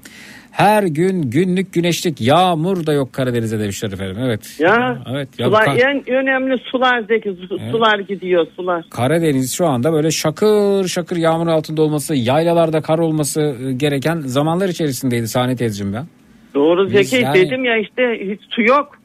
Her 0.51 0.83
gün 0.83 1.21
günlük 1.21 1.73
güneşlik 1.73 2.21
yağmur 2.21 2.85
da 2.85 2.93
yok 2.93 3.13
Karadeniz'de 3.13 3.59
demişler 3.59 3.91
efendim. 3.91 4.17
Evet. 4.21 4.55
Ya, 4.59 5.03
Evet. 5.11 5.29
Ya 5.37 5.45
sular, 5.47 5.65
Ka- 5.67 5.89
en 5.89 6.09
önemli 6.09 6.57
sular 6.71 7.01
Zeki. 7.07 7.35
Su- 7.49 7.59
Sular 7.71 7.99
gidiyor 7.99 8.47
sular. 8.55 8.85
Karadeniz 8.89 9.53
şu 9.53 9.67
anda 9.67 9.93
böyle 9.93 10.11
şakır 10.11 10.87
şakır 10.87 11.17
yağmur 11.17 11.47
altında 11.47 11.81
olması, 11.81 12.15
yaylalarda 12.15 12.81
kar 12.81 12.99
olması 12.99 13.41
e, 13.41 13.71
gereken 13.73 14.19
zamanlar 14.19 14.69
içerisindeydi 14.69 15.27
sahne 15.27 15.55
teyzeciğim 15.55 15.93
ben. 15.93 16.05
Doğru 16.55 16.85
Biz 16.85 16.93
Zeki 17.09 17.23
yani- 17.23 17.35
dedim 17.35 17.63
ya 17.65 17.77
işte 17.77 18.03
hiç 18.31 18.41
su 18.55 18.61
yok. 18.61 18.98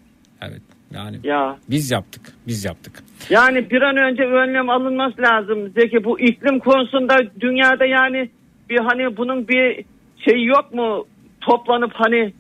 Evet. 0.51 0.63
Yani 0.95 1.17
Ya 1.25 1.57
biz 1.71 1.91
yaptık. 1.91 2.23
Biz 2.47 2.65
yaptık. 2.65 3.03
yani 3.31 3.71
bir 3.71 3.83
an 3.83 3.97
önce 3.97 4.23
önlem 4.23 4.71
alınması 4.71 5.23
lazım 5.23 5.73
Zeki. 5.81 6.05
Bu 6.05 6.21
iklim 6.21 6.59
konusunda 6.59 7.17
dünyada 7.41 7.85
yani 7.87 8.31
bir 8.71 8.79
hani 8.79 9.17
bunun 9.17 9.49
bir 9.49 9.85
şey 10.25 10.45
yok 10.45 10.75
mu? 10.75 11.07
Toplanıp 11.41 11.93
hani 11.95 12.33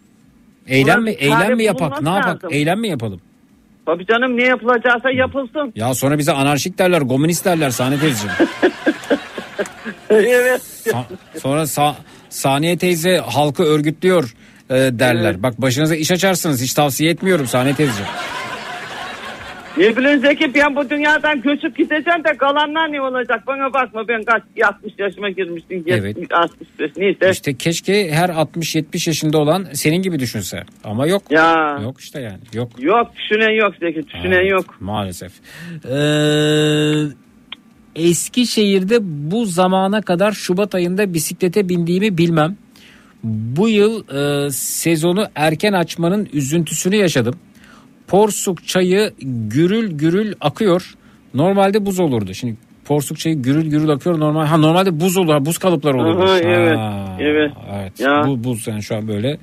Eylem 0.67 1.03
mi 1.03 1.11
eylem 1.11 1.57
mi 1.57 1.65
yapak? 1.65 2.03
Ne 2.03 2.09
yapak? 2.11 2.27
lazım. 2.45 2.49
Eylem 2.53 2.81
mi 2.81 2.89
yapalım? 2.89 3.21
tabii 3.87 4.07
canım 4.07 4.37
ne 4.37 4.45
yapılacaksa 4.45 5.11
yapılsın. 5.11 5.73
Ya 5.77 5.95
sonra 5.95 6.19
bize 6.19 6.33
anarşik 6.33 6.79
derler, 6.79 7.01
komünist 7.09 7.45
derler 7.45 7.71
Saniye 7.71 8.01
teyzeciğim. 8.01 8.35
evet. 10.11 10.61
Sa- 10.63 11.05
sonra 11.41 11.63
sa- 11.63 11.95
Saniye 12.29 12.79
teyze 12.79 13.19
halkı 13.19 13.63
örgütlüyor 13.63 14.35
e, 14.71 14.75
derler. 14.75 15.31
Evet. 15.31 15.43
Bak 15.43 15.63
başınıza 15.63 15.97
iş 15.97 16.11
açarsınız. 16.11 16.63
Hiç 16.63 16.75
tavsiye 16.75 17.11
etmiyorum 17.11 17.47
Saniye 17.47 17.75
teyzeciğim. 17.75 18.11
Zeki 20.21 20.55
ben 20.55 20.77
bu 20.77 20.91
dünyadan 20.91 21.43
göçüp 21.43 21.77
gideceğim 21.77 22.25
de 22.25 22.37
kalanlar 22.37 22.93
ne 22.93 23.01
olacak? 23.01 23.47
Bana 23.47 23.73
bakma 23.73 24.09
ben 24.09 24.23
kaç 24.25 24.43
60 24.65 24.93
yaşıma 24.99 25.31
girmiştim. 25.31 25.85
Evet. 25.87 26.17
65 26.31 26.91
neyse. 26.97 27.31
İşte 27.31 27.55
keşke 27.55 28.11
her 28.13 28.29
60-70 28.29 29.09
yaşında 29.09 29.39
olan 29.39 29.67
senin 29.73 30.03
gibi 30.03 30.19
düşünse. 30.19 30.63
Ama 30.85 31.07
yok. 31.07 31.23
Ya. 31.31 31.79
Yok 31.83 32.01
işte 32.01 32.21
yani. 32.21 32.39
Yok. 32.55 32.71
Yok 32.79 33.11
düşünen 33.17 33.51
yok 33.51 33.75
Zeki 33.81 34.09
düşünen 34.09 34.33
Evet, 34.33 34.51
yok. 34.51 34.77
Maalesef. 34.81 35.33
Ee, 35.91 37.25
Eskişehir'de 37.97 38.99
bu 39.03 39.45
zamana 39.45 40.03
kadar 40.03 40.33
Şubat 40.33 40.75
ayında 40.75 41.15
bisiklete 41.15 41.69
bindiğimi 41.69 42.19
bilmem. 42.19 42.57
Bu 43.25 43.69
yıl 43.69 44.09
e, 44.47 44.51
sezonu 44.51 45.27
erken 45.35 45.73
açmanın 45.73 46.29
üzüntüsünü 46.33 46.97
yaşadım. 46.97 47.35
Porsuk 48.07 48.67
çayı 48.67 49.13
gürül 49.49 49.91
gürül 49.91 50.35
akıyor. 50.41 50.95
Normalde 51.35 51.87
buz 51.87 52.01
olurdu. 52.01 52.35
Şimdi 52.35 52.57
porsuk 52.85 53.19
çayı 53.19 53.43
gürül 53.43 53.71
gürül 53.71 53.91
akıyor. 53.91 54.21
Normal 54.21 54.47
ha 54.47 54.57
normalde 54.57 55.01
buz 55.01 55.17
olur. 55.17 55.45
Buz 55.45 55.59
kalıpları 55.59 55.97
olurdu. 55.97 56.23
Aha, 56.23 56.39
evet, 56.39 56.77
Ha, 56.77 57.17
evet. 57.21 57.53
evet. 57.75 58.01
Ya. 58.01 58.23
Bu 58.27 58.45
buz 58.45 58.67
yani 58.67 58.83
şu 58.83 58.97
an 58.97 59.09
böyle 59.09 59.39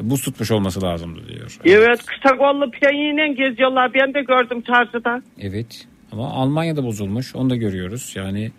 buz 0.00 0.22
tutmuş 0.22 0.50
olması 0.50 0.82
lazımdı 0.82 1.28
diyor. 1.28 1.58
Evet 1.64 2.00
kısa 2.06 2.36
kollu 2.36 2.70
piyanıyla 2.70 3.26
geziyorlar. 3.26 3.90
Ben 3.94 4.14
de 4.14 4.22
gördüm 4.22 4.62
çarşıda. 4.62 5.22
Evet 5.40 5.86
ama 6.12 6.30
Almanya'da 6.30 6.84
bozulmuş 6.84 7.34
onu 7.34 7.50
da 7.50 7.56
görüyoruz 7.56 8.12
yani 8.16 8.52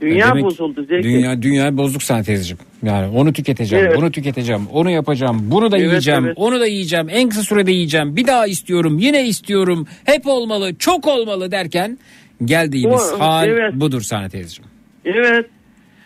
Dünya 0.00 0.28
Demek 0.28 0.44
bozuldu 0.44 0.84
Zeki. 0.84 1.02
Dünya 1.02 1.42
dünya 1.42 1.76
bozduk 1.76 2.02
sana 2.02 2.22
teyzeciğim. 2.22 2.58
Yani 2.82 3.06
onu 3.18 3.32
tüketeceğim, 3.32 3.86
Evet. 3.86 3.96
bunu 3.96 4.10
tüketeceğim, 4.10 4.66
onu 4.72 4.90
yapacağım, 4.90 5.38
bunu 5.42 5.70
da 5.70 5.78
Evet, 5.78 5.88
yiyeceğim, 5.88 6.24
evet. 6.26 6.34
onu 6.36 6.60
da 6.60 6.66
yiyeceğim. 6.66 7.06
En 7.10 7.28
kısa 7.28 7.42
sürede 7.42 7.72
yiyeceğim. 7.72 8.16
Bir 8.16 8.26
daha 8.26 8.46
istiyorum, 8.46 8.98
yine 8.98 9.26
istiyorum. 9.26 9.86
Hep 10.04 10.26
olmalı, 10.26 10.74
çok 10.78 11.06
olmalı 11.08 11.50
derken 11.50 11.98
geldiğimiz 12.44 13.12
O- 13.12 13.20
hal 13.20 13.48
evet. 13.48 13.74
budur 13.74 14.00
sana 14.00 14.28
teyzeciğim. 14.28 14.70
Evet. 15.04 15.46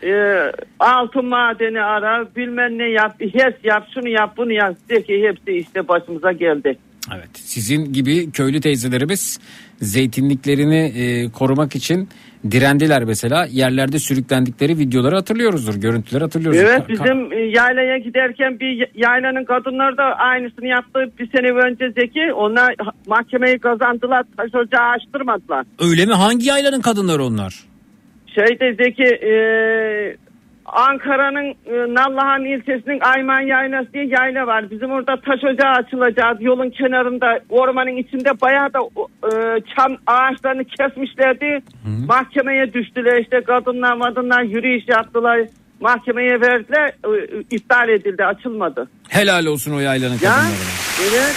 Ee, 0.04 0.52
altın 0.80 1.24
madeni 1.24 1.80
ara 1.80 2.28
bilmem 2.36 2.78
ne 2.78 2.90
yap 2.90 3.20
hes 3.20 3.54
yap 3.64 3.88
şunu 3.94 4.08
yap 4.08 4.34
bunu 4.36 4.52
yap 4.52 4.76
Zeki 4.88 5.22
hepsi 5.22 5.52
işte 5.58 5.88
başımıza 5.88 6.32
geldi. 6.32 6.76
Evet. 7.12 7.30
Sizin 7.34 7.92
gibi 7.92 8.30
köylü 8.30 8.60
teyzelerimiz 8.60 9.40
zeytinliklerini 9.80 10.92
e, 10.96 11.30
korumak 11.30 11.76
için 11.76 12.08
direndiler 12.50 13.04
mesela. 13.04 13.46
Yerlerde 13.50 13.98
sürüklendikleri 13.98 14.78
videoları 14.78 15.14
hatırlıyoruzdur, 15.14 15.74
görüntüleri 15.74 16.24
hatırlıyoruz. 16.24 16.60
Evet 16.60 16.88
bizim 16.88 17.32
e, 17.32 17.36
yaylaya 17.36 17.98
giderken 17.98 18.60
bir 18.60 18.88
yaylanın 18.94 19.44
kadınları 19.44 19.96
da 19.96 20.02
aynısını 20.02 20.66
yaptı 20.66 21.12
bir 21.18 21.30
sene 21.30 21.50
önce 21.50 21.90
Zeki. 22.00 22.32
Onlar 22.32 22.74
mahkemeyi 23.06 23.58
kazandılar 23.58 24.24
taş 24.36 24.54
ocağı 24.54 24.88
açtırmadılar. 24.88 25.66
Öyle 25.78 26.06
mi? 26.06 26.12
Hangi 26.12 26.46
yaylanın 26.46 26.80
kadınları 26.80 27.24
onlar? 27.24 27.54
Şeyde 28.26 28.74
Zeki 28.84 29.26
e, 29.26 29.34
Ankara'nın 30.66 31.44
e, 31.66 31.94
Nallıhan 31.94 32.44
ilçesinin 32.44 33.00
Ayman 33.00 33.40
Yaylası 33.40 33.92
diye 33.92 34.06
yayla 34.06 34.46
var. 34.46 34.70
Bizim 34.70 34.90
orada 34.90 35.16
taş 35.20 35.44
ocağı 35.44 35.72
açılacak 35.72 36.36
yolun 36.40 36.70
kenarında 36.70 37.40
ormanın 37.48 37.96
içinde 37.96 38.40
bayağı 38.40 38.72
da 38.72 38.78
e, 39.28 39.60
çam 39.76 39.96
ağaçlarını 40.06 40.64
kesmişlerdi. 40.64 41.62
Mahkemeye 42.08 42.72
düştüler 42.74 43.22
işte 43.22 43.40
kadınlar 43.46 44.00
kadınlar 44.00 44.42
yürüyüş 44.42 44.84
yaptılar. 44.88 45.40
Mahkemeye 45.80 46.40
verdiler 46.40 46.88
e, 46.88 47.40
iptal 47.50 47.88
edildi 47.88 48.24
açılmadı. 48.24 48.88
Helal 49.08 49.46
olsun 49.46 49.72
o 49.72 49.78
yaylanın 49.78 50.12
Ya 50.14 50.18
kadınlarına. 50.18 50.54
evet. 51.12 51.34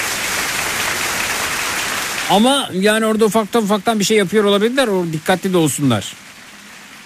Ama 2.32 2.70
yani 2.74 3.06
orada 3.06 3.26
ufaktan 3.26 3.64
ufaktan 3.64 3.99
bir 3.99 4.04
şey 4.04 4.18
yapıyor 4.18 4.44
olabilirler. 4.44 4.88
O 4.88 5.06
dikkatli 5.14 5.54
de 5.54 5.58
olsunlar. 5.58 6.14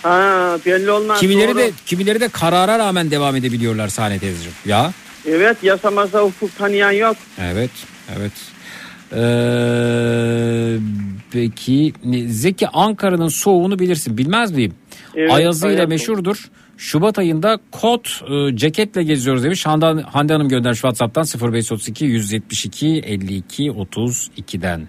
Ha, 0.04 0.58
belli 0.66 0.92
olmaz. 0.92 1.20
Kimileri 1.20 1.48
doğru. 1.50 1.58
de 1.58 1.72
kimileri 1.86 2.20
de 2.20 2.30
karara 2.30 2.80
rağmen 2.80 3.12
devam 3.12 3.36
edebiliyorlar 3.36 3.88
sahne 3.88 4.20
teyzeciğim. 4.20 4.56
Ya. 4.66 4.94
Evet 5.26 5.58
yasamasa 5.64 6.20
hukuk 6.22 6.58
tanıyan 6.58 6.92
yok. 6.92 7.18
Evet, 7.40 7.72
evet. 8.18 8.32
Ee, 9.14 10.78
peki 11.32 11.94
Zeki 12.28 12.68
Ankara'nın 12.68 13.28
soğuğunu 13.28 13.80
bilirsin. 13.80 14.18
Bilmez 14.18 14.52
miyim? 14.52 14.74
Evet, 15.16 15.32
Ayazı 15.32 15.66
ile 15.66 15.74
hayatım. 15.74 15.90
meşhurdur. 15.90 16.50
Şubat 16.78 17.20
ayında 17.20 17.60
kot 17.72 18.22
e, 18.32 18.56
ceketle 18.58 19.04
geziyoruz 19.04 19.44
demiş. 19.44 19.66
Hande, 19.66 19.86
Hande 19.86 20.34
Hanım 20.34 20.50
göndermiş 20.50 20.80
WhatsApp'tan 20.82 21.26
0532 21.54 22.06
172 22.06 22.88
52 22.88 23.64
32'den. 23.72 24.88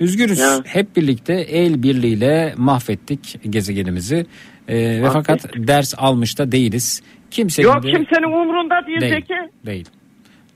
Üzgünüz. 0.00 0.38
Ya. 0.38 0.60
Hep 0.64 0.96
birlikte 0.96 1.34
el 1.34 1.82
birliğiyle 1.82 2.54
mahvettik 2.56 3.38
gezegenimizi. 3.50 4.26
Ee, 4.68 5.02
ve 5.02 5.10
fakat 5.12 5.44
ders 5.56 5.94
almış 5.96 6.38
da 6.38 6.52
değiliz. 6.52 7.02
Kimsenin 7.30 7.66
Yok 7.66 7.82
de- 7.82 7.90
kimsenin 7.90 8.26
umrunda 8.42 8.86
değil, 8.86 9.00
Değil. 9.00 9.12
Zeki. 9.14 9.34
Değil. 9.66 9.86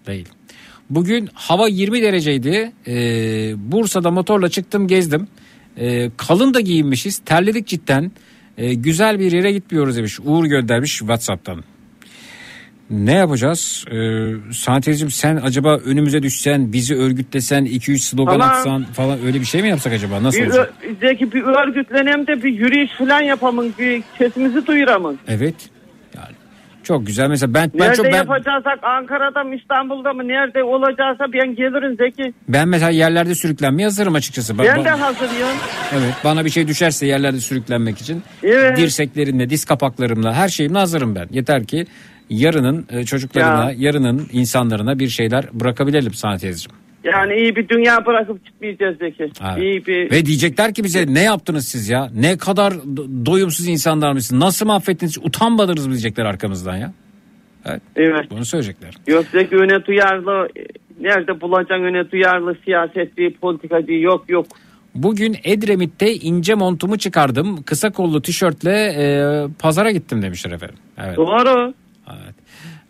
Değil. 0.07 0.29
Bugün 0.91 1.29
hava 1.35 1.69
20 1.69 2.03
dereceydi. 2.03 2.73
Ee, 2.87 2.93
Bursa'da 3.57 4.11
motorla 4.11 4.49
çıktım 4.49 4.87
gezdim. 4.89 5.29
Ee, 5.79 6.11
kalın 6.17 6.55
da 6.55 6.61
giyinmişiz. 6.61 7.19
Terledik 7.19 7.67
cidden. 7.67 8.13
Ee, 8.59 8.75
güzel 8.75 9.19
bir 9.19 9.33
yere 9.33 9.53
gitmiyoruz 9.53 9.97
demiş. 9.97 10.19
Uğur 10.25 10.45
göndermiş 10.45 10.99
WhatsApp'tan. 10.99 11.65
Ne 12.91 13.15
yapacağız? 13.15 13.85
Ee, 13.91 14.53
Sanatizm 14.53 15.11
sen 15.11 15.37
acaba 15.37 15.77
önümüze 15.77 16.23
düşsen 16.23 16.73
bizi 16.73 16.97
örgütlesen 16.97 17.65
2-3 17.65 17.99
slogan 17.99 18.33
Tamam. 18.33 18.49
atsan 18.51 18.85
falan 18.85 19.19
öyle 19.27 19.41
bir 19.41 19.45
şey 19.45 19.63
mi 19.63 19.69
yapsak 19.69 19.93
acaba? 19.93 20.23
Nasıl 20.23 20.39
Bir, 20.41 20.47
olacak? 20.47 20.73
Zeki 21.01 21.33
bir 21.33 21.43
örgütlenem 21.43 22.27
de 22.27 22.43
bir 22.43 22.53
yürüyüş 22.55 22.91
falan 22.99 23.21
yapamın. 23.21 23.75
Bir 23.79 24.03
sesimizi 24.19 24.67
duyuramın. 24.67 25.19
Evet. 25.29 25.55
Yani 26.17 26.35
çok 26.83 27.07
güzel 27.07 27.29
mesela 27.29 27.55
ben 27.55 27.71
ben 27.75 27.81
Nerede 27.81 27.95
çok 27.97 28.07
ben, 28.07 28.13
yapacaksak 28.13 28.79
Ankara'da 28.85 29.45
mı 29.45 29.55
İstanbul'da 29.57 30.13
mı 30.13 30.29
nerede 30.29 30.63
olacaksa 30.65 31.25
ben 31.33 31.55
gelirim 31.57 31.97
Zeki. 31.97 32.33
ben 32.49 32.69
mesela 32.69 32.91
yerlerde 32.91 33.35
sürüklenmeye 33.35 33.85
hazırım 33.87 34.15
açıkçası. 34.15 34.59
Ben 34.59 34.67
ben- 34.67 34.85
de 34.85 34.89
hazırım. 34.91 35.31
Evet 35.93 36.15
bana 36.25 36.45
bir 36.45 36.51
şey 36.51 36.69
düşerse 36.69 37.07
yerlerde 37.07 37.41
sürüklenmek 37.41 37.99
için 37.99 38.23
Evet. 38.43 38.77
dirseklerimle 38.79 39.51
diz 39.51 39.65
kapaklarımla 39.65 40.35
her 40.35 40.49
şeyimle 40.49 40.79
hazırım 40.79 41.15
ben. 41.15 41.27
Yeter 41.31 41.65
ki 41.65 41.87
yarının 42.31 42.87
e, 42.91 43.05
çocuklarına 43.05 43.71
Ya. 43.71 43.75
yarının 43.79 44.29
insanlarına 44.33 44.99
bir 44.99 45.09
şeyler 45.09 45.45
bırakabilelim 45.53 46.15
Sanat 46.15 46.41
teyzeciğim. 46.41 46.77
Yani 47.05 47.35
iyi 47.35 47.57
bir 47.57 47.69
dünya 47.69 48.07
bırakıp 48.07 48.45
gitmeyeceğiz 48.45 48.97
Zeki. 48.99 49.23
Evet. 49.23 49.59
İyi 49.63 49.87
bir... 49.87 50.11
Ve 50.11 50.27
diyecekler 50.27 50.75
ki 50.75 50.85
bize 50.85 51.15
ne 51.15 51.23
yaptınız 51.23 51.67
siz 51.69 51.89
ya? 51.89 52.11
Ne 52.15 52.37
kadar 52.39 52.73
do- 52.73 53.27
doyumsuz 53.27 53.69
insanlar 53.69 54.13
mısınız? 54.13 54.43
Nasıl 54.43 54.67
mahvettiniz? 54.67 55.19
Utanmadınız 55.19 55.87
mı 55.87 55.93
diyecekler 55.93 56.25
arkamızdan 56.25 56.77
ya? 56.77 56.93
Evet. 57.67 57.83
Evet. 57.97 58.31
Bunu 58.31 58.45
söyleyecekler. 58.45 58.95
Yok 59.07 59.25
Zeki 59.33 59.57
öne 59.57 59.85
duyarlı... 59.87 60.49
e, 60.57 60.63
Nerede 61.01 61.41
bulacaksın 61.41 61.85
öne 61.85 62.11
duyarlı 62.11 62.57
siyasetçi, 62.65 63.37
politikacı 63.41 63.93
yok 63.93 64.25
yok. 64.29 64.47
Bugün 64.95 65.37
Edremit'te 65.45 66.15
ince 66.15 66.55
montumu 66.55 66.99
çıkardım. 66.99 67.63
Kısa 67.63 67.91
kollu 67.91 68.23
tişörtle 68.23 68.73
e, 68.99 69.05
pazara 69.59 69.91
gittim 69.91 70.23
demişler 70.23 70.51
efendim. 70.51 70.77
Evet. 71.05 71.17
Doğru. 71.17 71.75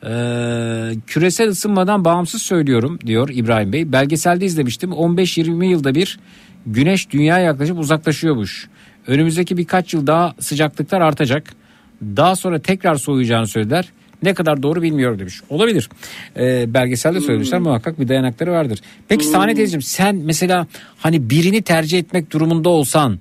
Ee, 0.05 0.93
küresel 1.07 1.49
ısınmadan 1.49 2.05
bağımsız 2.05 2.43
söylüyorum 2.43 2.99
diyor 3.07 3.29
İbrahim 3.33 3.73
Bey. 3.73 3.93
Belgeselde 3.93 4.45
izlemiştim 4.45 4.91
15-20 4.91 5.65
yılda 5.65 5.95
bir 5.95 6.19
güneş 6.67 7.11
dünyaya 7.11 7.45
yaklaşıp 7.45 7.79
uzaklaşıyormuş. 7.79 8.69
Önümüzdeki 9.07 9.57
birkaç 9.57 9.95
yıl 9.95 10.07
daha 10.07 10.35
sıcaklıklar 10.41 11.01
artacak. 11.01 11.55
Daha 12.03 12.37
sonra 12.37 12.59
tekrar 12.59 12.95
soğuyacağını 12.95 13.47
söylediler. 13.47 13.89
Ne 14.23 14.35
kadar 14.35 14.63
doğru 14.63 14.83
bilmiyorum 14.83 15.19
demiş. 15.19 15.41
Olabilir. 15.49 15.89
Ee, 16.37 16.75
belgeselde 16.75 17.21
söylemişler 17.21 17.61
muhakkak 17.61 18.01
bir 18.01 18.09
dayanakları 18.09 18.53
vardır. 18.53 18.81
Peki 19.09 19.25
Sahne 19.25 19.55
teyzeciğim 19.55 19.83
sen 19.83 20.17
mesela 20.17 20.67
hani 20.99 21.31
birini 21.31 21.63
tercih 21.63 21.99
etmek 21.99 22.33
durumunda 22.33 22.69
olsan 22.69 23.21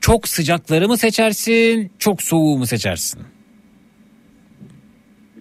çok 0.00 0.28
sıcakları 0.28 0.88
mı 0.88 0.96
seçersin 0.96 1.90
çok 1.98 2.22
soğuğu 2.22 2.58
mu 2.58 2.66
seçersin? 2.66 3.20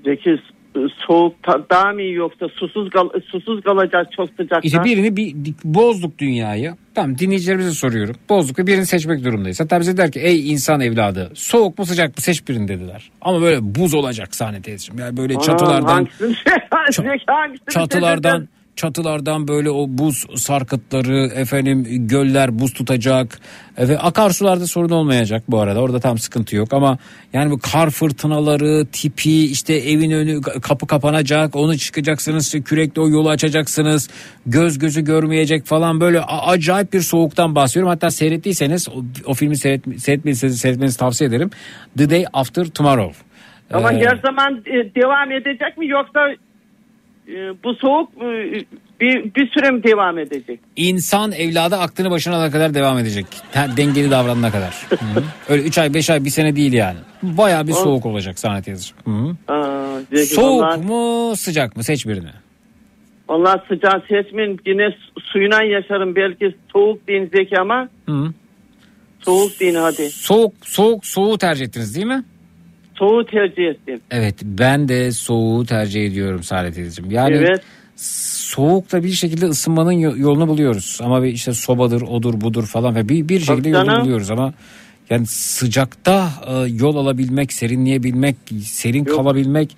Zeki 0.05 0.29
s- 0.75 0.79
soğuk 1.07 1.43
ta- 1.43 1.65
daha 1.69 1.91
mı 1.93 2.01
iyi 2.01 2.13
yoksa 2.13 2.47
susuz 2.49 2.89
kal 2.89 3.09
susuz 3.31 3.61
kalacağız 3.63 4.07
çok 4.15 4.29
sıcakta. 4.29 4.59
İşte 4.63 4.83
birini 4.83 5.15
bir 5.17 5.35
bozduk 5.63 6.17
dünyayı. 6.19 6.75
Tamam 6.95 7.17
dinleyicilerimize 7.17 7.71
soruyorum. 7.71 8.15
Bozduk 8.29 8.59
ve 8.59 8.67
birini 8.67 8.85
seçmek 8.85 9.25
durumdayız. 9.25 9.59
Hatta 9.59 9.79
bize 9.79 9.97
der 9.97 10.11
ki 10.11 10.19
ey 10.19 10.51
insan 10.51 10.81
evladı 10.81 11.31
soğuk 11.33 11.79
mu 11.79 11.85
sıcak 11.85 12.07
mı 12.17 12.21
seç 12.21 12.47
birini 12.47 12.67
dediler. 12.67 13.11
Ama 13.21 13.41
böyle 13.41 13.75
buz 13.75 13.93
olacak 13.93 14.35
sahne 14.35 14.61
teyzeciğim. 14.61 14.99
Yani 15.01 15.17
böyle 15.17 15.33
Anam, 15.33 15.43
çatılardan 15.45 15.87
hangisini- 16.05 16.35
Zeki 16.91 17.23
hangisini 17.27 17.69
çatılardan? 17.73 18.47
Çatılardan 18.79 19.47
böyle 19.47 19.69
o 19.69 19.85
buz 19.89 20.25
sarkıtları 20.35 21.25
efendim 21.35 22.07
göller 22.07 22.59
buz 22.59 22.73
tutacak. 22.73 23.39
Ve 23.77 23.99
akarsularda 23.99 24.67
sorun 24.67 24.89
olmayacak 24.89 25.43
bu 25.47 25.59
arada. 25.59 25.81
Orada 25.81 25.99
tam 25.99 26.17
sıkıntı 26.17 26.55
yok. 26.55 26.73
Ama 26.73 26.97
yani 27.33 27.51
bu 27.51 27.59
kar 27.59 27.89
fırtınaları 27.89 28.85
tipi 28.91 29.45
işte 29.45 29.73
evin 29.73 30.11
önü 30.11 30.41
kapı 30.41 30.87
kapanacak 30.87 31.55
onu 31.55 31.77
çıkacaksınız 31.77 32.55
kürekle 32.65 33.01
o 33.01 33.09
yolu 33.09 33.29
açacaksınız 33.29 34.09
göz 34.45 34.79
gözü 34.79 35.01
görmeyecek 35.01 35.65
falan. 35.65 36.01
Böyle 36.01 36.21
acayip 36.21 36.93
bir 36.93 37.01
soğuktan 37.01 37.55
bahsediyorum. 37.55 37.89
Hatta 37.89 38.11
seyrettiyseniz 38.11 38.89
o, 38.89 39.03
o 39.25 39.33
filmi 39.33 39.57
seyret, 39.57 40.01
seyretmenizi, 40.01 40.49
seyretmenizi 40.49 40.97
tavsiye 40.97 41.27
ederim. 41.27 41.49
The 41.97 42.09
Day 42.09 42.25
After 42.33 42.65
Tomorrow. 42.65 43.29
Ama 43.73 43.93
Ee, 43.93 44.05
her 44.05 44.17
zaman 44.17 44.63
e, 44.65 44.95
devam 44.95 45.31
edecek 45.31 45.77
mi 45.77 45.87
yoksa 45.87 46.19
e, 46.29 46.37
bu 47.63 47.73
soğuk 47.75 48.09
e, 48.17 48.53
bir, 49.01 49.35
bir 49.35 49.49
süre 49.51 49.71
mi 49.71 49.83
devam 49.83 50.17
edecek? 50.19 50.59
İnsan 50.75 51.31
evladı 51.31 51.75
aklını 51.75 52.11
başına 52.11 52.35
alana 52.35 52.51
kadar 52.51 52.73
devam 52.73 52.97
edecek. 52.97 53.25
Dengeli 53.77 54.11
davranana 54.11 54.51
kadar. 54.51 54.87
Öyle 55.49 55.63
3 55.63 55.77
ay 55.77 55.93
5 55.93 56.09
ay 56.09 56.25
bir 56.25 56.29
sene 56.29 56.55
değil 56.55 56.73
yani. 56.73 56.97
Bayağı 57.23 57.67
bir 57.67 57.73
soğuk 57.73 58.05
olacak. 58.05 58.35
Aa, 59.47 59.99
Zeki, 60.13 60.25
Soğuk 60.25 60.61
vallahi- 60.63 60.81
mu 60.85 61.35
sıcak 61.35 61.75
mı 61.77 61.83
seç 61.83 62.07
birini. 62.07 62.29
Vallahi 63.29 63.61
sıcağı 63.67 64.01
seçmeyin 64.09 64.59
yine 64.65 64.89
su- 64.91 65.21
suyuna 65.21 65.63
yaşarım 65.63 66.15
belki 66.15 66.55
soğuk 66.73 67.07
deyin 67.07 67.29
Zeki 67.35 67.59
ama 67.59 67.89
Hı 68.05 68.11
hı. 68.11 68.33
soğuk 69.19 69.59
deyin 69.59 69.75
hadi. 69.75 70.09
Soğuk 70.09 70.53
soğuk 70.63 71.05
soğuğu 71.05 71.37
tercih 71.37 71.65
ettiniz 71.65 71.95
değil 71.95 72.07
mi? 72.07 72.23
Soğuğu 72.99 73.25
tercih 73.25 73.63
ettim. 73.63 73.99
Evet 74.11 74.35
ben 74.43 74.87
de 74.87 75.11
soğuğu 75.11 75.65
tercih 75.65 76.05
ediyorum 76.05 76.43
Saadet. 76.43 76.99
Yani 77.09 77.35
Evet. 77.35 77.61
soğukta 77.95 79.03
bir 79.03 79.09
şekilde 79.11 79.45
ısınmanın 79.45 79.91
yo- 79.91 80.17
yolunu 80.17 80.47
buluyoruz. 80.47 80.99
Ama 81.03 81.23
bir 81.23 81.27
işte 81.27 81.53
sobadır 81.53 82.01
odur 82.01 82.41
budur 82.41 82.65
falan 82.65 82.95
ve 82.95 83.09
bir, 83.09 83.29
bir 83.29 83.39
şekilde 83.39 83.71
Tabii 83.71 83.87
yolunu 83.89 84.01
buluyoruz 84.01 84.31
ama 84.31 84.53
Yani 85.09 85.25
sıcakta 85.27 86.29
e, 86.47 86.53
yol 86.69 86.95
alabilmek, 86.95 87.53
serinleyebilmek, 87.53 88.35
serin 88.63 89.03
kalabilmek 89.03 89.77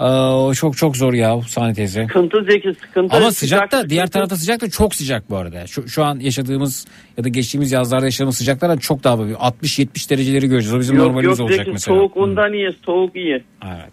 e, 0.00 0.04
o 0.04 0.54
çok 0.54 0.76
çok 0.76 0.96
zor 0.96 1.12
ya 1.12 1.40
Sani 1.48 1.74
teyze. 1.74 2.02
Sıkıntı 2.06 2.44
Zeki 2.50 2.74
sıkıntı. 2.86 3.16
Ama 3.16 3.30
Sıcak, 3.30 3.34
sıcakta 3.34 3.90
diğer 3.90 4.06
sıkıntı. 4.06 4.12
tarafta 4.12 4.36
sıcak 4.36 4.60
da 4.60 4.70
çok 4.70 4.94
sıcak 4.94 5.30
bu 5.30 5.36
arada. 5.36 5.66
Şu, 5.66 5.88
şu 5.88 6.04
an 6.04 6.20
yaşadığımız 6.20 6.86
ya 7.18 7.24
da 7.24 7.28
geçtiğimiz 7.28 7.72
yazlarda 7.72 8.04
yaşadığımız 8.04 8.36
sıcaklardan 8.36 8.76
çok 8.76 9.04
daha 9.04 9.18
böyle 9.18 9.34
60-70 9.34 10.10
dereceleri 10.10 10.48
göreceğiz. 10.48 10.74
O 10.74 10.80
bizim 10.80 10.96
Yok 10.96 11.06
normalimiz 11.06 11.38
yok 11.38 11.44
olacak 11.48 11.58
Zeki 11.64 11.70
mesela. 11.72 11.96
soğuk 11.96 12.16
ondan 12.16 12.52
iyi 12.52 12.70
soğuk 12.86 13.16
iyi. 13.16 13.44
Evet. 13.64 13.90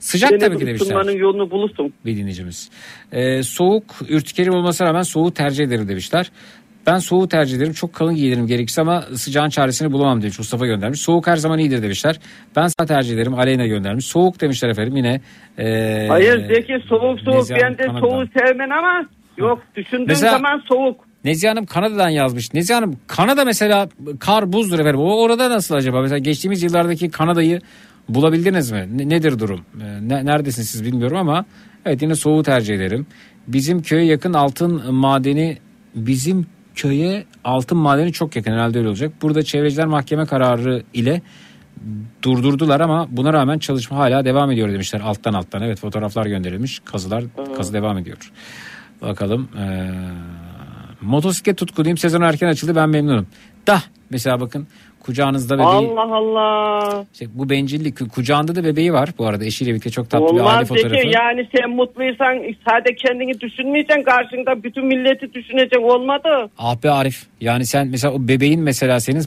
Sıcak 0.00 0.30
tabii 0.40 0.54
ki 0.58 0.62
de 0.62 0.66
demişler. 0.66 0.86
ısınmanın 0.86 1.12
yolunu 1.18 1.50
bulursun. 1.50 1.92
bir 2.04 2.16
dinleyicimiz. 2.16 2.70
Ee, 3.12 3.42
soğuk 3.42 3.84
ürtikerim 4.08 4.54
olmasına 4.54 4.88
rağmen 4.88 5.02
soğuğu 5.02 5.34
tercih 5.34 5.64
ederim 5.64 5.88
demişler. 5.88 6.30
Ben 6.86 6.98
soğuğu 6.98 7.28
tercih 7.28 7.56
ederim. 7.56 7.72
Çok 7.72 7.92
kalın 7.92 8.14
giyinirim 8.14 8.46
gerekirse 8.46 8.80
ama 8.80 9.02
sıcağın 9.14 9.48
çaresini 9.50 9.92
bulamam 9.92 10.22
demiş. 10.22 10.38
Mustafa 10.38 10.66
göndermiş. 10.66 11.00
Soğuk 11.00 11.26
her 11.26 11.36
zaman 11.36 11.58
iyidir 11.58 11.82
demişler. 11.82 12.20
Ben 12.56 12.66
sağ 12.66 12.86
tercih 12.86 13.14
ederim. 13.14 13.34
Aleyna 13.34 13.66
göndermiş. 13.66 14.04
Soğuk 14.06 14.40
demişler 14.40 14.68
efendim 14.68 14.96
yine. 14.96 15.20
ee, 15.58 16.06
Hayır 16.08 16.48
Zeki 16.48 16.78
soğuk 16.88 17.20
soğuk 17.20 17.36
Nezihe 17.36 17.58
ben 17.62 17.72
de 17.78 17.82
Kanada'dan. 17.82 18.00
soğuğu 18.08 18.24
sevmem 18.38 18.72
ama 18.72 19.06
yok 19.36 19.62
düşündüğüm 19.76 20.06
Mesela- 20.06 20.32
zaman 20.32 20.62
soğuk. 20.68 21.00
Nezihe 21.24 21.48
Hanım 21.50 21.66
Kanada'dan 21.66 22.08
yazmış. 22.08 22.54
Nezihe 22.54 22.74
Hanım 22.74 22.96
Kanada 23.06 23.44
mesela 23.44 23.88
kar 24.20 24.52
buzdur 24.52 24.78
efendim. 24.78 25.00
O 25.00 25.22
orada 25.22 25.50
nasıl 25.50 25.74
acaba? 25.74 26.00
Mesela 26.02 26.18
geçtiğimiz 26.18 26.62
yıllardaki 26.62 27.10
Kanada'yı 27.10 27.60
bulabildiniz 28.08 28.70
mi? 28.70 28.88
Ne- 28.96 29.08
nedir 29.08 29.38
durum? 29.38 29.60
Ee, 29.82 30.08
Ne, 30.08 30.24
neredesiniz 30.26 30.68
siz 30.70 30.84
bilmiyorum 30.84 31.16
ama 31.16 31.44
evet 31.86 32.02
yine 32.02 32.14
soğuğu 32.14 32.42
tercih 32.42 32.74
ederim. 32.74 33.06
Bizim 33.48 33.82
köye 33.82 34.04
yakın 34.04 34.32
altın 34.32 34.94
madeni 34.94 35.58
bizim 35.94 36.46
köye 36.80 37.24
altın 37.44 37.78
madeni 37.78 38.12
çok 38.12 38.36
yakın 38.36 38.52
herhalde 38.52 38.78
öyle 38.78 38.88
olacak. 38.88 39.12
Burada 39.22 39.42
çevreciler 39.42 39.86
mahkeme 39.86 40.26
kararı 40.26 40.82
ile 40.94 41.22
durdurdular 42.22 42.80
ama 42.80 43.08
buna 43.10 43.32
rağmen 43.32 43.58
çalışma 43.58 43.96
hala 43.96 44.24
devam 44.24 44.50
ediyor 44.50 44.72
demişler 44.72 45.00
alttan 45.00 45.32
alttan. 45.32 45.62
Evet 45.62 45.80
fotoğraflar 45.80 46.26
gönderilmiş. 46.26 46.80
Kazılar 46.84 47.24
kazı 47.56 47.72
devam 47.72 47.98
ediyor. 47.98 48.32
Bakalım. 49.02 49.48
Ee, 49.58 49.90
motosiklet 51.00 51.58
tutkuluyum. 51.58 51.96
Sezon 51.98 52.20
erken 52.20 52.48
açıldı 52.48 52.76
ben 52.76 52.88
memnunum. 52.88 53.26
Da 53.66 53.82
mesela 54.10 54.40
bakın 54.40 54.66
kucağınızda 55.14 55.54
bebeği. 55.54 55.66
Allah 55.66 56.14
Allah. 56.14 57.04
İşte 57.12 57.26
bu 57.34 57.50
bencillik 57.50 57.98
Ku- 58.00 58.08
kucağında 58.08 58.54
da 58.54 58.64
bebeği 58.64 58.92
var 58.92 59.08
bu 59.18 59.26
arada 59.26 59.44
eşiyle 59.44 59.70
birlikte 59.70 59.90
çok 59.90 60.10
tatlı 60.10 60.26
bir 60.26 60.30
aile 60.30 60.42
Olmaz 60.42 60.68
fotoğrafı. 60.68 60.94
Zeki 60.94 61.14
yani 61.14 61.48
sen 61.56 61.70
mutluysan 61.70 62.34
sadece 62.68 62.94
kendini 62.94 63.40
düşünmeyeceksin 63.40 64.02
karşında 64.02 64.62
bütün 64.62 64.86
milleti 64.86 65.34
düşüneceksin 65.34 65.82
olmadı. 65.82 66.50
Ah 66.58 66.82
be 66.84 66.90
Arif 66.90 67.26
yani 67.40 67.66
sen 67.66 67.88
mesela 67.88 68.14
o 68.14 68.28
bebeğin 68.28 68.60
mesela 68.60 69.00
senin 69.00 69.22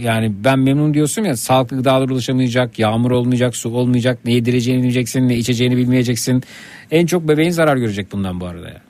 yani 0.00 0.32
ben 0.44 0.58
memnun 0.58 0.94
diyorsun 0.94 1.22
ya 1.24 1.36
sağlıklı 1.36 1.76
gıdalar 1.76 2.08
ulaşamayacak, 2.08 2.78
yağmur 2.78 3.10
olmayacak, 3.10 3.56
su 3.56 3.74
olmayacak, 3.74 4.18
ne 4.24 4.32
yedireceğini 4.32 4.82
bileceksin, 4.82 5.28
ne 5.28 5.36
içeceğini 5.36 5.76
bilmeyeceksin. 5.76 6.42
En 6.90 7.06
çok 7.06 7.28
bebeğin 7.28 7.50
zarar 7.50 7.76
görecek 7.76 8.12
bundan 8.12 8.40
bu 8.40 8.46
arada 8.46 8.68
ya. 8.68 8.80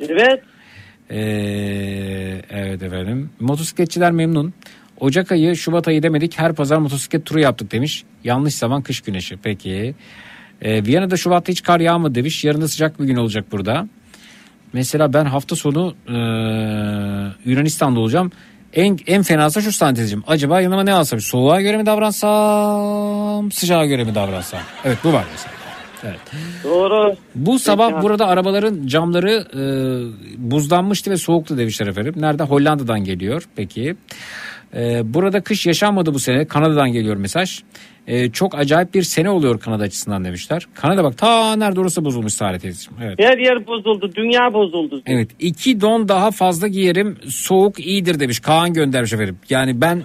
Evet. 0.00 0.40
Ee, 1.10 1.16
evet 2.50 2.82
efendim. 2.82 3.30
Motosikletçiler 3.40 4.12
memnun. 4.12 4.54
Ocak 5.00 5.32
ayı, 5.32 5.56
Şubat 5.56 5.88
ayı 5.88 6.02
demedik. 6.02 6.38
Her 6.38 6.52
pazar 6.54 6.76
motosiklet 6.76 7.26
turu 7.26 7.40
yaptık 7.40 7.72
demiş. 7.72 8.04
Yanlış 8.24 8.54
zaman 8.54 8.82
kış 8.82 9.00
güneşi. 9.00 9.36
Peki. 9.42 9.94
Ee, 10.62 10.84
Viyana'da 10.84 11.16
Şubat'ta 11.16 11.52
hiç 11.52 11.62
kar 11.62 11.80
yağmadı 11.80 12.14
demiş. 12.14 12.44
Yarın 12.44 12.60
da 12.60 12.68
sıcak 12.68 13.00
bir 13.00 13.04
gün 13.04 13.16
olacak 13.16 13.44
burada. 13.52 13.88
Mesela 14.72 15.12
ben 15.12 15.24
hafta 15.24 15.56
sonu 15.56 15.94
e, 16.08 16.16
Yunanistan'da 17.50 18.00
olacağım. 18.00 18.32
En, 18.74 18.98
en 19.06 19.22
fenası 19.22 19.62
şu 19.62 19.72
santezcim. 19.72 20.22
Acaba 20.26 20.60
yanıma 20.60 20.82
ne 20.82 20.92
alsam? 20.92 21.20
Soğuğa 21.20 21.60
göre 21.60 21.76
mi 21.76 21.86
davransam? 21.86 23.52
Sıcağa 23.52 23.86
göre 23.86 24.04
mi 24.04 24.14
davransam? 24.14 24.60
Evet 24.84 24.98
bu 25.04 25.12
var 25.12 25.24
mesela. 25.32 25.52
Evet. 26.04 26.20
Doğru. 26.64 27.16
Bu 27.34 27.58
sabah 27.58 27.90
Peki, 27.90 28.02
burada 28.02 28.26
arabaların 28.26 28.86
camları 28.86 29.32
e, 29.54 29.62
buzlanmıştı 30.50 31.10
ve 31.10 31.16
soğuktu 31.16 31.58
demişler 31.58 31.86
efendim. 31.86 32.14
Nerede? 32.16 32.42
Hollanda'dan 32.42 33.04
geliyor. 33.04 33.48
Peki. 33.56 33.96
E, 34.74 35.14
burada 35.14 35.40
kış 35.40 35.66
yaşanmadı 35.66 36.14
bu 36.14 36.18
sene. 36.18 36.44
Kanada'dan 36.46 36.92
geliyor 36.92 37.16
mesaj. 37.16 37.62
E, 38.06 38.30
çok 38.30 38.54
acayip 38.54 38.94
bir 38.94 39.02
sene 39.02 39.30
oluyor 39.30 39.60
Kanada 39.60 39.84
açısından 39.84 40.24
demişler. 40.24 40.66
Kanada 40.74 41.04
bak 41.04 41.18
ta 41.18 41.56
nerede 41.56 41.80
orası 41.80 42.04
bozulmuş 42.04 42.32
Saadet 42.32 42.62
teyzeciğim. 42.62 43.02
Evet. 43.02 43.18
Her 43.18 43.38
yer 43.38 43.66
bozuldu. 43.66 44.12
Dünya 44.14 44.52
bozuldu. 44.54 45.02
Evet 45.06 45.30
iki 45.38 45.80
don 45.80 46.08
daha 46.08 46.30
fazla 46.30 46.68
giyerim 46.68 47.16
soğuk 47.28 47.80
iyidir 47.80 48.20
demiş 48.20 48.40
Kaan 48.40 48.72
göndermiş 48.72 49.12
efendim. 49.12 49.38
Yani 49.50 49.80
ben 49.80 50.02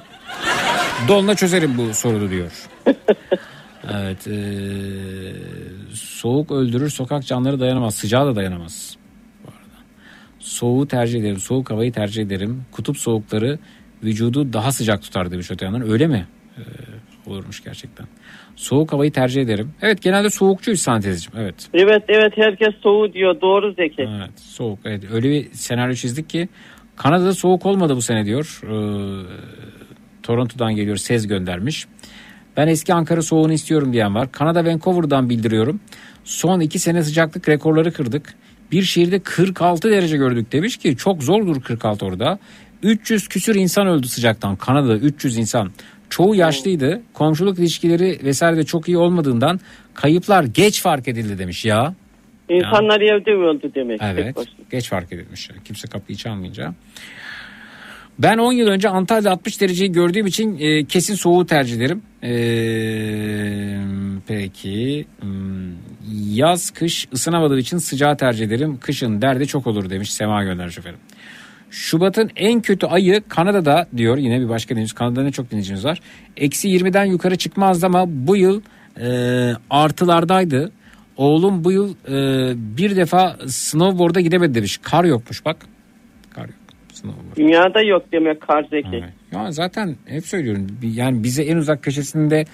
donla 1.08 1.36
çözerim 1.36 1.78
bu 1.78 1.94
sorunu 1.94 2.30
diyor. 2.30 2.52
evet 3.94 4.28
eee, 4.28 4.34
soğuk 5.94 6.52
öldürür 6.52 6.90
sokak 6.90 7.26
canları 7.26 7.60
dayanamaz 7.60 7.96
sıcağa 7.96 8.26
da 8.26 8.36
dayanamaz. 8.36 8.98
Soğuğu 10.40 10.88
tercih 10.88 11.20
ederim 11.20 11.40
soğuk 11.40 11.72
havayı 11.72 11.92
tercih 11.92 12.24
ederim 12.24 12.66
kutup 12.72 12.98
soğukları 12.98 13.60
vücudu 14.04 14.54
daha 14.54 14.72
sıcak 14.72 15.02
tutar 15.02 15.32
demiş 15.32 15.52
öte 15.52 15.66
yandan 15.66 15.92
öyle 15.92 16.08
mi? 16.08 16.28
Eee, 16.58 16.64
olurmuş 17.26 17.64
gerçekten. 17.64 18.08
Soğuk 18.56 18.94
havayı 18.94 19.12
tercih 19.12 19.42
ederim. 19.42 19.72
Evet 19.82 20.02
genelde 20.02 20.30
soğukçuyuz 20.30 20.82
santezciğim 20.82 21.40
evet. 21.40 21.56
Evet 21.74 22.04
evet 22.08 22.34
herkes 22.36 22.76
soğuk 22.84 23.14
diyor. 23.14 23.42
Doğru 23.42 23.74
Zeki. 23.74 24.02
Evet 24.02 24.40
soğuk. 24.40 24.80
Evet, 24.86 25.04
öyle 25.14 25.30
bir 25.30 25.52
senaryo 25.52 25.94
çizdik 25.96 26.30
ki 26.30 26.50
Kanada'da 26.96 27.34
soğuk 27.34 27.66
olmadı 27.66 27.96
bu 27.96 28.02
sene 28.02 28.26
diyor. 28.26 28.62
Ee, 28.64 28.70
Toronto'dan 30.24 30.76
geliyor 30.76 30.98
Sez 30.98 31.28
göndermiş. 31.28 31.88
Ben 32.58 32.68
eski 32.68 32.94
Ankara 32.94 33.22
soğuğunu 33.22 33.54
istiyorum 33.54 33.94
diyen 33.94 34.16
var. 34.16 34.32
Kanada 34.32 34.66
Vancouver'dan 34.66 35.30
bildiriyorum. 35.30 35.80
Son 36.24 36.60
iki 36.60 36.80
sene 36.80 37.04
sıcaklık 37.04 37.50
rekorları 37.50 37.94
kırdık. 37.94 38.34
Bir 38.72 38.82
şehirde 38.82 39.20
46 39.20 39.92
derece 39.92 40.18
gördük 40.18 40.52
demiş 40.52 40.78
ki 40.78 40.98
çok 40.98 41.24
zordur 41.24 41.62
46 41.62 42.06
orada. 42.06 42.40
300 42.84 43.28
küsür 43.28 43.56
insan 43.56 43.88
öldü 43.88 44.08
sıcaktan. 44.08 44.56
Kanada'da 44.56 44.98
300 44.98 45.38
insan. 45.38 45.72
Çoğu 46.10 46.36
yaşlıydı. 46.36 47.02
Komşuluk 47.14 47.60
ilişkileri 47.60 48.20
vesaire 48.24 48.58
de 48.58 48.64
çok 48.64 48.88
iyi 48.88 48.98
olmadığından 48.98 49.60
kayıplar 49.94 50.44
geç 50.44 50.82
fark 50.82 51.08
edildi 51.08 51.40
demiş 51.40 51.66
ya. 51.66 51.96
İnsanlar 52.50 53.02
evde 53.02 53.32
öldü 53.32 53.72
demek. 53.76 54.00
Evet. 54.04 54.36
Geç 54.72 54.90
fark 54.90 55.14
edilmiş. 55.14 55.50
Kimse 55.66 55.88
kapıyı 55.88 56.18
çalmayınca. 56.18 56.74
Ben 58.20 58.38
10 58.38 58.54
yıl 58.54 58.68
önce 58.68 58.90
Antalya'da 58.90 59.32
60 59.32 59.62
dereceyi 59.62 59.92
gördüğüm 59.92 60.26
için 60.26 60.58
e, 60.60 60.86
kesin 60.86 61.16
soğuğu 61.16 61.46
tercih 61.46 61.78
ederim. 61.78 62.02
E, 62.24 62.34
peki. 64.28 65.06
Hmm, 65.22 65.74
Yaz, 66.34 66.72
kış 66.72 67.08
ısınamadığı 67.14 67.60
için 67.60 67.78
sıcağı 67.78 68.18
tercih 68.18 68.46
ederim. 68.46 68.78
Kışın 68.82 69.22
derdi 69.22 69.48
çok 69.48 69.68
olur 69.68 69.90
demiş 69.90 70.14
Sema 70.14 70.44
göndermiş 70.44 70.78
efendim. 70.78 71.00
Şubat'ın 71.74 72.30
en 72.36 72.62
kötü 72.62 72.88
ayı 72.88 73.22
Kanada'da 73.30 73.88
diyor 73.98 74.18
yine 74.18 74.40
bir 74.40 74.50
başka 74.50 74.70
dinleyicimiz. 74.70 74.94
Kanada'da 74.94 75.24
ne 75.24 75.32
çok 75.32 75.52
dinleyicimiz 75.52 75.86
var. 75.86 76.00
Eksi 76.38 76.68
20'den 76.68 77.06
yukarı 77.06 77.36
çıkmazdı 77.36 77.86
ama 77.86 78.06
bu 78.08 78.36
yıl 78.38 78.62
e, 79.02 79.08
artılardaydı. 79.70 80.72
Oğlum 81.18 81.64
bu 81.64 81.72
yıl 81.72 81.94
e, 82.08 82.54
bir 82.78 82.96
defa 82.96 83.38
snowboard'a 83.48 84.22
gidemedi 84.22 84.56
demiş. 84.56 84.78
Kar 84.78 85.04
yokmuş 85.04 85.46
bak. 85.46 85.58
Kar 86.30 86.46
yok. 86.46 86.56
Snowboard. 86.94 87.38
Dünyada 87.38 87.82
yok 87.82 88.04
demek 88.12 88.42
kar 88.42 88.64
Zeki. 88.64 89.04
Ya 89.32 89.52
zaten 89.52 89.96
hep 90.06 90.26
söylüyorum. 90.26 90.68
Yani 90.82 91.24
bize 91.24 91.44
en 91.44 91.58
uzak 91.58 91.84
köşesinde 91.84 92.46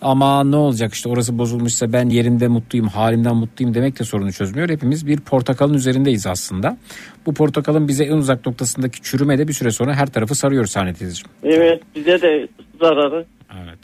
ama 0.00 0.44
ne 0.44 0.56
olacak 0.56 0.94
işte 0.94 1.08
orası 1.08 1.38
bozulmuşsa 1.38 1.92
ben 1.92 2.08
yerinde 2.08 2.48
mutluyum, 2.48 2.88
halimden 2.88 3.36
mutluyum 3.36 3.74
demek 3.74 3.98
de 3.98 4.04
sorunu 4.04 4.32
çözmüyor. 4.32 4.68
Hepimiz 4.68 5.06
bir 5.06 5.20
portakalın 5.20 5.74
üzerindeyiz 5.74 6.26
aslında. 6.26 6.78
Bu 7.26 7.34
portakalın 7.34 7.88
bize 7.88 8.04
en 8.04 8.16
uzak 8.16 8.46
noktasındaki 8.46 9.02
çürüme 9.02 9.38
de 9.38 9.48
bir 9.48 9.52
süre 9.52 9.70
sonra 9.70 9.94
her 9.94 10.06
tarafı 10.06 10.34
sarıyor 10.34 10.66
sahne 10.66 10.94
teyzeciğim. 10.94 11.30
Evet 11.42 11.82
bize 11.94 12.22
de 12.22 12.48
zararı. 12.80 13.26
Evet. 13.64 13.78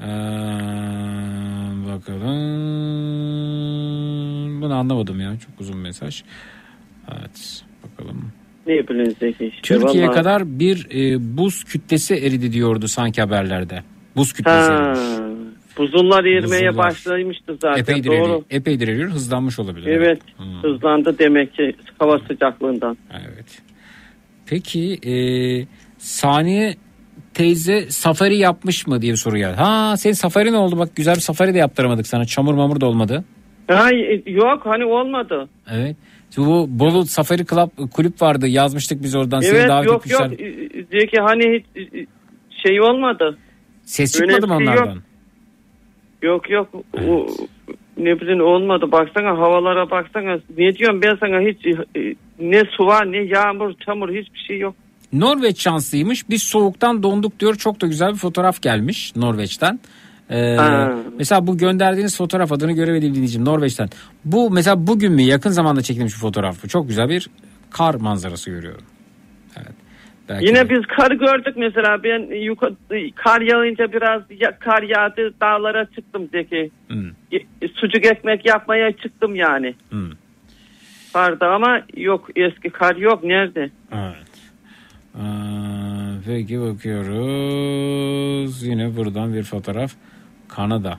Ee, 0.00 0.04
bakalım. 1.86 2.36
Bunu 4.62 4.74
anlamadım 4.74 5.20
ya. 5.20 5.32
Çok 5.46 5.60
uzun 5.60 5.76
mesaj. 5.76 6.22
Evet. 7.12 7.62
Bakalım. 7.82 8.32
Ne 8.66 8.74
işte. 9.30 9.62
Türkiye'ye 9.62 10.08
vallahi. 10.08 10.16
kadar 10.16 10.58
bir 10.58 10.86
e, 10.94 11.36
buz 11.36 11.64
kütlesi 11.64 12.14
eridi 12.14 12.52
diyordu 12.52 12.88
sanki 12.88 13.20
haberlerde. 13.20 13.82
Buz 14.16 14.32
kütlesi 14.32 14.70
Ha, 14.70 14.94
buzullar 15.78 16.24
erimeye 16.24 16.68
Buzullar. 16.68 16.76
başlamıştı 16.76 17.56
zaten. 17.62 17.80
Epeydir, 17.82 18.08
Doğru. 18.08 18.14
eriyor, 18.16 18.42
epeydir 18.50 18.88
eriyor. 18.88 19.10
Hızlanmış 19.10 19.58
olabilir. 19.58 19.86
Evet 19.86 20.20
hızlandı 20.62 21.18
demek 21.18 21.54
ki 21.54 21.72
hava 21.98 22.18
sıcaklığından. 22.18 22.96
Evet. 23.12 23.62
Peki 24.46 24.98
e, 25.06 25.14
Saniye 25.98 26.74
teyze 27.34 27.90
safari 27.90 28.36
yapmış 28.36 28.86
mı 28.86 29.02
diye 29.02 29.12
bir 29.12 29.16
soru 29.18 29.36
geldi. 29.38 29.56
Ha 29.56 29.96
senin 29.96 30.14
safari 30.14 30.52
ne 30.52 30.56
oldu? 30.56 30.78
Bak 30.78 30.96
güzel 30.96 31.14
bir 31.14 31.20
safari 31.20 31.54
de 31.54 31.58
yaptıramadık 31.58 32.06
sana. 32.06 32.24
Çamur 32.24 32.54
mamur 32.54 32.80
da 32.80 32.86
olmadı. 32.86 33.24
Ha, 33.68 33.88
yok 34.26 34.62
hani 34.64 34.84
olmadı. 34.84 35.48
Evet. 35.70 35.96
Şimdi 36.34 36.48
bu 36.48 36.66
Bolu 36.70 37.06
Safari 37.06 37.46
Club 37.46 37.90
kulüp 37.92 38.22
vardı. 38.22 38.48
Yazmıştık 38.48 39.02
biz 39.02 39.14
oradan. 39.14 39.40
Seni 39.40 39.56
evet 39.58 39.68
davet 39.68 39.86
yok 39.86 39.96
etmişler. 40.06 40.30
yok 40.30 40.86
Zeki 40.92 41.16
hani 41.20 41.62
hiç 41.76 42.08
şey 42.66 42.80
olmadı. 42.80 43.38
Ses 43.86 44.12
çıkmadı 44.12 44.46
mı 44.48 44.56
şey 44.58 44.66
yok. 44.66 44.76
onlardan? 44.76 45.02
Yok 46.22 46.50
yok 46.50 46.68
o, 47.08 47.26
ne 47.96 48.20
bileyim 48.20 48.40
olmadı 48.40 48.92
baksana 48.92 49.28
havalara 49.38 49.90
baksana 49.90 50.38
ne 50.58 50.74
diyorum 50.74 51.02
ben 51.02 51.16
sana 51.20 51.40
hiç 51.40 51.66
e, 51.96 52.14
ne 52.38 52.62
su 52.76 52.86
var 52.86 53.12
ne 53.12 53.16
yağmur 53.18 53.72
çamur 53.86 54.08
hiçbir 54.08 54.38
şey 54.48 54.58
yok. 54.58 54.74
Norveç 55.12 55.62
şanslıymış. 55.62 56.28
Biz 56.30 56.42
soğuktan 56.42 57.02
donduk 57.02 57.40
diyor. 57.40 57.54
Çok 57.54 57.80
da 57.80 57.86
güzel 57.86 58.12
bir 58.12 58.18
fotoğraf 58.18 58.62
gelmiş 58.62 59.16
Norveç'ten. 59.16 59.80
Ee, 60.30 60.54
Ha. 60.56 60.94
mesela 61.18 61.46
bu 61.46 61.58
gönderdiğiniz 61.58 62.16
fotoğraf 62.16 62.52
adını 62.52 62.72
göremedim 62.72 63.14
dinleyicim 63.14 63.44
Norveç'ten. 63.44 63.88
Bu 64.24 64.50
mesela 64.50 64.86
bugün 64.86 65.12
mü 65.12 65.22
yakın 65.22 65.50
zamanda 65.50 65.82
çekilmiş 65.82 66.14
bir 66.14 66.18
fotoğraf 66.20 66.64
bu. 66.64 66.68
Çok 66.68 66.88
güzel 66.88 67.08
bir 67.08 67.30
kar 67.70 67.94
manzarası 67.94 68.50
görüyorum. 68.50 68.82
Belki 70.28 70.46
Yine 70.46 70.68
de- 70.68 70.70
biz 70.70 70.86
kar 70.86 71.10
gördük 71.10 71.54
mesela 71.56 72.02
ben 72.04 72.34
yukarı, 72.44 72.74
kar 73.14 73.40
yağınca 73.40 73.92
biraz 73.92 74.22
ya- 74.40 74.58
kar 74.58 74.82
yağdı 74.82 75.34
dağlara 75.40 75.86
çıktım 75.86 76.28
Zeki. 76.32 76.70
Hmm, 76.88 77.08
E, 77.62 77.68
Sucuk 77.74 78.04
ekmek 78.06 78.46
yapmaya 78.46 78.92
çıktım 78.92 79.34
yani. 79.34 79.74
hmm. 79.90 80.10
Karda 81.12 81.48
ama 81.50 81.82
yok 81.96 82.28
eski 82.36 82.70
kar 82.70 82.96
yok 82.96 83.24
nerede? 83.24 83.70
Evet. 83.92 84.26
Ee, 85.16 85.20
peki 86.26 86.60
bakıyoruz. 86.60 88.62
Yine 88.62 88.96
buradan 88.96 89.34
bir 89.34 89.42
fotoğraf. 89.42 89.92
Kanada. 90.48 90.98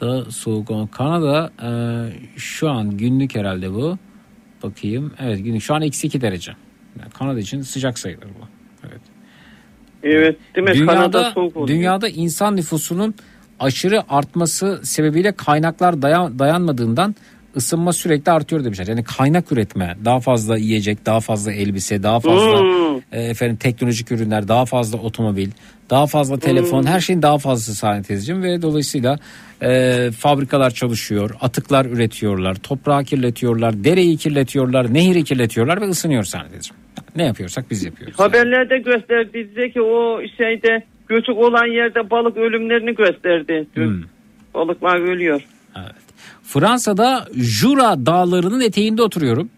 Da 0.00 0.24
soğuk. 0.30 0.68
Kanada 0.92 1.50
e, 1.62 1.68
şu 2.38 2.70
an 2.70 2.96
günlük 2.96 3.34
herhalde 3.36 3.74
bu. 3.74 3.98
Bakayım. 4.62 5.12
Evet 5.20 5.44
günlük. 5.44 5.62
Şu 5.62 5.74
an 5.74 5.82
eksi 5.82 6.06
2 6.06 6.20
derece. 6.20 6.52
Yani 7.00 7.10
Kanada 7.10 7.40
için 7.40 7.62
sıcak 7.62 7.98
sayılır 7.98 8.24
bu. 8.24 8.46
Evet. 8.88 9.00
Evet 10.02 10.36
değil 10.56 10.68
mi? 10.80 10.86
Kanada 10.86 11.12
Dünyada, 11.12 11.30
soğuk 11.30 11.56
oluyor. 11.56 11.68
dünyada 11.68 12.08
insan 12.08 12.56
nüfusunun 12.56 13.14
aşırı 13.60 14.02
artması 14.08 14.80
sebebiyle 14.84 15.32
kaynaklar 15.32 16.02
dayan, 16.02 16.38
dayanmadığından 16.38 17.14
ısınma 17.56 17.92
sürekli 17.92 18.32
artıyor 18.32 18.64
demişler. 18.64 18.86
Yani 18.86 19.04
kaynak 19.04 19.52
üretme, 19.52 19.96
daha 20.04 20.20
fazla 20.20 20.58
yiyecek, 20.58 21.06
daha 21.06 21.20
fazla 21.20 21.52
elbise, 21.52 22.02
daha 22.02 22.20
fazla 22.20 22.60
Hmm. 22.60 22.96
e, 23.12 23.22
efendim 23.22 23.56
teknolojik 23.56 24.12
ürünler, 24.12 24.48
daha 24.48 24.64
fazla 24.66 24.98
otomobil, 24.98 25.50
daha 25.90 26.06
fazla 26.06 26.38
telefon, 26.38 26.82
Hmm. 26.82 26.86
her 26.88 27.00
şeyin 27.00 27.22
daha 27.22 27.38
fazlası 27.38 28.02
teyzeciğim 28.02 28.42
ve 28.42 28.62
dolayısıyla 28.62 29.18
e, 29.62 30.10
fabrikalar 30.18 30.70
çalışıyor, 30.70 31.30
atıklar 31.40 31.86
üretiyorlar, 31.86 32.54
toprağı 32.54 33.04
kirletiyorlar, 33.04 33.84
dereyi 33.84 34.16
kirletiyorlar, 34.16 34.94
nehri 34.94 35.24
kirletiyorlar 35.24 35.80
ve 35.80 35.88
ısınıyor 35.88 36.24
teyzeciğim. 36.24 36.85
Ne 37.16 37.24
yapıyorsak 37.24 37.70
biz 37.70 37.84
yapıyoruz. 37.84 38.18
Haberlerde 38.18 38.78
gösterdi 38.78 39.48
bize 39.50 39.70
ki 39.70 39.82
o 39.82 40.20
şeyde 40.36 40.84
göçük 41.08 41.36
olan 41.36 41.66
yerde 41.66 42.10
balık 42.10 42.36
ölümlerini 42.36 42.94
gösterdi. 42.94 43.66
Hmm. 43.74 44.02
Balıklar 44.54 45.00
ölüyor. 45.00 45.42
Fransa'da 46.42 47.26
Jura 47.34 48.06
dağlarının 48.06 48.60
eteğinde 48.60 49.02
oturuyorum. 49.02 49.50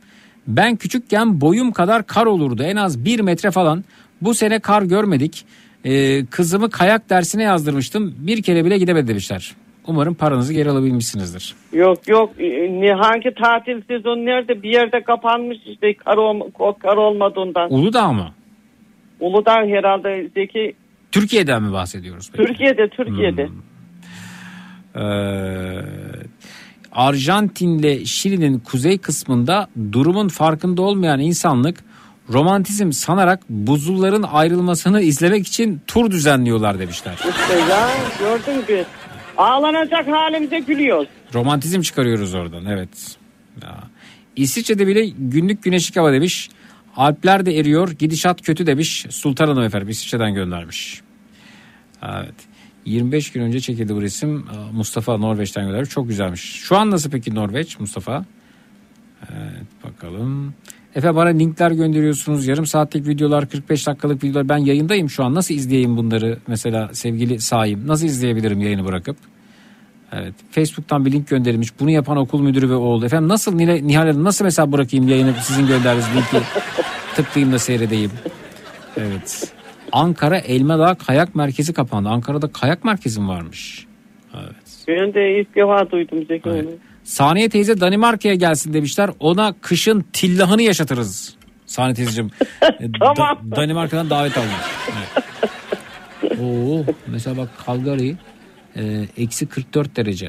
Ben 0.47 0.77
küçükken 0.77 1.41
boyum 1.41 1.73
kadar 1.73 2.07
kar 2.07 2.27
olurdu 2.27 2.63
en 2.63 2.77
az 2.77 3.05
bir 3.05 3.21
metre 3.21 3.51
falan. 3.51 3.85
Bu 4.21 4.35
sene 4.35 4.59
kar 4.61 4.83
görmedik. 4.83 5.45
Ee, 5.85 6.27
kızımı 6.27 6.71
kayak 6.71 7.11
dersine 7.11 7.43
yazdırmıştım. 7.43 8.15
Bir 8.19 8.43
kere 8.43 8.65
bile 8.65 8.79
gidemedi 8.79 9.09
demişler. 9.09 9.55
Umarım 9.89 10.15
paranızı 10.15 10.53
geri 10.53 10.71
alabilmişsinizdir. 10.71 11.55
Yok 11.73 12.09
yok 12.09 12.31
e, 12.39 12.81
ne 12.81 12.93
hangi 12.93 13.35
tatil 13.35 13.83
sezonu 13.89 14.27
nerede 14.27 14.63
bir 14.63 14.71
yerde 14.71 15.03
kapanmış 15.03 15.59
işte 15.67 15.95
kar, 15.95 16.17
olma, 16.17 16.45
kar 16.83 16.97
olmadığından. 16.97 17.73
Uludağ 17.73 18.13
mı? 18.13 18.29
Uludağ 19.21 19.57
herhalde 19.57 20.31
Zeki 20.35 20.75
Türkiye'den 21.13 21.63
mi 21.63 21.73
bahsediyoruz? 21.73 22.31
peki? 22.33 22.49
Türkiye'de 22.49 22.89
Türkiye'de. 22.89 23.49
Ee, 24.97 25.01
Arjantin'le 26.93 28.05
Şili'nin 28.05 28.59
kuzey 28.59 28.99
kısmında 28.99 29.69
durumun 29.93 30.29
farkında 30.29 30.83
olmayan 30.83 31.21
insanlık 31.21 31.85
romantizm 32.33 32.93
sanarak 32.93 33.41
buzulların 33.49 34.23
ayrılmasını 34.23 35.01
izlemek 35.01 35.47
için 35.47 35.81
tur 35.87 36.11
düzenliyorlar 36.11 36.79
demişler. 36.79 37.13
İşte 37.15 37.59
ya 37.71 37.89
gördün 38.19 38.77
mü? 38.77 38.85
Ağlanacak 39.39 40.09
halimize 40.09 40.59
gülüyoruz. 40.59 41.09
Romantizm 41.35 41.81
çıkarıyoruz 41.81 42.35
oradan 42.35 42.67
evet. 42.67 43.17
Ya. 43.63 43.83
İsviçre'de 44.37 44.87
bile 44.87 45.07
günlük 45.19 45.63
güneşlik 45.63 45.97
hava 45.97 46.13
demiş. 46.13 46.51
Alpler 46.97 47.47
de 47.47 47.59
eriyor 47.59 47.91
gidişat 47.91 48.43
kötü 48.43 48.67
demiş. 48.67 49.07
Sultan 49.11 49.49
Hanım 49.49 49.63
efendim 49.63 49.89
İsviçre'den 49.89 50.35
göndermiş. 50.35 51.01
Evet. 52.03 52.35
25 52.85 53.33
gün 53.33 53.43
önce 53.43 53.61
çekildi 53.61 53.95
bu 53.95 54.03
resim. 54.03 54.47
Mustafa 54.73 55.17
Norveç'ten 55.17 55.67
göndermiş. 55.67 55.91
Çok 55.91 56.09
güzelmiş. 56.09 56.41
Şu 56.41 56.77
an 56.77 56.91
nasıl 56.91 57.11
peki 57.11 57.35
Norveç 57.35 57.81
Mustafa? 57.81 58.25
Evet 59.33 59.67
bakalım. 59.85 60.55
Efe 60.95 61.15
bana 61.15 61.29
linkler 61.29 61.71
gönderiyorsunuz. 61.71 62.47
Yarım 62.47 62.67
saatlik 62.67 63.09
videolar, 63.09 63.49
45 63.49 63.87
dakikalık 63.87 64.25
videolar. 64.25 64.49
Ben 64.49 64.57
yayındayım 64.57 65.11
şu 65.11 65.25
an. 65.25 65.35
Nasıl 65.35 65.55
izleyeyim 65.55 65.97
bunları 65.97 66.39
mesela 66.47 66.91
sevgili 66.93 67.41
sahim? 67.41 67.87
Nasıl 67.87 68.07
izleyebilirim 68.07 68.61
yayını 68.61 68.85
bırakıp? 68.85 69.17
Evet. 70.13 70.35
Facebook'tan 70.51 71.05
bir 71.07 71.13
link 71.13 71.29
gönderilmiş. 71.29 71.81
Bunu 71.81 71.91
yapan 71.91 72.17
okul 72.17 72.41
müdürü 72.43 72.71
ve 72.71 72.75
oğlu. 72.75 73.07
Efendim 73.07 73.29
nasıl 73.29 73.55
Nihal, 73.55 73.81
Nihal 73.81 74.07
Hanım 74.07 74.25
nasıl 74.25 74.45
mesela 74.45 74.73
bırakayım 74.73 75.09
yayını 75.09 75.35
sizin 75.43 75.67
gönderdiğiniz 75.67 76.17
linki 76.17 76.47
tıklayayım 77.15 77.53
da 77.53 77.59
seyredeyim. 77.59 78.11
Evet. 78.97 79.53
Ankara 79.93 80.39
Elmadağ 80.39 80.95
Kayak 80.95 81.35
Merkezi 81.35 81.73
kapandı. 81.73 82.09
Ankara'da 82.09 82.49
kayak 82.53 82.85
merkezi 82.85 83.21
mi 83.21 83.29
varmış? 83.29 83.87
Evet. 84.35 84.87
Ben 84.89 85.15
de 85.15 85.41
ilk 85.41 85.57
defa 85.57 85.91
duydum 85.91 86.25
Zeki 86.29 86.49
onu. 86.49 86.71
Saniye 87.13 87.49
teyze 87.49 87.81
Danimarka'ya 87.81 88.35
gelsin 88.35 88.73
demişler. 88.73 89.11
Ona 89.21 89.55
kışın 89.61 90.05
tillahını 90.13 90.63
yaşatırız. 90.63 91.35
Saniye 91.67 91.95
teyzeciğim. 91.95 92.31
E, 92.81 92.93
Tamam. 93.01 93.39
Da- 93.51 93.57
Danimarka'dan 93.57 94.11
davet 94.11 94.39
almış. 94.39 94.51
Evet. 94.93 96.39
Oo, 96.41 96.85
mesela 97.07 97.37
bak 97.37 97.49
Calgary 97.67 98.11
e, 98.77 99.05
eksi 99.17 99.47
44 99.47 99.97
derece. 99.97 100.29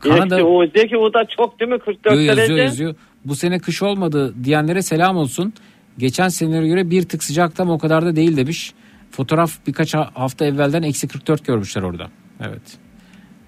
Kanada 0.00 0.34
Eksi 0.36 0.44
o 0.46 0.66
Zeki 0.66 0.96
o 0.96 1.14
da 1.14 1.24
çok 1.36 1.60
değil 1.60 1.70
mi 1.70 1.78
44 1.78 2.14
Yo, 2.14 2.20
yazıyor 2.20 2.36
derece? 2.48 2.62
yazıyor. 2.62 2.94
Bu 3.24 3.34
sene 3.34 3.58
kış 3.58 3.82
olmadı 3.82 4.34
diyenlere 4.44 4.82
selam 4.82 5.16
olsun. 5.16 5.52
Geçen 5.98 6.28
senelere 6.28 6.66
göre 6.68 6.90
bir 6.90 7.02
tık 7.02 7.24
sıcakta 7.24 7.62
ama 7.62 7.72
o 7.72 7.78
kadar 7.78 8.04
da 8.06 8.16
değil 8.16 8.36
demiş. 8.36 8.72
Fotoğraf 9.10 9.52
birkaç 9.66 9.94
ha- 9.94 10.10
hafta 10.14 10.44
evvelden 10.44 10.82
eksi 10.82 11.08
44 11.08 11.46
görmüşler 11.46 11.82
orada. 11.82 12.06
Evet. 12.40 12.62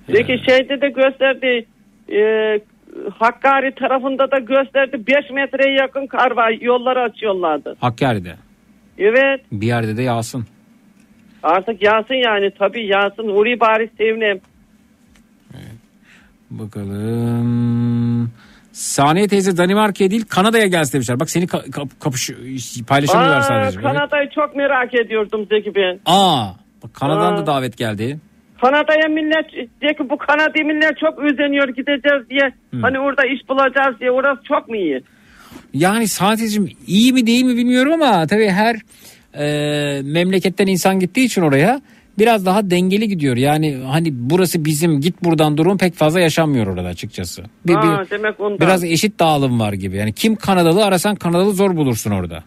Peki 0.07 0.41
şeyde 0.49 0.81
de 0.81 0.89
gösterdi 0.89 1.67
e, 2.13 2.21
Hakkari 3.19 3.75
tarafında 3.75 4.31
da 4.31 4.39
gösterdi 4.39 5.03
5 5.07 5.31
metreye 5.31 5.77
yakın 5.81 6.07
kar 6.07 6.31
var 6.31 6.51
yolları 6.61 7.01
açıyorlardı. 7.03 7.77
Hakkari'de. 7.81 8.35
Evet 8.99 9.41
Bir 9.53 9.67
yerde 9.67 9.97
de 9.97 10.03
yağsın. 10.03 10.47
artık 11.43 11.83
yağsın 11.83 12.15
yani 12.15 12.51
tabii 12.59 12.87
yağsın 12.87 13.29
orayı 13.29 13.61
bari 13.61 13.91
sevinem. 13.99 14.39
Bakalım. 16.51 18.31
Saniye 18.73 19.29
teyze 19.29 19.57
Danimarka'ya 19.57 20.11
değil 20.11 20.25
Kanada'ya 20.29 20.67
gelsin 20.67 20.93
demişler. 20.93 21.21
Bak 21.21 21.31
seni 21.31 21.45
ka- 21.45 21.71
kap- 21.71 22.01
kapış 22.01 22.31
paylaşamıyorlar 22.89 23.39
Aa, 23.39 23.43
sadece. 23.43 23.79
Evet. 23.81 23.83
Kanada'yı 23.93 24.29
çok 24.35 24.57
merak 24.57 24.95
ediyordum 24.95 25.47
Zeki 25.51 25.75
ben. 25.75 25.99
Aa, 26.07 26.49
bak 26.85 26.95
Kanada'dan 26.95 27.33
Aa. 27.33 27.37
da 27.37 27.47
davet 27.47 27.77
geldi. 27.79 28.19
Kanada'ya 28.69 29.09
millet 29.09 29.47
Zeki 29.83 30.11
bu 30.11 30.19
Kanada'ya 30.19 30.65
millet 30.65 30.99
çok 30.99 31.19
özeniyor 31.19 31.69
gideceğiz 31.69 32.31
diye. 32.31 32.53
Hani 32.83 32.99
orada 32.99 33.23
iş 33.27 33.49
bulacağız 33.49 34.01
diye 34.01 34.11
orası 34.11 34.43
çok 34.49 34.69
mu 34.69 34.77
iyi? 34.77 35.03
Yani 35.75 36.09
sadece 36.09 36.61
iyi 36.87 37.13
mi 37.13 37.27
değil 37.27 37.45
mi 37.45 37.57
bilmiyorum 37.57 37.93
ama 37.93 38.27
tabii 38.27 38.49
her 38.49 38.77
e, 39.39 40.03
memleketten 40.03 40.67
insan 40.67 41.01
gittiği 41.01 41.25
için 41.25 41.43
oraya 41.43 41.81
biraz 42.19 42.47
daha 42.47 42.71
dengeli 42.71 43.09
gidiyor. 43.09 43.37
Yani 43.37 43.77
hani 43.91 44.09
burası 44.13 44.65
bizim 44.65 45.01
git 45.01 45.25
buradan 45.25 45.57
durum 45.57 45.79
pek 45.79 45.95
fazla 45.95 46.21
yaşanmıyor 46.21 46.67
orada 46.67 46.89
açıkçası. 46.89 47.43
Bir, 47.67 47.75
Aa, 47.75 47.83
bir- 48.05 48.11
demek 48.11 48.41
ondan. 48.41 48.61
biraz 48.61 48.85
eşit 48.85 49.19
dağılım 49.19 49.61
var 49.61 49.73
gibi. 49.73 49.97
Yani 49.97 50.13
kim 50.13 50.37
Kanadalı 50.37 50.85
arasan 50.85 51.15
Kanadalı 51.17 51.53
zor 51.53 51.77
bulursun 51.77 52.11
orada. 52.11 52.45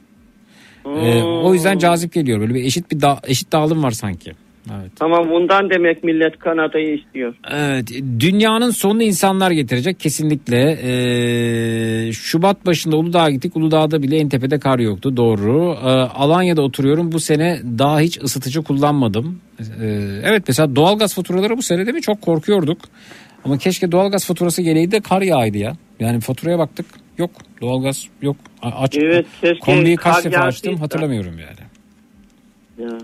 E, 0.85 1.23
o 1.23 1.53
yüzden 1.53 1.77
cazip 1.77 2.14
geliyor. 2.14 2.39
Böyle 2.39 2.53
bir 2.53 2.64
eşit 2.64 2.91
bir 2.91 3.02
da- 3.02 3.19
eşit 3.27 3.52
dağılım 3.52 3.84
var 3.84 3.91
sanki. 3.91 4.31
Evet. 4.72 4.91
Tamam 4.95 5.30
bundan 5.30 5.69
demek 5.69 6.03
millet 6.03 6.39
Kanada'yı 6.39 6.98
istiyor. 6.98 7.35
Evet, 7.52 7.89
dünyanın 8.19 8.72
sonunu 8.72 9.03
insanlar 9.03 9.52
getirecek 9.52 9.99
kesinlikle. 9.99 10.80
Ee, 10.84 12.11
Şubat 12.11 12.65
başında 12.65 12.95
Uludağ'a 12.98 13.30
gittik. 13.30 13.56
Uludağ'da 13.56 14.03
bile 14.03 14.18
en 14.18 14.30
tepede 14.30 14.60
kar 14.60 14.80
yoktu. 14.80 15.18
Doğru. 15.18 15.77
Ee, 15.84 15.88
Alanya'da 15.89 16.61
oturuyorum. 16.61 17.11
Bu 17.11 17.19
sene 17.19 17.60
daha 17.77 17.99
hiç 17.99 18.22
ısıtıcı 18.23 18.64
kullanmadım. 18.64 19.41
Ee, 19.60 19.65
evet 20.23 20.44
mesela 20.48 20.76
doğalgaz 20.76 21.15
faturaları 21.15 21.57
bu 21.57 21.61
sene 21.61 21.85
değil 21.85 21.95
mi? 21.95 22.02
Çok 22.02 22.22
korkuyorduk. 22.22 22.77
Ama 23.45 23.57
keşke 23.57 23.91
doğalgaz 23.91 24.26
faturası 24.26 24.61
geleydi 24.61 24.91
de 24.91 24.99
kar 24.99 25.22
yağıydı 25.22 25.57
ya. 25.57 25.73
Yani 25.99 26.19
faturaya 26.19 26.60
baktık. 26.60 26.85
Yok 27.18 27.31
doğalgaz 27.61 28.07
yok. 28.22 28.35
Aç. 28.61 28.98
Evet, 28.98 29.26
keşke 29.41 29.60
Kombiyi 29.60 29.95
kaç 29.95 30.26
defa 30.26 30.41
açtım 30.41 30.76
hatırlamıyorum 30.76 31.34
yani. 31.39 31.68
Ya. 32.77 32.98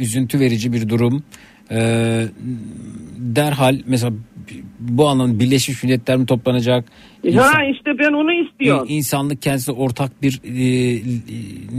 Üzüntü 0.00 0.40
verici 0.40 0.72
bir 0.72 0.88
durum. 0.88 1.22
Ee, 1.70 2.26
derhal 3.18 3.78
mesela 3.86 4.12
bu 4.80 5.08
anlamda 5.08 5.40
Birleşmiş 5.40 5.82
Milletler 5.82 6.16
mi 6.16 6.26
toplanacak? 6.26 6.84
Ha 7.36 7.64
işte 7.64 7.98
ben 7.98 8.12
onu 8.12 8.32
istiyorum. 8.32 8.86
İnsanlık 8.90 9.42
kendisi 9.42 9.72
ortak 9.72 10.22
bir 10.22 10.40
e, 10.44 11.02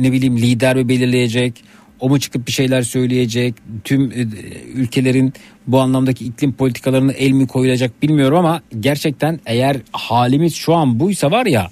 ne 0.02 0.12
bileyim 0.12 0.38
lider 0.38 0.76
mi 0.76 0.90
belirleyecek? 0.90 1.54
O 2.00 2.10
mu 2.10 2.20
çıkıp 2.20 2.48
bir 2.48 2.52
şeyler 2.52 2.82
söyleyecek? 2.82 3.54
Tüm 3.84 4.12
e, 4.12 4.28
ülkelerin 4.76 5.34
bu 5.68 5.80
anlamdaki 5.80 6.26
iklim 6.26 6.54
politikalarına 6.54 7.12
el 7.12 7.32
mi 7.32 7.48
koyulacak 7.48 8.02
bilmiyorum 8.02 8.38
ama 8.38 8.62
gerçekten 8.80 9.40
eğer 9.46 9.78
halimiz 9.92 10.56
şu 10.56 10.74
an 10.74 11.00
buysa 11.00 11.32
var 11.32 11.46
ya 11.46 11.68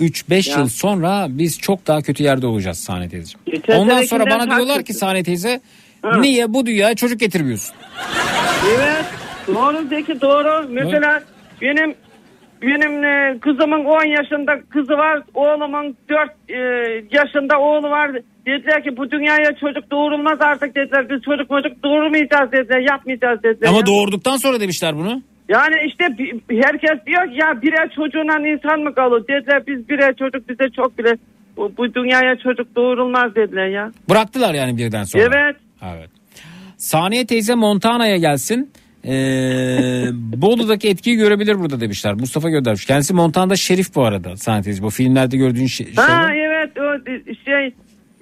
3-5 0.00 0.50
Ya. 0.50 0.58
yıl 0.58 0.68
sonra 0.68 1.26
biz 1.30 1.58
çok 1.58 1.86
daha 1.86 2.02
kötü 2.02 2.22
yerde 2.22 2.46
olacağız 2.46 2.78
Sahne 2.78 3.08
teyzeciğim. 3.08 3.40
Geçen 3.46 3.78
Ondan 3.78 4.02
sonra 4.02 4.26
bana 4.30 4.56
diyorlar 4.56 4.84
ki. 4.84 4.94
Sahne 4.94 5.22
teyze 5.22 5.60
Ha. 6.04 6.20
niye 6.20 6.54
bu 6.54 6.66
dünyaya 6.66 6.94
çocuk 6.94 7.20
getirmiyorsun? 7.20 7.76
Evet 8.76 9.04
doğru 9.48 9.88
Zeki 9.88 10.20
doğru. 10.20 10.68
Mesela 10.68 11.22
benim 11.62 11.94
benim 12.62 13.04
e, 13.04 13.38
kızımın 13.38 13.84
10 13.84 14.04
yaşında 14.04 14.60
kızı 14.68 14.92
var. 14.92 15.22
Oğlumun 15.34 15.96
4 16.08 16.30
e, 16.48 16.56
yaşında 17.18 17.58
oğlu 17.58 17.90
var. 17.90 18.10
Dediler 18.46 18.84
ki 18.84 18.96
bu 18.96 19.10
dünyaya 19.10 19.56
çocuk 19.60 19.90
doğurulmaz 19.90 20.40
artık 20.40 20.76
dediler. 20.76 21.10
Biz 21.10 21.22
çocuk 21.22 21.48
çocuk 21.48 21.82
doğurmayacağız 21.84 22.52
dediler. 22.52 22.80
Yapmayacağız 22.80 23.42
dediler. 23.42 23.68
Ama 23.68 23.86
doğurduktan 23.86 24.36
sonra 24.36 24.60
demişler 24.60 24.96
bunu. 24.96 25.22
Yani 25.48 25.74
işte 25.86 26.04
herkes 26.50 27.06
diyor 27.06 27.24
ki, 27.30 27.36
ya 27.40 27.62
birer 27.62 27.90
çocuğuna 27.96 28.48
insan 28.48 28.80
mı 28.80 28.94
kalır? 28.94 29.24
Dediler 29.28 29.62
biz 29.66 29.88
birer 29.88 30.14
çocuk 30.16 30.48
bize 30.48 30.70
çok 30.76 30.98
bile 30.98 31.16
bu, 31.56 31.72
bu 31.78 31.94
dünyaya 31.94 32.36
çocuk 32.36 32.76
doğurulmaz 32.76 33.34
dediler 33.34 33.66
ya. 33.66 33.90
Bıraktılar 34.10 34.54
yani 34.54 34.76
birden 34.76 35.04
sonra. 35.04 35.22
Evet. 35.24 35.56
Evet. 35.82 36.10
Saniye 36.76 37.26
teyze 37.26 37.54
Montana'ya 37.54 38.16
gelsin. 38.16 38.70
Ee, 39.06 40.06
Bolu'daki 40.12 40.88
etkiyi 40.88 41.16
görebilir 41.16 41.58
burada 41.58 41.80
demişler. 41.80 42.14
Mustafa 42.14 42.50
göndermiş. 42.50 42.84
Kendisi 42.84 43.14
Montana'da 43.14 43.56
şerif 43.56 43.94
bu 43.94 44.04
arada 44.04 44.36
Saniye 44.36 44.62
teyze. 44.62 44.82
Bu 44.82 44.90
filmlerde 44.90 45.36
gördüğün 45.36 45.66
şey. 45.66 45.94
Ha 45.94 46.30
evet 46.34 46.70
o 46.78 47.10
şey 47.44 47.74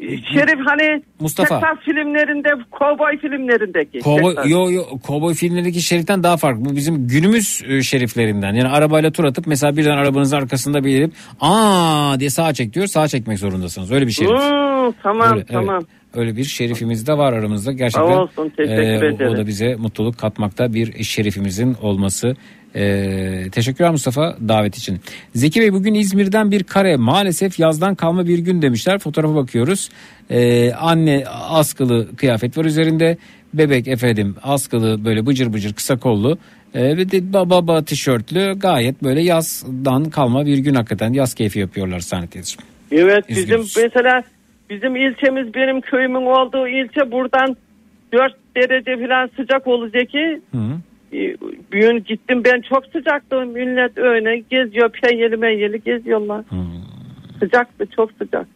Şerif 0.02 0.66
hani 0.66 1.02
Mustafa. 1.20 1.60
Texas 1.60 1.84
filmlerinde, 1.84 2.48
kovboy 2.70 3.18
filmlerindeki. 3.18 4.00
Kovboy, 4.00 4.34
Texas. 4.34 4.50
yo, 4.50 4.70
yo, 4.70 4.82
kovboy 5.06 5.34
filmlerindeki 5.34 5.82
şeriften 5.82 6.22
daha 6.22 6.36
farklı. 6.36 6.64
Bu 6.64 6.76
bizim 6.76 7.08
günümüz 7.08 7.62
e, 7.68 7.82
şeriflerinden. 7.82 8.54
Yani 8.54 8.68
arabayla 8.68 9.10
tur 9.10 9.24
atıp 9.24 9.46
mesela 9.46 9.76
birden 9.76 9.90
arabanızın 9.90 10.36
arkasında 10.36 10.84
belirip 10.84 11.12
aa 11.40 12.20
diye 12.20 12.30
sağa 12.30 12.54
çek 12.54 12.74
diyor. 12.74 12.86
Sağa 12.86 13.08
çekmek 13.08 13.38
zorundasınız. 13.38 13.90
Öyle 13.92 14.06
bir 14.06 14.12
şerif. 14.12 14.30
Hmm, 14.30 14.92
tamam 15.02 15.32
Öyle, 15.32 15.44
tamam. 15.44 15.74
evet. 15.74 16.01
Öyle 16.14 16.36
bir 16.36 16.44
şerifimiz 16.44 17.06
de 17.06 17.18
var 17.18 17.32
aramızda. 17.32 17.72
Gerçekten 17.72 18.16
olsun, 18.16 18.52
teşekkür 18.56 19.20
e, 19.20 19.28
o-. 19.28 19.32
O 19.32 19.36
da 19.36 19.46
bize 19.46 19.74
mutluluk 19.74 20.18
katmakta 20.18 20.74
bir 20.74 21.04
şerifimizin 21.04 21.74
olması. 21.82 22.36
E, 22.74 23.50
teşekkürler 23.52 23.90
Mustafa 23.90 24.36
davet 24.48 24.76
için. 24.78 25.00
Zeki 25.34 25.60
Bey 25.60 25.72
bugün 25.72 25.94
İzmir'den 25.94 26.50
bir 26.50 26.64
kare 26.64 26.96
maalesef 26.96 27.58
yazdan 27.58 27.94
kalma 27.94 28.26
bir 28.26 28.38
gün 28.38 28.62
demişler. 28.62 28.98
Fotoğrafa 28.98 29.34
bakıyoruz. 29.34 29.88
E, 30.30 30.72
anne 30.72 31.24
askılı 31.48 32.16
kıyafet 32.16 32.58
var 32.58 32.64
üzerinde. 32.64 33.16
Bebek 33.54 33.88
efendim 33.88 34.36
askılı 34.42 35.04
böyle 35.04 35.26
bıcır 35.26 35.52
bıcır 35.52 35.72
kısa 35.72 35.96
kollu. 35.96 36.38
Ve 36.74 37.10
de 37.10 37.32
baba 37.32 37.50
baba 37.50 37.84
tişörtlü 37.84 38.54
gayet 38.58 39.02
böyle 39.02 39.22
yazdan 39.22 40.04
kalma 40.10 40.46
bir 40.46 40.58
gün 40.58 40.74
hakikaten 40.74 41.12
yaz 41.12 41.34
keyfi 41.34 41.58
yapıyorlar 41.58 42.00
sahne 42.00 42.26
teyzeciğim. 42.26 42.68
Evet 42.92 43.28
bizim 43.28 43.42
Üzgünüz. 43.42 43.76
mesela 43.76 44.22
bizim 44.72 44.96
ilçemiz 44.96 45.54
benim 45.54 45.80
köyümün 45.80 46.26
olduğu 46.26 46.68
ilçe 46.68 47.10
buradan 47.12 47.56
4 48.12 48.32
derece 48.56 49.06
falan 49.06 49.30
sıcak 49.36 49.66
olacak 49.66 50.08
ki 50.10 50.40
Hı. 50.52 50.58
e, 51.16 51.36
Bugün 51.72 52.04
gittim 52.04 52.42
ben 52.44 52.60
çok 52.68 52.86
sıcaktı 52.86 53.36
millet 53.46 53.98
öyle 53.98 54.38
geziyor 54.50 54.90
penyeli 55.02 55.36
menyeli 55.36 55.82
geziyorlar. 55.82 56.44
Sıcaktı 57.40 57.86
çok 57.96 58.10
sıcak. 58.12 58.46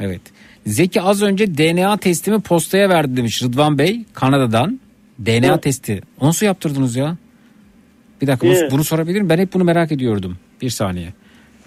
Evet. 0.00 0.20
Zeki 0.66 1.00
az 1.02 1.22
önce 1.22 1.54
DNA 1.58 1.96
testimi 1.96 2.40
postaya 2.40 2.88
verdi 2.88 3.16
demiş 3.16 3.42
Rıdvan 3.42 3.78
Bey 3.78 4.04
Kanada'dan. 4.14 4.80
DNA 5.18 5.46
Evet. 5.46 5.62
testi. 5.62 6.00
O 6.20 6.26
nasıl 6.26 6.46
yaptırdınız 6.46 6.96
ya? 6.96 7.16
Bir 8.22 8.26
dakika 8.26 8.46
bunu, 8.46 8.70
bunu 8.70 8.84
sorabilir 8.84 9.14
miyim? 9.20 9.28
Ben 9.28 9.38
hep 9.38 9.54
bunu 9.54 9.64
merak 9.64 9.92
ediyordum. 9.92 10.36
Bir 10.62 10.70
saniye. 10.70 11.12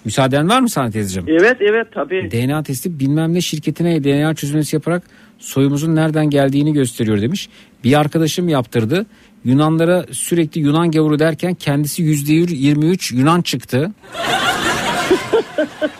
Müsaaden 0.08 0.48
var 0.48 0.60
mı 0.60 0.68
sana 0.68 0.90
teyzeciğim? 0.90 1.28
Evet 1.28 1.56
evet 1.60 1.86
tabii. 1.92 2.30
DNA 2.30 2.62
testi 2.62 3.00
bilmem 3.00 3.34
ne 3.34 3.40
şirketine 3.40 4.04
DNA 4.04 4.34
çözülmesi 4.34 4.76
yaparak 4.76 5.02
soyumuzun 5.38 5.96
nereden 5.96 6.30
geldiğini 6.30 6.72
gösteriyor 6.72 7.20
demiş. 7.20 7.48
Bir 7.84 8.00
arkadaşım 8.00 8.48
yaptırdı. 8.48 9.06
Yunanlara 9.44 10.06
sürekli 10.10 10.60
Yunan 10.60 10.90
gavuru 10.90 11.18
derken 11.18 11.54
kendisi 11.54 12.02
yüzde 12.02 12.32
23 12.32 13.12
Yunan 13.12 13.42
çıktı. 13.42 13.90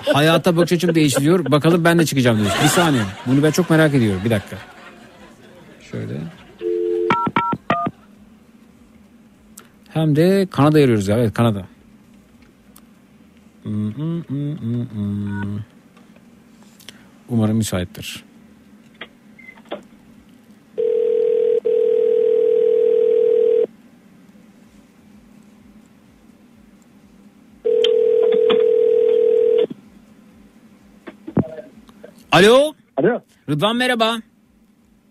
Hayata 0.13 0.57
bakış 0.57 0.73
açım 0.73 0.95
değişti 0.95 1.21
diyor. 1.21 1.51
Bakalım 1.51 1.85
ben 1.85 1.99
de 1.99 2.07
çıkacağım 2.07 2.39
demiş. 2.39 2.53
Bir 2.63 2.69
saniye. 2.69 3.03
Bunu 3.27 3.43
ben 3.43 3.51
çok 3.51 3.71
merak 3.71 3.95
ediyorum. 3.95 4.21
Bir 4.25 4.31
dakika. 4.31 4.57
Şöyle. 5.91 6.15
Hem 9.89 10.17
de 10.17 10.49
Kanada 10.51 10.79
arıyoruz 10.79 11.09
ya. 11.09 11.19
Evet 11.19 11.35
Kanada. 11.35 11.59
Hmm, 11.59 11.59
hmm, 11.59 11.59
hmm, 11.59 11.59
hmm, 11.59 11.63
hmm. 11.63 11.69
Umarım 17.29 17.57
müsaittir. 17.57 18.25
Alo. 32.33 32.75
Alo. 32.97 33.21
Rıdvan 33.51 33.77
merhaba. 33.77 34.17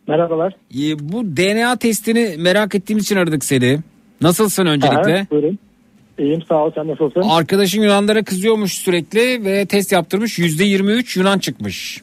Merhabalar. 0.07 0.53
Ee, 0.75 0.99
bu 0.99 1.37
DNA 1.37 1.75
testini 1.77 2.35
merak 2.37 2.75
ettiğimiz 2.75 3.03
için 3.03 3.15
aradık 3.15 3.45
seni. 3.45 3.79
Nasılsın 4.21 4.65
öncelikle? 4.65 5.15
Aha, 5.19 5.29
buyurun. 5.31 5.59
İyiyim 6.19 6.41
sağ 6.41 6.65
ol 6.65 6.71
sen 6.75 6.87
nasılsın? 6.87 7.21
Arkadaşın 7.21 7.81
Yunanlara 7.81 8.23
kızıyormuş 8.23 8.73
sürekli 8.73 9.45
ve 9.45 9.65
test 9.65 9.91
yaptırmış. 9.91 10.39
%23 10.39 11.19
Yunan 11.19 11.39
çıkmış. 11.39 12.01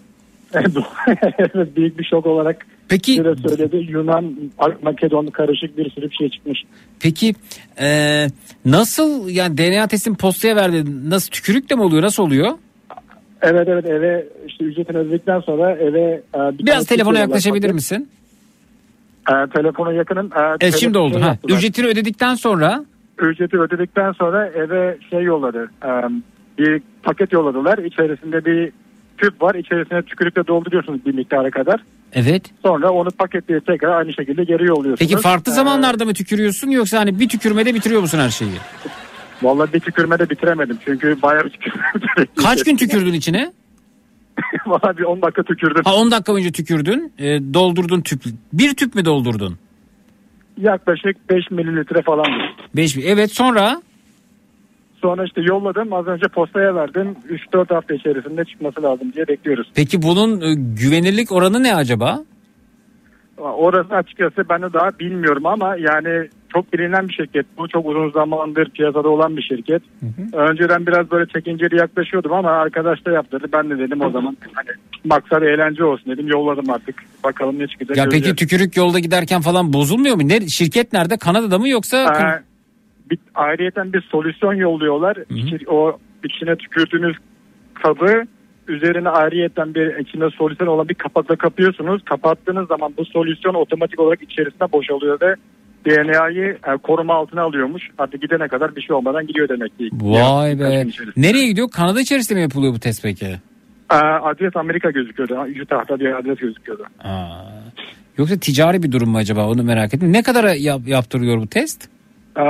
evet 0.55 1.77
büyük 1.77 1.99
bir 1.99 2.05
şok 2.05 2.27
olarak 2.27 2.66
Peki 2.89 3.15
söyledi. 3.49 3.77
Yunan, 3.77 4.35
Makedon 4.82 5.27
karışık 5.27 5.78
bir 5.78 5.91
sürü 5.91 6.11
bir 6.11 6.15
şey 6.15 6.28
çıkmış. 6.28 6.65
Peki 7.01 7.35
e, 7.81 8.27
nasıl 8.65 9.28
yani 9.28 9.59
DNA 9.59 9.86
testini 9.86 10.16
postaya 10.16 10.57
verdi? 10.57 11.11
Nasıl 11.11 11.31
tükürükle 11.31 11.77
mi 11.77 11.82
oluyor? 11.82 12.03
Nasıl 12.03 12.23
oluyor? 12.23 12.51
Evet 13.43 13.69
evet 13.69 13.86
eve 13.86 14.27
işte 14.47 14.65
ücretini 14.65 14.99
ödedikten 14.99 15.41
sonra 15.41 15.73
eve 15.73 16.23
e, 16.35 16.59
bir 16.59 16.66
Biraz 16.66 16.86
telefona 16.86 17.19
yaklaşabilir 17.19 17.70
misin? 17.70 18.09
E, 19.28 19.32
telefona 19.55 19.93
yakınım. 19.93 20.27
E, 20.27 20.57
Evet 20.61 20.77
şimdi 20.77 20.99
oldu. 20.99 21.20
Ha. 21.20 21.36
Ücretini 21.48 21.87
ödedikten 21.87 22.35
sonra 22.35 22.85
Ücreti 23.19 23.59
ödedikten 23.59 24.13
sonra 24.13 24.47
eve 24.47 24.99
şey 25.11 25.23
yolladı. 25.23 25.71
E, 25.85 25.89
bir 26.59 26.83
paket 27.03 27.33
yolladılar. 27.33 27.79
İçerisinde 27.79 28.45
bir 28.45 28.73
tüp 29.19 29.43
var. 29.43 29.55
İçerisine 29.55 30.03
tükürükle 30.03 30.47
dolduruyorsunuz 30.47 31.07
bir 31.07 31.15
miktara 31.15 31.51
kadar. 31.51 31.81
Evet. 32.13 32.43
Sonra 32.63 32.91
onu 32.91 33.11
paketleyip 33.11 33.67
tekrar 33.67 33.99
aynı 33.99 34.13
şekilde 34.13 34.45
geri 34.45 34.65
yolluyorsunuz. 34.67 34.99
Peki 35.11 35.17
farklı 35.17 35.53
E, 35.53 35.55
zamanlarda 35.55 36.05
mı 36.05 36.15
tükürüyorsun 36.15 36.69
yoksa 36.71 36.99
hani 36.99 37.21
bir 37.21 37.29
tükürmede 37.29 37.75
bitiriyor 37.75 38.01
musun 38.01 38.19
her 38.19 38.31
şeyi? 38.31 38.51
Vallahi 39.43 39.73
bir 39.73 39.81
tükürmede 39.81 40.31
bitiremedim. 40.31 40.79
Çünkü 40.85 41.23
bayağı 41.23 41.45
bir 41.45 41.51
tükürmedim. 41.51 42.09
Kaç 42.43 42.65
gün 42.65 42.77
tükürdün 42.77 43.13
içine? 43.13 43.53
Vallahi 44.67 44.99
bir 44.99 45.03
10 45.05 45.23
dakika 45.23 45.43
tükürdüm. 45.43 45.83
Ha 45.85 45.95
10 45.95 46.11
dakika 46.11 46.35
önce 46.35 46.53
tükürdün. 46.53 47.13
e, 47.19 47.25
doldurdun 47.55 48.01
tüp. 48.01 48.23
Bir 48.53 48.75
tüp 48.75 48.95
mü 48.95 49.05
doldurdun? 49.05 49.59
Yaklaşık 50.59 51.31
5 51.31 51.51
mililitre 51.51 52.03
falan. 52.03 52.27
5 52.77 52.96
Evet 52.96 53.32
sonra 53.32 53.82
Sonra 55.03 55.24
işte 55.24 55.40
yolladım. 55.40 55.93
Az 55.93 56.06
önce 56.06 56.28
postaya 56.28 56.74
verdim. 56.74 57.16
3-4 57.53 57.74
hafta 57.74 57.94
içerisinde 57.94 58.44
çıkması 58.44 58.82
lazım 58.82 59.12
diye 59.12 59.28
bekliyoruz. 59.28 59.70
peki 59.74 60.03
bunun 60.03 60.40
e, 60.40 60.54
güvenirlik 60.54 61.32
oranı 61.32 61.62
ne 61.62 61.74
acaba? 61.74 62.24
Orası 63.38 63.94
açıkçası 63.94 64.48
ben 64.48 64.62
de 64.62 64.72
daha 64.72 64.98
bilmiyorum 64.98 65.46
ama 65.46 65.77
yani 65.77 66.28
çok 66.53 66.72
bilinen 66.72 67.09
bir 67.09 67.12
şirket. 67.12 67.46
Bu 67.59 67.69
çok 67.69 67.86
uzun 67.86 68.11
zamandır 68.11 68.70
piyasada 68.70 69.09
olan 69.09 69.36
bir 69.36 69.43
şirket. 69.43 69.82
Önceden 70.32 70.86
biraz 70.86 71.11
böyle 71.11 71.27
çekinceli 71.27 71.77
yaklaşıyordum 71.77 72.32
ama 72.32 72.51
arkadaş 72.51 73.06
da 73.06 73.11
yaptırdı. 73.11 73.46
Ben 73.53 73.70
de 73.70 73.78
dedim 73.78 74.01
o 74.01 74.11
zaman 74.11 74.36
hani 74.53 74.69
maksat 75.04 75.43
eğlence 75.43 75.85
olsun 75.85 76.12
dedim. 76.12 76.28
Yolladım 76.28 76.70
artık. 76.70 76.94
Bakalım 77.24 77.59
ne 77.59 77.66
çıkacak. 77.66 77.96
Ya 77.96 78.04
peki 78.04 78.12
göreceğiz. 78.12 78.36
tükürük 78.36 78.77
yolda 78.77 78.98
giderken 78.98 79.40
falan 79.40 79.72
bozulmuyor 79.72 80.16
mu? 80.16 80.28
Ne 80.28 80.40
şirket 80.40 80.93
nerede? 80.93 81.16
Kanada'da 81.16 81.59
mı 81.59 81.69
yoksa? 81.69 81.98
Ee, 82.03 82.54
bir, 83.11 83.19
ayrıyeten 83.35 83.93
bir 83.93 84.01
solüsyon 84.03 84.55
yolluyorlar. 84.55 85.16
İçi- 85.31 85.69
o 85.71 85.99
içine 86.24 86.57
tükürdüğünüz 86.57 87.16
kabı 87.74 88.23
üzerine 88.69 89.09
ayrıyeten 89.09 89.74
bir 89.74 89.97
içinde 89.97 90.31
solüsyon 90.31 90.66
olan 90.69 90.89
bir 90.89 90.95
kapakla 90.95 91.37
kapıyorsunuz. 91.37 92.03
Kapattığınız 92.05 92.69
zaman 92.69 92.95
bu 92.99 93.05
solüsyon 93.05 93.55
otomatik 93.55 94.01
olarak 94.01 94.23
içerisine 94.23 94.73
boşalıyor 94.73 95.21
ve 95.21 95.35
DNA'yı 95.87 96.59
e, 96.69 96.77
koruma 96.83 97.15
altına 97.15 97.43
alıyormuş. 97.43 97.83
Artık 97.99 98.23
gidene 98.23 98.49
kadar 98.49 98.77
bir 98.77 98.83
şey 98.83 98.97
olmadan 98.97 99.27
gidiyor 99.27 99.49
demek 99.49 99.79
ki. 99.79 99.89
Vay 99.93 100.59
be. 100.61 100.81
Gün 100.83 100.89
içerisinde. 100.89 101.27
Nereye 101.29 101.47
gidiyor? 101.47 101.69
Kanada 101.71 102.01
içerisinde 102.01 102.39
mi 102.39 102.43
yapılıyor 102.43 102.74
bu 102.74 102.79
test 102.79 103.03
peki? 103.03 103.27
Ee, 103.93 103.95
adres 103.97 104.57
Amerika 104.57 104.91
gözüküyordu. 104.91 105.35
Utah'ta 105.63 106.01
bir 106.01 106.19
adres 106.19 106.39
gözüküyordu. 106.39 106.83
Aa. 107.05 107.45
Yoksa 108.19 108.37
ticari 108.39 108.83
bir 108.83 108.93
durum 108.93 109.11
mu 109.11 109.19
acaba 109.19 109.49
onu 109.49 109.63
merak 109.63 109.95
ettim. 109.95 110.13
Ne 110.13 110.23
kadara 110.23 110.55
yap- 110.55 110.87
yaptırıyor 110.89 111.39
bu 111.41 111.47
test? 111.47 111.89
Ee, 112.37 112.43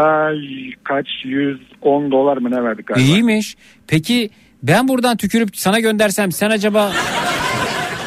kaç? 0.84 1.06
110 1.24 2.10
dolar 2.10 2.36
mı 2.36 2.50
ne 2.50 2.64
verdik 2.64 2.86
galiba? 2.86 3.04
İyiymiş. 3.04 3.56
Peki 3.86 4.30
ben 4.62 4.88
buradan 4.88 5.16
tükürüp 5.16 5.56
sana 5.56 5.80
göndersem 5.80 6.32
sen 6.32 6.50
acaba... 6.50 6.92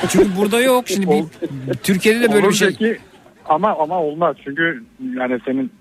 Çünkü 0.10 0.36
burada 0.38 0.60
yok. 0.62 0.88
Şimdi 0.88 1.08
bir, 1.08 1.24
Türkiye'de 1.84 2.22
de 2.22 2.34
böyle 2.34 2.46
Olur 2.46 2.54
bir 2.54 2.58
şey... 2.58 2.68
peki. 2.68 2.98
Ama 3.46 3.76
ama 3.80 4.00
olmaz 4.02 4.36
çünkü 4.44 4.84
yani 5.18 5.40
senin 5.46 5.72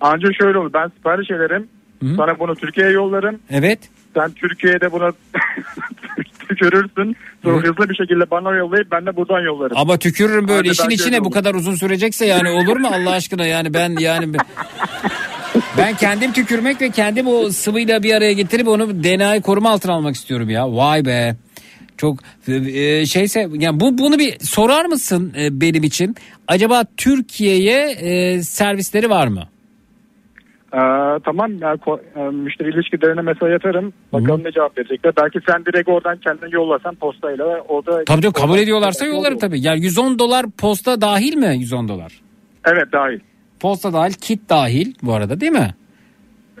ancak 0.00 0.32
şöyle 0.40 0.58
olur 0.58 0.72
ben 0.72 0.88
sipariş 0.88 1.30
ederim 1.30 1.68
sana 2.16 2.38
bunu 2.38 2.54
Türkiye'ye 2.54 2.92
yollarım 2.92 3.38
Evet. 3.50 3.78
sen 4.14 4.30
Türkiye'de 4.32 4.92
bunu 4.92 5.12
tükürürsün 6.48 7.16
sonra 7.44 7.56
hızlı 7.68 7.88
bir 7.88 7.94
şekilde 7.94 8.30
bana 8.30 8.56
yollayıp 8.56 8.90
ben 8.92 9.06
de 9.06 9.16
buradan 9.16 9.40
yollarım. 9.40 9.76
Ama 9.76 9.98
tükürürüm 9.98 10.48
böyle 10.48 10.68
Hadi 10.68 10.68
işin 10.68 10.90
içine 10.90 11.20
bu 11.20 11.24
olur. 11.24 11.34
kadar 11.34 11.54
uzun 11.54 11.74
sürecekse 11.74 12.26
yani 12.26 12.50
olur 12.50 12.76
mu 12.76 12.88
Allah 12.92 13.10
aşkına 13.10 13.46
yani 13.46 13.74
ben 13.74 13.96
yani 13.98 14.26
ben 15.78 15.94
kendim 15.94 16.32
tükürmek 16.32 16.80
ve 16.80 16.90
kendim 16.90 17.26
o 17.26 17.50
sıvıyla 17.50 18.02
bir 18.02 18.14
araya 18.14 18.32
getirip 18.32 18.68
onu 18.68 19.04
DNA'yı 19.04 19.42
koruma 19.42 19.70
altına 19.70 19.92
almak 19.92 20.14
istiyorum 20.14 20.50
ya. 20.50 20.76
Vay 20.76 21.04
be. 21.04 21.36
Çok 21.96 22.18
e, 22.48 23.06
şeyse 23.06 23.48
yani 23.54 23.80
bu 23.80 23.98
bunu 23.98 24.18
bir 24.18 24.38
sorar 24.40 24.84
mısın 24.84 25.32
e, 25.38 25.60
benim 25.60 25.82
için? 25.82 26.16
Acaba 26.48 26.84
Türkiye'ye 26.96 27.90
e, 27.90 28.42
servisleri 28.42 29.10
var 29.10 29.26
mı? 29.26 29.42
Ee, 30.74 30.78
tamam 31.24 31.58
yani 31.58 31.78
ko- 31.78 32.00
e, 32.16 32.30
müşteri 32.30 32.68
ilişkilerine 32.68 33.20
mesaj 33.20 33.52
atarım 33.52 33.92
bakalım 34.12 34.44
ne 34.44 34.52
cevap 34.52 34.78
verecekler. 34.78 35.12
Belki 35.22 35.38
sen 35.48 35.64
direkt 35.66 35.88
oradan 35.88 36.16
kendini 36.18 36.54
yollasan 36.54 36.94
postayla 36.94 37.44
orada. 37.68 38.04
Tabii 38.04 38.22
tabii 38.22 38.32
kabul 38.32 38.58
ediyorlarsa 38.58 39.06
yollarım 39.06 39.38
tabii. 39.38 39.60
Yani 39.60 39.80
110 39.84 40.18
dolar 40.18 40.46
posta 40.58 41.00
dahil 41.00 41.36
mi 41.36 41.56
110 41.58 41.88
dolar? 41.88 42.12
Evet 42.64 42.92
dahil. 42.92 43.20
Posta 43.64 43.92
dahil, 43.92 44.12
kit 44.12 44.48
dahil 44.48 44.94
bu 45.02 45.12
arada 45.14 45.40
değil 45.40 45.52
mi? 45.52 45.74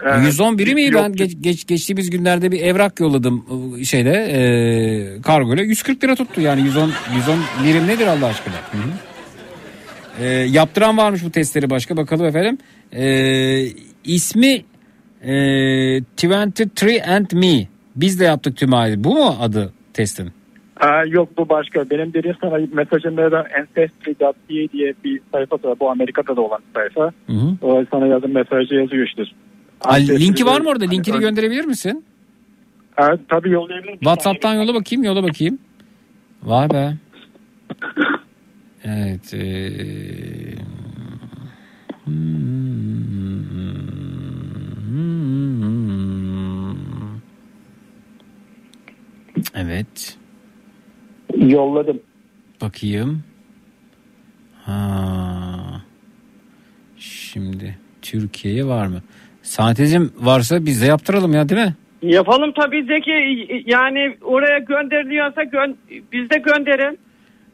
Evet. 0.02 0.34
111'i 0.34 0.74
mi? 0.74 0.94
Ben 0.94 1.12
geç, 1.12 1.36
geç- 1.40 1.66
geçtiğimiz 1.66 2.10
günlerde 2.10 2.52
bir 2.52 2.60
evrak 2.60 3.00
yolladım 3.00 3.46
ıı, 3.74 3.84
şeyde 3.84 4.10
e, 4.10 5.22
kargoyla 5.22 5.62
140 5.62 6.04
lira 6.04 6.14
tuttu 6.14 6.40
yani 6.40 6.62
110 6.62 6.92
110 7.16 7.38
birim 7.64 7.86
nedir 7.86 8.06
Allah 8.06 8.26
aşkına? 8.26 8.54
Hı 8.54 8.78
hı. 8.78 10.24
E, 10.24 10.26
yaptıran 10.28 10.96
varmış 10.96 11.24
bu 11.24 11.30
testleri 11.30 11.70
başka 11.70 11.96
bakalım 11.96 12.26
efendim. 12.26 12.58
E, 12.92 13.66
ismi 14.04 14.64
e, 15.22 15.32
23 15.32 17.08
and 17.08 17.32
Me. 17.32 17.68
Biz 17.96 18.20
de 18.20 18.24
yaptık 18.24 18.56
tüm 18.56 18.74
aile. 18.74 19.04
Bu 19.04 19.14
mu 19.14 19.36
adı 19.40 19.72
testin? 19.92 20.32
Ee, 20.82 21.08
yok 21.08 21.28
bu 21.38 21.48
başka. 21.48 21.90
Benim 21.90 22.12
dediğim 22.14 22.36
sana 22.40 22.58
mesajımda 22.72 23.32
da 23.32 23.46
ancestry.ca 23.60 24.32
diye 24.72 24.94
bir 25.04 25.20
sayfa 25.32 25.56
var. 25.64 25.80
Bu 25.80 25.90
Amerika'da 25.90 26.36
da 26.36 26.40
olan 26.40 26.60
bir 26.68 26.80
sayfa. 26.80 27.12
Hı 27.26 27.32
hı. 27.32 27.56
O 27.62 27.84
sana 27.90 28.06
yazın 28.06 28.30
mesajı 28.30 28.74
yazıyor 28.74 29.06
işte. 29.06 29.22
Ancestry- 29.80 30.20
linki 30.20 30.46
var 30.46 30.60
mı 30.60 30.68
orada? 30.68 30.84
Linkini 30.84 31.14
Hani- 31.14 31.22
gönderebilir 31.24 31.64
misin? 31.64 32.04
Evet, 32.98 33.20
tabii 33.28 33.50
yollayabilirim. 33.50 33.98
WhatsApp'tan 33.98 34.54
yola 34.54 34.74
bakayım, 34.74 35.04
yola 35.04 35.22
bakayım. 35.22 35.58
Vay 36.42 36.70
be. 36.70 36.94
Evet. 38.84 39.32
eee, 39.32 40.54
Evet. 49.54 50.18
Yolladım. 51.36 52.00
Bakayım. 52.60 53.22
Ha. 54.64 55.82
Şimdi 56.96 57.78
Türkiye'ye 58.02 58.66
var 58.66 58.86
mı? 58.86 59.02
Santezim 59.42 60.12
varsa 60.20 60.66
biz 60.66 60.82
de 60.82 60.86
yaptıralım 60.86 61.34
ya 61.34 61.48
değil 61.48 61.60
mi? 61.60 61.74
Yapalım 62.02 62.52
tabii 62.52 62.84
Zeki 62.84 63.12
yani 63.66 64.16
oraya 64.22 64.58
gönderiliyorsa 64.58 65.42
gön 65.42 65.76
biz 66.12 66.30
de 66.30 66.38
gönderin. 66.38 66.98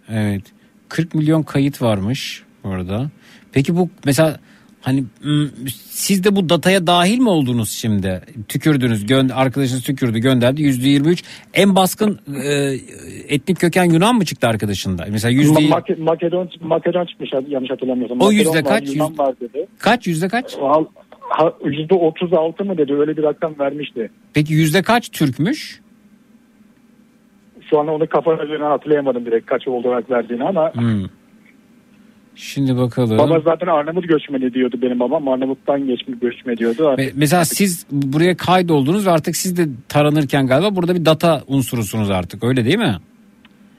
Evet. 0.09 0.43
40 0.89 1.15
milyon 1.15 1.43
kayıt 1.43 1.83
varmış 1.83 2.43
orada. 2.65 3.11
Peki 3.53 3.77
bu 3.77 3.89
mesela 4.05 4.41
hani 4.81 5.05
siz 5.89 6.25
de 6.25 6.37
bu 6.37 6.49
dataya 6.49 6.87
dahil 6.87 7.19
mi 7.19 7.29
oldunuz 7.29 7.71
şimdi? 7.71 8.21
Tükürdünüz, 8.49 9.05
gö- 9.05 9.33
arkadaşınız 9.33 9.83
tükürdü, 9.83 10.19
gönderdi 10.19 10.63
%23. 10.63 11.25
En 11.55 11.77
baskın 11.77 12.19
e, 12.45 12.75
etnik 13.29 13.61
köken 13.61 13.85
Yunan 13.85 14.15
mı 14.15 14.25
çıktı 14.25 14.49
arkadaşında? 14.49 15.07
Mesela 15.11 15.33
yüzde 15.33 15.59
Ma- 15.61 15.69
Mak- 15.69 15.99
Makedon, 16.03 16.49
Makedon 16.61 17.07
çıkmış 17.07 17.31
yanlış 17.49 17.71
hatırlamıyorsam. 17.71 18.21
O 18.21 18.25
Makedon 18.25 18.39
yüzde 18.39 18.65
var, 18.65 18.65
kaç? 18.65 18.89
Yunan 18.95 19.09
Yüz- 19.11 19.19
var 19.19 19.35
dedi. 19.41 19.67
kaç 19.79 20.07
yüzde 20.07 20.29
kaç? 20.29 20.57
Yüzde 21.65 21.95
36 21.95 22.65
mı 22.65 22.79
dedi 22.79 22.95
öyle 22.95 23.17
bir 23.17 23.23
rakam 23.23 23.55
vermişti. 23.59 24.11
Peki 24.35 24.55
yüzde 24.55 24.83
kaç 24.83 25.09
Türkmüş? 25.09 25.81
Şu 27.71 27.81
an 27.81 27.89
onu 27.89 28.07
kafa 28.09 28.35
üzerine 28.45 28.65
hatırlayamadım 28.65 29.27
direkt 29.27 29.47
kaç 29.47 29.69
olarak 29.69 30.11
verdiğini 30.11 30.45
ama 30.45 30.75
Hmm. 30.75 31.05
Şimdi 32.35 32.77
bakalım. 32.77 33.19
baba 33.19 33.41
zaten 33.41 33.67
Arnavut 33.67 34.09
göçmeni 34.09 34.55
diyordu 34.55 34.77
benim 34.83 35.01
babam. 35.01 35.29
Arnavut'tan 35.29 35.87
geçmiş 35.87 36.19
göçme 36.21 36.57
diyordu. 36.57 36.83
Me- 36.99 37.13
Mesela 37.15 37.45
siz 37.45 37.87
buraya 37.93 38.37
kaydoldunuz 38.37 39.07
ve 39.07 39.11
artık 39.11 39.37
siz 39.37 39.57
de 39.57 39.67
taranırken 39.89 40.47
galiba 40.47 40.77
burada 40.77 40.95
bir 40.95 41.05
data 41.05 41.43
unsurusunuz 41.47 42.11
artık 42.11 42.45
öyle 42.45 42.65
değil 42.65 42.79
mi? 42.79 42.97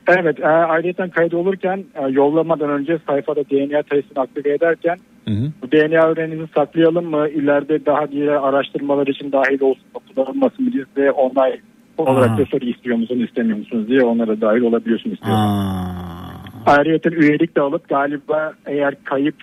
Evet 0.07 0.39
e, 0.39 0.47
ayrıca 0.47 1.09
kayıt 1.09 1.33
olurken 1.33 1.83
e, 1.95 2.11
yollamadan 2.11 2.69
önce 2.69 2.99
sayfada 3.07 3.39
DNA 3.43 3.81
testini 3.83 4.19
aktive 4.19 4.53
ederken 4.53 4.97
Hı 5.27 5.31
hı. 5.33 5.51
bu 5.61 5.71
DNA 5.71 6.05
öğreninizi 6.07 6.51
saklayalım 6.55 7.05
mı 7.05 7.29
ileride 7.29 7.85
daha 7.85 8.11
diğer 8.11 8.27
araştırmalar 8.27 9.07
için 9.07 9.31
dahil 9.31 9.61
olsun 9.61 9.83
mu 9.95 10.01
kullanılmasın 10.15 10.65
mı 10.65 10.71
size 10.95 11.11
onay 11.11 11.59
olarak 11.97 12.37
da 12.37 12.45
soru 12.45 12.65
istiyor 12.65 12.97
musunuz 12.97 13.23
istemiyor 13.27 13.57
musunuz 13.57 13.87
diye 13.87 14.01
onlara 14.01 14.41
dahil 14.41 14.61
olabiliyorsunuz. 14.61 15.19
diyor. 15.25 15.35
Aa. 15.37 16.20
Ayrıca 16.65 17.11
üyelik 17.11 17.55
de 17.55 17.61
alıp 17.61 17.89
galiba 17.89 18.53
eğer 18.65 18.95
kayıp 19.03 19.35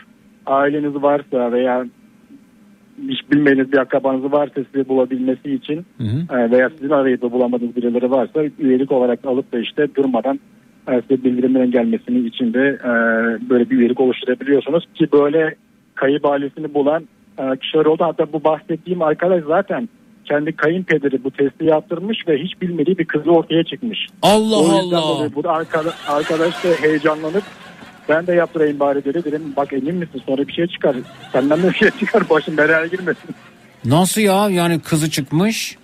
aileniz 0.47 0.95
varsa 1.03 1.53
veya 1.53 1.87
hiç 3.09 3.31
bilmediğiniz 3.31 3.73
bir 3.73 3.79
akrabanız 3.79 4.33
varsa 4.33 4.61
sizi 4.73 4.89
bulabilmesi 4.89 5.55
için 5.55 5.87
Hı 5.99 6.05
hı. 6.05 6.39
e, 6.39 6.51
veya 6.51 6.71
sizin 6.71 6.91
arayıp 6.91 7.23
da 7.23 7.33
bulamadığınız 7.33 7.77
birileri 7.77 8.11
varsa 8.11 8.41
üyelik 8.59 8.93
olarak 8.93 9.25
alıp 9.25 9.53
da 9.53 9.59
işte 9.59 9.95
durmadan 9.95 10.41
e, 10.89 11.03
size 11.03 11.25
bildirimlerin 11.25 11.71
gelmesini 11.71 12.27
için 12.27 12.55
de 12.55 12.79
e, 12.85 12.91
böyle 13.51 13.71
bir 13.71 13.79
üyelik 13.79 14.01
oluşturabiliyorsunuz 14.01 14.85
ki 14.95 15.09
böyle 15.13 15.55
kayıp 15.95 16.27
ailesini 16.27 16.75
bulan 16.75 17.09
kişiler 17.61 17.85
oldu. 17.85 18.05
Hatta 18.05 18.33
bu 18.33 18.45
bahsettiğim 18.45 19.03
arkadaş 19.03 19.45
zaten 19.45 19.89
kendi 20.29 20.53
kayınpederi 20.53 21.25
bu 21.25 21.31
testi 21.31 21.65
yaptırmış 21.65 22.29
ve 22.29 22.39
hiç 22.39 22.61
bilmediği 22.63 22.99
bir 22.99 23.05
kızı 23.05 23.31
ortaya 23.31 23.65
çıkmış. 23.65 24.07
Allah 24.23 24.57
O 24.57 24.83
yüzden 24.83 24.97
Allah. 24.97 25.35
Bu 25.35 25.51
arkadaş, 25.51 25.95
arkadaş 26.09 26.65
da 26.65 26.69
heyecanlanıp 26.81 27.45
ben 28.09 28.27
de 28.27 28.35
yaptırayım 28.35 28.81
bari 28.81 29.05
dedi. 29.05 29.25
Dedim 29.25 29.43
bak 29.57 29.73
emin 29.73 29.95
misin 29.95 30.23
sonra 30.27 30.49
bir 30.49 30.53
şey 30.53 30.67
çıkar. 30.67 30.97
Senden 31.33 31.63
de 31.63 31.69
bir 31.69 31.75
şey 31.75 31.91
çıkar 31.91 32.31
başın 32.31 32.57
belaya 32.57 32.87
girmesin. 32.87 33.35
Nasıl 33.85 34.21
ya 34.21 34.49
yani 34.51 34.81
kızı 34.81 35.11
çıkmış? 35.11 35.77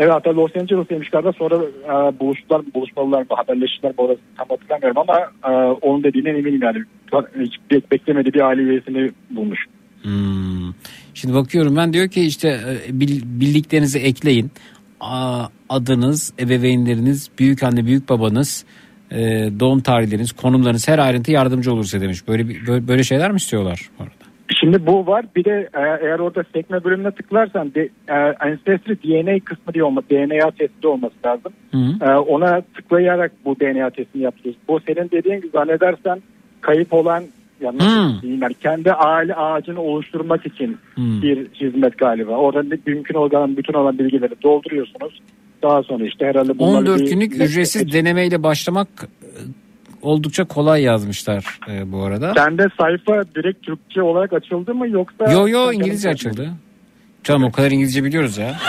Evet 0.00 0.12
hatta 0.12 0.36
Los 0.36 0.56
Angeles'taymış 0.56 1.10
galiba 1.10 1.32
sonra 1.32 1.54
e, 1.84 2.20
buluştular 2.20 2.62
buluşmalılar 2.74 3.20
mı 3.20 3.26
haberleştiler 3.28 3.90
mi 3.90 3.96
orası 3.98 4.20
tam 4.36 4.48
hatırlamıyorum 4.48 4.98
ama 4.98 5.18
e, 5.44 5.50
onun 5.80 6.04
dediğinden 6.04 6.34
eminim 6.34 6.62
yani. 6.62 6.78
Hiç 7.40 7.56
bek- 7.70 7.90
beklemediği 7.90 8.34
bir 8.34 8.40
aile 8.40 8.62
üyesini 8.62 9.10
bulmuş. 9.30 9.66
Hmm. 10.02 10.72
Şimdi 11.14 11.34
bakıyorum 11.34 11.76
ben 11.76 11.92
diyor 11.92 12.08
ki 12.08 12.22
işte 12.22 12.48
e, 12.48 13.00
bil- 13.00 13.22
bildiklerinizi 13.24 13.98
ekleyin. 13.98 14.50
Adınız, 15.68 16.32
ebeveynleriniz, 16.38 17.30
büyük 17.38 17.62
anne, 17.62 17.86
büyük 17.86 18.08
babanız, 18.08 18.64
e, 19.10 19.18
doğum 19.60 19.80
tarihleriniz, 19.80 20.32
konumlarınız 20.32 20.88
her 20.88 20.98
ayrıntı 20.98 21.32
yardımcı 21.32 21.72
olursa 21.72 22.00
demiş. 22.00 22.28
Böyle 22.28 22.48
böyle, 22.88 23.02
şeyler 23.02 23.30
mi 23.30 23.36
istiyorlar 23.36 23.90
bu 23.98 24.02
arada? 24.02 24.14
Şimdi 24.60 24.86
bu 24.86 25.06
var 25.06 25.24
bir 25.36 25.44
de 25.44 25.68
e, 25.74 25.80
eğer 25.80 26.18
orada 26.18 26.44
sekme 26.54 26.84
bölümüne 26.84 27.10
tıklarsan 27.10 27.74
de, 27.74 27.88
e, 28.08 28.14
Ancestry 28.40 28.94
DNA 29.02 29.44
kısmı 29.44 29.74
diye 29.74 29.84
olma, 29.84 30.02
DNA 30.10 30.50
testi 30.50 30.86
olması 30.86 31.14
lazım. 31.26 31.52
Hı 31.70 31.76
hı. 31.76 32.10
E, 32.10 32.16
ona 32.18 32.60
tıklayarak 32.60 33.32
bu 33.44 33.60
DNA 33.60 33.90
testini 33.90 34.22
yapıyoruz. 34.22 34.60
Bu 34.68 34.80
senin 34.80 35.10
dediğin 35.10 35.36
gibi 35.36 35.50
zannedersen 35.52 36.22
kayıp 36.60 36.92
olan 36.92 37.24
yani 37.60 37.78
Hmm. 37.80 38.40
yani 38.42 38.54
kendi 38.62 38.92
aile 38.92 39.34
ağacını 39.34 39.80
oluşturmak 39.80 40.46
için 40.46 40.78
Hmm. 40.94 41.22
bir 41.22 41.46
hizmet 41.54 41.98
galiba. 41.98 42.32
Orada 42.32 42.76
mümkün 42.86 43.14
olan 43.14 43.56
bütün 43.56 43.74
olan 43.74 43.98
bilgileri 43.98 44.34
dolduruyorsunuz. 44.42 45.20
Daha 45.62 45.82
sonra 45.82 46.04
işte 46.06 46.26
herhalde 46.26 46.58
bunları 46.58 46.76
14 46.78 47.00
bir- 47.00 47.10
günlük 47.10 47.40
ücretsiz 47.40 47.92
denemeyle 47.92 48.42
başlamak 48.42 48.88
e, 49.22 49.28
oldukça 50.02 50.44
kolay 50.44 50.82
yazmışlar 50.82 51.58
e, 51.70 51.92
bu 51.92 52.02
arada. 52.02 52.32
Sende 52.36 52.66
sayfa 52.80 53.22
direkt 53.34 53.66
Türkçe 53.66 54.02
olarak 54.02 54.32
açıldı 54.32 54.74
mı 54.74 54.88
yoksa? 54.88 55.32
Yo 55.32 55.48
yo 55.48 55.72
İngilizce 55.72 56.08
açıldı. 56.08 56.50
Canım 57.24 57.44
o 57.44 57.52
kadar 57.52 57.70
İngilizce 57.70 58.04
biliyoruz 58.04 58.38
ya. 58.38 58.54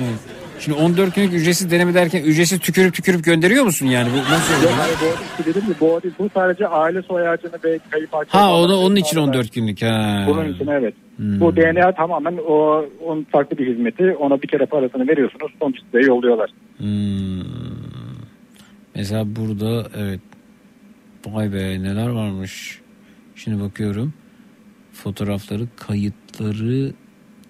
Evet. 0.00 0.37
Şimdi 0.68 0.80
14 0.80 1.14
günlük 1.14 1.32
ücretsiz 1.32 1.70
deneme 1.70 1.94
derken 1.94 2.22
ücretsiz 2.22 2.58
tükürüp 2.58 2.94
tükürüp 2.94 3.24
gönderiyor 3.24 3.64
musun 3.64 3.86
yani? 3.86 4.08
Bu 4.12 4.16
nasıl 4.16 4.54
Yok 4.54 4.62
oluyor? 4.62 4.78
hayır 4.78 4.96
bu 5.02 5.04
o 5.04 5.44
değil, 5.44 5.56
dedim 5.56 5.72
ki 5.72 5.80
bu 5.80 5.94
o 5.94 6.02
değil. 6.02 6.14
Bu 6.18 6.30
sadece 6.34 6.68
aile 6.68 7.02
soy 7.02 7.28
ağacını 7.28 7.52
ve 7.64 7.78
kayıp 7.90 8.12
hakkı. 8.12 8.38
Ha 8.38 8.54
onu, 8.54 8.76
onun 8.76 8.96
için 8.96 9.16
14 9.16 9.52
günlük 9.52 9.82
ha. 9.82 10.24
Bunun 10.26 10.54
için 10.54 10.66
evet. 10.66 10.94
Hmm. 11.16 11.40
Bu 11.40 11.56
DNA 11.56 11.92
tamamen 11.92 12.38
o 12.48 12.84
onun 13.06 13.24
farklı 13.24 13.58
bir 13.58 13.74
hizmeti. 13.74 14.16
Ona 14.20 14.42
bir 14.42 14.48
kere 14.48 14.66
parasını 14.66 15.08
veriyorsunuz. 15.08 15.52
Sonuç 15.60 15.76
size 15.84 16.06
yolluyorlar. 16.06 16.50
Hmm. 16.78 17.42
Mesela 18.94 19.36
burada 19.36 19.88
evet. 19.96 20.20
Vay 21.26 21.52
be 21.52 21.82
neler 21.82 22.08
varmış. 22.08 22.80
Şimdi 23.34 23.62
bakıyorum. 23.62 24.12
Fotoğrafları, 24.92 25.62
kayıtları 25.76 26.92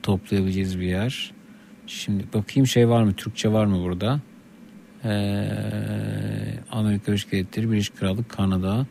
toplayabileceğiz 0.02 0.80
bir 0.80 0.86
yer. 0.86 1.37
Şimdi 1.88 2.24
bakayım 2.34 2.66
şey 2.66 2.88
var 2.88 3.02
mı? 3.02 3.12
Türkçe 3.12 3.52
var 3.52 3.66
mı 3.66 3.82
burada? 3.82 4.20
Ee, 5.04 5.48
Amerika 6.70 7.06
Birleşik 7.06 7.32
Devletleri, 7.32 7.70
Birleşik 7.70 7.96
Krallık, 7.98 8.28
Kanada, 8.28 8.86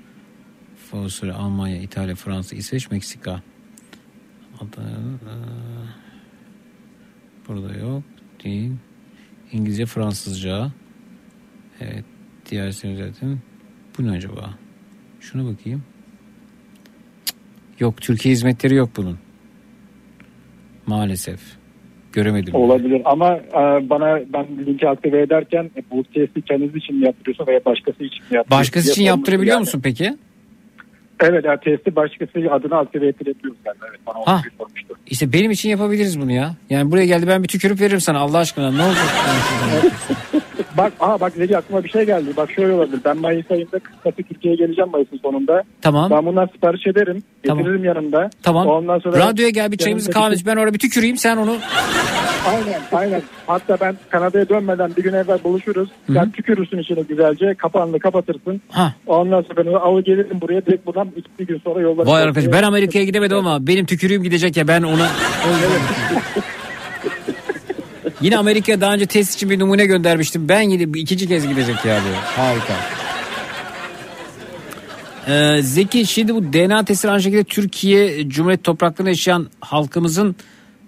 Avusturya, 0.94 1.36
Almanya, 1.36 1.82
İtalya, 1.82 2.16
Fransa, 2.16 2.56
İsveç, 2.56 2.92
Meksika. 2.92 3.42
Ee, 4.62 4.68
burada 7.48 7.74
yok. 7.74 8.04
Değil. 8.44 8.72
İngilizce, 9.52 9.86
Fransızca. 9.86 10.72
Evet. 11.80 12.06
Diğer 12.50 12.72
zaten. 12.72 13.40
Bu 13.98 14.08
ne 14.08 14.12
acaba? 14.12 14.54
Şuna 15.20 15.52
bakayım. 15.52 15.84
Yok. 17.80 18.02
Türkiye 18.02 18.34
hizmetleri 18.34 18.76
yok 18.76 18.90
bunun. 18.96 19.20
Maalesef. 20.88 21.57
Göremedim. 22.18 22.56
Olabilir 22.56 23.02
ama 23.06 23.36
e, 23.36 23.90
bana 23.90 24.20
ben 24.34 24.46
linki 24.66 24.90
aktive 24.90 25.22
ederken 25.22 25.64
e, 25.78 25.82
bu 25.92 26.04
testi 26.04 26.42
kendiniz 26.42 26.76
için 26.76 26.96
mi 26.96 27.06
yaptırıyorsun 27.06 27.48
veya 27.48 27.60
başkası 27.66 28.04
için 28.04 28.24
mi 28.30 28.36
yaptırıyorsun? 28.36 28.52
Başkası 28.52 28.92
için 28.92 29.04
yaptırabiliyor 29.04 29.54
yani. 29.54 29.60
musun 29.60 29.82
peki? 29.84 30.18
Evet 31.20 31.46
yani 31.46 31.60
testi 31.64 31.96
başkası 31.96 32.32
adına 32.52 32.78
aktive 32.78 33.08
ettirebiliyoruz 33.08 33.60
yani. 33.66 33.78
Evet 33.90 34.00
bana 34.08 34.18
Ha. 34.26 34.42
sormuştu. 34.58 34.96
İşte 35.08 35.34
benim 35.34 35.52
için 35.52 35.70
yapabiliriz 35.70 36.22
bunu 36.22 36.32
ya. 36.32 36.56
Yani 36.70 36.92
buraya 36.92 37.06
geldi 37.06 37.28
ben 37.28 37.44
bir 37.44 37.48
tükürüp 37.48 37.82
veririm 37.82 38.02
sana 38.02 38.20
Allah 38.20 38.38
aşkına. 38.38 38.72
Ne 38.72 38.84
olacak? 38.84 39.06
Bak 40.78 40.94
aha 41.00 41.20
bak 41.20 41.34
Zeki 41.34 41.58
aklıma 41.58 41.84
bir 41.84 41.90
şey 41.90 42.06
geldi. 42.06 42.30
Bak 42.38 42.52
şöyle 42.52 42.74
olabilir. 42.74 43.00
Ben 43.06 43.18
Mayıs 43.18 43.52
ayında 43.52 43.80
kısası 43.80 44.16
Türkiye'ye 44.16 44.58
geleceğim 44.58 44.92
Mayıs'ın 44.92 45.18
sonunda. 45.18 45.64
Tamam. 45.82 46.12
Ben 46.12 46.26
bundan 46.26 46.46
sipariş 46.46 46.88
ederim. 46.88 47.24
Tamam. 47.48 47.58
Getiririm 47.58 47.84
yanımda. 47.84 48.30
Tamam. 48.44 48.68
Ondan 48.68 49.00
sonra 49.00 49.20
Radyoya 49.20 49.50
gel 49.50 49.72
bir 49.72 49.78
çayımızı 49.78 50.12
kahvemizi 50.12 50.46
ben 50.46 50.56
orada 50.56 50.74
bir 50.74 50.80
tüküreyim 50.80 51.18
sen 51.18 51.38
onu. 51.38 51.58
Aynen 52.48 52.82
aynen. 52.92 53.22
Hatta 53.48 53.78
ben 53.82 53.96
Kanada'ya 54.10 54.50
dönmeden 54.50 54.92
bir 54.98 55.04
gün 55.04 55.14
evvel 55.14 55.44
buluşuruz. 55.44 55.90
Hı 56.08 56.14
hı. 56.14 56.18
Sen 56.18 56.32
tükürürsün 56.32 56.78
içine 56.78 57.02
güzelce. 57.02 57.54
Kapağını 57.54 58.00
kapatırsın. 58.00 58.62
Ha. 58.70 58.94
Ondan 59.08 59.42
sonra 59.42 59.66
ben 59.66 59.74
alı 59.74 60.02
gelirim 60.02 60.42
buraya. 60.42 60.66
Direkt 60.66 60.86
buradan 60.86 61.12
iki 61.16 61.46
gün 61.46 61.62
sonra 61.64 61.82
yollarım. 61.82 62.12
Vay 62.12 62.24
arkadaş 62.24 62.52
ben 62.52 62.64
Amerika'ya 62.64 63.06
gidemedim 63.06 63.38
ama 63.38 63.68
benim 63.68 63.86
tükürüğüm 63.86 64.24
gidecek 64.24 64.58
ya 64.58 64.68
ben 64.68 64.82
ona... 64.84 65.08
Yine 68.22 68.38
Amerika'ya 68.38 68.82
daha 68.82 68.94
önce 68.94 69.06
test 69.06 69.36
için 69.36 69.50
bir 69.50 69.60
numune 69.60 69.86
göndermiştim. 69.86 70.50
Ben 70.50 70.62
yine 70.62 70.94
bir- 70.94 71.00
ikinci 71.02 71.28
kez 71.28 71.48
gidecek 71.48 71.86
ya 71.86 72.00
bu. 72.02 72.42
Harika. 72.42 72.74
Ee, 75.28 75.62
Zeki 75.62 76.06
şimdi 76.06 76.36
bu 76.36 76.54
DNA 76.54 76.86
testi 76.86 77.10
aynı 77.10 77.22
şekilde 77.22 77.44
Türkiye 77.44 78.30
Cumhuriyet 78.30 78.64
topraklarında 78.64 79.10
yaşayan 79.10 79.48
halkımızın 79.60 80.36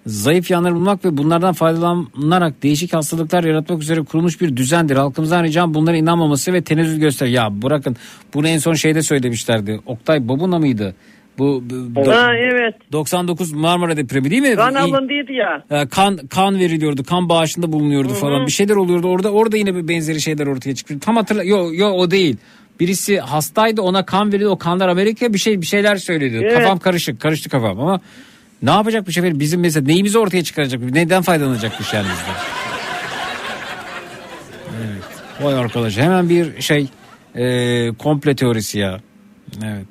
zayıf 0.06 0.50
yanları 0.50 0.74
bulmak 0.74 1.04
ve 1.04 1.16
bunlardan 1.16 1.52
faydalanarak 1.54 2.62
değişik 2.62 2.92
hastalıklar 2.94 3.44
yaratmak 3.44 3.82
üzere 3.82 4.02
kurulmuş 4.02 4.40
bir 4.40 4.56
düzendir. 4.56 4.96
Halkımızdan 4.96 5.44
ricam 5.44 5.74
bunlara 5.74 5.96
inanmaması 5.96 6.52
ve 6.52 6.62
tenezzül 6.62 6.98
göster. 7.00 7.26
Ya 7.26 7.62
bırakın 7.62 7.96
bunu 8.34 8.48
en 8.48 8.58
son 8.58 8.74
şeyde 8.74 9.02
söylemişlerdi. 9.02 9.80
Oktay 9.86 10.28
Babuna 10.28 10.58
mıydı? 10.58 10.94
Bu, 11.40 11.62
bu- 11.70 12.00
do- 12.00 12.12
Ha 12.14 12.34
evet. 12.36 12.74
99 12.92 13.52
Marmara 13.52 13.96
depremi 13.96 14.30
değil 14.30 14.42
mi? 14.42 14.56
Kan 14.56 14.74
alındıydı 14.74 15.32
ya. 15.32 15.62
kan 15.90 16.16
kan 16.16 16.58
veriliyordu, 16.58 17.04
kan 17.04 17.28
bağışında 17.28 17.72
bulunuyordu 17.72 18.08
falan. 18.14 18.46
Bir 18.46 18.52
şeyler 18.52 18.76
oluyordu. 18.76 19.08
Orada 19.08 19.30
orada 19.32 19.56
yine 19.56 19.74
bir 19.74 19.88
benzeri 19.88 20.20
şeyler 20.20 20.46
ortaya 20.46 20.74
çıktı. 20.74 20.98
Tam 21.00 21.16
hatırla. 21.16 21.44
Yo 21.44 21.70
yo 21.74 21.88
o 21.88 22.10
değil. 22.10 22.36
Birisi 22.80 23.20
hastaydı 23.20 23.82
ona 23.82 24.04
kan 24.06 24.32
verildi. 24.32 24.48
O 24.48 24.58
kanlar 24.58 24.88
Amerika'ya 24.88 25.32
bir 25.32 25.38
şey 25.38 25.60
bir 25.60 25.66
şeyler 25.66 25.96
söyledi. 25.96 26.38
Evet. 26.42 26.54
Kafam 26.58 26.78
karışık. 26.78 27.20
Karıştı 27.20 27.48
kafam 27.50 27.80
ama 27.80 28.00
ne 28.62 28.70
yapacak 28.70 29.06
bu 29.06 29.12
sefer 29.12 29.40
bizim 29.40 29.60
mesela 29.60 29.86
neyimizi 29.86 30.18
ortaya 30.18 30.44
çıkaracak? 30.44 30.82
Neden 30.82 31.22
faydalanacakmış 31.22 31.94
yani 31.94 32.06
bizden? 32.06 32.34
Evet. 34.86 35.02
Vay 35.42 35.54
arkadaş 35.54 35.96
hemen 35.96 36.28
bir 36.28 36.60
şey 36.60 36.86
e, 37.36 37.88
komple 37.98 38.36
teorisi 38.36 38.78
ya. 38.78 39.00
Evet. 39.64 39.86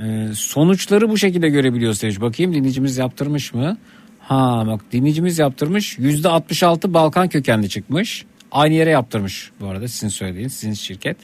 E, 0.00 0.28
sonuçları 0.34 1.10
bu 1.10 1.18
şekilde 1.18 1.48
görebiliyoruz 1.48 2.02
demiş. 2.02 2.20
Bakayım 2.20 2.54
dinleyicimiz 2.54 2.98
yaptırmış 2.98 3.54
mı? 3.54 3.78
Ha 4.20 4.64
bak 4.66 4.80
dinleyicimiz 4.92 5.38
yaptırmış. 5.38 5.98
Yüzde 5.98 6.28
66 6.28 6.94
Balkan 6.94 7.28
kökenli 7.28 7.68
çıkmış. 7.68 8.24
Aynı 8.52 8.74
yere 8.74 8.90
yaptırmış 8.90 9.50
bu 9.60 9.66
arada 9.66 9.88
sizin 9.88 10.08
söylediğiniz 10.08 10.52
sizin 10.52 10.74
şirket. 10.74 11.16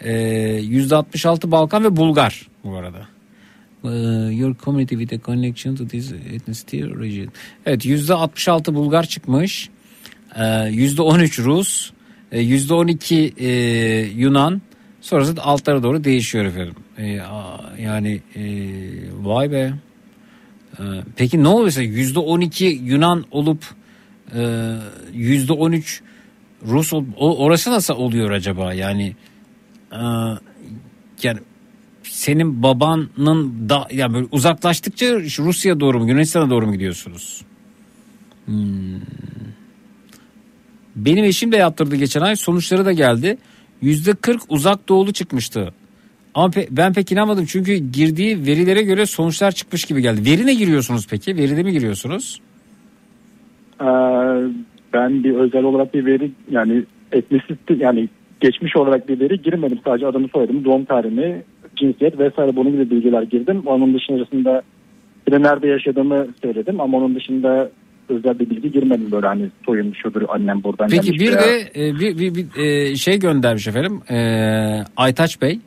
E, 0.00 0.12
Yüzde 0.62 0.96
66 0.96 1.50
Balkan 1.50 1.84
ve 1.84 1.96
Bulgar 1.96 2.48
bu 2.64 2.76
arada. 2.76 3.06
E, 3.84 3.88
your 4.34 4.54
community 4.64 4.94
with 4.94 5.14
a 5.14 5.26
connection 5.26 5.76
to 5.76 5.88
this 5.88 6.12
ethnicity 6.12 6.82
region. 6.82 7.28
Evet 7.66 7.84
yüzde 7.84 8.14
66 8.14 8.74
Bulgar 8.74 9.06
çıkmış. 9.06 9.68
E, 10.36 10.68
Yüzde 10.70 11.02
13 11.02 11.38
Rus. 11.38 11.90
Yüzde 12.32 12.74
12 12.74 13.34
e, 13.38 13.48
Yunan. 14.16 14.62
Sonrası 15.00 15.36
da 15.36 15.44
altlara 15.44 15.82
doğru 15.82 16.04
değişiyor 16.04 16.44
efendim. 16.44 16.74
E, 16.98 17.06
yani 17.80 18.20
e, 18.36 18.42
vay 19.22 19.50
be. 19.52 19.72
E, 20.78 20.82
peki 21.16 21.42
ne 21.42 21.48
oluyorsa 21.48 21.82
yüzde 21.82 22.18
12 22.18 22.64
Yunan 22.64 23.24
olup 23.30 23.64
e, 24.36 24.72
yüzde 25.12 25.52
13 25.52 26.02
Rus 26.66 26.92
ol, 26.92 27.04
o- 27.16 27.44
orası 27.44 27.70
nasıl 27.70 27.94
oluyor 27.94 28.30
acaba? 28.30 28.74
Yani 28.74 29.16
e, 29.92 30.00
yani 31.22 31.38
senin 32.02 32.62
babanın 32.62 33.68
da 33.68 33.88
yani 33.92 34.14
böyle 34.14 34.26
uzaklaştıkça 34.32 35.28
şu 35.28 35.44
Rusya'ya 35.44 35.80
doğru 35.80 36.00
mu 36.00 36.08
Yunanistan'a 36.08 36.50
doğru 36.50 36.66
mu 36.66 36.72
gidiyorsunuz? 36.72 37.42
Hmm. 38.46 39.00
Benim 40.96 41.24
eşim 41.24 41.52
de 41.52 41.56
yaptırdı 41.56 41.96
geçen 41.96 42.20
ay 42.20 42.36
sonuçları 42.36 42.84
da 42.84 42.92
geldi. 42.92 43.38
Yüzde 43.82 44.14
40 44.14 44.42
uzak 44.48 44.88
doğulu 44.88 45.12
çıkmıştı. 45.12 45.74
Ama 46.34 46.46
pe- 46.48 46.66
ben 46.70 46.92
pek 46.92 47.12
inanmadım 47.12 47.44
çünkü 47.44 47.74
girdiği 47.74 48.46
verilere 48.46 48.82
göre 48.82 49.06
sonuçlar 49.06 49.52
çıkmış 49.52 49.84
gibi 49.84 50.02
geldi. 50.02 50.30
Veri 50.30 50.46
ne 50.46 50.54
giriyorsunuz 50.54 51.06
peki? 51.10 51.36
Veride 51.36 51.62
mi 51.62 51.72
giriyorsunuz? 51.72 52.40
Ee, 53.80 53.84
ben 54.92 55.24
bir 55.24 55.34
özel 55.34 55.62
olarak 55.64 55.94
bir 55.94 56.06
veri 56.06 56.30
yani 56.50 56.82
etnisite 57.12 57.74
yani 57.78 58.08
geçmiş 58.40 58.76
olarak 58.76 59.08
bir 59.08 59.20
veri 59.20 59.42
girmedim. 59.42 59.78
Sadece 59.84 60.06
adımı 60.06 60.28
soyadımı, 60.28 60.64
doğum 60.64 60.84
tarihimi, 60.84 61.42
cinsiyet 61.76 62.18
vesaire 62.18 62.56
bunun 62.56 62.72
gibi 62.72 62.90
bilgiler 62.90 63.22
girdim. 63.22 63.62
Onun 63.66 63.94
dışında 63.94 64.62
bir 65.26 65.32
de 65.32 65.42
nerede 65.42 65.68
yaşadığımı 65.68 66.26
söyledim 66.42 66.80
ama 66.80 66.98
onun 66.98 67.14
dışında 67.14 67.70
özel 68.08 68.38
bir 68.38 68.50
bilgi 68.50 68.72
girmedim 68.72 69.10
böyle 69.12 69.26
hani 69.26 69.48
soyum 69.66 69.94
şudur 69.94 70.22
annem 70.28 70.62
buradan 70.64 70.88
Peki 70.88 71.12
bir 71.12 71.32
veya- 71.32 71.40
de 71.40 71.70
e, 71.76 71.94
bir, 72.00 72.18
bir, 72.18 72.34
bir, 72.34 72.46
e, 72.64 72.96
şey 72.96 73.18
göndermiş 73.18 73.68
efendim. 73.68 74.00
E, 74.10 74.16
Aytaç 74.96 75.42
Bey 75.42 75.58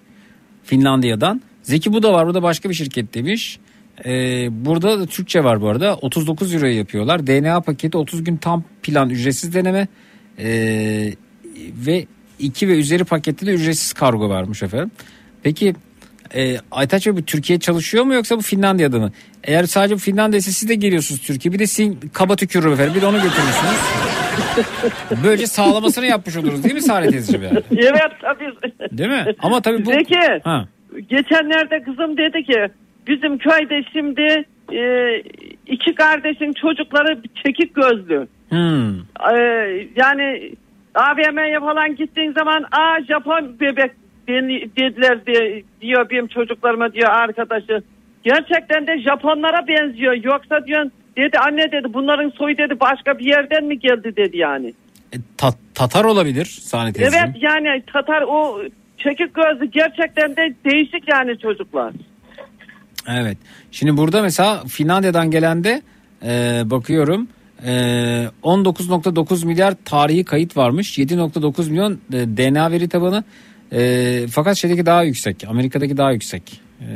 Finlandiya'dan. 0.68 1.42
Zeki 1.64 1.94
bu 1.94 2.04
da 2.04 2.14
var. 2.14 2.28
Bu 2.28 2.34
da 2.34 2.44
başka 2.44 2.70
bir 2.70 2.74
şirket 2.74 3.14
demiş. 3.14 3.60
E, 4.06 4.12
burada 4.66 5.00
da 5.00 5.06
Türkçe 5.06 5.44
var 5.44 5.62
bu 5.62 5.70
arada. 5.70 5.96
39 5.96 6.54
euroya 6.54 6.74
yapıyorlar. 6.74 7.28
DNA 7.28 7.62
paketi 7.62 7.98
30 7.98 8.24
gün 8.24 8.38
tam 8.38 8.64
plan 8.84 9.10
ücretsiz 9.10 9.54
deneme. 9.54 9.88
E, 10.40 10.48
ve 11.86 12.06
2 12.40 12.68
ve 12.68 12.80
üzeri 12.80 13.04
pakette 13.04 13.46
de 13.46 13.52
ücretsiz 13.52 13.94
kargo 13.94 14.30
varmış 14.30 14.64
efendim. 14.64 14.92
Peki 15.44 15.76
e, 16.36 16.58
Aytaç 16.72 17.08
Bey 17.08 17.18
bu 17.18 17.22
Türkiye 17.26 17.60
çalışıyor 17.60 18.04
mu 18.04 18.14
yoksa 18.14 18.38
bu 18.38 18.42
Finlandiya'da 18.42 19.00
mı? 19.00 19.12
Eğer 19.44 19.64
sadece 19.64 19.96
bu 19.96 20.00
Finlandiya'sa 20.00 20.52
siz 20.52 20.70
de 20.70 20.76
geliyorsunuz 20.76 21.22
Türkiye. 21.22 21.54
Bir 21.54 21.60
de 21.60 21.68
sizin 21.68 22.00
kaba 22.14 22.36
tükürür 22.36 22.72
efendim. 22.72 22.94
Bir 22.96 23.02
de 23.02 23.06
onu 23.06 23.16
götürürsünüz. 23.16 23.80
Böylece 25.24 25.48
sağlamasını 25.48 26.06
yapmış 26.06 26.38
oluruz 26.38 26.64
değil 26.64 26.76
mi 26.76 26.82
Saadet 26.82 27.12
teyzeciğim 27.12 27.44
yani? 27.46 27.60
Evet 27.72 28.12
tabii. 28.22 28.98
Değil 28.98 29.10
mi? 29.10 29.26
Ama 29.40 29.62
tabii 29.62 29.86
bu... 29.86 29.92
Zeki 29.92 30.20
Ha. 30.44 30.68
geçenlerde 31.10 31.84
kızım 31.84 32.18
dedi 32.18 32.44
ki 32.44 32.68
bizim 33.08 33.38
köyde 33.38 33.84
şimdi 33.94 34.46
e, 34.74 34.82
iki 35.68 35.96
kardeşin 35.96 36.54
çocukları 36.54 37.22
çekik 37.46 37.76
gözlü. 37.76 38.28
Hmm. 38.50 39.00
Ee, 39.00 39.88
yani 39.96 40.54
AVM'ye 40.96 41.60
falan 41.60 41.96
gittiğin 41.96 42.34
zaman 42.34 42.64
aa 42.72 43.04
Japon 43.04 43.60
bebek 43.60 43.92
den- 44.28 44.72
dediler 44.78 45.26
diye, 45.26 45.64
diyor 45.82 46.10
benim 46.10 46.28
çocuklarıma 46.28 46.94
diyor 46.94 47.10
arkadaşı. 47.10 47.82
Gerçekten 48.24 48.88
de 48.88 49.00
Japonlara 49.02 49.68
benziyor. 49.68 50.14
Yoksa 50.14 50.66
diyor 50.68 50.86
dedi 51.18 51.40
anne 51.40 51.72
dedi 51.72 51.94
bunların 51.94 52.30
soyu 52.30 52.58
dedi 52.58 52.80
başka 52.80 53.20
bir 53.20 53.26
yerden 53.26 53.64
mi 53.66 53.80
geldi 53.80 54.16
dedi 54.16 54.38
yani. 54.38 54.74
Ta- 55.38 55.54
Tatar 55.76 56.04
olabilir 56.04 56.46
Sani 56.46 56.94
teyzeciğim. 56.94 57.26
Evet 57.26 57.36
yani 57.44 57.84
Tatar 57.94 58.22
o 58.28 58.62
çekik 58.98 59.34
gözlü 59.34 59.66
gerçekten 59.66 60.36
de 60.36 60.54
değişik 60.66 61.08
yani 61.10 61.40
çocuklar. 61.40 61.94
Evet. 63.10 63.38
Şimdi 63.72 63.98
burada 63.98 64.22
mesela 64.22 64.64
Finlandiya'dan 64.68 65.32
gelen 65.32 65.64
de 65.64 65.82
e, 66.26 66.62
bakıyorum 66.66 67.28
e, 67.66 67.72
19.9 68.44 69.46
milyar 69.46 69.74
tarihi 69.86 70.24
kayıt 70.24 70.58
varmış. 70.58 70.98
7.9 71.00 71.70
milyon 71.70 71.94
e, 71.94 71.98
DNA 72.38 72.72
veri 72.72 72.90
tabanı. 72.90 73.24
E, 73.74 74.26
fakat 74.32 74.58
şeydeki 74.58 74.86
daha 74.86 75.04
yüksek. 75.04 75.44
Amerika'daki 75.48 75.98
daha 75.98 76.12
yüksek. 76.12 76.62
E, 76.82 76.88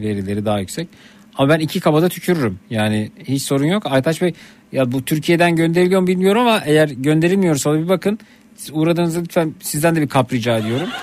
verileri 0.00 0.44
daha 0.44 0.58
yüksek. 0.60 0.88
Ama 1.34 1.48
ben 1.48 1.60
iki 1.60 1.80
kabada 1.80 2.08
tükürürüm. 2.08 2.58
Yani 2.70 3.10
hiç 3.24 3.42
sorun 3.42 3.66
yok. 3.66 3.86
Aytaç 3.86 4.22
Bey 4.22 4.34
ya 4.72 4.92
bu 4.92 5.04
Türkiye'den 5.04 5.56
gönderiliyor 5.56 6.00
mu 6.00 6.06
bilmiyorum 6.06 6.40
ama 6.40 6.62
eğer 6.64 6.88
gönderilmiyorsa 6.88 7.74
bir 7.74 7.88
bakın. 7.88 8.18
Siz 8.56 8.70
uğradığınızda 8.72 9.20
lütfen 9.20 9.54
sizden 9.60 9.96
de 9.96 10.00
bir 10.00 10.08
kap 10.08 10.32
rica 10.32 10.58
ediyorum. 10.58 10.88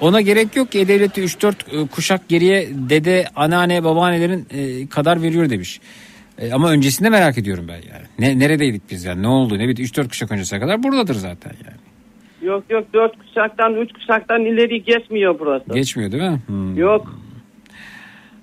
Ona 0.00 0.20
gerek 0.20 0.56
yok 0.56 0.72
ki 0.72 0.78
E-Devlet'te 0.78 1.24
3-4 1.24 1.88
kuşak 1.88 2.28
geriye 2.28 2.68
dede, 2.72 3.26
anneanne, 3.36 3.84
babaannelerin 3.84 4.46
e, 4.50 4.88
kadar 4.88 5.22
veriyor 5.22 5.50
demiş. 5.50 5.80
E, 6.38 6.52
ama 6.52 6.70
öncesinde 6.70 7.10
merak 7.10 7.38
ediyorum 7.38 7.68
ben 7.68 7.74
yani. 7.74 8.06
Ne, 8.18 8.38
neredeydik 8.38 8.82
biz 8.90 9.04
yani 9.04 9.22
ne 9.22 9.28
oldu 9.28 9.58
ne 9.58 9.68
bitti 9.68 9.82
3-4 9.82 10.08
kuşak 10.08 10.32
öncesine 10.32 10.60
kadar 10.60 10.82
buradadır 10.82 11.14
zaten 11.14 11.52
yani. 11.64 11.91
Yok 12.42 12.64
yok 12.70 12.84
dört 12.94 13.18
kuşaktan 13.18 13.74
üç 13.74 13.92
kuşaktan 13.92 14.40
ileri 14.40 14.84
geçmiyor 14.84 15.38
burası. 15.40 15.74
Geçmiyor 15.74 16.12
değil 16.12 16.22
mi? 16.22 16.40
Hmm. 16.46 16.76
Yok. 16.76 17.14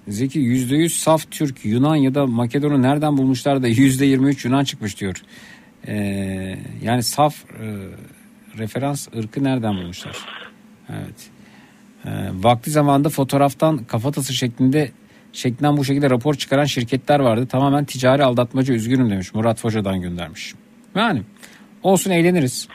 Zeki 0.07 0.39
%100 0.39 0.89
saf 0.89 1.31
Türk, 1.31 1.65
Yunan 1.65 1.95
ya 1.95 2.15
da 2.15 2.27
Makedon'u 2.27 2.81
nereden 2.81 3.17
bulmuşlar 3.17 3.63
da 3.63 3.69
%23 3.69 4.47
Yunan 4.47 4.63
çıkmış 4.63 4.99
diyor. 4.99 5.21
E, 5.87 5.95
yani 6.83 7.03
saf 7.03 7.35
e, 7.35 7.65
referans 8.57 9.07
ırkı 9.17 9.43
nereden 9.43 9.77
bulmuşlar? 9.77 10.17
Evet. 10.89 11.29
E, 12.05 12.09
vakti 12.33 12.71
zamanında 12.71 13.09
fotoğraftan 13.09 13.77
kafatası 13.77 14.33
şeklinde 14.33 14.91
şeklinden 15.33 15.77
bu 15.77 15.85
şekilde 15.85 16.09
rapor 16.09 16.33
çıkaran 16.33 16.65
şirketler 16.65 17.19
vardı. 17.19 17.47
Tamamen 17.47 17.85
ticari 17.85 18.23
aldatmaca 18.23 18.73
üzgünüm 18.73 19.09
demiş. 19.09 19.33
Murat 19.33 19.59
Foca'dan 19.59 20.01
göndermiş. 20.01 20.53
Yani 20.95 21.21
olsun 21.83 22.11
eğleniriz. 22.11 22.67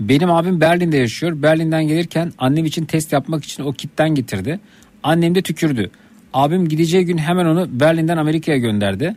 Benim 0.00 0.30
abim 0.30 0.60
Berlin'de 0.60 0.96
yaşıyor. 0.96 1.42
Berlin'den 1.42 1.88
gelirken 1.88 2.32
annem 2.38 2.64
için 2.64 2.84
test 2.84 3.12
yapmak 3.12 3.44
için 3.44 3.62
o 3.62 3.72
kitten 3.72 4.14
getirdi. 4.14 4.60
Annem 5.02 5.34
de 5.34 5.42
tükürdü. 5.42 5.90
Abim 6.34 6.68
gideceği 6.68 7.04
gün 7.04 7.18
hemen 7.18 7.46
onu 7.46 7.80
Berlin'den 7.80 8.16
Amerika'ya 8.16 8.58
gönderdi. 8.58 9.16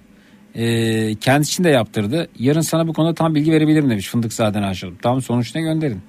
Ee, 0.55 1.15
kendisi 1.15 1.51
için 1.51 1.63
de 1.63 1.69
yaptırdı. 1.69 2.27
Yarın 2.39 2.61
sana 2.61 2.87
bu 2.87 2.93
konuda 2.93 3.13
tam 3.13 3.35
bilgi 3.35 3.51
verebilirim 3.51 3.89
demiş 3.89 4.09
Fındık 4.09 4.33
zaten 4.33 4.63
aşağıdım. 4.63 4.97
Tam 5.01 5.21
sonuç 5.21 5.55
ne 5.55 5.61
gönderin. 5.61 6.01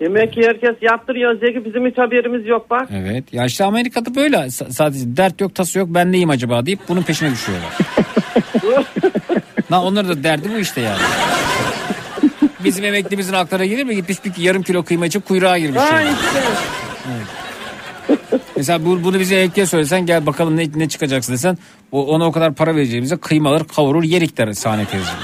Demek 0.00 0.32
ki 0.32 0.40
herkes 0.44 0.76
yaptırıyor 0.82 1.40
Zeki 1.40 1.64
bizim 1.64 1.86
hiç 1.86 1.98
haberimiz 1.98 2.46
yok 2.46 2.70
bak. 2.70 2.88
Evet. 2.92 3.32
Ya 3.32 3.44
işte 3.44 3.64
Amerika'da 3.64 4.14
böyle 4.14 4.50
sadece 4.50 5.16
dert 5.16 5.40
yok 5.40 5.54
tası 5.54 5.78
yok 5.78 5.88
ben 5.90 6.12
neyim 6.12 6.30
acaba 6.30 6.66
deyip 6.66 6.80
bunun 6.88 7.02
peşine 7.02 7.30
düşüyorlar. 7.30 7.70
Lan 9.72 9.84
onların 9.84 10.10
da 10.10 10.24
derdi 10.24 10.48
bu 10.54 10.58
işte 10.58 10.80
yani. 10.80 11.02
Bizim 12.64 12.84
emeklimizin 12.84 13.32
aklına 13.32 13.64
gelir 13.64 13.84
mi? 13.84 13.94
Gitmiş 13.94 14.24
bir 14.24 14.42
yarım 14.42 14.62
kilo 14.62 14.82
kıyma 14.82 15.06
için 15.06 15.20
kuyruğa 15.20 15.58
girmiş. 15.58 15.80
Ha 15.80 16.02
işte. 16.02 16.42
Mesela 18.56 18.84
bu, 18.84 19.04
bunu 19.04 19.20
bize 19.20 19.36
emekliye 19.36 19.66
söylesen 19.66 20.06
gel 20.06 20.26
bakalım 20.26 20.56
ne, 20.56 20.66
ne 20.74 20.88
çıkacaksın 20.88 21.32
desen 21.32 21.58
o, 21.92 22.06
ona 22.06 22.26
o 22.26 22.32
kadar 22.32 22.54
para 22.54 22.76
vereceğimize 22.76 23.16
kıymaları 23.16 23.66
kavurur 23.66 24.02
yerik 24.02 24.38
der 24.38 24.52
sahne 24.52 24.84
teyzeciğim. 24.84 25.20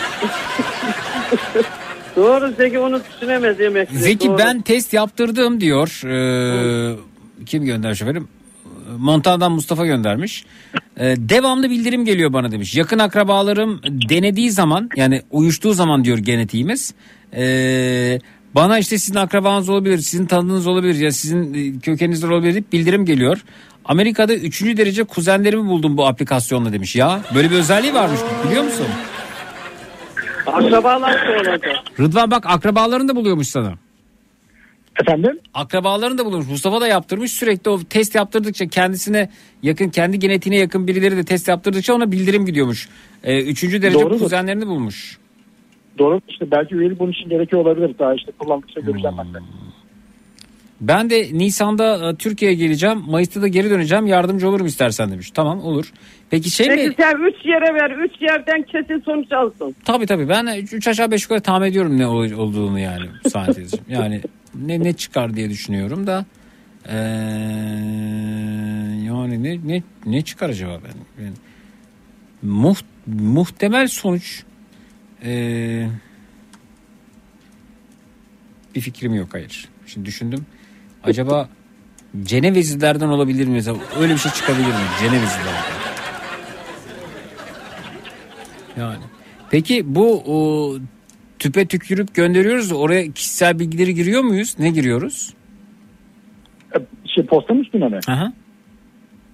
Doğru 2.17 2.52
Zeki 2.57 2.78
onu 2.78 3.00
düşünemez 3.12 3.60
emekli. 3.60 3.99
Zeki 3.99 4.28
Doğru. 4.28 4.39
ben 4.39 4.60
test 4.60 4.92
yaptırdım 4.92 5.60
diyor. 5.60 6.00
Ee, 6.05 6.97
kim 7.47 7.65
göndermiş 7.65 8.02
efendim? 8.02 8.28
Montana'dan 8.99 9.52
Mustafa 9.52 9.86
göndermiş. 9.86 10.44
Ee, 10.97 11.15
devamlı 11.18 11.70
bildirim 11.70 12.05
geliyor 12.05 12.33
bana 12.33 12.52
demiş. 12.52 12.75
Yakın 12.75 12.99
akrabalarım 12.99 13.81
denediği 14.08 14.50
zaman 14.50 14.91
yani 14.97 15.23
uyuştuğu 15.31 15.73
zaman 15.73 16.05
diyor 16.05 16.18
genetiğimiz. 16.18 16.94
Ee, 17.36 18.18
bana 18.55 18.78
işte 18.78 18.99
sizin 18.99 19.18
akrabanız 19.18 19.68
olabilir, 19.68 19.99
sizin 19.99 20.26
tanıdığınız 20.26 20.67
olabilir 20.67 20.94
ya 20.94 21.12
sizin 21.12 21.55
e, 21.55 21.78
kökeninizden 21.81 22.28
olabilir 22.28 22.52
deyip 22.52 22.73
bildirim 22.73 23.05
geliyor. 23.05 23.44
Amerika'da 23.84 24.34
3. 24.34 24.62
derece 24.62 25.05
kuzenlerimi 25.05 25.68
buldum 25.68 25.97
bu 25.97 26.07
aplikasyonla 26.07 26.73
demiş. 26.73 26.97
Ya 26.97 27.20
böyle 27.34 27.50
bir 27.50 27.57
özelliği 27.57 27.94
varmış 27.94 28.20
biliyor 28.47 28.65
musun? 28.65 28.86
Akrabalar 30.47 31.12
da 31.15 31.50
olacak. 31.50 31.60
Rıdvan 32.00 32.31
bak 32.31 32.44
akrabalarını 32.47 33.08
da 33.08 33.17
buluyormuş 33.17 33.49
sana. 33.49 33.75
Efendim? 35.02 35.38
Akrabalarını 35.54 36.18
da 36.18 36.24
bulmuş. 36.24 36.46
Mustafa 36.48 36.80
da 36.80 36.86
yaptırmış. 36.88 37.32
Sürekli 37.32 37.70
o 37.70 37.80
test 37.84 38.14
yaptırdıkça 38.14 38.66
kendisine 38.66 39.28
yakın 39.62 39.88
kendi 39.88 40.18
genetiğine 40.18 40.58
yakın 40.58 40.86
birileri 40.86 41.16
de 41.16 41.24
test 41.24 41.48
yaptırdıkça 41.48 41.94
ona 41.94 42.12
bildirim 42.12 42.46
gidiyormuş. 42.46 42.88
Ee, 43.24 43.42
üçüncü 43.42 43.82
derece 43.82 43.98
Doğrudur. 44.00 44.18
kuzenlerini 44.18 44.66
bulmuş. 44.66 45.18
Doğru 45.98 46.20
işte 46.28 46.50
belki 46.50 46.74
üyelik 46.74 46.98
bunun 46.98 47.12
için 47.12 47.28
gerekiyor 47.28 47.62
olabilir. 47.62 47.94
Daha 47.98 48.14
işte 48.14 48.32
kullandıkça 48.38 48.80
göreceğim 48.80 49.16
ben 49.18 49.34
de. 49.34 49.38
Ben 50.80 51.10
de 51.10 51.28
Nisan'da 51.32 52.10
e, 52.10 52.14
Türkiye'ye 52.16 52.56
geleceğim. 52.56 53.02
Mayıs'ta 53.08 53.42
da 53.42 53.48
geri 53.48 53.70
döneceğim. 53.70 54.06
Yardımcı 54.06 54.48
olurum 54.48 54.66
istersen 54.66 55.10
demiş. 55.10 55.30
Tamam 55.30 55.60
olur. 55.60 55.92
Peki 56.30 56.50
şey 56.50 56.68
Peki 56.68 56.88
mi? 56.88 56.94
sen 57.00 57.14
üç 57.28 57.46
yere 57.46 57.74
ver. 57.74 57.90
Üç 57.90 58.22
yerden 58.22 58.62
kesin 58.62 59.02
sonuç 59.04 59.32
alsın. 59.32 59.74
Tabii 59.84 60.06
tabii. 60.06 60.28
Ben 60.28 60.46
3 60.72 60.88
aşağı 60.88 61.10
5 61.10 61.22
yukarı 61.22 61.40
tahmin 61.40 61.66
ediyorum 61.66 61.98
ne 61.98 62.06
ol- 62.06 62.32
olduğunu 62.32 62.78
yani 62.78 63.04
Sahne 63.28 63.54
teyzeciğim. 63.54 63.84
Yani 63.88 64.20
ne 64.54 64.80
ne 64.80 64.92
çıkar 64.92 65.36
diye 65.36 65.50
düşünüyorum 65.50 66.06
da. 66.06 66.26
Ee, 66.86 66.96
yani 69.06 69.42
ne 69.42 69.58
ne 69.74 69.82
ne 70.06 70.22
çıkar 70.22 70.48
acaba 70.48 70.80
ben? 70.84 71.24
ben 71.24 71.32
muht, 72.42 72.84
muhtemel 73.06 73.88
sonuç 73.88 74.42
ee, 75.24 75.88
bir 78.74 78.80
fikrim 78.80 79.14
yok 79.14 79.28
hayır. 79.34 79.68
Şimdi 79.86 80.06
düşündüm. 80.06 80.46
Acaba 81.02 81.48
Cenevizlilerden 82.22 83.08
olabilir 83.08 83.46
mi? 83.46 83.52
Mesela 83.52 83.76
öyle 83.98 84.14
bir 84.14 84.18
şey 84.18 84.32
çıkabilir 84.32 84.66
mi? 84.66 84.72
Cenevizlilerden. 85.00 85.78
Yani. 88.78 89.04
Peki 89.50 89.94
bu 89.94 90.22
o, 90.26 90.74
tüpe 91.39 91.67
tükürüp 91.67 92.15
gönderiyoruz 92.15 92.73
oraya 92.73 93.12
kişisel 93.12 93.58
bilgileri 93.58 93.94
giriyor 93.94 94.23
muyuz? 94.23 94.57
Ne 94.58 94.70
giriyoruz? 94.70 95.34
Şey 97.15 97.26
postanın 97.26 97.60
üstüne 97.60 97.89
mi? 97.89 97.99
Aha. 98.08 98.33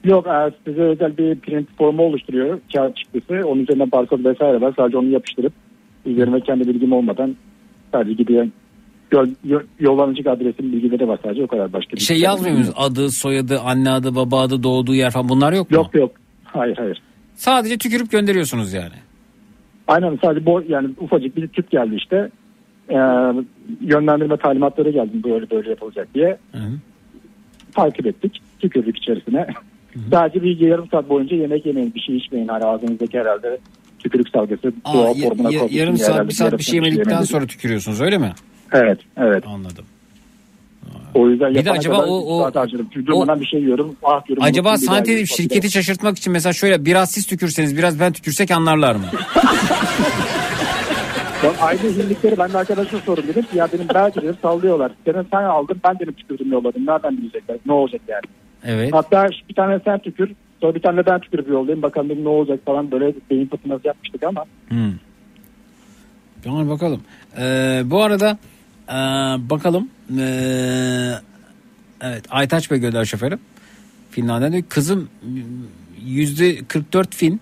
Yok 0.04 0.26
e, 0.26 0.50
size 0.66 0.82
özel 0.82 1.16
bir 1.16 1.38
print 1.38 1.68
formu 1.78 2.02
oluşturuyor. 2.02 2.60
Kağıt 2.72 2.96
çıktısı. 2.96 3.48
Onun 3.48 3.62
üzerine 3.62 3.92
barkod 3.92 4.24
vesaire 4.24 4.60
var. 4.60 4.74
Sadece 4.76 4.98
onu 4.98 5.08
yapıştırıp 5.08 5.52
üzerime 6.06 6.40
kendi 6.40 6.68
bilgim 6.68 6.92
olmadan 6.92 7.36
sadece 7.92 8.12
gidiyor. 8.12 8.46
Yol, 9.12 9.26
yol, 9.44 9.60
yollanıcı 9.80 10.30
adresin 10.30 10.72
bilgileri 10.72 11.08
var 11.08 11.18
sadece 11.22 11.42
o 11.42 11.46
kadar 11.46 11.72
başka 11.72 11.92
bir 11.92 12.00
Şey 12.00 12.18
yazmıyor 12.18 12.54
muyuz? 12.54 12.70
Adı, 12.76 13.10
soyadı, 13.10 13.60
anne 13.60 13.90
adı, 13.90 14.14
baba 14.14 14.40
adı, 14.40 14.62
doğduğu 14.62 14.94
yer 14.94 15.10
falan 15.10 15.28
bunlar 15.28 15.52
yok 15.52 15.70
mu? 15.70 15.76
Yok 15.76 15.94
yok. 15.94 16.10
Hayır 16.44 16.76
hayır. 16.76 17.02
Sadece 17.34 17.78
tükürüp 17.78 18.10
gönderiyorsunuz 18.10 18.72
yani. 18.72 18.94
Aynen 19.88 20.18
sadece 20.22 20.46
bu 20.46 20.62
yani 20.68 20.88
ufacık 21.00 21.36
bir 21.36 21.48
tüp 21.48 21.70
geldi 21.70 21.94
işte. 21.94 22.30
Ee, 22.90 22.94
yönlendirme 23.80 24.36
talimatları 24.36 24.90
geldi 24.90 25.10
böyle 25.24 25.50
böyle 25.50 25.70
yapılacak 25.70 26.08
diye. 26.14 26.38
Takip 27.74 28.06
ettik. 28.06 28.42
Tükürdük 28.58 28.98
içerisine. 28.98 29.46
Sadece 30.10 30.42
bir 30.42 30.60
yarım 30.60 30.88
saat 30.88 31.08
boyunca 31.08 31.36
yemek 31.36 31.66
yemeyin, 31.66 31.94
bir 31.94 32.00
şey 32.00 32.16
içmeyin. 32.16 32.48
Hani 32.48 32.64
ağzınızdaki 32.64 33.18
herhalde 33.18 33.58
tükürük 33.98 34.28
salgısı 34.28 34.72
Aa, 34.84 34.94
doğal 34.94 35.16
ya- 35.16 35.28
formuna 35.28 35.50
ya- 35.50 35.60
koyduğu 35.60 35.74
yarım 35.74 35.96
saat 35.98 36.28
bir 36.28 36.32
saat 36.32 36.58
bir 36.58 36.62
şey 36.64 36.74
yemedikten 36.74 37.22
sonra 37.22 37.46
tükürüyorsunuz 37.46 38.00
öyle 38.00 38.18
mi? 38.18 38.32
Evet, 38.72 38.98
evet. 39.16 39.44
Anladım. 39.46 39.84
O 41.14 41.28
yüzden 41.28 41.54
Bir 41.54 41.64
de 41.64 41.70
acaba 41.70 41.96
kadar 41.96 42.08
o- 42.08 42.36
o- 42.36 42.44
bir. 42.44 43.06
Durmadan 43.06 43.40
şey 43.46 43.60
yiyorum. 43.60 43.96
Ah 44.02 44.26
diyorum. 44.26 44.44
Acaba 44.44 44.68
yiyorum. 44.68 45.26
şirketi 45.26 45.70
şaşırtmak 45.70 46.18
için 46.18 46.32
mesela 46.32 46.52
şöyle 46.52 46.84
biraz 46.84 47.10
siz 47.10 47.26
tükürseniz 47.26 47.76
biraz 47.76 48.00
ben 48.00 48.12
tükürsek 48.12 48.50
anlarlar 48.50 48.94
mı? 48.94 49.04
Ya 51.44 51.52
Aynı 51.60 51.80
hinlikleri 51.80 52.38
ben 52.38 52.52
de 52.52 52.58
arkadaşa 52.58 52.98
sordum 52.98 53.24
dedim 53.28 53.42
ki 53.42 53.56
ya 53.58 53.72
dedim 53.72 53.86
belki 53.94 54.22
dedim 54.22 54.36
sallıyorlar. 54.42 54.92
Senin 55.04 55.26
sen 55.30 55.42
aldın 55.42 55.80
ben 55.84 55.98
dedim 55.98 56.12
tükürdüm 56.12 56.52
yolladım. 56.52 56.86
Nereden 56.86 57.16
bilecekler? 57.16 57.56
Ne 57.66 57.72
olacak 57.72 58.00
yani? 58.08 58.22
Evet. 58.64 58.94
Hatta 58.94 59.28
bir 59.48 59.54
tane 59.54 59.80
sen 59.84 59.98
tükür 59.98 60.30
Sonra 60.64 60.74
bir 60.74 60.82
tane 60.82 60.96
de 60.96 61.06
ben 61.06 61.20
tükürüp 61.20 61.48
yollayayım 61.48 61.82
bakalım 61.82 62.08
dedim 62.08 62.24
ne 62.24 62.28
olacak 62.28 62.60
falan 62.66 62.90
böyle 62.90 63.14
beyin 63.30 63.46
fırtınası 63.46 63.86
yapmıştık 63.86 64.22
ama. 64.22 64.44
Hmm. 64.68 64.92
Yani 66.44 66.68
bakalım. 66.68 67.02
Ee, 67.38 67.82
bu 67.84 68.02
arada 68.02 68.38
ee, 68.88 68.92
bakalım. 69.50 69.90
Ee, 70.18 71.12
evet 72.00 72.24
Aytaç 72.30 72.70
Bey 72.70 72.78
gönder 72.78 73.04
şoförüm. 73.04 73.40
Finlandiya'da 74.10 74.68
kızım 74.68 75.08
yüzde 76.04 76.64
44 76.64 77.14
Fin, 77.14 77.40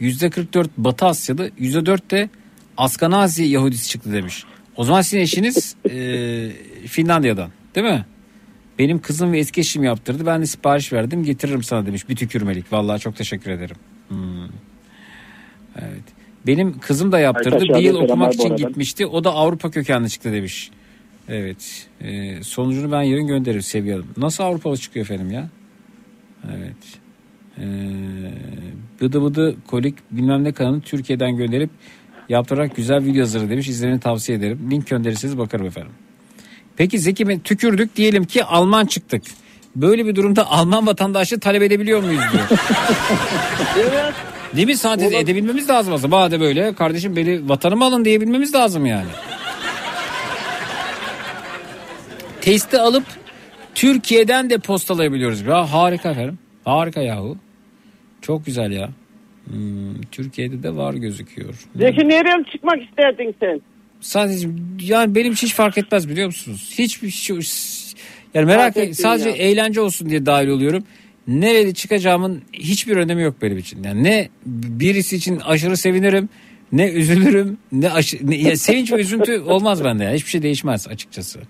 yüzde 0.00 0.30
44 0.30 0.70
Batı 0.76 1.06
Asyalı, 1.06 1.50
yüzde 1.58 1.86
4 1.86 2.10
de 2.10 2.28
Askanazi 2.76 3.44
Yahudisi 3.44 3.88
çıktı 3.88 4.12
demiş. 4.12 4.44
O 4.76 4.84
zaman 4.84 5.02
sizin 5.02 5.18
eşiniz 5.18 5.76
ee, 5.90 6.50
Finlandiya'dan 6.86 7.50
değil 7.74 7.86
mi? 7.86 8.06
Benim 8.78 8.98
kızım 8.98 9.32
ve 9.32 9.38
eski 9.38 9.60
eşim 9.60 9.84
yaptırdı. 9.84 10.26
Ben 10.26 10.42
de 10.42 10.46
sipariş 10.46 10.92
verdim 10.92 11.24
getiririm 11.24 11.62
sana 11.62 11.86
demiş. 11.86 12.08
Bir 12.08 12.16
tükürmelik. 12.16 12.72
Vallahi 12.72 13.00
çok 13.00 13.16
teşekkür 13.16 13.50
ederim. 13.50 13.76
Hmm. 14.08 14.48
Evet. 15.78 16.04
Benim 16.46 16.78
kızım 16.78 17.12
da 17.12 17.18
yaptırdı. 17.20 17.54
Arkadaşlar, 17.54 17.78
Bir 17.78 17.84
yıl 17.84 17.94
okumak 17.96 18.34
için 18.34 18.50
arada. 18.50 18.62
gitmişti. 18.68 19.06
O 19.06 19.24
da 19.24 19.30
Avrupa 19.32 19.70
kökenli 19.70 20.10
çıktı 20.10 20.32
demiş. 20.32 20.70
Evet. 21.28 21.86
Ee, 22.00 22.42
sonucunu 22.42 22.92
ben 22.92 23.02
yarın 23.02 23.26
gönderirim 23.26 23.62
Sevgi 23.62 23.90
Hanım. 23.90 24.06
Nasıl 24.16 24.44
Avrupalı 24.44 24.76
çıkıyor 24.76 25.06
efendim 25.06 25.30
ya? 25.30 25.48
Evet. 26.56 26.76
Ee, 27.58 27.64
bıdı 29.00 29.22
bıdı 29.22 29.56
kolik 29.66 29.94
bilmem 30.10 30.44
ne 30.44 30.52
kanalını 30.52 30.80
Türkiye'den 30.80 31.36
gönderip 31.36 31.70
yaptırarak 32.28 32.76
güzel 32.76 33.04
video 33.04 33.20
hazırladı 33.20 33.50
demiş. 33.50 33.68
İzlemeni 33.68 34.00
tavsiye 34.00 34.38
ederim. 34.38 34.68
Link 34.70 34.86
gönderirseniz 34.86 35.38
bakarım 35.38 35.66
efendim. 35.66 35.92
Peki 36.76 36.98
Zeki 36.98 37.28
Bey 37.28 37.40
tükürdük 37.40 37.96
diyelim 37.96 38.24
ki 38.24 38.44
Alman 38.44 38.86
çıktık. 38.86 39.22
Böyle 39.76 40.06
bir 40.06 40.14
durumda 40.14 40.50
Alman 40.50 40.86
vatandaşlığı 40.86 41.40
talep 41.40 41.62
edebiliyor 41.62 42.02
muyuz 42.02 42.22
diyor. 42.32 42.44
Evet. 43.78 44.14
Değil 44.56 44.66
mi? 44.66 44.76
Sadece 44.76 45.16
edebilmemiz 45.16 45.68
lazım 45.68 45.94
aslında. 45.94 46.10
Bana 46.12 46.40
böyle 46.40 46.74
kardeşim 46.74 47.16
beni 47.16 47.48
vatanıma 47.48 47.86
alın 47.86 48.04
diyebilmemiz 48.04 48.54
lazım 48.54 48.86
yani. 48.86 49.08
Testi 52.40 52.78
alıp 52.78 53.04
Türkiye'den 53.74 54.50
de 54.50 54.58
postalayabiliyoruz. 54.58 55.40
Ya 55.40 55.72
harika 55.72 56.10
efendim. 56.10 56.38
Harika 56.64 57.00
yahu. 57.00 57.36
Çok 58.22 58.46
güzel 58.46 58.72
ya. 58.72 58.88
Hmm, 59.44 60.02
Türkiye'de 60.12 60.62
de 60.62 60.76
var 60.76 60.94
gözüküyor. 60.94 61.54
Zeki 61.76 62.08
nereye 62.08 62.44
çıkmak 62.52 62.82
isterdin 62.82 63.34
sen? 63.40 63.60
Sadece 64.00 64.48
yani 64.80 65.14
benim 65.14 65.32
hiç 65.34 65.54
fark 65.54 65.78
etmez 65.78 66.08
biliyor 66.08 66.26
musunuz? 66.26 66.74
Hiçbir 66.78 67.10
şey 67.10 67.36
yani 68.34 68.46
merak 68.46 68.74
Fark 68.74 68.88
et, 68.88 68.96
sadece 68.96 69.28
ya. 69.28 69.36
eğlence 69.36 69.80
olsun 69.80 70.10
diye 70.10 70.26
dahil 70.26 70.48
oluyorum. 70.48 70.84
Nerede 71.28 71.74
çıkacağımın 71.74 72.42
hiçbir 72.52 72.96
önemi 72.96 73.22
yok 73.22 73.34
benim 73.42 73.58
için. 73.58 73.82
Yani 73.82 74.04
ne 74.04 74.28
birisi 74.46 75.16
için 75.16 75.40
aşırı 75.40 75.76
sevinirim, 75.76 76.28
ne 76.72 76.88
üzülürüm, 76.88 77.58
ne, 77.72 77.90
aşı, 77.90 78.30
ne 78.30 78.36
ya 78.36 78.56
sevinç 78.56 78.92
ve 78.92 78.96
üzüntü 78.96 79.40
olmaz 79.46 79.84
bende. 79.84 80.04
Yani. 80.04 80.16
Hiçbir 80.16 80.30
şey 80.30 80.42
değişmez 80.42 80.88
açıkçası. 80.88 81.40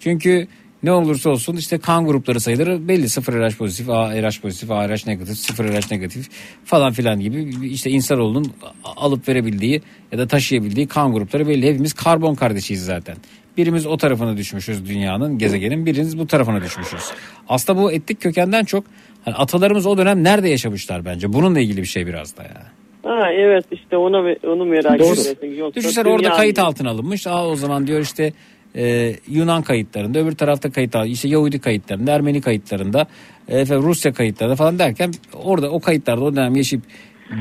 Çünkü 0.00 0.48
ne 0.82 0.92
olursa 0.92 1.30
olsun 1.30 1.56
işte 1.56 1.78
kan 1.78 2.06
grupları 2.06 2.40
sayıları 2.40 2.88
belli. 2.88 3.08
Sıfır 3.08 3.34
RH 3.34 3.56
pozitif, 3.56 3.90
A 3.90 4.22
RH 4.22 4.40
pozitif, 4.40 4.70
A 4.70 4.88
RH 4.88 5.06
negatif, 5.06 5.38
sıfır 5.38 5.64
RH 5.64 5.90
negatif 5.90 6.28
falan 6.64 6.92
filan 6.92 7.20
gibi 7.20 7.66
işte 7.66 7.90
insanoğlunun 7.90 8.52
alıp 8.84 9.28
verebildiği 9.28 9.82
ya 10.12 10.18
da 10.18 10.26
taşıyabildiği 10.26 10.86
kan 10.86 11.12
grupları 11.12 11.48
belli. 11.48 11.68
Hepimiz 11.68 11.92
karbon 11.92 12.34
kardeşiyiz 12.34 12.84
zaten. 12.84 13.16
Birimiz 13.56 13.86
o 13.86 13.96
tarafına 13.96 14.36
düşmüşüz 14.36 14.86
dünyanın, 14.86 15.38
gezegenin, 15.38 15.86
birimiz 15.86 16.18
bu 16.18 16.26
tarafına 16.26 16.62
düşmüşüz. 16.62 17.00
Aslında 17.48 17.82
bu 17.82 17.92
etnik 17.92 18.20
kökenden 18.20 18.64
çok 18.64 18.84
hani 19.24 19.34
atalarımız 19.34 19.86
o 19.86 19.98
dönem 19.98 20.24
nerede 20.24 20.48
yaşamışlar 20.48 21.04
bence. 21.04 21.32
Bununla 21.32 21.60
ilgili 21.60 21.80
bir 21.80 21.86
şey 21.86 22.06
biraz 22.06 22.36
da 22.36 22.42
ya. 22.42 22.62
Ha 23.02 23.32
evet 23.32 23.64
işte 23.70 23.96
onu 23.96 24.34
onu 24.46 24.64
merak 24.64 25.00
ediyorsun. 25.00 25.36
Düşünsene 25.74 26.08
orada 26.08 26.30
kayıt 26.30 26.58
altına 26.58 26.90
alınmış. 26.90 27.26
Aa 27.26 27.46
o 27.48 27.56
zaman 27.56 27.86
diyor 27.86 28.00
işte 28.00 28.32
e, 28.76 29.14
Yunan 29.28 29.62
kayıtlarında 29.62 30.18
öbür 30.18 30.32
tarafta 30.32 30.70
kayıt 30.70 30.96
al 30.96 31.06
işte 31.06 31.28
Yahudi 31.28 31.58
kayıtlarında 31.58 32.12
Ermeni 32.12 32.40
kayıtlarında 32.40 33.06
e, 33.48 33.60
efendim 33.60 33.86
Rusya 33.86 34.12
kayıtlarında 34.12 34.56
falan 34.56 34.78
derken 34.78 35.12
orada 35.44 35.70
o 35.70 35.80
kayıtlarda 35.80 36.24
o 36.24 36.36
dönem 36.36 36.56
yaşayıp 36.56 36.84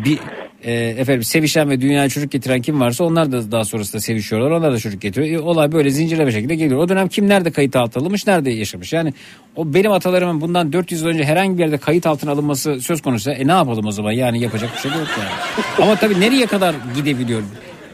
bir 0.06 0.20
e, 0.64 0.74
efendim 0.74 1.24
sevişen 1.24 1.70
ve 1.70 1.82
dünyaya 1.82 2.10
çocuk 2.10 2.32
getiren 2.32 2.62
kim 2.62 2.80
varsa 2.80 3.04
onlar 3.04 3.32
da 3.32 3.52
daha 3.52 3.66
sonrasında 3.66 4.02
sevişiyorlar. 4.02 4.52
Onlar 4.52 4.74
da 4.74 4.78
çocuk 4.78 5.02
getiriyor. 5.02 5.40
E, 5.40 5.44
olay 5.44 5.72
böyle 5.72 5.90
zincirleme 5.90 6.32
şekilde 6.32 6.56
geliyor. 6.56 6.80
O 6.80 6.90
dönem 6.90 7.08
kim 7.08 7.30
nerede 7.30 7.52
kayıt 7.52 7.76
altına 7.76 8.02
alınmış, 8.02 8.28
nerede 8.28 8.52
yaşamış? 8.52 8.94
Yani 8.94 9.14
o 9.56 9.74
benim 9.74 9.92
atalarımın 9.92 10.42
bundan 10.42 10.74
400 10.74 11.02
yıl 11.02 11.08
önce 11.08 11.24
herhangi 11.24 11.58
bir 11.58 11.64
yerde 11.64 11.78
kayıt 11.78 12.06
altına 12.06 12.32
alınması 12.32 12.82
söz 12.82 13.02
konusu. 13.02 13.32
E 13.32 13.48
ne 13.48 13.52
yapalım 13.52 13.86
o 13.86 13.92
zaman? 13.92 14.12
Yani 14.12 14.42
yapacak 14.42 14.70
bir 14.76 14.80
şey 14.80 14.92
yok 14.92 15.08
yani. 15.20 15.66
Ama 15.82 15.96
tabii 15.96 16.20
nereye 16.20 16.46
kadar 16.46 16.76
gidebiliyor? 16.96 17.42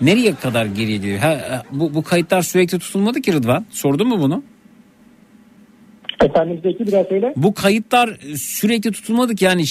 Nereye 0.02 0.36
kadar 0.36 0.66
geriye 0.66 0.98
gidiyor? 0.98 1.20
Ha, 1.20 1.42
ha, 1.50 1.64
bu, 1.72 1.94
bu 1.94 2.04
kayıtlar 2.04 2.42
sürekli 2.42 2.80
tutulmadı 2.80 3.22
ki 3.22 3.34
Rıdvan. 3.34 3.66
Sordun 3.70 4.08
mu 4.08 4.20
bunu? 4.20 4.44
Efendim 6.24 6.60
Zeki 6.64 6.88
biraz 6.88 7.08
söyle. 7.08 7.34
Bu 7.36 7.54
kayıtlar 7.54 8.10
sürekli 8.36 8.92
tutulmadı 8.92 9.36
ki 9.36 9.46
yani 9.46 9.64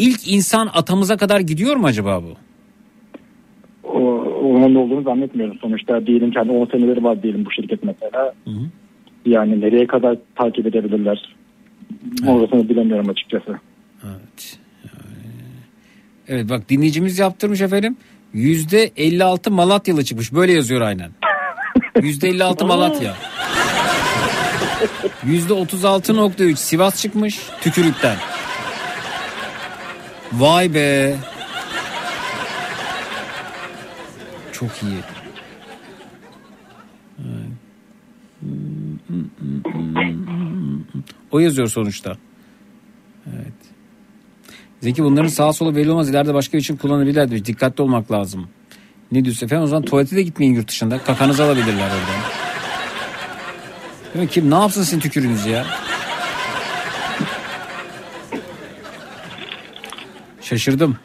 ilk 0.00 0.28
insan 0.28 0.70
atamıza 0.74 1.16
kadar 1.16 1.40
gidiyor 1.40 1.76
mu 1.76 1.86
acaba 1.86 2.22
bu? 2.22 2.34
O, 3.88 4.00
onun 4.42 4.74
olduğunu 4.74 5.02
zannetmiyorum. 5.02 5.58
Sonuçta 5.60 6.06
diyelim 6.06 6.32
hani 6.34 6.50
10 6.50 6.66
seneleri 6.66 7.04
var 7.04 7.22
diyelim 7.22 7.46
bu 7.46 7.52
şirket 7.52 7.84
mesela. 7.84 8.34
Yani 9.26 9.60
nereye 9.60 9.86
kadar 9.86 10.16
takip 10.34 10.66
edebilirler? 10.66 11.34
Orasını 12.26 12.68
bilemiyorum 12.68 13.08
açıkçası. 13.08 13.58
Evet. 14.04 14.58
Evet 16.28 16.50
bak 16.50 16.68
dinleyicimiz 16.68 17.18
yaptırmış 17.18 17.60
efendim. 17.60 17.96
Yüzde 18.32 18.90
56 18.96 19.50
Malatyalı 19.50 20.04
çıkmış. 20.04 20.32
Böyle 20.32 20.52
yazıyor 20.52 20.80
aynen. 20.80 21.10
Yüzde 22.02 22.28
56 22.28 22.66
Malatya. 22.66 23.14
Yüzde 25.26 25.52
36.3 25.52 26.56
Sivas 26.56 27.02
çıkmış 27.02 27.40
tükürükten. 27.60 28.16
Vay 30.32 30.74
be. 30.74 31.16
Çok 34.52 34.70
iyi. 34.82 35.00
O 41.30 41.38
yazıyor 41.38 41.68
sonuçta. 41.68 42.16
Evet. 43.26 43.52
Zeki 44.80 45.04
bunların 45.04 45.28
sağa 45.28 45.52
sola 45.52 45.76
belli 45.76 45.90
olmaz. 45.90 46.10
İleride 46.10 46.34
başka 46.34 46.52
bir 46.58 46.62
için 46.62 46.76
kullanabilirler. 46.76 47.44
Dikkatli 47.44 47.82
olmak 47.82 48.12
lazım. 48.12 48.48
Ne 49.12 49.24
diyorsun 49.24 49.46
efendim? 49.46 49.64
O 49.64 49.66
zaman 49.66 49.82
tuvalete 49.82 50.16
de 50.16 50.22
gitmeyin 50.22 50.54
yurt 50.54 50.68
dışında. 50.68 50.98
Kakanızı 50.98 51.44
alabilirler 51.44 51.90
oradan. 54.14 54.26
Kim 54.26 54.50
ne 54.50 54.54
yapsın 54.54 54.82
sizin 54.82 55.00
tükürünüzü 55.00 55.48
ya? 55.48 55.66
Şaşırdım. 60.50 60.96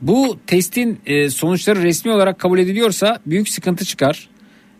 Bu 0.00 0.38
testin 0.46 1.00
e, 1.06 1.30
sonuçları 1.30 1.82
resmi 1.82 2.12
olarak 2.12 2.38
kabul 2.38 2.58
ediliyorsa 2.58 3.18
büyük 3.26 3.48
sıkıntı 3.48 3.84
çıkar. 3.84 4.28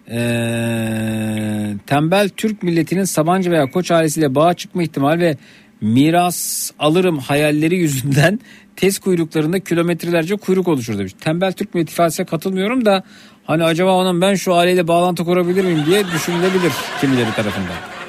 Ee, 0.09 1.75
tembel 1.87 2.29
Türk 2.29 2.63
milletinin 2.63 3.05
Sabancı 3.05 3.51
veya 3.51 3.71
Koç 3.71 3.91
ailesiyle 3.91 4.35
bağ 4.35 4.55
çıkma 4.55 4.83
ihtimali 4.83 5.21
ve 5.21 5.37
miras 5.81 6.71
alırım 6.79 7.19
hayalleri 7.19 7.77
yüzünden 7.77 8.41
test 8.77 8.99
kuyruklarında 8.99 9.61
kilometrelerce 9.61 10.37
kuyruk 10.37 10.69
oluşur 10.69 10.99
demiş. 10.99 11.13
Tembel 11.21 11.53
Türk 11.53 11.75
milleti 11.75 11.93
ifadesine 11.93 12.27
katılmıyorum 12.27 12.85
da 12.85 13.03
hani 13.45 13.65
acaba 13.65 13.93
onun 13.93 14.21
ben 14.21 14.35
şu 14.35 14.55
aileyle 14.55 14.89
bağlantı 14.89 15.25
kurabilir 15.25 15.65
miyim 15.65 15.87
diye 15.87 16.05
düşünülebilir 16.05 16.73
kimileri 17.01 17.35
tarafından. 17.37 18.04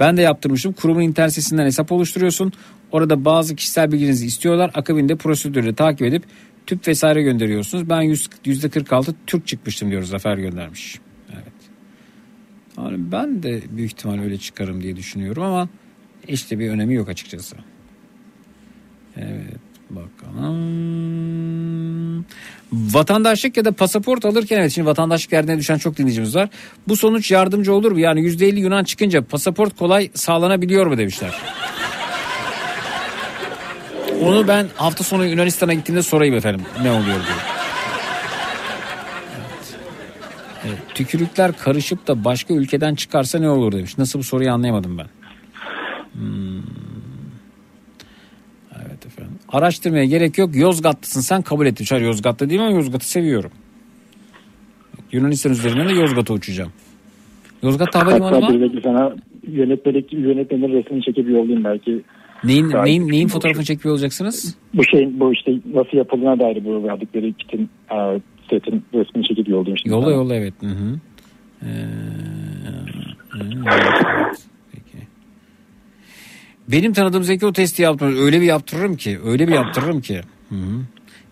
Ben 0.00 0.16
de 0.16 0.22
yaptırmışım. 0.22 0.72
Kurumun 0.72 1.00
internet 1.00 1.32
sitesinden 1.32 1.64
hesap 1.64 1.92
oluşturuyorsun. 1.92 2.52
Orada 2.92 3.24
bazı 3.24 3.56
kişisel 3.56 3.92
bilginizi 3.92 4.26
istiyorlar. 4.26 4.70
Akabinde 4.74 5.16
prosedürleri 5.16 5.74
takip 5.74 6.02
edip 6.02 6.22
tüp 6.66 6.88
vesaire 6.88 7.22
gönderiyorsunuz. 7.22 7.88
Ben 7.88 8.02
yüz- 8.02 8.28
yüzde 8.44 8.68
46 8.68 9.14
Türk 9.26 9.46
çıkmıştım 9.46 9.90
diyor 9.90 10.02
Zafer 10.02 10.38
göndermiş. 10.38 10.98
Evet. 11.32 11.42
Yani 12.78 13.12
ben 13.12 13.42
de 13.42 13.62
büyük 13.70 13.90
ihtimal 13.92 14.18
öyle 14.18 14.38
çıkarım 14.38 14.82
diye 14.82 14.96
düşünüyorum 14.96 15.42
ama 15.42 15.68
işte 16.28 16.58
bir 16.58 16.70
önemi 16.70 16.94
yok 16.94 17.08
açıkçası. 17.08 17.56
Evet 19.16 19.60
bakalım. 19.90 20.46
Vatandaşlık 22.90 23.56
ya 23.56 23.64
da 23.64 23.72
pasaport 23.72 24.24
alırken 24.24 24.58
evet 24.58 24.72
şimdi 24.72 24.88
vatandaşlık 24.88 25.30
derdine 25.30 25.58
düşen 25.58 25.78
çok 25.78 25.96
dinleyicimiz 25.96 26.36
var. 26.36 26.48
Bu 26.88 26.96
sonuç 26.96 27.30
yardımcı 27.30 27.74
olur 27.74 27.92
mu? 27.92 28.00
Yani 28.00 28.20
%50 28.20 28.58
Yunan 28.58 28.84
çıkınca 28.84 29.24
pasaport 29.24 29.76
kolay 29.76 30.10
sağlanabiliyor 30.14 30.86
mu 30.86 30.98
demişler. 30.98 31.34
Onu 34.22 34.48
ben 34.48 34.66
hafta 34.76 35.04
sonu 35.04 35.24
Yunanistan'a 35.26 35.74
gittiğimde 35.74 36.02
sorayım 36.02 36.34
efendim 36.34 36.62
ne 36.82 36.90
oluyor 36.90 37.04
diye. 37.06 37.56
Tükürükler 40.94 41.52
karışıp 41.52 42.06
da 42.06 42.24
başka 42.24 42.54
ülkeden 42.54 42.94
çıkarsa 42.94 43.38
ne 43.38 43.48
olur 43.48 43.72
demiş. 43.72 43.98
Nasıl 43.98 44.18
bu 44.18 44.22
soruyu 44.22 44.52
anlayamadım 44.52 44.98
ben. 44.98 45.06
Hmm. 46.12 46.45
Araştırmaya 49.48 50.04
gerek 50.04 50.38
yok. 50.38 50.56
Yozgatlısın 50.56 51.20
sen 51.20 51.42
kabul 51.42 51.66
ettin. 51.66 51.84
Çar 51.84 52.00
Yozgatlı 52.00 52.50
değil 52.50 52.60
mi 52.60 52.66
ama 52.66 52.76
Yozgat'ı 52.76 53.10
seviyorum. 53.10 53.50
Yunanistan 55.12 55.52
üzerinden 55.52 55.88
de 55.88 55.92
Yozgat'a 55.92 56.34
uçacağım. 56.34 56.72
Yozgat'ta 57.62 58.00
havalimanı 58.00 58.42
var. 58.42 58.72
de 58.72 58.80
sana 58.84 59.16
yönetmelik, 59.48 60.12
yönetmenin 60.12 60.72
resmini 60.72 61.02
çekip 61.02 61.28
yollayayım 61.28 61.64
belki. 61.64 62.02
Neyin, 62.44 62.72
Daha- 62.72 62.82
neyin, 62.82 63.08
neyin 63.08 63.28
fotoğrafını 63.28 63.64
çekmiyor 63.64 63.92
olacaksınız? 63.94 64.56
Bu 64.74 64.84
şeyin 64.84 65.20
bu 65.20 65.32
işte 65.32 65.52
nasıl 65.74 65.96
yapıldığına 65.96 66.38
dair 66.38 66.64
bu 66.64 66.84
verdikleri 66.84 67.32
kitin 67.32 67.70
e, 67.90 68.20
setin 68.50 68.84
resmini 68.94 69.24
çekip 69.26 69.48
yollayayım 69.48 69.78
şimdi. 69.78 69.94
Yolla 69.94 70.10
yolla 70.10 70.34
evet. 70.34 70.54
Hı 70.60 70.66
hı. 70.66 71.00
Ee, 71.62 71.66
evet. 73.42 74.46
Benim 76.68 76.92
tanıdığım 76.92 77.24
Zeki 77.24 77.46
o 77.46 77.52
testi 77.52 77.82
yaptırır. 77.82 78.18
Öyle 78.20 78.40
bir 78.40 78.46
yaptırırım 78.46 78.96
ki. 78.96 79.18
Öyle 79.24 79.48
bir 79.48 79.52
yaptırırım 79.52 80.00
ki. 80.00 80.20
Hı 80.48 80.54
hı. 80.54 80.80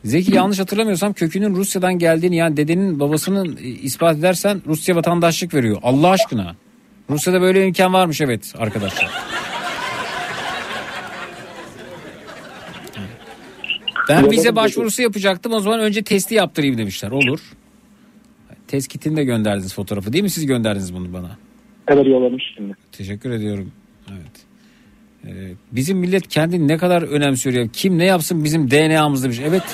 Zeki 0.05 0.35
yanlış 0.35 0.59
hatırlamıyorsam 0.59 1.13
kökünün 1.13 1.55
Rusya'dan 1.55 1.99
geldiğini 1.99 2.37
yani 2.37 2.57
dedenin 2.57 3.01
babasının 3.01 3.57
ispat 3.57 4.19
edersen 4.19 4.63
Rusya 4.67 4.97
vatandaşlık 4.97 5.55
veriyor. 5.55 5.79
Allah 5.83 6.09
aşkına. 6.09 6.57
Rusya'da 7.11 7.41
böyle 7.41 7.67
imkan 7.67 7.93
varmış 7.93 8.21
evet 8.21 8.55
arkadaşlar. 8.59 9.11
Ben 14.09 14.31
vize 14.31 14.57
başvurusu 14.57 15.03
yapacaktım 15.03 15.53
o 15.53 15.61
zaman 15.61 15.81
önce 15.81 16.03
testi 16.03 16.35
yaptırayım 16.35 16.79
demişler. 16.79 17.11
Olur. 17.11 17.41
Test 18.69 18.89
kitini 18.89 19.17
de 19.17 19.25
gönderdiniz 19.25 19.75
fotoğrafı 19.75 20.13
değil 20.13 20.25
mi? 20.25 20.31
Siz 20.31 20.47
gönderdiniz 20.47 20.95
bunu 20.95 21.13
bana. 21.13 21.39
Evet 21.89 22.07
yollamış 22.07 22.45
şimdi. 22.57 22.75
Teşekkür 22.93 23.31
ediyorum. 23.31 23.73
Evet. 24.11 24.44
Ee, 25.27 25.31
bizim 25.73 25.99
millet 25.99 26.29
kendini 26.29 26.69
ne 26.69 26.79
kadar 26.79 27.03
önemsiyor 27.03 27.57
ya. 27.57 27.69
Kim 27.73 27.99
ne 27.99 28.05
yapsın 28.05 28.45
bizim 28.45 28.71
DNA'mız 28.71 29.25
demiş. 29.25 29.41
Evet. 29.45 29.63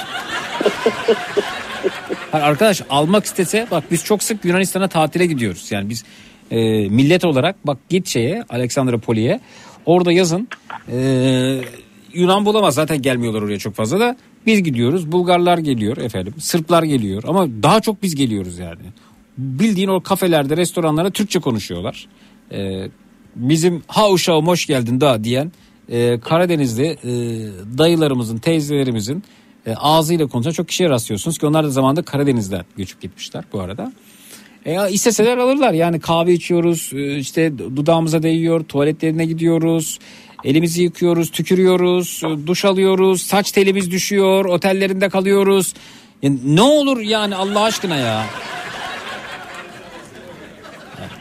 Hayır, 2.33 2.45
arkadaş 2.45 2.83
almak 2.91 3.25
istese 3.25 3.67
bak 3.71 3.85
biz 3.91 4.05
çok 4.05 4.23
sık 4.23 4.45
Yunanistan'a 4.45 4.89
tatile 4.89 5.27
gidiyoruz. 5.27 5.73
Yani 5.73 5.89
biz 5.89 6.05
e, 6.51 6.57
millet 6.89 7.25
olarak 7.25 7.67
bak 7.67 7.79
git 7.89 8.09
şeye 8.09 8.45
Aleksandropoli'ye 8.49 9.41
orada 9.87 10.13
yazın 10.13 10.49
e, 10.93 11.61
Yunan 12.15 12.47
bulamaz 12.47 12.75
zaten 12.75 13.03
gelmiyorlar 13.03 13.43
oraya 13.43 13.59
çok 13.59 13.75
fazla 13.75 14.01
da 14.01 14.17
biz 14.47 14.63
gidiyoruz 14.63 15.13
Bulgarlar 15.13 15.59
geliyor 15.59 15.97
efendim 15.97 16.35
Sırplar 16.39 16.83
geliyor 16.83 17.23
ama 17.27 17.47
daha 17.63 17.81
çok 17.81 18.03
biz 18.03 18.15
geliyoruz 18.15 18.59
yani. 18.59 18.83
Bildiğin 19.39 19.89
o 19.89 20.01
kafelerde 20.01 20.57
restoranlarda 20.57 21.11
Türkçe 21.11 21.41
konuşuyorlar. 21.41 22.09
E, 22.53 22.89
bizim 23.37 23.83
ha 23.87 24.13
uşağım 24.13 24.47
hoş 24.47 24.67
geldin 24.67 25.01
da 25.01 25.25
diyen 25.25 25.53
e, 25.89 26.21
Karadenizli 26.21 26.87
e, 26.87 27.13
dayılarımızın 27.79 28.39
teyzelerimizin 28.39 29.25
e, 29.67 29.75
ağzıyla 29.75 30.27
konuşan 30.27 30.51
çok 30.51 30.69
kişiye 30.69 30.89
rastlıyorsunuz 30.89 31.39
ki 31.39 31.47
onlar 31.47 31.65
da 31.65 31.71
zamanında 31.71 32.03
Karadeniz'den 32.03 32.65
göçüp 32.77 33.01
gitmişler 33.01 33.45
bu 33.53 33.61
arada. 33.61 33.93
E, 34.65 34.91
isteseler 34.91 35.39
alırlar 35.39 35.73
yani 35.73 36.01
kahve 36.01 36.33
içiyoruz 36.33 36.91
e, 36.95 37.17
işte 37.17 37.59
dudağımıza 37.59 38.23
değiyor 38.23 38.65
tuvaletlerine 38.65 39.25
gidiyoruz 39.25 39.99
elimizi 40.45 40.83
yıkıyoruz 40.83 41.31
tükürüyoruz 41.31 42.23
e, 42.25 42.47
duş 42.47 42.65
alıyoruz 42.65 43.23
saç 43.23 43.53
telimiz 43.53 43.91
düşüyor 43.91 44.45
otellerinde 44.45 45.09
kalıyoruz. 45.09 45.75
Ya 46.23 46.31
ne 46.45 46.63
olur 46.63 47.01
yani 47.01 47.37
Allah 47.37 47.63
aşkına 47.63 47.97
ya. 47.97 48.27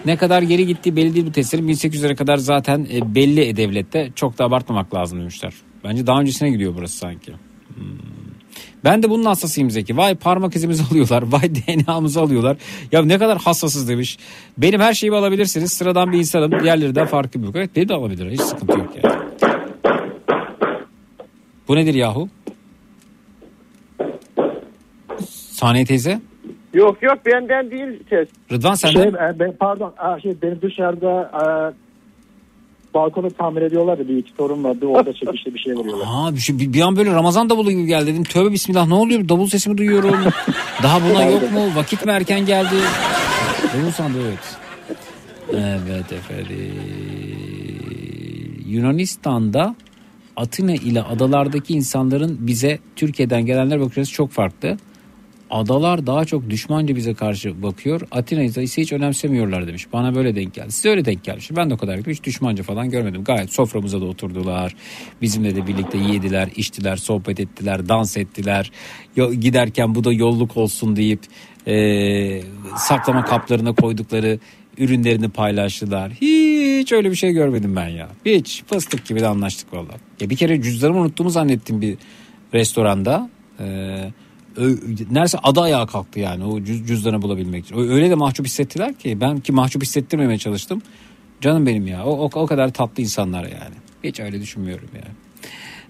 Ne 0.06 0.18
kadar 0.18 0.42
geri 0.42 0.68
gittiği 0.68 0.96
belli 0.96 1.16
değil 1.16 1.26
bu 1.26 1.32
testlerin 1.32 1.68
1800'lere 1.68 2.16
kadar 2.16 2.38
zaten 2.38 2.88
e, 2.94 3.16
belli 3.16 3.42
e-devlette 3.42 4.12
çok 4.16 4.38
da 4.38 4.46
abartmamak 4.46 4.96
lazım 4.96 5.20
demişler. 5.20 5.54
Bence 5.84 6.08
daha 6.08 6.20
öncesine 6.20 6.50
gidiyor 6.50 6.74
burası 6.78 6.98
sanki. 6.98 7.32
Hmm. 7.76 7.86
Ben 8.84 9.04
de 9.04 9.10
bunun 9.10 9.26
hassasıyım 9.26 9.72
Zeki. 9.72 9.98
Vay 9.98 10.16
parmak 10.16 10.56
izimizi 10.56 10.84
alıyorlar. 10.92 11.22
Vay 11.22 11.56
DNA'mızı 11.56 12.22
alıyorlar. 12.22 12.58
Ya 12.92 13.02
ne 13.02 13.18
kadar 13.18 13.38
hassasız 13.38 13.90
demiş. 13.90 14.18
Benim 14.58 14.80
her 14.80 14.94
şeyimi 14.94 15.18
alabilirsiniz. 15.18 15.74
Sıradan 15.74 16.12
bir 16.12 16.18
insanım. 16.18 16.64
Diğerlerinden 16.64 17.06
farkım 17.08 17.44
yok. 17.44 17.56
Evet 17.56 17.76
beni 17.76 17.90
de 17.90 17.94
alabilir. 17.94 18.32
Hiç 18.32 18.42
sıkıntı 18.42 18.80
yok 18.80 18.94
yani. 19.04 19.16
Bu 21.68 21.76
nedir 21.76 21.94
yahu? 21.94 22.30
Saniye 25.52 25.86
teyze. 25.86 26.22
Yok 26.74 27.04
yok 27.04 27.18
benden 27.26 27.72
değil 27.72 28.00
ses. 28.10 28.28
Rıdvan 28.52 28.76
Şey, 28.76 28.92
senden. 28.92 29.14
e, 29.34 29.40
ben, 29.40 29.54
pardon 29.60 29.94
aa, 29.98 30.20
şey, 30.20 30.34
benim 30.42 30.62
dışarıda 30.62 31.32
e, 31.34 31.44
balkonu 32.94 33.32
tamir 33.32 33.62
ediyorlar 33.62 34.00
da 34.00 34.08
bir 34.08 34.18
iki 34.18 34.32
sorun 34.38 34.64
vardı 34.64 34.86
orada 34.86 35.14
çekişte 35.14 35.54
bir 35.54 35.60
şey 35.60 35.78
veriyorlar. 35.78 36.06
Aa, 36.10 36.34
bir, 36.34 36.40
şey- 36.40 36.60
bir, 36.60 36.74
bir 36.74 36.82
an 36.82 36.96
böyle 36.96 37.14
Ramazan 37.14 37.50
davulu 37.50 37.72
gibi 37.72 37.86
geldi 37.86 38.08
dedim. 38.08 38.24
Tövbe 38.24 38.52
bismillah 38.52 38.88
ne 38.88 38.94
oluyor? 38.94 39.30
Davul 39.30 39.48
sesimi 39.48 39.78
duyuyorum. 39.78 40.16
Daha 40.84 41.02
buna 41.10 41.24
yok 41.26 41.52
mu? 41.52 41.62
Vakit 41.76 42.06
mi 42.06 42.12
erken 42.12 42.46
geldi? 42.46 42.76
Davul 43.74 43.92
sandı 43.92 44.18
evet. 44.28 44.58
Evet 45.54 46.12
efendim. 46.14 46.74
Yunanistan'da 48.68 49.76
Atina 50.36 50.74
ile 50.74 51.02
adalardaki 51.02 51.74
insanların 51.74 52.38
bize 52.42 52.80
Türkiye'den 52.96 53.46
gelenler 53.46 53.80
açısı 53.80 54.12
çok 54.14 54.32
farklı. 54.32 54.78
Adalar 55.50 56.08
daha 56.08 56.26
çok 56.26 56.50
düşmanca 56.50 56.96
bize 56.96 57.14
karşı 57.14 57.64
bakıyor. 57.64 58.02
Atina 58.12 58.44
ise 58.44 58.62
hiç 58.82 58.94
önemsemiyorlar 58.94 59.68
demiş. 59.68 59.94
Bana 59.94 60.16
böyle 60.16 60.36
denk 60.36 60.54
geldi. 60.54 60.72
Size 60.72 60.90
öyle 60.90 61.06
denk 61.06 61.24
gelmiş. 61.24 61.50
Ben 61.56 61.70
de 61.70 61.74
o 61.74 61.78
kadar. 61.78 62.00
Hiç 62.08 62.24
düşmanca 62.24 62.64
falan 62.64 62.90
görmedim. 62.90 63.24
Gayet 63.24 63.54
soframıza 63.54 64.02
da 64.02 64.06
oturdular. 64.06 64.76
Bizimle 65.22 65.56
de 65.56 65.68
birlikte 65.68 65.98
yediler, 65.98 66.50
içtiler, 66.56 66.96
sohbet 66.98 67.40
ettiler, 67.40 67.90
dans 67.90 68.18
ettiler. 68.18 68.72
Giderken 69.16 69.96
bu 69.96 70.04
da 70.04 70.14
yolluk 70.14 70.58
olsun 70.58 70.96
deyip 70.96 71.20
e, 71.68 72.42
saklama 72.78 73.26
kaplarına 73.26 73.74
koydukları 73.74 74.40
ürünlerini 74.78 75.30
paylaştılar. 75.30 76.12
Hiç 76.12 76.92
öyle 76.92 77.12
bir 77.12 77.16
şey 77.16 77.32
görmedim 77.32 77.76
ben 77.76 77.88
ya. 77.88 78.10
Hiç 78.26 78.64
fıstık 78.68 79.06
gibi 79.06 79.20
de 79.20 79.28
anlaştık 79.28 79.74
valla. 79.74 79.92
Ya 80.20 80.30
bir 80.30 80.36
kere 80.36 80.62
cüzdanımı 80.62 81.00
unuttuğumu 81.00 81.30
zannettim 81.30 81.82
bir 81.82 81.98
restoranda. 82.54 83.30
Ee, 83.60 83.64
ö- 83.64 84.10
neredeyse 85.12 85.38
ada 85.44 85.62
ayağa 85.62 85.86
kalktı 85.86 86.20
yani 86.20 86.44
o 86.46 86.60
cüz- 86.60 86.88
cüzdanı 86.88 87.22
bulabilmek 87.22 87.66
için. 87.66 87.78
Öyle 87.92 88.10
de 88.10 88.16
mahcup 88.16 88.46
hissettiler 88.46 88.94
ki 88.94 89.22
ben 89.22 89.40
ki 89.40 89.52
mahcup 89.52 89.82
hissettirmemeye 89.84 90.38
çalıştım. 90.38 90.82
Canım 91.42 91.66
benim 91.66 91.88
ya 91.88 92.06
o, 92.06 92.12
o, 92.12 92.30
o 92.42 92.48
kadar 92.48 92.74
tatlı 92.74 93.04
insanlar 93.04 93.44
yani. 93.44 93.76
Hiç 94.04 94.20
öyle 94.20 94.42
düşünmüyorum 94.42 94.88
yani. 94.94 95.16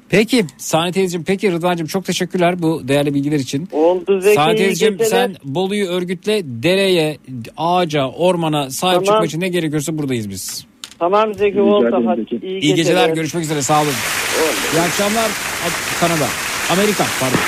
Peki 0.10 0.46
Sani 0.58 0.92
teyzeciğim 0.92 1.24
peki 1.24 1.52
Rıdvan'cığım 1.52 1.88
çok 1.88 2.06
teşekkürler 2.06 2.62
bu 2.62 2.88
değerli 2.88 3.14
bilgiler 3.14 3.40
için. 3.40 3.70
Oldu 3.72 4.22
Zeki 4.22 4.36
Sani 4.36 4.54
iyi 4.54 4.58
teyzeciğim 4.58 4.98
geceler. 4.98 5.10
sen 5.28 5.36
Bolu'yu 5.44 5.88
örgütle 5.88 6.42
dereye, 6.46 7.18
ağaca, 7.58 8.06
ormana 8.08 8.70
sahip 8.70 8.94
Tamam. 8.94 9.06
çıkmak 9.06 9.26
için 9.26 9.42
ne 9.42 9.48
gerekiyorsa 9.50 9.98
buradayız 9.98 10.30
biz. 10.30 10.66
Tamam 11.00 11.34
Zeki 11.34 11.62
oldu 11.62 12.04
hadi 12.08 12.22
iyi, 12.22 12.42
İyi 12.42 12.60
geceler. 12.60 12.76
geceler 12.76 13.10
görüşmek 13.10 13.44
üzere 13.44 13.62
sağ 13.62 13.82
olun. 13.82 13.92
İyi 14.76 14.82
akşamlar 14.82 15.32
Kanada. 16.00 16.28
Amerika 16.72 17.06
pardon. 17.20 17.40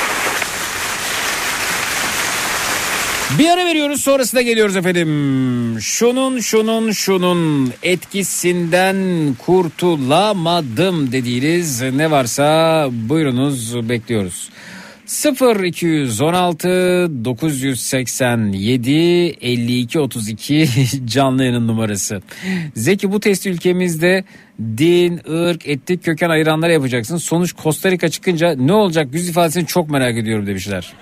Bir 3.39 3.49
ara 3.49 3.65
veriyoruz 3.65 4.01
sonrasında 4.01 4.41
geliyoruz 4.41 4.75
efendim. 4.75 5.81
Şunun 5.81 6.39
şunun 6.39 6.91
şunun 6.91 7.73
etkisinden 7.83 8.97
kurtulamadım 9.45 11.11
dediğiniz 11.11 11.81
ne 11.81 12.11
varsa 12.11 12.87
buyurunuz 12.91 13.89
bekliyoruz. 13.89 14.49
0 15.05 15.63
216 15.63 16.67
987 17.25 18.91
52 19.41 19.99
32 19.99 20.67
canlı 21.05 21.43
yayının 21.43 21.67
numarası. 21.67 22.21
Zeki 22.75 23.11
bu 23.11 23.19
testi 23.19 23.49
ülkemizde 23.49 24.23
din, 24.59 25.21
ırk, 25.31 25.67
etnik 25.67 26.03
köken 26.03 26.29
ayıranlara 26.29 26.71
yapacaksın. 26.71 27.17
Sonuç 27.17 27.55
Costa 27.55 27.91
Rica 27.91 28.09
çıkınca 28.09 28.55
ne 28.55 28.73
olacak 28.73 29.07
yüz 29.13 29.29
ifadesini 29.29 29.65
çok 29.65 29.89
merak 29.89 30.17
ediyorum 30.17 30.47
demişler. 30.47 30.93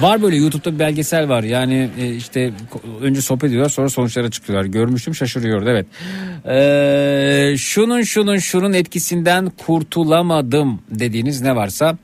Var 0.00 0.22
böyle 0.22 0.36
YouTube'da 0.36 0.74
bir 0.74 0.78
belgesel 0.78 1.28
var. 1.28 1.42
Yani 1.42 1.90
e, 2.00 2.14
işte 2.14 2.52
önce 3.00 3.20
sohbet 3.20 3.44
ediyorlar 3.44 3.70
sonra 3.70 3.88
sonuçlara 3.88 4.30
çıkıyorlar. 4.30 4.66
Görmüştüm 4.66 5.14
şaşırıyordu 5.14 5.68
evet. 5.68 5.86
Ee, 6.46 7.54
şunun 7.58 8.02
şunun 8.02 8.38
şunun 8.38 8.72
etkisinden 8.72 9.52
kurtulamadım 9.66 10.82
dediğiniz 10.90 11.40
ne 11.40 11.56
varsa 11.56 11.98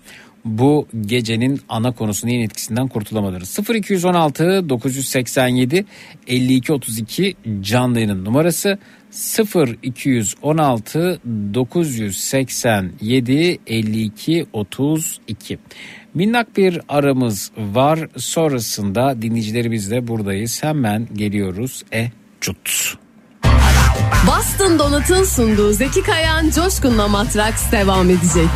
bu 0.45 0.89
gecenin 1.01 1.61
ana 1.69 1.93
konusu 1.93 2.27
neyin 2.27 2.41
etkisinden 2.41 2.89
kurtulamadınız. 2.89 3.59
0216 3.75 4.69
987 4.69 5.85
52 6.27 6.73
32 6.73 7.37
canlı 7.61 8.25
numarası 8.25 8.79
0216 9.55 11.21
987 11.55 13.59
52 13.67 14.47
32 14.53 15.59
Minnak 16.15 16.57
bir 16.57 16.81
aramız 16.89 17.51
var. 17.57 18.09
Sonrasında 18.17 19.23
dinleyicilerimizle 19.23 20.09
buradayız. 20.09 20.63
Hemen 20.63 21.09
geliyoruz. 21.15 21.83
E 21.93 22.11
cut. 22.41 22.99
Boston 24.27 24.79
Donat'ın 24.79 25.25
sunduğu 25.25 25.73
Zeki 25.73 26.03
Kayan 26.03 26.51
Coşkun'la 26.51 27.09
Matraks 27.09 27.73
devam 27.73 28.11
edecek. 28.11 28.51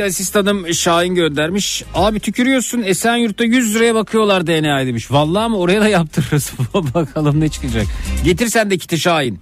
Eski 0.00 0.22
asistanım 0.22 0.74
Şahin 0.74 1.14
göndermiş. 1.14 1.84
Abi 1.94 2.20
tükürüyorsun 2.20 2.82
Esenyurt'ta 2.82 3.44
100 3.44 3.74
liraya 3.74 3.94
bakıyorlar 3.94 4.46
DNA 4.46 4.86
demiş. 4.86 5.10
Vallahi 5.10 5.50
mı 5.50 5.58
oraya 5.58 5.80
da 5.80 5.88
yaptırırız. 5.88 6.52
Bakalım 6.94 7.40
ne 7.40 7.48
çıkacak. 7.48 7.86
Getir 8.24 8.48
sen 8.48 8.70
de 8.70 8.78
kiti 8.78 8.98
Şahin. 8.98 9.40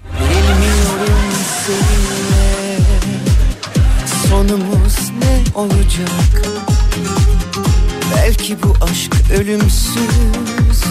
Sonumuz 4.28 5.10
ne 5.20 5.60
olacak 5.60 6.42
Belki 8.16 8.56
bu 8.62 8.84
aşk 8.84 9.14
ölümsüz 9.40 10.84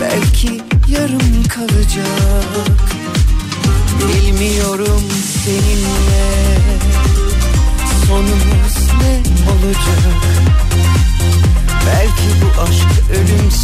Belki 0.00 0.60
yarım 0.88 1.44
kalacak 1.48 2.76
Bilmiyorum 4.08 5.02
seninle 5.44 6.26
sonumuz 8.06 8.65
olacak. 9.50 10.00
Belki 11.86 12.28
bu 12.42 12.62
aşk 12.62 13.10
ölümsüz 13.10 13.55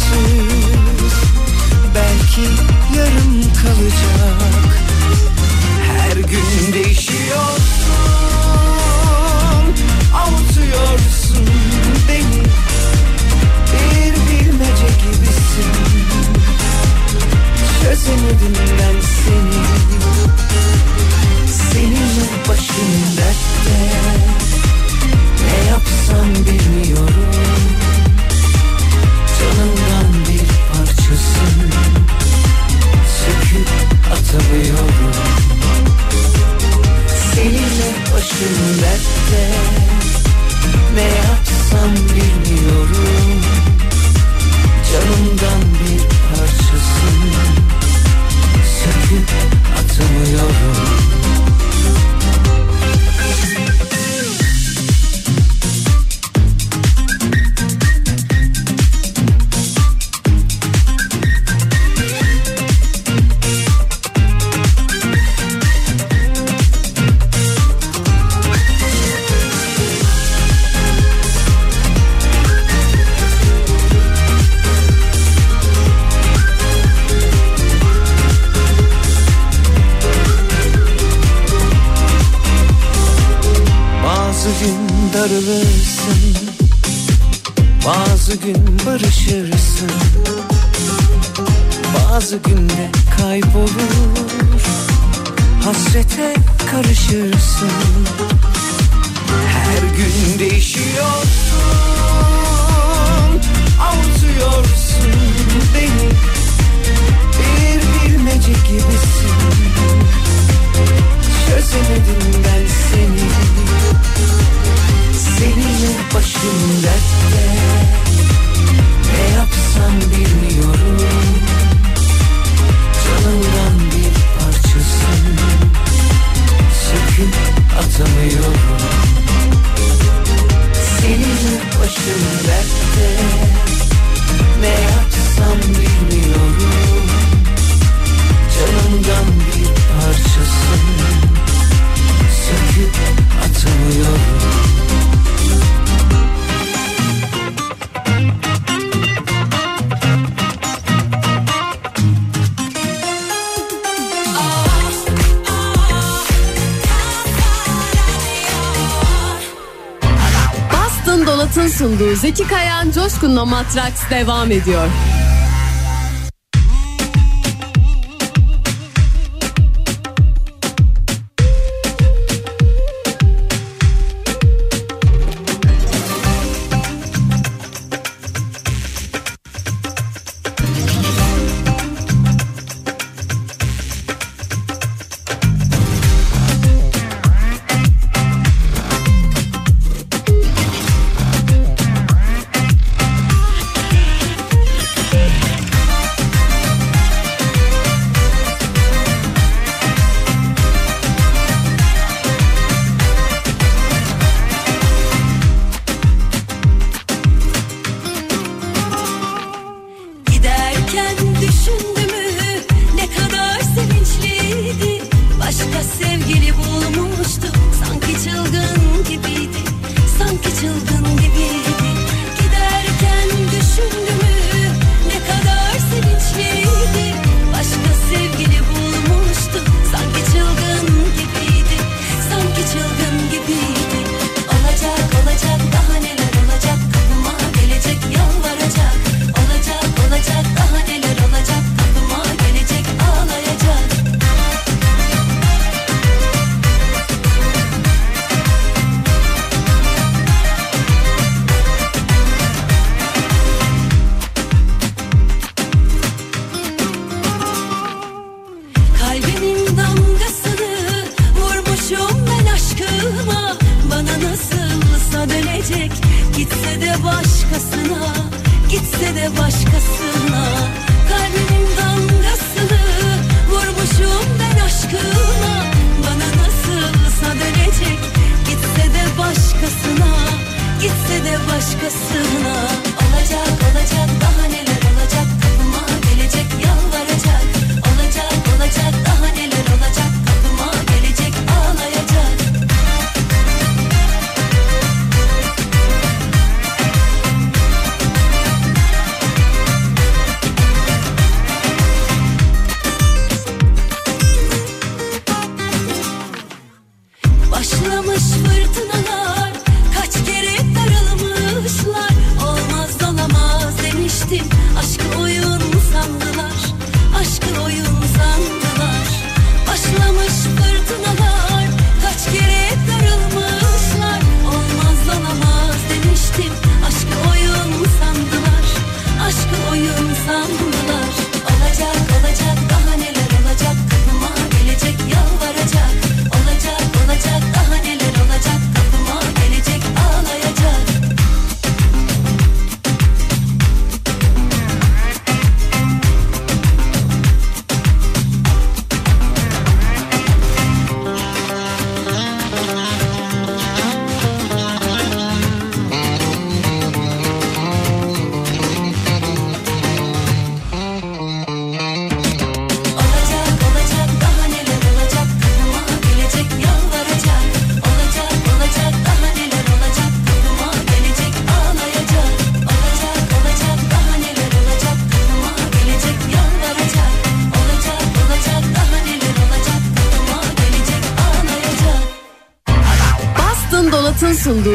Coşkun'la 163.23 163.45
Matraks 163.45 164.09
devam 164.09 164.51
ediyor. 164.51 164.87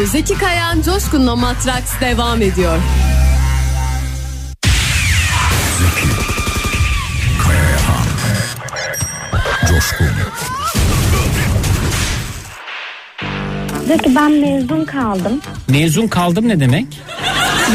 Zeki 0.06 0.38
Kayan 0.38 0.82
Coşkun'la 0.82 1.36
Matraks 1.36 2.00
devam 2.00 2.42
ediyor. 2.42 2.78
Coşkun. 9.68 10.06
Zeki 13.86 14.14
ben 14.14 14.32
mezun 14.32 14.84
kaldım. 14.84 15.40
Mezun 15.68 16.06
kaldım 16.08 16.48
ne 16.48 16.60
demek? 16.60 16.86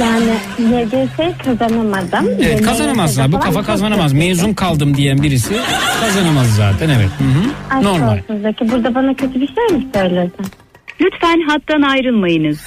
Yani 0.02 0.34
YGS 0.60 1.38
kazanamadım. 1.46 2.28
Evet 2.42 2.62
kazanamazlar. 2.62 3.32
Bu 3.32 3.36
YGS 3.36 3.44
kafa 3.46 3.64
kazanamaz. 3.64 4.14
Mezun 4.14 4.54
kaldım 4.54 4.98
diyen 4.98 5.24
birisi 5.24 5.58
kazanamaz 6.02 6.56
zaten 6.56 6.90
evet. 6.90 7.10
Hı 7.18 7.24
hı. 7.24 7.76
Aşk 7.78 7.84
Normal. 7.84 8.18
olsun 8.18 8.42
Zeki. 8.42 8.72
Burada 8.72 8.96
bana 8.96 9.14
kötü 9.14 9.42
bir 9.42 9.48
şey 9.48 9.78
mi 9.78 9.88
söyledin? 9.96 10.63
Lütfen 11.02 11.42
hattan 11.48 11.82
ayrılmayınız. 11.82 12.58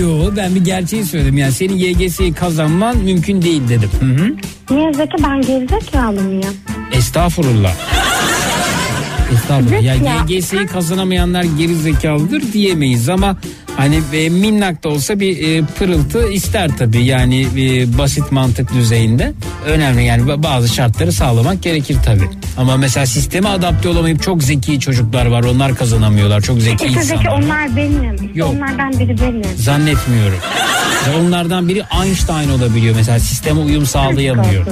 Yo 0.00 0.30
ben 0.36 0.54
bir 0.54 0.64
gerçeği 0.64 1.04
söyledim 1.04 1.38
yani 1.38 1.52
senin 1.52 1.76
YGS'yi 1.76 2.34
kazanman 2.34 2.96
mümkün 2.96 3.42
değil 3.42 3.62
dedim. 3.68 3.90
Hı 4.00 4.04
hı. 4.24 4.34
Niye 4.70 4.92
Zeki 4.92 5.16
ben 5.24 5.42
gerizekalı 5.42 6.20
mıyım? 6.20 6.54
Estağfurullah. 6.92 7.72
Estağfurullah. 9.34 9.82
Ya 9.82 9.94
ya. 9.94 10.24
YGS'yi 10.28 10.66
kazanamayanlar 10.66 11.42
geri 11.58 11.74
zekalıdır 11.74 12.52
diyemeyiz 12.52 13.08
ama 13.08 13.36
hani 13.76 14.00
e, 14.12 14.28
minnak 14.28 14.84
da 14.84 14.88
olsa 14.88 15.20
bir 15.20 15.48
e, 15.58 15.62
pırıltı 15.78 16.28
ister 16.32 16.70
tabii 16.78 17.04
yani 17.04 17.40
e, 17.56 17.98
basit 17.98 18.32
mantık 18.32 18.72
düzeyinde. 18.74 19.32
Önemli 19.66 20.04
yani 20.04 20.22
ba- 20.22 20.42
bazı 20.42 20.68
şartları 20.68 21.12
sağlamak 21.12 21.62
gerekir 21.62 21.96
tabii. 22.04 22.28
Ama 22.56 22.76
mesela 22.76 23.06
sisteme 23.06 23.48
adapte 23.48 23.88
olamayıp 23.88 24.22
çok 24.22 24.42
zeki 24.42 24.80
çocuklar 24.80 25.26
var 25.26 25.44
onlar 25.44 25.74
kazanamıyorlar. 25.74 26.40
Çok 26.40 26.60
zeki 26.60 26.86
İşte 26.86 27.02
Zeki 27.02 27.20
insanlar. 27.20 27.42
onlar 27.42 27.76
benim. 27.76 28.14
İşte 28.14 28.26
Yok. 28.34 28.54
onlardan 28.54 28.92
biri 28.92 29.20
benim. 29.20 29.42
Zannetmiyorum. 29.56 30.38
Onlardan 31.20 31.68
biri 31.68 31.82
Einstein 32.04 32.48
olabiliyor 32.50 32.94
mesela 32.96 33.18
sisteme 33.20 33.60
uyum 33.60 33.86
sağlayamıyor. 33.86 34.66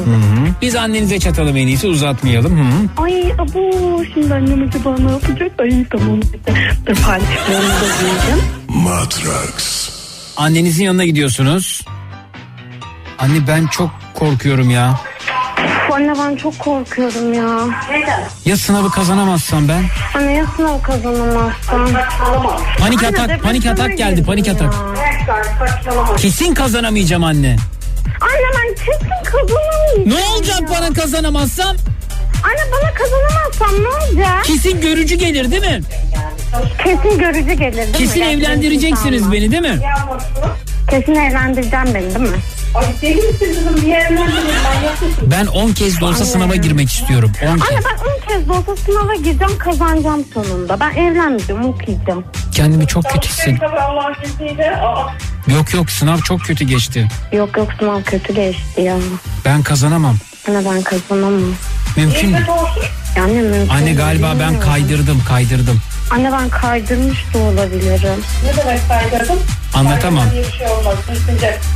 Biz 0.63 0.77
annenize 0.77 1.19
çatalım 1.19 1.57
en 1.57 1.67
iyisi 1.67 1.87
uzatmayalım. 1.87 2.59
Hı 2.59 2.63
hı. 2.63 3.05
Ay 3.05 3.33
abu 3.39 4.03
şimdi 4.15 4.35
annem 4.35 4.63
acaba 4.69 4.97
ne 4.99 5.11
yapacak? 5.11 5.53
Ay 5.61 5.85
tamam. 5.91 6.21
Diyeceğim. 6.87 8.41
Matrax. 8.69 9.89
Annenizin 10.37 10.85
yanına 10.85 11.05
gidiyorsunuz. 11.05 11.85
Anne 13.19 13.47
ben 13.47 13.67
çok 13.67 13.91
korkuyorum 14.15 14.71
ya. 14.71 15.01
Anne 15.93 16.13
ben 16.19 16.37
çok 16.37 16.59
korkuyorum 16.59 17.33
ya. 17.35 17.59
Ya 18.45 18.57
sınavı 18.57 18.91
kazanamazsam 18.91 19.69
ben? 19.69 19.85
Anne 20.15 20.33
ya 20.33 20.47
sınav 20.57 20.83
kazanamazsam? 20.83 21.89
Panik 22.79 23.05
Anne, 23.05 23.09
atak, 23.23 23.43
panik 23.43 23.67
atak 23.67 23.99
geldi, 23.99 24.25
panik 24.25 24.47
ya. 24.47 24.53
atak. 24.55 24.75
Kesin 26.19 26.55
kazanamayacağım 26.55 27.25
anne. 27.25 27.57
Anne 28.21 28.49
ben 28.59 28.75
kesin 28.75 29.25
kazanamayacağım. 29.25 30.09
Ne 30.11 30.25
olacak 30.37 30.61
bana 30.71 30.93
kazanamazsam? 30.93 31.77
Anne 32.45 32.73
bana 32.73 32.95
kazanamazsam 32.95 33.85
ne 33.85 33.89
olacak? 33.89 34.45
Kesin 34.45 34.81
görücü 34.81 35.15
gelir 35.15 35.51
değil 35.51 35.63
mi? 35.63 35.81
Kesin 36.85 37.19
görücü 37.19 37.53
gelir 37.53 37.77
değil 37.77 37.89
mi? 37.89 37.93
Kesin 37.99 38.21
Yani 38.21 38.33
evlendireceksiniz 38.33 39.33
beni 39.33 39.51
değil 39.51 39.63
mi? 39.63 39.79
Kesin 40.91 41.15
evlendireceğim 41.15 41.87
beni 41.95 42.15
değil 42.15 42.31
mi? 42.31 42.37
Ay 42.75 42.85
deli 43.03 43.17
misin 43.17 43.39
kızım? 43.55 43.77
Bir 43.77 43.95
evlendirin 43.95 44.29
ben 44.65 44.87
yapmışım. 44.87 45.31
Ben 45.31 45.47
10 45.47 45.73
kez 45.73 46.01
de 46.01 46.05
olsa 46.05 46.25
sınava 46.25 46.55
girmek 46.57 46.89
istiyorum. 46.91 47.33
10 47.43 47.47
Anne 47.47 47.61
kez. 47.61 47.85
ben 47.85 48.35
10 48.35 48.39
kez 48.39 48.49
de 48.49 48.53
olsa 48.53 48.77
sınava 48.77 49.15
gireceğim 49.15 49.59
kazanacağım 49.59 50.25
sonunda. 50.35 50.81
Ben 50.81 50.91
evlenmeyeceğim 50.91 51.65
okuyacağım. 51.65 52.25
Kendimi 52.53 52.87
çok 52.87 53.05
kötü 53.05 53.29
hissediyorum. 53.29 53.75
Yok 55.49 55.75
yok 55.75 55.91
sınav 55.91 56.19
çok 56.19 56.41
kötü 56.41 56.65
geçti. 56.65 57.09
Yok 57.33 57.57
yok 57.57 57.69
sınav 57.79 58.03
kötü 58.03 58.35
geçti 58.35 58.81
ya. 58.81 58.97
Ben 59.45 59.63
kazanamam. 59.63 60.17
Anne 60.49 60.65
ben 60.65 60.83
kazanamam. 60.83 61.43
Mümkün 61.97 62.31
mü? 62.31 62.39
Anne 63.23 63.41
mümkün 63.43 63.69
Anne 63.69 63.93
galiba 63.93 64.35
ben 64.41 64.51
değil. 64.51 64.61
kaydırdım 64.61 65.23
kaydırdım. 65.29 65.81
Anne 66.11 66.33
ben 66.33 66.49
kaydırmış 66.49 67.19
da 67.35 67.39
olabilirim. 67.39 68.21
Ne 68.45 68.57
demek 68.57 68.81
kaydırdım? 68.89 69.39
Anlatamam. 69.75 70.25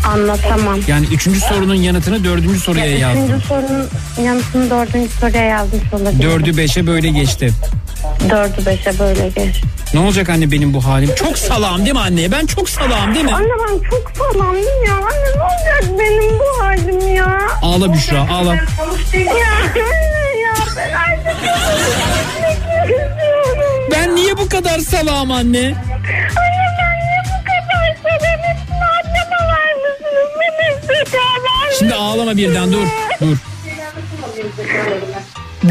Anlatamam. 0.09 0.79
Yani 0.87 1.07
üçüncü 1.07 1.41
sorunun 1.41 1.75
yanıtını 1.75 2.25
dördüncü 2.25 2.61
soruya 2.61 2.99
yazdım. 2.99 3.25
Üçüncü 3.25 3.47
sorunun 3.47 3.89
yanıtını 4.25 4.71
dördüncü 4.71 5.11
soruya 5.21 5.43
yazmış 5.45 5.93
olabilirim. 5.93 6.23
Dördü 6.23 6.57
beşe 6.57 6.87
böyle 6.87 7.09
geçti. 7.09 7.51
Dördü 8.31 8.67
beşe 8.67 8.99
böyle 8.99 9.29
geç. 9.29 9.57
Ne 9.95 10.01
olacak 10.01 10.29
anne 10.29 10.51
benim 10.53 10.75
bu 10.75 10.85
halim? 10.85 11.15
Çok 11.15 11.39
salağım 11.39 11.85
değil 11.85 11.93
mi 11.93 12.01
anneye? 12.01 12.33
Ben 12.33 12.47
çok 12.47 12.71
salağım 12.71 13.15
değil 13.15 13.25
mi? 13.25 13.35
Anne 13.35 13.49
ben 13.69 13.91
çok 13.91 14.13
sağlamdım 14.19 14.85
ya. 14.87 14.95
Anne 14.95 15.37
ne 15.37 15.43
olacak 15.43 15.99
benim 15.99 16.39
bu 16.39 16.65
halim 16.65 17.15
ya? 17.15 17.39
Ağla 17.63 17.93
Büşra 17.95 18.21
ağla. 18.21 18.51
Anne 18.51 19.25
ya 19.25 19.49
ben 20.79 20.93
artık 20.93 21.37
istiyorum. 21.43 21.89
Ben 23.93 24.17
niye 24.17 24.37
bu 24.39 24.49
kadar 24.49 24.79
salağım 24.79 25.31
anne? 25.31 25.59
Anne 25.59 25.75
ben 26.79 26.99
niye 27.01 27.23
bu 27.25 27.45
kadar 27.45 27.97
sebebisin? 27.97 28.73
Anneme 28.73 29.41
var 29.49 29.73
mısınız? 29.75 30.31
Beni. 30.41 31.79
Şimdi 31.79 31.95
ağlama 31.95 32.37
birden 32.37 32.73
dur 32.73 32.87
dur. 33.21 33.37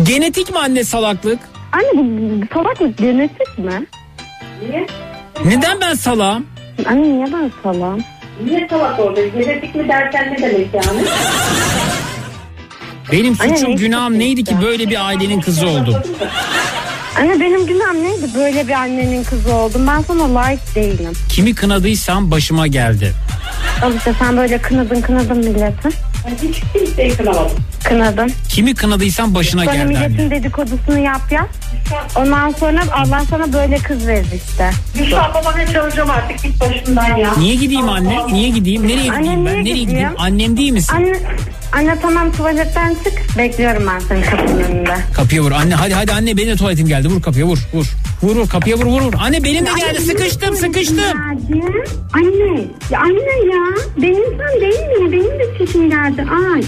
Genetik 0.03 0.51
mi 0.51 0.59
anne 0.59 0.83
salaklık? 0.83 1.39
Anne 1.71 1.91
bu 1.93 2.45
salak 2.53 2.81
mı? 2.81 2.91
Genetik 2.97 3.57
mi? 3.57 3.85
Niye? 4.61 4.87
Neden 5.45 5.81
ben 5.81 5.93
salağım? 5.93 6.47
Anne 6.85 7.01
niye 7.03 7.25
ben 7.33 7.51
salam? 7.63 7.99
Niye 8.45 8.67
salak 8.69 8.99
orada? 8.99 9.21
Genetik 9.25 9.75
mi 9.75 9.87
dersen 9.89 10.33
ne 10.33 10.37
demek 10.37 10.73
yani? 10.73 11.01
Benim 13.11 13.35
Anne, 13.39 13.57
suçum 13.57 13.71
ne 13.71 13.75
günahım 13.75 14.19
neydi 14.19 14.43
ki 14.43 14.55
böyle 14.61 14.89
bir 14.89 15.05
ailenin 15.07 15.41
kızı 15.41 15.67
oldum. 15.67 15.95
Anne 17.19 17.39
benim 17.39 17.65
günahım 17.67 18.03
neydi? 18.03 18.27
Böyle 18.35 18.67
bir 18.67 18.73
annenin 18.73 19.23
kızı 19.23 19.53
oldum. 19.55 19.87
Ben 19.87 20.01
sana 20.01 20.35
layık 20.35 20.75
değilim. 20.75 21.13
Kimi 21.29 21.55
kınadıysam 21.55 22.31
başıma 22.31 22.67
geldi. 22.67 23.13
Al 23.83 23.93
işte 23.95 24.13
sen 24.19 24.37
böyle 24.37 24.57
kınadın 24.57 25.01
kınadın 25.01 25.37
milleti. 25.37 25.89
Hiç 26.43 26.57
kimseyi 26.73 27.17
kınamadım. 27.17 27.51
Kınadın. 27.83 28.31
Kimi 28.49 28.75
kınadıysam 28.75 29.35
başına 29.35 29.63
Sonra 29.63 29.75
geldi 29.75 29.97
anne. 29.97 30.07
milletin 30.07 30.31
dedikodusunu 30.31 30.99
yap 30.99 31.31
yap. 31.31 31.49
Ondan 32.15 32.49
sonra 32.51 32.81
Allah 32.93 33.21
sana 33.29 33.53
böyle 33.53 33.77
kız 33.77 34.07
verir 34.07 34.25
işte. 34.49 34.71
Gülşah 34.97 35.33
babana 35.33 35.67
çalışacağım 35.73 36.09
artık 36.09 36.43
git 36.43 36.61
başımdan 36.61 37.15
ya. 37.17 37.33
Niye 37.37 37.55
gideyim 37.55 37.89
anne? 37.89 38.27
Niye 38.27 38.49
gideyim? 38.49 38.87
Nereye 38.87 39.11
Anne, 39.11 39.21
gideyim 39.21 39.45
ben? 39.45 39.51
niye 39.53 39.61
Nereye 39.63 39.69
gideyim? 39.69 39.89
gideyim? 39.89 40.09
Annem 40.17 40.57
değil 40.57 40.71
misin? 40.71 40.95
Anne, 40.95 41.13
anne 41.71 41.99
tamam 42.01 42.31
tuvaletten 42.31 42.95
çık. 43.03 43.37
Bekliyorum 43.37 43.83
ben 43.87 43.99
senin 43.99 44.21
kapının 44.21 44.63
önünde. 44.63 44.95
Kapıya 45.13 45.41
vur. 45.43 45.51
Anne 45.51 45.75
hadi 45.75 45.93
hadi 45.93 46.11
anne 46.13 46.37
benim 46.37 46.49
de 46.49 46.55
tuvaletim 46.55 46.87
geldi. 46.87 47.07
Vur 47.07 47.21
kapıya 47.21 47.45
vur. 47.45 47.59
Vur. 47.73 47.85
Vur 48.23 48.35
vur 48.35 48.49
kapıya 48.49 48.77
vur 48.77 48.85
vur 48.85 49.01
vur. 49.01 49.13
Anne 49.19 49.43
benim 49.43 49.65
de 49.65 49.69
geldi. 49.77 50.01
Sıkıştım 50.01 50.55
sıkıştım. 50.55 50.97
Geldi. 50.97 51.65
Anne. 52.13 52.61
Ya 52.91 52.99
anne 52.99 53.53
ya. 53.53 53.63
Benim 53.97 54.23
sen 54.37 54.61
değil 54.61 55.01
mi? 55.01 55.11
Benim 55.11 55.39
de 55.39 55.57
çişim 55.57 55.89
geldi. 55.89 56.25
Ay. 56.53 56.63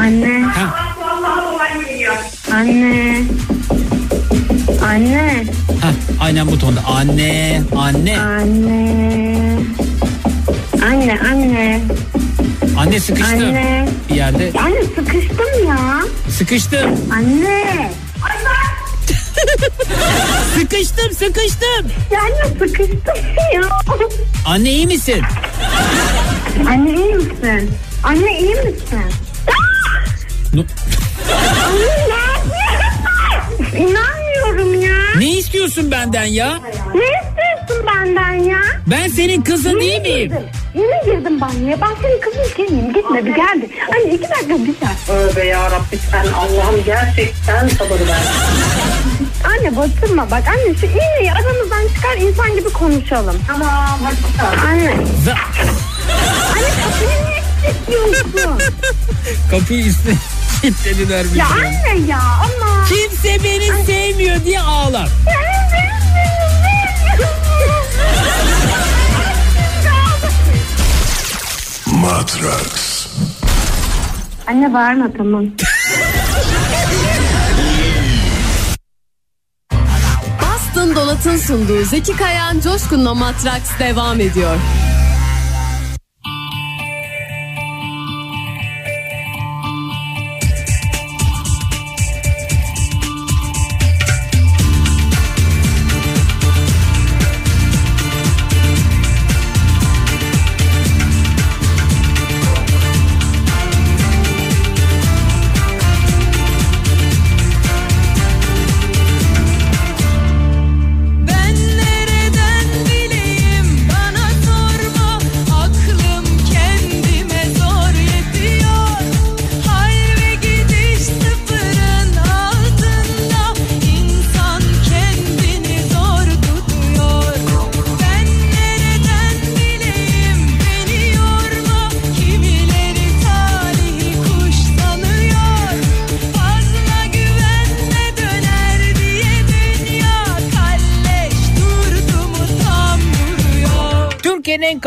Anne. 0.00 0.44
Anne. 2.52 3.22
Anne. 4.82 5.44
Heh, 5.82 6.20
aynen 6.20 6.46
bu 6.46 6.58
tonda. 6.58 6.80
Anne. 6.86 7.62
Anne. 7.76 8.18
Anne. 8.20 9.58
Anne 10.82 11.18
anne. 11.30 11.80
Anne 12.78 13.00
sıkıştım. 13.00 13.32
Anne. 13.48 13.88
Bir 14.10 14.14
yerde. 14.14 14.52
Anne 14.64 14.82
sıkıştım 14.84 15.66
ya. 15.68 15.78
Sıkıştım. 16.38 16.90
Anne. 17.12 17.90
sıkıştım 20.58 21.12
sıkıştım. 21.12 21.92
Ya 22.10 22.20
anne 22.20 22.58
sıkıştım 22.58 23.14
ya. 23.54 23.62
Anne 24.46 24.70
iyi 24.70 24.86
misin? 24.86 25.22
Anne 26.68 26.90
iyi 26.90 27.14
misin? 27.14 27.70
Anne 28.04 28.40
iyi 28.40 28.54
misin? 28.54 29.02
No-? 30.54 30.64
İnanmıyorum 33.76 34.80
ya. 34.82 34.94
Ne 35.18 35.30
istiyorsun 35.38 35.90
benden 35.90 36.24
ya? 36.24 36.58
Ne 36.94 37.04
istiyorsun 37.04 37.47
benden 37.86 38.32
ya? 38.32 38.58
Ben 38.86 39.08
senin 39.08 39.42
kızın 39.42 39.80
değil 39.80 39.92
Yine 39.92 40.02
miyim? 40.14 40.28
girdim. 40.28 40.42
Yine 40.74 41.02
girdim 41.16 41.40
banyoya. 41.40 41.80
Ben 41.80 41.94
senin 42.02 42.20
kızın 42.20 42.54
kendiyim. 42.56 42.92
Gitme 42.92 43.24
bir 43.26 43.34
geldi. 43.34 43.68
Anne 43.94 44.14
iki 44.14 44.22
dakika 44.30 44.54
bir 44.54 44.66
dakika. 44.66 44.88
Tövbe 45.06 45.44
yarabbi 45.46 45.98
sen 46.10 46.26
Allah'ım 46.32 46.84
gerçekten 46.84 47.68
sabır 47.68 48.00
ver. 48.08 48.22
Anne 49.44 49.76
batırma 49.76 50.30
bak. 50.30 50.42
Anne 50.48 50.74
şu 50.80 50.86
iğneyi 50.86 51.32
aramızdan 51.32 51.88
çıkar 51.94 52.16
insan 52.16 52.56
gibi 52.56 52.72
konuşalım. 52.72 53.36
Tamam 53.46 53.98
hadi 54.04 54.16
çıkar. 54.32 54.68
Anne. 54.68 54.90
Anne 56.54 56.68
kapıyı 56.82 57.24
niye 57.26 57.42
kilitliyorsun? 57.62 58.60
Kapıyı 59.50 59.84
üstüne 59.86 60.14
kilitlediler 60.62 61.24
bir 61.34 61.38
ya 61.38 61.46
şey. 61.46 61.66
anne 61.66 62.06
ya 62.10 62.18
ama. 62.18 62.84
Kimse 62.88 63.44
beni 63.44 63.84
sevmiyor 63.86 64.44
diye 64.44 64.60
ağlar. 64.60 65.08
Matrax. 72.00 73.06
Anne 74.46 74.74
bağırma 74.74 75.08
tamam. 75.16 75.44
Bastın 80.42 80.96
Dolat'ın 80.96 81.36
sunduğu 81.36 81.84
Zeki 81.84 82.16
Kayan 82.16 82.60
Coşkun'la 82.60 83.14
Matraks 83.14 83.70
devam 83.78 84.20
ediyor. 84.20 84.56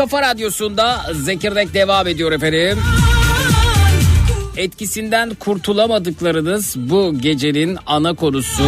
Kafa 0.02 0.22
radyosunda 0.22 1.06
Zekirdek 1.12 1.74
devam 1.74 2.06
ediyor 2.06 2.32
efendim. 2.32 2.78
Etkisinden 4.56 5.34
kurtulamadıklarınız 5.34 6.74
bu 6.76 7.18
gecenin 7.18 7.78
ana 7.86 8.14
konusu. 8.14 8.62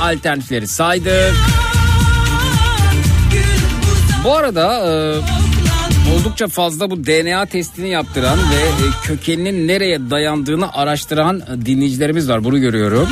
Alternatifleri 0.00 0.66
saydık. 0.66 1.34
Bu 4.24 4.36
arada 4.36 4.76
e, 4.76 4.90
oldukça 6.14 6.48
fazla 6.48 6.90
bu 6.90 7.04
DNA 7.04 7.46
testini 7.46 7.88
yaptıran 7.88 8.38
ve 8.38 8.86
e, 8.86 8.86
kökeninin 9.04 9.68
nereye 9.68 10.10
dayandığını 10.10 10.74
araştıran 10.74 11.42
dinleyicilerimiz 11.66 12.28
var. 12.28 12.44
Bunu 12.44 12.60
görüyorum. 12.60 13.08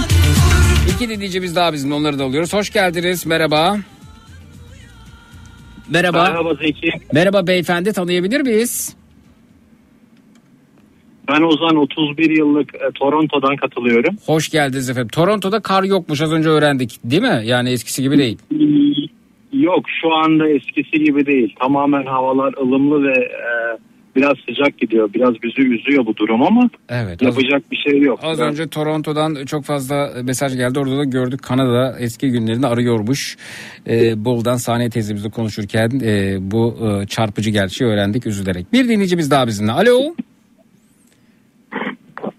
İki 0.95 1.09
dinleyicimiz 1.09 1.57
daha 1.57 1.73
bizim 1.73 1.93
onları 1.93 2.19
da 2.19 2.25
alıyoruz. 2.25 2.53
Hoş 2.53 2.71
geldiniz. 2.71 3.27
Merhaba. 3.27 3.73
Merhaba. 3.73 3.98
Merhaba 5.91 6.55
Zeki. 6.63 6.91
Merhaba 7.13 7.47
beyefendi 7.47 7.93
tanıyabilir 7.93 8.41
miyiz? 8.41 8.97
Ben 11.29 11.43
Ozan 11.43 11.77
31 11.77 12.31
yıllık 12.39 12.75
e, 12.75 12.79
Toronto'dan 12.95 13.57
katılıyorum. 13.57 14.17
Hoş 14.27 14.49
geldiniz 14.49 14.91
efendim. 14.91 15.09
Toronto'da 15.09 15.61
kar 15.61 15.83
yokmuş 15.83 16.21
az 16.21 16.33
önce 16.33 16.49
öğrendik 16.49 16.99
değil 17.05 17.23
mi? 17.23 17.41
Yani 17.45 17.71
eskisi 17.71 18.03
gibi 18.03 18.19
değil. 18.19 18.39
Yok 19.53 19.85
şu 20.03 20.15
anda 20.15 20.49
eskisi 20.49 21.05
gibi 21.05 21.27
değil. 21.27 21.55
Tamamen 21.61 22.07
havalar 22.07 22.55
ılımlı 22.55 23.03
ve 23.09 23.15
e, 23.23 23.79
biraz 24.19 24.37
sıcak 24.49 24.79
gidiyor. 24.79 25.11
Biraz 25.15 25.35
bizi 25.43 25.69
üzüyor 25.69 26.07
bu 26.07 26.17
durum 26.17 26.43
ama 26.43 26.71
Evet. 26.89 27.23
Az, 27.23 27.27
yapacak 27.27 27.71
bir 27.73 27.77
şey 27.77 28.01
yok. 28.01 28.21
az 28.23 28.39
Ben- 28.39 28.47
önce 28.49 28.69
Toronto'dan 28.69 29.45
çok 29.47 29.65
fazla 29.65 30.11
mesaj 30.25 30.57
geldi. 30.57 30.79
Orada 30.79 30.99
da 30.99 31.05
gördük 31.05 31.43
Kanada 31.43 31.97
eski 31.99 32.31
günlerini 32.31 32.67
arıyormuş. 32.67 33.37
Ee, 33.89 34.25
Bol'dan 34.25 34.57
sahne 34.57 34.91
teyzemizle 34.91 35.31
konuşurken 35.31 35.91
e, 36.05 36.37
bu 36.41 36.77
e, 37.03 37.07
çarpıcı 37.07 37.51
gerçeği 37.51 37.91
öğrendik 37.91 38.27
üzülerek. 38.27 38.73
Bir 38.73 38.89
dinleyicimiz 38.89 39.31
daha 39.31 39.47
bizimle. 39.47 39.73
Alo. 39.73 40.15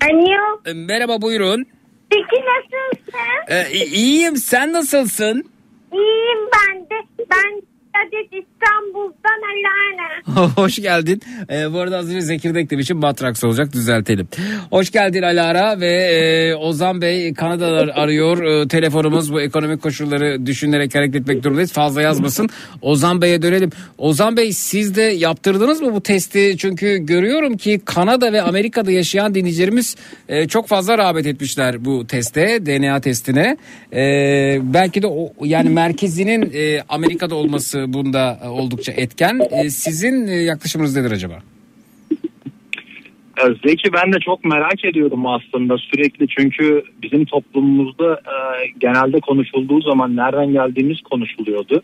Alo. 0.01 0.59
E, 0.65 0.73
merhaba 0.73 1.21
buyurun. 1.21 1.65
Peki 2.09 2.23
nasılsın? 2.45 3.13
E, 3.47 3.71
i- 3.79 3.95
iyiyim 3.95 4.35
sen 4.37 4.73
nasılsın? 4.73 5.43
İyiyim 5.93 6.39
ben 6.55 6.81
de. 6.81 7.03
Ben 7.19 7.61
adet 7.93 8.43
İstanbul'dan 8.43 9.39
Alana. 9.51 10.49
Hoş 10.55 10.75
geldin. 10.75 11.21
Ee, 11.49 11.73
bu 11.73 11.79
arada 11.79 11.97
az 11.97 12.09
önce 12.09 12.21
Zekirdek 12.21 12.69
demişim 12.69 12.97
Matrax 12.97 13.43
olacak 13.43 13.73
düzeltelim. 13.73 14.27
Hoş 14.69 14.91
geldin 14.91 15.21
Alara 15.21 15.79
ve 15.79 15.87
e, 15.87 16.55
Ozan 16.55 17.01
Bey 17.01 17.33
Kanada'dan 17.33 17.87
arıyor. 17.95 18.43
E, 18.43 18.67
telefonumuz 18.67 19.33
bu 19.33 19.41
ekonomik 19.41 19.81
koşulları 19.81 20.45
düşünerek 20.45 20.95
hareket 20.95 21.15
etmek 21.15 21.43
durumundayız. 21.43 21.73
Fazla 21.73 22.01
yazmasın. 22.01 22.49
Ozan 22.81 23.21
Bey'e 23.21 23.41
dönelim. 23.41 23.69
Ozan 23.97 24.37
Bey 24.37 24.53
siz 24.53 24.95
de 24.95 25.01
yaptırdınız 25.01 25.81
mı 25.81 25.93
bu 25.93 26.01
testi? 26.01 26.55
Çünkü 26.57 26.97
görüyorum 26.97 27.57
ki 27.57 27.81
Kanada 27.85 28.33
ve 28.33 28.41
Amerika'da 28.41 28.91
yaşayan 28.91 29.35
dinleyicilerimiz 29.35 29.95
e, 30.29 30.47
çok 30.47 30.67
fazla 30.67 30.97
rağbet 30.97 31.25
etmişler 31.25 31.85
bu 31.85 32.07
teste, 32.07 32.65
DNA 32.65 33.01
testine. 33.01 33.57
E, 33.93 34.01
belki 34.63 35.01
de 35.01 35.07
o 35.07 35.33
yani 35.43 35.69
merkezinin 35.69 36.51
e, 36.53 36.81
Amerika'da 36.89 37.35
olması 37.35 37.78
bunda 37.87 38.39
e, 38.43 38.47
oldukça 38.47 38.91
etken. 38.91 39.39
E, 39.51 39.69
sizin 39.69 40.27
e, 40.27 40.35
yaklaşımınız 40.35 40.95
nedir 40.95 41.11
acaba? 41.11 41.39
Zeki 43.65 43.93
ben 43.93 44.13
de 44.13 44.19
çok 44.19 44.45
merak 44.45 44.85
ediyordum 44.85 45.27
aslında 45.27 45.77
sürekli 45.77 46.27
çünkü 46.27 46.83
bizim 47.01 47.25
toplumumuzda 47.25 48.13
e, 48.13 48.35
genelde 48.79 49.19
konuşulduğu 49.19 49.81
zaman 49.81 50.15
nereden 50.15 50.51
geldiğimiz 50.51 51.01
konuşuluyordu. 51.01 51.81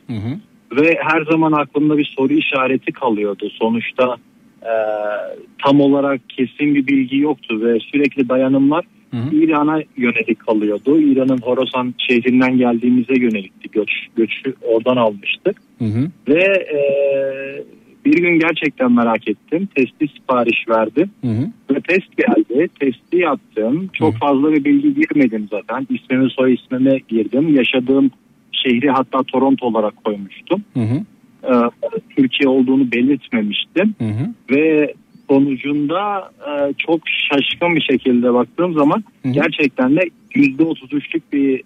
Ve 0.71 0.97
her 1.01 1.21
zaman 1.31 1.51
aklımda 1.51 1.97
bir 1.97 2.13
soru 2.17 2.33
işareti 2.33 2.91
kalıyordu. 2.91 3.49
Sonuçta 3.59 4.15
e, 4.61 4.73
tam 5.63 5.81
olarak 5.81 6.21
kesin 6.29 6.75
bir 6.75 6.87
bilgi 6.87 7.17
yoktu 7.17 7.61
ve 7.61 7.79
sürekli 7.79 8.29
dayanımlar 8.29 8.85
İran'a 9.31 9.81
yönelik 9.97 10.39
kalıyordu. 10.39 10.99
İran'ın 10.99 11.37
Horasan 11.37 11.93
şehrinden 11.97 12.57
geldiğimize 12.57 13.13
yönelikti. 13.19 13.69
Göç, 13.71 13.91
göçü 14.15 14.53
oradan 14.61 14.95
almıştık. 14.95 15.57
Ve 16.27 16.43
e, 16.73 16.79
bir 18.05 18.17
gün 18.17 18.39
gerçekten 18.39 18.91
merak 18.91 19.27
ettim. 19.27 19.67
Testi 19.75 20.07
sipariş 20.07 20.69
verdim. 20.69 21.09
Ve 21.71 21.81
test 21.81 22.17
geldi. 22.17 22.67
Testi 22.79 23.17
yaptım. 23.17 23.89
Çok 23.93 24.15
fazla 24.17 24.51
bir 24.51 24.63
bilgi 24.65 24.93
girmedim 24.93 25.47
zaten. 25.51 25.87
İsmimi 25.89 26.29
soy 26.29 26.53
ismimi 26.53 27.01
girdim. 27.07 27.55
Yaşadığım 27.55 28.11
şehri 28.51 28.89
hatta 28.89 29.23
Toronto 29.23 29.65
olarak 29.65 30.03
koymuştum. 30.03 30.63
Ee, 31.43 31.53
Türkiye 32.15 32.49
olduğunu 32.49 32.91
belirtmemiştim. 32.91 33.95
Ve 34.51 34.93
sonucunda 35.29 36.31
e, 36.47 36.73
çok 36.77 37.01
şaşkın 37.07 37.75
bir 37.75 37.81
şekilde 37.81 38.33
baktığım 38.33 38.73
zaman 38.73 39.03
gerçekten 39.31 39.95
de 39.95 40.01
%33'lük 40.35 41.21
bir 41.33 41.61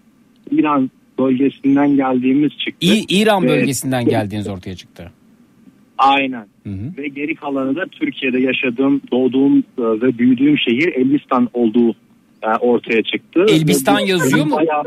İran 0.52 0.92
bölgesinden 1.20 1.96
geldiğimiz 1.96 2.52
çıktı. 2.58 2.88
İ- 2.88 3.22
İran 3.22 3.44
Ve- 3.44 3.48
bölgesinden 3.48 4.06
geldiğiniz 4.06 4.48
ortaya 4.48 4.76
çıktı. 4.76 5.12
Aynen. 5.98 6.48
Ve 6.98 7.08
geri 7.08 7.36
kalanı 7.36 7.76
da 7.76 7.86
Türkiye'de 7.92 8.40
yaşadığım, 8.40 9.02
doğduğum 9.12 9.58
e, 9.60 9.62
ve 9.78 10.18
büyüdüğüm 10.18 10.58
şehir 10.58 10.94
Elbistan 10.94 11.50
olduğu 11.54 11.90
e, 12.44 12.48
ortaya 12.60 13.04
çıktı. 13.04 13.46
Elbistan 13.50 14.00
yazıyor 14.00 14.46
mu? 14.46 14.56
Bayağı- 14.56 14.84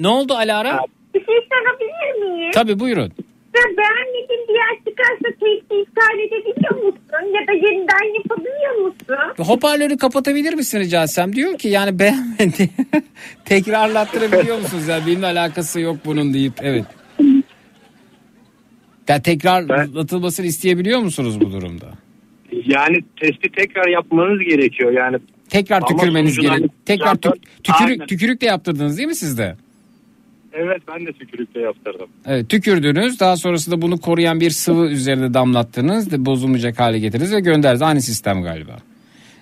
Ne 0.00 0.08
oldu 0.08 0.32
Alara? 0.34 0.78
Bir 1.14 1.20
şey 1.24 1.34
sorabilir 1.50 2.34
miyim? 2.36 2.50
Tabii 2.54 2.80
buyurun. 2.80 3.12
Sen 3.54 3.76
beğenmediğin 3.76 4.48
bir 4.48 4.54
yer 4.54 4.78
çıkarsa 4.88 5.28
testi 5.40 5.74
iptal 5.82 6.18
edebiliyor 6.18 6.74
musun? 6.84 7.34
Ya 7.34 7.46
da 7.46 7.52
yeniden 7.52 8.14
yapabiliyor 8.14 8.74
musun? 8.74 9.44
Hoparlörü 9.52 9.96
kapatabilir 9.96 10.54
misin 10.54 10.80
rica 10.80 11.02
etsem? 11.02 11.32
Diyor 11.36 11.58
ki 11.58 11.68
yani 11.68 11.98
beğenmedi. 11.98 12.70
Tekrarlattırabiliyor 13.44 14.58
musunuz? 14.58 14.88
Yani 14.88 15.06
benimle 15.06 15.26
alakası 15.26 15.80
yok 15.80 15.96
bunun 16.04 16.34
deyip 16.34 16.52
evet. 16.62 16.84
Ya 19.08 19.22
tekrarlatılmasını 19.22 20.46
isteyebiliyor 20.46 20.98
musunuz 21.00 21.40
bu 21.40 21.52
durumda? 21.52 21.86
Yani 22.52 22.96
testi 23.20 23.48
tekrar 23.56 23.88
yapmanız 23.88 24.38
gerekiyor. 24.38 24.92
Yani 24.92 25.16
Tekrar 25.48 25.86
tükürmeniz 25.86 26.34
sonucunda 26.34 26.58
gerek. 26.58 26.70
Tekrar 26.86 27.14
tük- 27.14 27.62
tükürük, 27.64 28.08
tükürük 28.08 28.40
de 28.40 28.46
yaptırdınız 28.46 28.96
değil 28.98 29.08
mi 29.08 29.14
sizde? 29.14 29.56
Evet 30.56 30.82
ben 30.88 31.06
de 31.06 31.12
tükürükle 31.12 31.60
yaptırdım. 31.60 32.06
Evet, 32.26 32.48
tükürdünüz. 32.48 33.20
Daha 33.20 33.36
sonrasında 33.36 33.82
bunu 33.82 33.98
koruyan 34.00 34.40
bir 34.40 34.50
sıvı 34.50 34.86
üzerine 34.86 35.34
damlattınız. 35.34 36.10
De 36.10 36.26
bozulmayacak 36.26 36.80
hale 36.80 36.98
getirdiniz 36.98 37.32
ve 37.32 37.40
gönderdiniz. 37.40 37.82
Aynı 37.82 38.00
sistem 38.02 38.42
galiba. 38.42 38.76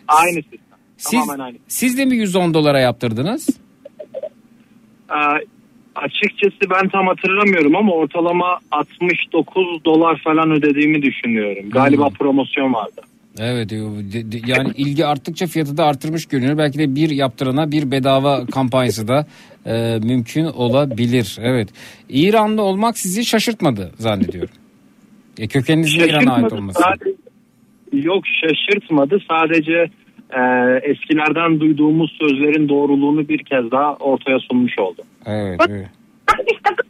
Aynı 0.09 0.35
sistem. 0.43 0.59
Siz, 0.97 1.21
Tamamen 1.21 1.45
aynı. 1.45 1.57
siz 1.69 1.99
de 1.99 2.05
mi 2.05 2.17
110 2.17 2.55
dolara 2.55 2.81
yaptırdınız? 2.81 3.49
Ee, 5.11 5.15
açıkçası 5.95 6.71
ben 6.71 6.89
tam 6.89 7.07
hatırlamıyorum 7.07 7.77
ama 7.77 7.93
ortalama 7.93 8.59
69 8.71 9.85
dolar 9.85 10.21
falan 10.25 10.51
ödediğimi 10.51 11.03
düşünüyorum. 11.03 11.71
Galiba 11.71 12.09
Hmm. 12.09 12.15
promosyon 12.15 12.73
vardı. 12.75 13.01
Evet 13.39 13.73
e, 13.73 13.77
yani 14.47 14.71
ilgi 14.77 15.07
arttıkça 15.07 15.47
fiyatı 15.47 15.77
da 15.77 15.85
artırmış 15.85 16.27
görünüyor. 16.27 16.59
Belki 16.59 16.79
de 16.79 16.95
bir 16.95 17.11
yaptırana 17.11 17.71
bir 17.71 17.91
bedava 17.91 18.47
kampanyası 18.47 19.09
da 19.09 19.27
e, 19.67 19.99
mümkün 20.03 20.45
olabilir. 20.45 21.39
Evet. 21.41 21.69
İranlı 22.09 22.63
olmak 22.63 22.99
sizi 22.99 23.25
şaşırtmadı 23.25 23.93
zannediyorum. 23.99 24.55
E, 25.39 25.47
kökeninizin 25.49 25.99
İran'a 26.01 26.33
ait 26.35 26.53
olması. 26.53 26.83
Sadece- 26.83 27.17
yok 27.93 28.25
şaşırtmadı. 28.27 29.19
Sadece 29.29 29.91
e, 30.31 30.41
eskilerden 30.91 31.61
duyduğumuz 31.61 32.17
sözlerin 32.21 32.69
doğruluğunu 32.69 33.29
bir 33.29 33.45
kez 33.45 33.71
daha 33.71 33.95
ortaya 33.95 34.39
sunmuş 34.39 34.79
oldu. 34.79 35.03
Evet. 35.27 35.61
evet. 35.69 35.89
69 36.29 36.87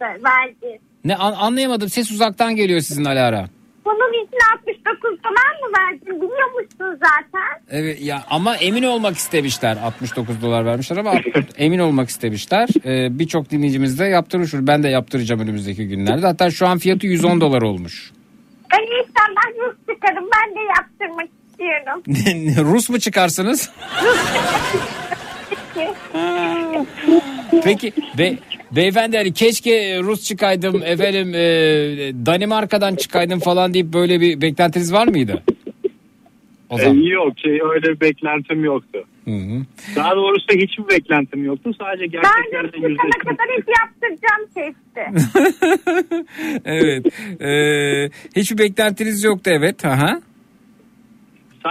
dolar 0.00 0.14
mı 0.16 0.22
verdi? 0.24 0.80
Ne 1.04 1.16
an- 1.16 1.32
anlayamadım. 1.32 1.88
Ses 1.88 2.10
uzaktan 2.10 2.56
geliyor 2.56 2.80
sizin 2.80 3.04
Alara. 3.04 3.48
Bunun 3.88 4.24
için 4.24 4.38
69 4.58 5.02
dolar 5.24 5.50
mı 5.62 5.68
verdin? 5.78 6.16
Biliyor 6.22 6.50
musun 6.54 7.00
zaten? 7.02 7.62
Evet 7.70 8.00
ya 8.02 8.22
ama 8.30 8.56
emin 8.56 8.82
olmak 8.82 9.16
istemişler. 9.16 9.76
69 9.84 10.42
dolar 10.42 10.64
vermişler 10.66 10.96
ama 10.96 11.14
emin 11.58 11.78
olmak 11.78 12.08
istemişler. 12.08 12.68
Ee, 12.84 13.18
Birçok 13.18 13.50
dinleyicimiz 13.50 13.98
de 13.98 14.04
yaptırmış. 14.04 14.50
Ben 14.54 14.82
de 14.82 14.88
yaptıracağım 14.88 15.40
önümüzdeki 15.40 15.88
günlerde. 15.88 16.26
Hatta 16.26 16.50
şu 16.50 16.66
an 16.66 16.78
fiyatı 16.78 17.06
110 17.06 17.40
dolar 17.40 17.62
olmuş. 17.62 18.10
Ben 18.72 18.82
inşallah 18.82 19.66
Rus 19.68 19.76
çıkarım. 19.94 20.24
Ben 20.36 20.54
de 20.54 20.60
yaptırmak 20.76 21.28
istiyorum. 21.50 22.02
Rus 22.74 22.88
mu 22.90 22.98
çıkarsınız? 23.00 23.70
Peki 27.64 27.92
be, 28.18 28.34
beyefendi 28.76 29.16
hani 29.16 29.32
keşke 29.32 29.98
Rus 30.02 30.24
çıkaydım 30.28 30.82
efendim 30.84 31.34
e, 31.34 31.40
Danimarka'dan 32.26 32.94
çıkaydım 32.96 33.40
falan 33.40 33.74
deyip 33.74 33.92
böyle 33.92 34.20
bir 34.20 34.40
beklentiniz 34.40 34.92
var 34.92 35.08
mıydı? 35.08 35.42
O 36.70 36.78
E, 36.78 36.82
zaman. 36.82 36.94
yok 36.96 37.32
şey 37.38 37.52
öyle 37.74 37.86
bir 37.94 38.00
beklentim 38.00 38.64
yoktu. 38.64 39.04
Hı 39.24 39.30
hı. 39.30 39.62
Daha 39.96 40.16
doğrusu 40.16 40.46
hiçbir 40.50 40.88
beklentim 40.96 41.44
yoktu. 41.44 41.70
Sadece 41.78 42.02
Ben 42.02 42.10
gerçekten 42.50 42.90
Rus 42.90 42.98
de 42.98 43.18
kadar 43.18 43.46
hep 43.56 43.66
yaptıracağım 43.78 44.48
testi. 44.54 45.28
evet. 46.64 47.06
Ee, 47.42 48.10
hiçbir 48.36 48.58
beklentiniz 48.58 49.24
yoktu 49.24 49.50
evet. 49.54 49.84
Aha. 49.84 50.20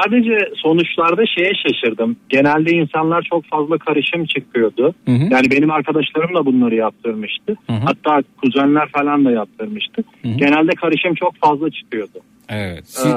Sadece 0.04 0.38
sonuçlarda 0.56 1.26
şeye 1.26 1.52
şaşırdım. 1.54 2.16
Genelde 2.30 2.72
insanlar 2.72 3.22
çok 3.22 3.46
fazla 3.46 3.78
karışım 3.78 4.26
çıkıyordu. 4.26 4.96
Hı 5.06 5.12
hı. 5.12 5.24
Yani 5.32 5.52
benim 5.52 5.72
arkadaşlarım 5.72 6.36
da 6.36 6.46
bunları 6.46 6.76
yaptırmıştı. 6.76 7.58
Hı 7.68 7.74
hı. 7.74 7.78
Hatta 7.84 8.24
kuzenler 8.42 8.90
falan 8.90 9.26
da 9.26 9.32
yaptırmıştı. 9.32 10.04
Genelde 10.24 10.72
karışım 10.76 11.14
çok 11.14 11.36
fazla 11.36 11.70
çıkıyordu. 11.70 12.20
Evet. 12.50 13.04
Ee, 13.06 13.10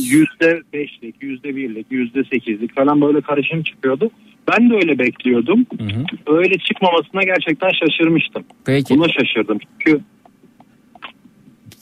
Yüzde 0.00 0.62
beşlik, 0.72 1.22
yüzde 1.22 1.56
birlik, 1.56 1.86
yüzde 1.90 2.24
sekizlik 2.24 2.74
falan 2.74 3.00
böyle 3.00 3.20
karışım 3.20 3.62
çıkıyordu. 3.62 4.10
Ben 4.52 4.70
de 4.70 4.74
öyle 4.74 4.98
bekliyordum. 4.98 5.66
Öyle 6.26 6.58
çıkmamasına 6.58 7.22
gerçekten 7.22 7.70
şaşırmıştım. 7.70 8.44
Peki. 8.66 8.94
Buna 8.98 9.08
şaşırdım. 9.08 9.58
Çünkü 9.78 10.00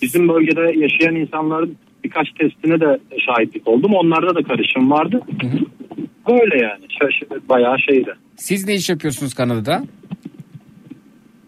bizim 0.03 0.29
bölgede 0.29 0.79
yaşayan 0.79 1.15
insanların 1.15 1.77
birkaç 2.05 2.29
testine 2.33 2.81
de 2.81 2.99
şahitlik 3.27 3.69
oldum. 3.69 3.95
Onlarda 3.95 4.35
da 4.35 4.43
karışım 4.43 4.91
vardı. 4.91 5.21
Böyle 6.29 6.65
yani. 6.65 6.85
Şaş- 7.01 7.49
bayağı 7.49 7.79
şeydi. 7.79 8.15
Siz 8.37 8.67
ne 8.69 8.75
iş 8.75 8.89
yapıyorsunuz 8.91 9.35
Kanada'da? 9.35 9.83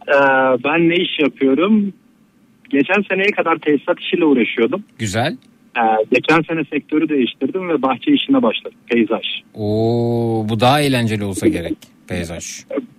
Ee, 0.08 0.12
ben 0.65 0.89
ne 0.89 0.94
iş 0.97 1.18
yapıyorum? 1.20 1.92
Geçen 2.70 3.02
seneye 3.08 3.31
kadar 3.31 3.57
tesisat 3.58 4.00
işiyle 4.00 4.24
uğraşıyordum. 4.24 4.84
Güzel. 4.99 5.36
Ee, 5.76 5.81
geçen 6.12 6.42
sene 6.42 6.65
sektörü 6.65 7.08
değiştirdim 7.08 7.68
ve 7.68 7.83
bahçe 7.83 8.12
işine 8.12 8.42
başladım. 8.42 8.78
Peyzaj. 8.91 9.24
Oo, 9.55 10.47
bu 10.49 10.60
daha 10.60 10.81
eğlenceli 10.81 11.24
olsa 11.24 11.49
gerek 11.49 11.76
peyzaj. 12.08 12.44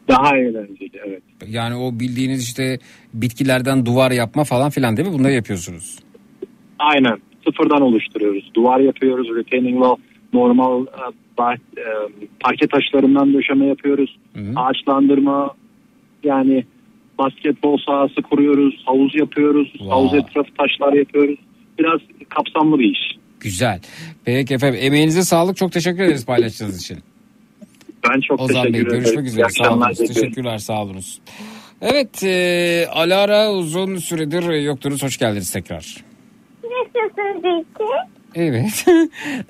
Daha 0.07 0.37
eğlenceli 0.37 0.91
evet. 1.07 1.23
Yani 1.47 1.75
o 1.75 1.99
bildiğiniz 1.99 2.43
işte 2.43 2.79
bitkilerden 3.13 3.85
duvar 3.85 4.11
yapma 4.11 4.43
falan 4.43 4.69
filan 4.69 4.97
değil 4.97 5.07
mi? 5.07 5.13
Bunları 5.13 5.33
yapıyorsunuz. 5.33 5.99
Aynen. 6.79 7.17
Sıfırdan 7.45 7.81
oluşturuyoruz. 7.81 8.51
Duvar 8.53 8.79
yapıyoruz. 8.79 9.27
Retaining 9.35 9.73
wall. 9.75 9.95
Normal 10.33 10.81
e, 10.85 10.87
bah- 11.37 11.57
e, 11.77 11.83
parke 12.39 12.67
taşlarından 12.67 13.33
döşeme 13.33 13.65
yapıyoruz. 13.65 14.17
Ağaçlandırma. 14.55 15.53
Yani 16.23 16.65
basketbol 17.17 17.77
sahası 17.77 18.21
kuruyoruz. 18.21 18.81
Havuz 18.85 19.15
yapıyoruz. 19.15 19.73
Havuz 19.89 20.13
etrafı 20.13 20.49
taşlar 20.57 20.93
yapıyoruz. 20.93 21.39
Biraz 21.79 21.99
kapsamlı 22.29 22.79
bir 22.79 22.91
iş. 22.91 22.99
Güzel. 23.39 23.81
Peki 24.25 24.53
efendim 24.53 24.79
emeğinize 24.83 25.21
sağlık. 25.21 25.57
Çok 25.57 25.71
teşekkür 25.71 26.03
ederiz 26.03 26.25
paylaştığınız 26.25 26.81
için. 26.81 26.97
Ben 28.09 28.19
çok 28.21 28.39
Ozan 28.41 28.47
teşekkür 28.63 28.73
Bey 28.73 28.81
ederim. 28.81 28.99
görüşmek 29.03 29.25
üzere. 29.25 29.49
Sağ 29.49 29.63
diliyorum. 29.63 29.95
Teşekkürler 30.13 30.57
sağ 30.57 30.81
olunuz. 30.83 31.19
Evet 31.81 32.23
e, 32.23 32.87
Alara 32.91 33.51
uzun 33.51 33.95
süredir 33.95 34.61
yoktunuz. 34.63 35.03
Hoş 35.03 35.17
geldiniz 35.17 35.51
tekrar. 35.51 35.95
Nasılsın 36.75 37.41
Zeki? 37.41 37.91
Evet. 38.35 38.85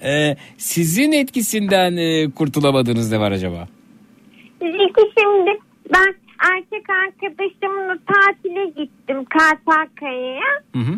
E, 0.04 0.36
sizin 0.58 1.12
etkisinden 1.12 1.98
e, 1.98 2.32
kurtulamadığınız 2.32 3.12
ne 3.12 3.20
var 3.20 3.32
acaba? 3.32 3.68
Zeki 4.62 5.12
şimdi 5.20 5.52
ben 5.94 6.16
erkek 6.54 6.90
arkadaşımla 6.90 7.98
tatile 8.08 8.66
gittim 8.66 9.26
hı. 10.80 10.94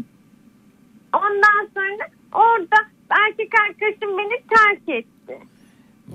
Ondan 1.14 1.70
sonra 1.74 2.08
orada 2.34 2.76
erkek 3.10 3.52
arkadaşım 3.70 4.18
beni 4.18 4.42
terk 4.50 5.00
etti. 5.00 5.38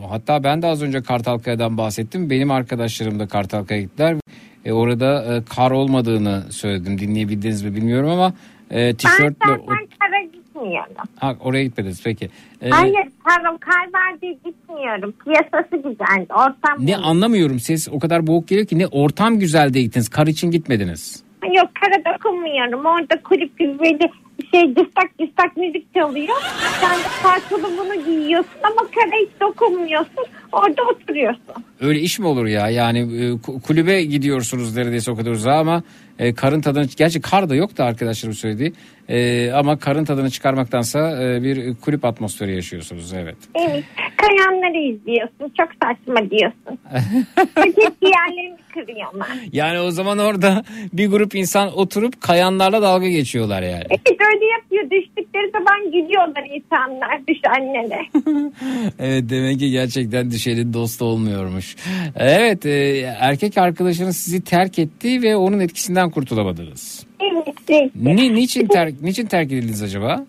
Hatta 0.08 0.44
ben 0.44 0.62
de 0.62 0.66
az 0.66 0.82
önce 0.82 1.02
Kartalkaya'dan 1.02 1.78
bahsettim. 1.78 2.30
Benim 2.30 2.50
arkadaşlarım 2.50 3.18
da 3.18 3.26
Kartalkaya'ya 3.28 3.84
gittiler. 3.84 4.16
E, 4.64 4.72
orada 4.72 5.34
e, 5.34 5.42
kar 5.56 5.70
olmadığını 5.70 6.52
söyledim. 6.52 6.98
Dinleyebildiniz 6.98 7.62
mi 7.62 7.74
bilmiyorum 7.74 8.10
ama 8.10 8.34
e, 8.70 8.76
Ben 8.76 8.94
tişörtle... 8.94 9.34
zaten 9.40 9.66
kara 9.66 10.01
gitmiyorum. 10.62 10.94
Ha, 11.18 11.36
oraya 11.40 11.64
gitmediniz 11.64 12.00
peki. 12.04 12.30
E, 12.62 12.70
Hayır 12.70 12.94
pardon 13.24 13.56
kar 13.58 13.84
var 13.92 14.20
diye 14.22 14.32
gitmiyorum. 14.44 15.14
Piyasası 15.24 15.76
güzeldi. 15.76 16.26
Ortam 16.30 16.76
Ne 16.86 16.96
anlamıyorum 16.96 17.58
ses 17.60 17.88
o 17.92 17.98
kadar 17.98 18.26
boğuk 18.26 18.48
geliyor 18.48 18.66
ki 18.66 18.78
ne 18.78 18.86
ortam 18.86 19.38
güzel 19.38 19.70
gittiniz 19.72 20.08
kar 20.08 20.26
için 20.26 20.50
gitmediniz. 20.50 21.22
Yok 21.56 21.70
kara 21.80 22.14
dokunmuyorum. 22.14 22.84
Orada 22.86 23.22
kulüp 23.22 23.60
böyle 23.60 24.10
şey 24.50 24.66
cıstak 24.74 25.18
cıstak 25.20 25.56
müzik 25.56 25.94
çalıyor. 25.94 26.36
Sen 26.80 26.98
de 26.98 27.02
parçalı 27.22 27.70
bunu 27.78 28.04
giyiyorsun 28.04 28.50
ama 28.62 28.76
kara 28.94 29.20
hiç 29.22 29.40
dokunmuyorsun. 29.40 30.24
Orada 30.52 30.82
oturuyorsun. 30.82 31.42
Öyle 31.80 32.00
iş 32.00 32.18
mi 32.18 32.26
olur 32.26 32.46
ya 32.46 32.68
yani 32.70 32.98
e, 32.98 33.30
ku- 33.32 33.60
kulübe 33.62 34.02
gidiyorsunuz 34.04 34.76
neredeyse 34.76 35.10
o 35.10 35.16
kadar 35.16 35.30
uzağa 35.30 35.58
ama 35.58 35.82
e, 36.22 36.34
karın 36.34 36.60
tadını 36.60 36.86
gerçi 36.96 37.20
kar 37.20 37.48
da 37.48 37.54
yok 37.54 37.78
da 37.78 37.84
arkadaşlarım 37.84 38.34
söylediği 38.34 38.72
E, 39.08 39.50
ama 39.52 39.78
karın 39.78 40.04
tadını 40.04 40.30
çıkarmaktansa 40.30 41.22
e, 41.22 41.42
bir 41.42 41.74
kulüp 41.74 42.04
atmosferi 42.04 42.54
yaşıyorsunuz 42.54 43.12
evet. 43.12 43.36
Evet. 43.54 43.84
Kayanları 44.16 44.78
izliyorsun. 44.78 45.52
Çok 45.58 45.68
saçma 45.82 46.30
diyorsun. 46.30 46.78
Hep 47.56 48.00
diğerlerini 48.02 48.56
kırıyorlar. 48.74 49.28
Yani 49.52 49.80
o 49.80 49.90
zaman 49.90 50.18
orada 50.18 50.62
bir 50.92 51.06
grup 51.10 51.34
insan 51.34 51.78
oturup 51.78 52.20
kayanlarla 52.20 52.82
dalga 52.82 53.08
geçiyorlar 53.08 53.62
yani. 53.62 53.84
Evet 53.90 54.20
öyle 54.34 54.44
yapıyor. 54.44 54.84
Düştükleri 54.90 55.50
zaman 55.50 55.84
gülüyorlar 55.84 56.44
insanlar 56.54 57.26
düşenlere. 57.28 58.02
Evet 58.98 59.24
demek 59.30 59.58
ki 59.58 59.70
gerçekten 59.70 60.30
düşenin 60.30 60.72
dostu 60.72 61.04
olmuyormuş. 61.04 61.76
Evet 62.16 62.66
e, 62.66 62.98
erkek 63.20 63.58
arkadaşınız 63.58 64.16
sizi 64.16 64.44
terk 64.44 64.78
etti 64.78 65.22
ve 65.22 65.36
onun 65.36 65.60
etkisinden 65.60 66.10
kurtulamadınız. 66.14 67.06
Evet. 67.20 67.94
Ni, 67.96 68.34
niçin, 68.34 68.66
terk, 68.66 69.02
niçin 69.02 69.26
terk 69.26 69.52
edildiniz 69.52 69.82
acaba? 69.82 70.26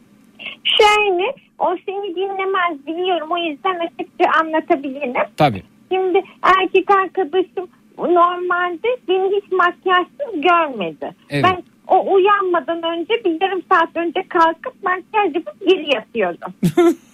Şöyle 0.63 1.35
o 1.59 1.75
seni 1.85 2.15
dinlemez 2.15 2.87
biliyorum. 2.87 3.27
O 3.31 3.37
yüzden 3.37 3.79
açıkça 3.79 4.25
anlatabilirim. 4.41 5.13
Tabii. 5.37 5.63
Şimdi 5.91 6.21
erkek 6.41 6.91
arkadaşım 6.91 7.67
normalde 7.97 8.87
beni 9.07 9.35
hiç 9.35 9.51
makyajsız 9.51 10.41
görmedi. 10.41 11.15
Evet. 11.29 11.43
Ben 11.43 11.63
o 11.87 12.13
uyanmadan 12.13 12.83
önce 12.83 13.13
bir 13.25 13.41
yarım 13.41 13.61
saat 13.71 13.95
önce 13.95 14.23
kalkıp 14.29 14.83
makyaj 14.83 15.35
yapıp 15.35 15.67
geri 15.69 15.95
yatıyordum. 15.95 16.53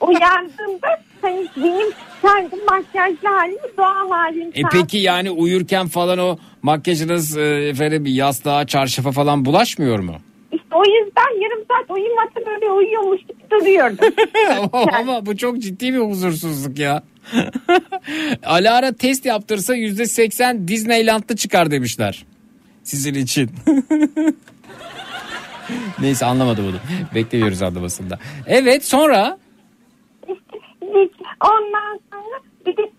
Uyandığımda 0.00 0.88
hani 1.22 1.46
benim 1.56 1.90
kendi 2.22 2.56
makyajlı 2.70 3.28
halim 3.28 3.58
doğal 3.78 4.10
halim. 4.10 4.48
E 4.54 4.62
peki 4.72 4.98
yani 4.98 5.30
uyurken 5.30 5.88
falan 5.88 6.18
o 6.18 6.38
makyajınız 6.62 7.36
e, 7.38 7.68
efendim 7.68 8.04
yastığa 8.06 8.66
çarşafa 8.66 9.12
falan 9.12 9.44
bulaşmıyor 9.44 9.98
mu? 9.98 10.14
İşte 10.52 10.66
o 10.74 10.84
yüzden 10.84 11.42
yarım 11.42 11.64
saat 11.68 11.90
uyumadan 11.90 12.46
böyle 12.46 12.70
uyuyormuş 12.70 13.20
gibi 13.20 13.50
duruyordum. 13.50 14.14
Ama 14.98 15.26
bu 15.26 15.36
çok 15.36 15.58
ciddi 15.58 15.94
bir 15.94 15.98
huzursuzluk 15.98 16.78
ya. 16.78 17.02
Alara 18.44 18.92
test 18.92 19.26
yaptırsa 19.26 19.74
yüzde 19.74 20.06
seksen 20.06 20.68
Disneyland'lı 20.68 21.36
çıkar 21.36 21.70
demişler. 21.70 22.24
Sizin 22.82 23.14
için. 23.14 23.50
Neyse 26.00 26.26
anlamadı 26.26 26.62
bunu. 26.62 26.76
Bekliyoruz 27.14 27.62
anlamasında. 27.62 28.18
Evet 28.46 28.84
sonra 28.84 29.38
Hiç. 30.94 31.12
Ondan 31.50 32.00
sonra 32.12 32.40
bir 32.66 32.76
de 32.76 32.90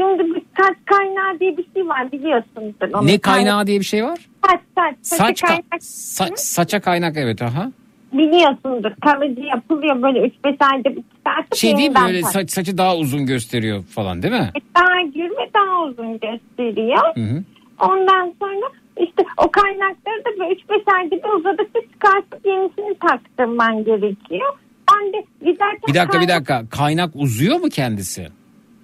şimdi 0.00 0.42
saç 0.60 0.76
kaynağı 0.84 1.40
diye 1.40 1.56
bir 1.56 1.64
şey 1.74 1.88
var 1.88 2.12
biliyorsunuzdur. 2.12 2.88
onu. 2.94 3.06
ne 3.06 3.18
kaynağı 3.18 3.66
diye 3.66 3.80
bir 3.80 3.84
şey 3.84 4.04
var? 4.04 4.18
Saç 4.46 4.60
saç. 4.78 4.94
Saç 5.02 5.42
ka- 5.42 5.46
kaynak. 5.46 5.80
sa- 5.80 6.36
saça 6.36 6.80
kaynak 6.80 7.16
evet 7.16 7.42
aha. 7.42 7.72
Biliyorsundur 8.12 8.90
kalıcı 9.02 9.40
yapılıyor 9.40 10.02
böyle 10.02 10.18
3-5 10.26 10.56
ayda 10.72 10.96
bir 10.96 11.02
çıkartıp 11.16 11.54
Şey 11.54 11.76
değil 11.76 11.90
mi 11.90 11.96
böyle 12.06 12.22
saç, 12.22 12.50
saçı 12.50 12.78
daha 12.78 12.96
uzun 12.96 13.26
gösteriyor 13.26 13.82
falan 13.84 14.22
değil 14.22 14.34
mi? 14.34 14.50
Daha 14.76 15.00
gür 15.02 15.30
ve 15.30 15.50
daha 15.54 15.82
uzun 15.82 16.12
gösteriyor. 16.20 17.14
Hı 17.14 17.20
hı. 17.20 17.42
Ondan 17.80 18.34
sonra 18.40 18.66
işte 19.00 19.24
o 19.36 19.50
kaynakları 19.50 20.24
da 20.24 20.40
böyle 20.40 20.54
3-5 20.54 20.96
ayda 20.96 21.10
bir 21.10 21.38
uzadıkça 21.38 21.80
çıkartıp 21.92 22.46
yenisini 22.46 22.94
taktırman 22.98 23.84
gerekiyor. 23.84 24.52
Ben 24.92 25.12
de 25.12 25.24
giderken 25.40 25.88
Bir 25.88 25.94
dakika 25.94 26.20
bir 26.20 26.28
dakika 26.28 26.62
kaynak 26.70 27.10
uzuyor 27.14 27.60
mu 27.60 27.68
kendisi? 27.68 28.28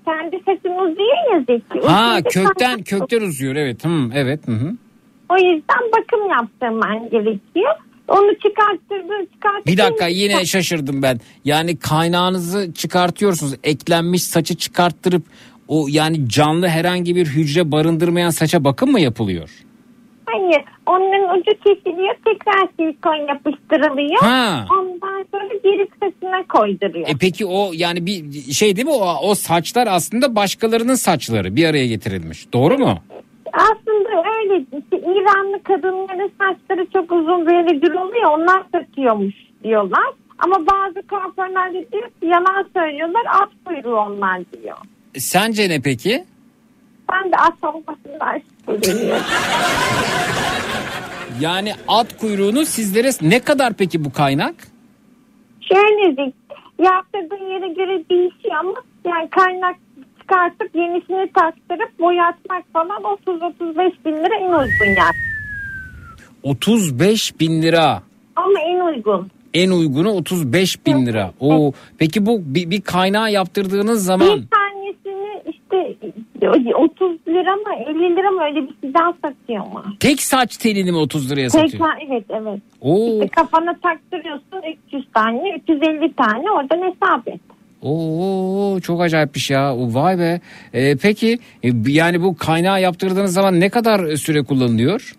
Kendi 0.04 0.36
sesin 0.36 0.70
uzuyor 0.70 1.32
ya 1.32 1.40
Zeki. 1.40 1.86
Ha 1.86 2.10
Uzunca 2.10 2.30
kökten 2.30 2.82
kökten 2.82 3.20
uzuyor 3.20 3.56
evet. 3.56 3.84
Hmm, 3.84 4.12
evet. 4.12 4.48
Hı 4.48 4.52
hı. 4.52 4.72
O 5.28 5.36
yüzden 5.36 5.82
bakım 5.96 6.30
yaptırman 6.30 7.10
gerekiyor. 7.10 7.74
Onu 8.08 8.34
çıkarttırdın 8.34 9.28
çıkarttırdın. 9.34 9.66
Bir 9.66 9.78
dakika 9.78 10.06
yine 10.06 10.44
şaşırdım 10.44 11.02
ben. 11.02 11.20
Yani 11.44 11.76
kaynağınızı 11.78 12.72
çıkartıyorsunuz. 12.72 13.54
Eklenmiş 13.64 14.22
saçı 14.22 14.54
çıkarttırıp 14.56 15.22
o 15.68 15.86
yani 15.90 16.28
canlı 16.28 16.68
herhangi 16.68 17.16
bir 17.16 17.26
hücre 17.26 17.72
barındırmayan 17.72 18.30
saça 18.30 18.64
bakım 18.64 18.90
mı 18.92 19.00
yapılıyor? 19.00 19.50
Hayır. 20.32 20.62
Onun 20.86 21.38
ucu 21.38 21.52
kesiliyor. 21.64 22.14
Tekrar 22.24 22.68
silikon 22.76 23.14
yapıştırılıyor. 23.28 24.20
Ha. 24.20 24.64
Ondan 24.72 25.24
sonra 25.34 25.54
geri 25.64 25.88
saçına 26.00 26.46
koyduruyor. 26.48 27.08
E 27.08 27.12
peki 27.20 27.46
o 27.46 27.70
yani 27.74 28.06
bir 28.06 28.32
şey 28.52 28.76
değil 28.76 28.86
mi 28.86 28.92
o 28.92 29.14
o 29.30 29.34
saçlar 29.34 29.86
aslında 29.90 30.36
başkalarının 30.36 30.94
saçları 30.94 31.56
bir 31.56 31.64
araya 31.64 31.86
getirilmiş. 31.86 32.52
Doğru 32.52 32.78
mu? 32.78 32.98
Aslında 33.52 34.08
öyle. 34.38 34.60
İşte 34.60 34.98
İranlı 34.98 35.62
kadınların 35.62 36.32
saçları 36.38 36.86
çok 36.92 37.12
uzun 37.12 37.46
böyle 37.46 37.78
gür 37.78 37.92
oluyor. 37.94 38.30
Onlar 38.38 38.62
takıyormuş 38.72 39.34
diyorlar. 39.64 40.06
Ama 40.38 40.56
bazı 40.66 41.06
kuaförler 41.06 41.74
de 41.74 41.86
diyor 41.92 42.04
ki 42.06 42.26
yalan 42.26 42.66
söylüyorlar. 42.76 43.22
At 43.42 43.48
kuyruğu 43.64 43.96
onlar 43.96 44.40
diyor. 44.52 44.76
E, 45.14 45.20
Sence 45.20 45.68
ne 45.68 45.80
peki? 45.80 46.24
Ben 47.12 47.32
de 47.32 47.36
at 47.36 47.64
olmasından 47.64 48.42
şüpheleniyorum. 48.66 49.22
Yani 51.40 51.74
at 51.88 52.18
kuyruğunu 52.18 52.64
sizlere 52.64 53.10
ne 53.22 53.40
kadar 53.40 53.72
peki 53.72 54.04
bu 54.04 54.12
kaynak? 54.12 54.54
Şöyle 55.60 56.32
yaptırdığın 56.78 57.50
yere 57.50 57.68
göre 57.68 58.04
değişiyor 58.10 58.54
ama 58.60 58.74
yani 59.06 59.30
kaynak 59.30 59.76
çıkartıp 60.20 60.74
yenisini 60.74 61.32
taktırıp 61.32 61.98
boyatmak 61.98 62.64
falan 62.72 63.02
30-35 63.02 63.92
bin 64.04 64.12
lira 64.12 64.36
en 64.40 64.52
uygun 64.52 64.86
yani. 64.96 65.14
35 66.42 67.40
bin 67.40 67.62
lira. 67.62 68.02
Ama 68.36 68.60
en 68.60 68.80
uygun. 68.80 69.30
En 69.54 69.70
uygunu 69.70 70.10
35 70.10 70.86
bin 70.86 71.06
lira. 71.06 71.32
Oo, 71.40 71.72
peki 71.98 72.26
bu 72.26 72.40
bir, 72.44 72.70
bir 72.70 72.80
kaynağı 72.80 73.32
yaptırdığınız 73.32 74.04
zaman 74.04 74.36
Bir 74.36 74.48
30 76.46 77.18
lira 77.28 77.56
mı 77.56 77.74
50 77.88 78.16
lira 78.16 78.30
mı 78.30 78.42
öyle 78.44 78.62
bir 78.68 78.74
şeyden 78.82 79.14
satıyor 79.24 79.66
mu? 79.66 79.84
tek 80.00 80.22
saç 80.22 80.56
telini 80.56 80.92
mi 80.92 80.98
30 80.98 81.30
liraya 81.30 81.48
Tek, 81.48 81.70
satıyor? 81.70 81.88
evet 82.08 82.24
evet. 82.30 82.60
Oo, 82.80 83.12
İşte 83.12 83.28
kafana 83.28 83.74
taktırıyorsun 83.82 84.62
300 84.88 85.04
tane 85.14 85.56
350 85.68 86.12
tane 86.14 86.50
oradan 86.50 86.82
hesap 86.82 87.28
et. 87.28 87.40
oo 87.82 88.80
çok 88.80 89.00
acayipmiş 89.02 89.50
ya. 89.50 89.74
O, 89.76 89.94
Vay 89.94 90.18
be. 90.18 90.40
Ee, 90.74 90.96
peki 91.02 91.38
e, 91.62 91.68
yani 91.86 92.22
bu 92.22 92.36
kaynağı 92.36 92.80
yaptırdığınız 92.80 93.32
zaman 93.32 93.60
ne 93.60 93.68
kadar 93.68 94.16
süre 94.16 94.42
kullanılıyor? 94.44 95.12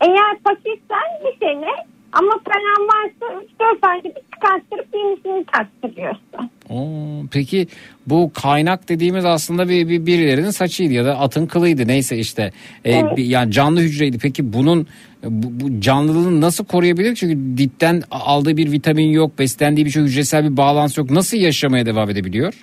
Eğer 0.00 0.36
fakirsen 0.44 1.08
bir 1.24 1.46
sene 1.46 1.66
ama 2.12 2.32
paran 2.44 2.88
varsa 2.88 3.42
3-4 3.82 3.88
ayda 3.88 4.04
bir 4.04 4.22
çıkarttırıp 4.44 4.86
yenisini 4.94 5.44
taktırıyorsun. 5.52 6.50
Oo, 6.68 7.22
peki 7.32 7.66
bu 8.06 8.30
kaynak 8.34 8.88
dediğimiz 8.88 9.24
aslında 9.24 9.68
bir, 9.68 9.88
bir 9.88 10.06
birilerinin 10.06 10.50
saçıydı 10.50 10.92
ya 10.92 11.04
da 11.04 11.18
atın 11.18 11.46
kılıydı 11.46 11.88
neyse 11.88 12.18
işte 12.18 12.52
Ee, 12.84 12.92
Evet. 12.92 13.16
bir- 13.16 13.24
yani 13.24 13.52
canlı 13.52 13.80
hücreydi. 13.80 14.18
Peki 14.18 14.52
bunun 14.52 14.86
bu, 15.24 15.60
bu 15.60 15.80
canlılığını 15.80 16.40
nasıl 16.40 16.64
koruyabilir? 16.64 17.14
Çünkü 17.14 17.58
dipten 17.58 18.02
aldığı 18.10 18.56
bir 18.56 18.72
vitamin 18.72 19.08
yok, 19.10 19.38
beslendiği 19.38 19.86
bir 19.86 19.90
şey 19.90 20.02
hücresel 20.02 20.50
bir 20.50 20.56
bağlantı 20.56 21.00
yok. 21.00 21.10
Nasıl 21.10 21.36
yaşamaya 21.36 21.86
devam 21.86 22.10
edebiliyor? 22.10 22.54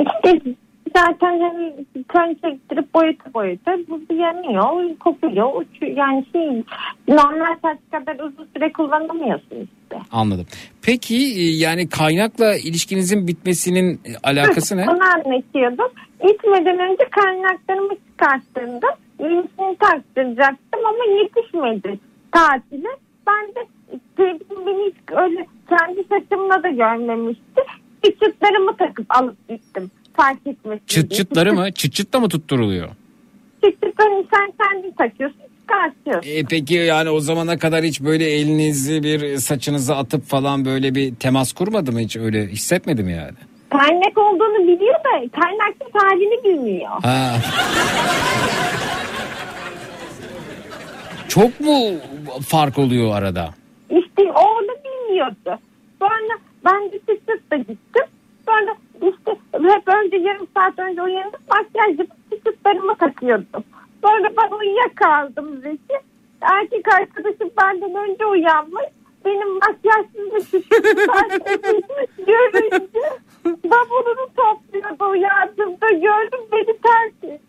İşte 0.00 0.40
zaten 0.96 1.40
hani 1.40 1.74
kön 2.08 2.34
çektirip 2.34 2.94
boyuta 2.94 3.34
boyuta 3.34 3.72
bu 3.88 4.14
yanıyor, 4.14 4.98
kopuyor, 4.98 5.48
uçuyor. 5.54 5.96
Yani 5.96 6.26
şey 6.32 6.64
normal 7.08 7.56
saç 7.62 7.78
kadar 7.90 8.14
uzun 8.14 8.48
süre 8.56 8.72
kullanamıyorsun 8.72 9.56
işte. 9.56 9.98
Anladım. 10.12 10.46
Peki 10.82 11.16
e, 11.16 11.42
yani 11.56 11.88
kaynakla 11.88 12.56
ilişkinizin 12.56 13.26
bitmesinin 13.26 13.94
e, 13.94 14.10
alakası 14.22 14.76
ne? 14.76 14.82
Onu 14.90 15.04
anlatıyordum. 15.04 15.88
Gitmeden 16.26 16.78
önce 16.78 17.04
kaynaklarımı 17.10 17.94
çıkarttırdım. 18.10 18.96
Yenisini 19.20 19.76
taktıracaktım 19.80 20.80
ama 20.86 21.04
yetişmedi 21.20 21.98
tatile. 22.32 22.88
Ben 23.26 23.48
de 23.54 23.66
sevgilim 24.16 24.66
beni 24.66 24.86
hiç 24.86 24.96
öyle 25.10 25.46
kendi 25.68 26.04
saçımla 26.08 26.62
da 26.62 26.68
görmemişti. 26.68 27.62
Çıtlarımı 28.02 28.76
takıp 28.76 29.06
alıp 29.08 29.48
gittim. 29.48 29.90
Fark 30.16 30.38
etmesin 30.46 30.82
Çıt 30.86 31.10
diye. 31.10 31.18
çıtları 31.18 31.52
mı? 31.54 31.72
Çıt 31.74 31.92
çıt 31.92 32.12
da 32.12 32.20
mı 32.20 32.28
tutturuluyor? 32.28 32.88
Çıt 33.64 33.82
çıtlarını 33.84 34.24
sen 34.34 34.52
kendi 34.62 34.94
takıyorsun 34.96 35.38
çıkartıyorsun. 35.60 36.30
E 36.30 36.44
peki 36.50 36.74
yani 36.74 37.10
o 37.10 37.20
zamana 37.20 37.58
kadar 37.58 37.84
hiç 37.84 38.00
böyle 38.00 38.24
elinizi 38.30 39.02
bir 39.02 39.36
saçınıza 39.36 39.96
atıp 39.96 40.26
falan 40.26 40.64
böyle 40.64 40.94
bir 40.94 41.14
temas 41.14 41.52
kurmadı 41.52 41.92
mı 41.92 42.00
hiç 42.00 42.16
öyle 42.16 42.46
hissetmedi 42.46 43.02
mi 43.02 43.12
yani? 43.12 43.36
Kaynak 43.70 44.18
olduğunu 44.18 44.66
biliyor 44.68 44.94
da 44.94 45.40
kaynakçı 45.40 45.98
halini 45.98 46.44
bilmiyor. 46.44 46.90
Ha. 47.02 47.36
Çok 51.28 51.60
mu 51.60 51.90
fark 52.46 52.78
oluyor 52.78 53.14
arada? 53.16 53.50
İşte 53.90 54.22
o 54.34 54.40
onu 54.40 54.68
bilmiyordu. 54.84 55.58
Sonra 55.98 56.38
ben 56.64 56.92
de 56.92 56.98
çıt 56.98 57.28
çıt 57.28 57.50
da 57.52 57.56
gittim. 57.56 58.04
Sonra 58.46 58.74
işte 59.02 59.32
hep 59.52 59.88
önce 59.88 60.16
yarım 60.16 60.46
saat 60.56 60.78
önce 60.78 61.02
uyandım. 61.02 61.40
Makyaj 61.50 61.98
yapıp 61.98 62.30
çıt 62.30 62.46
çıtlarımı 62.46 62.96
takıyordum. 62.96 63.64
Sonra 64.04 64.28
ben 64.36 64.56
uyuyakaldım 64.56 65.60
Zeki. 65.60 65.98
Erkek 66.40 66.94
arkadaşım 66.94 67.50
benden 67.60 67.94
önce 67.94 68.26
uyanmış. 68.26 68.84
Benim 69.24 69.48
makyajsız 69.54 70.52
bir 70.52 70.60
çıt 70.60 70.70
çıt 71.64 72.26
görünce 72.26 73.10
bavulunu 73.44 74.28
topluyordu 74.36 75.10
uyandığımda 75.10 75.90
gördüm 75.90 76.40
beni 76.52 76.76
terk 76.82 77.34
etti. 77.34 77.40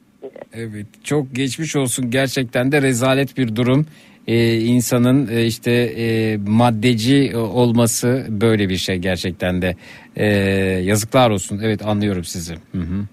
Evet 0.53 0.85
çok 1.03 1.35
geçmiş 1.35 1.75
olsun 1.75 2.11
gerçekten 2.11 2.71
de 2.71 2.81
rezalet 2.81 3.37
bir 3.37 3.55
durum. 3.55 3.85
Ee, 4.27 4.59
insanın 4.59 5.27
e, 5.31 5.45
işte 5.45 5.71
e, 5.71 6.37
maddeci 6.47 7.37
olması 7.37 8.25
böyle 8.29 8.69
bir 8.69 8.77
şey 8.77 8.97
gerçekten 8.97 9.61
de 9.61 9.75
Ee, 10.17 10.25
yazıklar 10.83 11.29
olsun 11.29 11.59
evet 11.63 11.85
anlıyorum 11.85 12.23
sizi. 12.23 12.53
Hı 12.71 12.77
hı. 12.81 13.05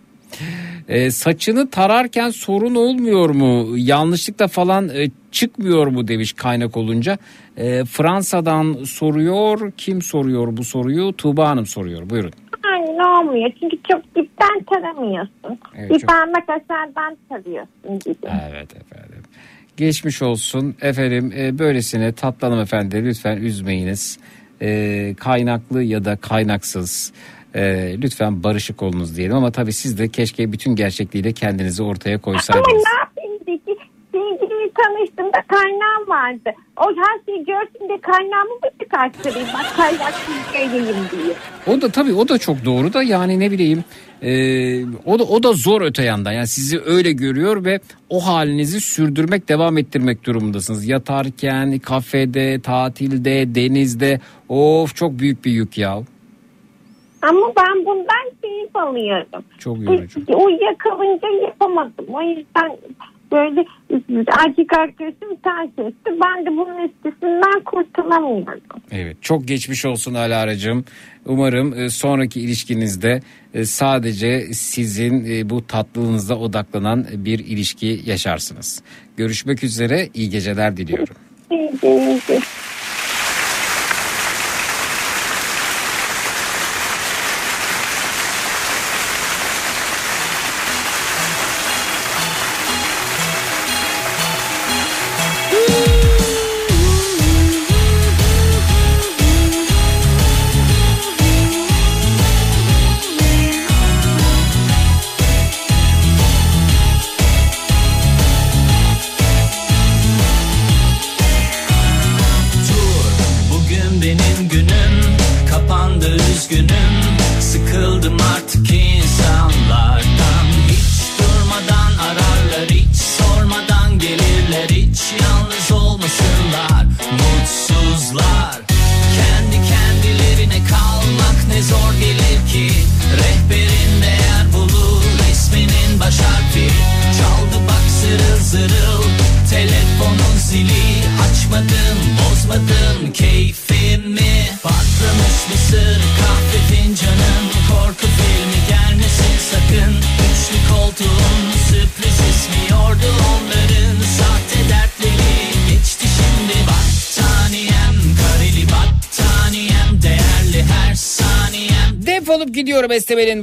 Ee, 0.88 1.10
saçını 1.10 1.70
tararken 1.70 2.30
sorun 2.30 2.74
olmuyor 2.74 3.30
mu 3.30 3.68
yanlışlıkla 3.76 4.48
falan 4.48 4.88
e, 4.88 5.06
çıkmıyor 5.32 5.86
mu 5.86 6.08
demiş 6.08 6.32
kaynak 6.32 6.76
olunca 6.76 7.18
Ee, 7.56 7.84
Fransa'dan 7.84 8.72
soruyor 8.84 9.72
kim 9.76 10.02
soruyor 10.02 10.56
bu 10.56 10.64
soruyu 10.64 11.12
Tuğba 11.12 11.48
Hanım 11.48 11.66
soruyor 11.66 12.10
buyurun. 12.10 12.32
Aynen 12.72 12.98
olmuyor 12.98 13.50
çünkü 13.60 13.76
çok 13.90 14.02
dipten 14.16 14.64
taramıyorsun. 14.70 15.58
Evet, 15.76 16.00
çok- 16.00 16.08
parmak 16.08 16.44
aşağıdan 16.48 17.16
tarıyorsun 17.28 17.98
gibi. 17.98 18.26
Evet 18.50 18.76
efendim. 18.76 19.22
Geçmiş 19.80 20.22
olsun 20.22 20.74
efendim 20.82 21.32
e, 21.36 21.58
böylesine 21.58 22.12
tatlı 22.12 22.46
hanımefendi 22.46 23.04
lütfen 23.04 23.36
üzmeyiniz. 23.36 24.18
E, 24.62 25.14
kaynaklı 25.18 25.82
ya 25.82 26.04
da 26.04 26.16
kaynaksız 26.16 27.12
e, 27.54 27.62
lütfen 28.02 28.42
barışık 28.42 28.82
olunuz 28.82 29.16
diyelim 29.16 29.36
ama 29.36 29.50
tabii 29.50 29.72
siz 29.72 29.98
de 29.98 30.08
keşke 30.08 30.52
bütün 30.52 30.76
gerçekliğiyle 30.76 31.32
kendinizi 31.32 31.82
ortaya 31.82 32.14
Ama 32.14 32.22
koysaydınız. 32.22 32.66
ne 32.66 32.78
Zeki? 32.78 32.80
Sevgilimi 32.80 33.19
tanıştığımda 34.82 35.42
kaynağım 35.48 36.08
vardı. 36.08 36.50
O 36.76 36.84
her 36.84 37.24
şeyi 37.26 37.44
görsün 37.44 37.88
de 37.88 38.00
kaynağımı 38.00 38.50
mı 38.54 38.70
çıkarttırayım? 38.82 39.48
Bak 39.54 39.76
kaynaksız 39.76 40.34
geleyim 40.52 40.96
diye. 41.12 41.34
O 41.66 41.80
da 41.80 41.88
tabii 41.90 42.12
o 42.14 42.28
da 42.28 42.38
çok 42.38 42.64
doğru 42.64 42.92
da 42.92 43.02
yani 43.02 43.40
ne 43.40 43.50
bileyim 43.50 43.84
e, 44.22 44.30
o 45.06 45.18
da 45.18 45.24
o 45.24 45.42
da 45.42 45.52
zor 45.52 45.82
öte 45.82 46.02
yandan 46.04 46.32
yani 46.32 46.46
sizi 46.46 46.80
öyle 46.86 47.12
görüyor 47.12 47.64
ve 47.64 47.80
o 48.08 48.26
halinizi 48.26 48.80
sürdürmek 48.80 49.48
devam 49.48 49.78
ettirmek 49.78 50.26
durumundasınız 50.26 50.86
yatarken 50.88 51.78
kafede 51.78 52.60
tatilde 52.60 53.54
denizde 53.54 54.20
of 54.48 54.96
çok 54.96 55.18
büyük 55.18 55.44
bir 55.44 55.50
yük 55.50 55.78
ya 55.78 56.02
Ama 57.22 57.52
ben 57.56 57.86
bundan 57.86 58.30
keyif 58.42 58.76
alıyorum. 58.76 59.44
çok 59.58 59.80
yorucu. 59.80 60.20
Uyuyakalınca 60.36 61.28
yapamadım. 61.42 62.06
O 62.12 62.22
yüzden 62.22 62.76
böyle 63.32 63.64
erkek 64.46 64.78
arkadaşım 64.78 65.36
ters 65.44 65.88
etti. 65.88 66.10
Ben 66.24 66.46
de 66.46 66.50
bunun 66.50 66.88
üstesinden 66.88 67.64
kurtulamıyorum. 67.64 68.60
Evet 68.90 69.16
çok 69.22 69.48
geçmiş 69.48 69.84
olsun 69.84 70.14
Alara'cığım. 70.14 70.84
Umarım 71.26 71.80
e, 71.80 71.88
sonraki 71.90 72.40
ilişkinizde 72.40 73.20
e, 73.54 73.64
sadece 73.64 74.40
sizin 74.52 75.24
e, 75.24 75.50
bu 75.50 75.66
tatlılığınıza 75.66 76.34
odaklanan 76.34 77.06
bir 77.12 77.38
ilişki 77.38 78.00
yaşarsınız. 78.06 78.82
Görüşmek 79.16 79.64
üzere 79.64 80.08
iyi 80.14 80.30
geceler 80.30 80.76
diliyorum. 80.76 81.14
İyi 81.50 81.70
iyi. 81.82 82.20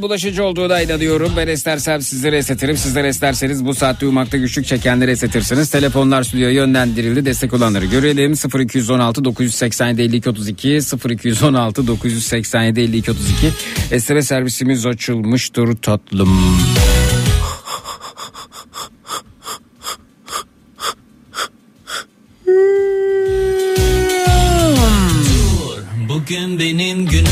Bulaşıcı 0.08 0.44
olduğuna 0.44 0.82
inanıyorum. 0.82 1.34
Ben 1.38 1.48
istersem 1.48 2.02
sizleri 2.02 2.36
esnetirim. 2.36 2.78
Sizler 2.78 3.06
isterseniz 3.06 3.66
bu 3.66 3.74
saatte 3.74 4.06
uyumakta 4.06 4.38
güçlük 4.38 4.66
çekenleri 4.66 5.12
esnetirsiniz. 5.12 5.70
Telefonlar 5.70 6.24
stüdyoya 6.24 6.52
yönlendirildi. 6.52 7.26
Destek 7.26 7.54
olanları 7.54 7.86
görelim. 7.86 8.34
0216 8.60 9.26
987 9.26 10.02
52 10.02 10.30
32 10.30 10.80
0216 11.10 11.88
987 11.88 12.82
52 12.82 13.12
32 13.12 14.00
SMS 14.00 14.28
servisimiz 14.28 14.86
açılmıştır 14.86 15.76
tatlım. 15.76 16.30
Bugün 26.10 26.60
benim 26.60 27.06
günüm 27.06 27.26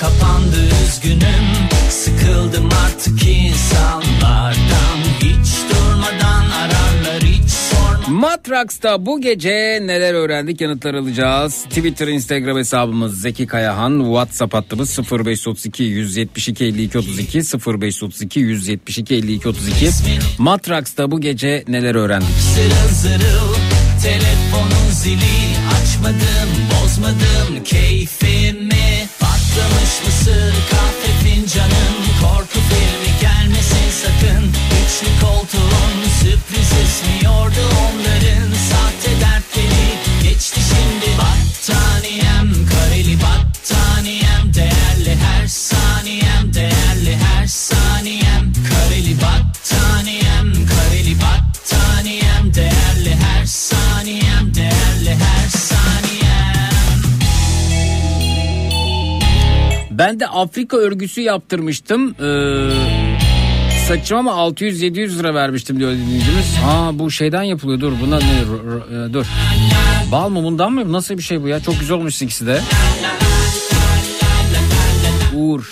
kapandı 0.00 0.56
üzgünüm 0.84 1.46
sıkıldım 1.90 2.68
artık 2.86 3.28
insanlardan 3.28 4.98
hiç 5.18 5.48
durmadan 5.70 6.50
ararlar 6.50 7.22
hiç 7.22 7.50
sorma 7.50 8.20
Matraks'ta 8.20 9.06
bu 9.06 9.20
gece 9.20 9.78
neler 9.82 10.14
öğrendik 10.14 10.60
yanıtlar 10.60 10.94
alacağız. 10.94 11.64
Twitter, 11.64 12.08
Instagram 12.08 12.56
hesabımız 12.58 13.20
Zeki 13.20 13.46
Kayahan. 13.46 14.00
WhatsApp 14.04 14.54
hattımız 14.54 14.98
0532 14.98 15.82
172 15.82 16.64
52 16.64 16.98
32 16.98 17.38
0532 17.38 18.40
172 18.40 19.14
52 19.14 19.48
32. 19.48 19.90
Matraks'ta 20.38 21.10
bu 21.10 21.20
gece 21.20 21.64
neler 21.68 21.94
öğrendik? 21.94 22.28
Zırıl 22.28 22.88
zırıl 22.88 23.81
telefonun 24.02 24.90
zili 24.90 25.56
açmadım 25.76 26.50
bozmadım. 26.70 27.64
Keyfimi 27.64 29.08
patlamış 29.20 29.92
mısır 30.06 30.54
kahve 30.70 31.10
fincanım. 31.24 31.96
Korku 32.20 32.58
filmi 32.68 33.20
gelmesin 33.20 33.90
sakın. 34.02 34.44
Üçlü 34.82 35.26
koltuğun 35.26 36.08
sürpriz 36.20 36.72
esmiyordu 36.82 37.64
onların. 37.84 38.52
Sahte 38.70 39.20
dertleri 39.20 39.88
geçti 40.22 40.60
şimdi 40.70 41.18
battaniyem 41.18 42.11
Ben 59.98 60.20
de 60.20 60.26
Afrika 60.26 60.76
örgüsü 60.76 61.20
yaptırmıştım. 61.20 62.14
Ee, 62.22 62.70
saçıma 63.88 64.20
ama 64.20 64.30
600-700 64.32 65.18
lira 65.18 65.34
vermiştim 65.34 65.78
diyor 65.78 65.90
dinleyicimiz. 65.92 66.56
Ha 66.64 66.90
bu 66.92 67.10
şeyden 67.10 67.42
yapılıyor 67.42 67.80
dur 67.80 67.92
buna 68.02 68.18
ne 68.18 68.24
r- 68.24 69.08
e, 69.10 69.12
dur. 69.12 69.26
Bal 70.12 70.28
mumundan 70.28 70.72
mı? 70.72 70.92
Nasıl 70.92 71.18
bir 71.18 71.22
şey 71.22 71.42
bu 71.42 71.48
ya? 71.48 71.60
Çok 71.60 71.80
güzel 71.80 71.96
olmuş 71.96 72.22
ikisi 72.22 72.46
de. 72.46 72.60
Uğur. 75.36 75.70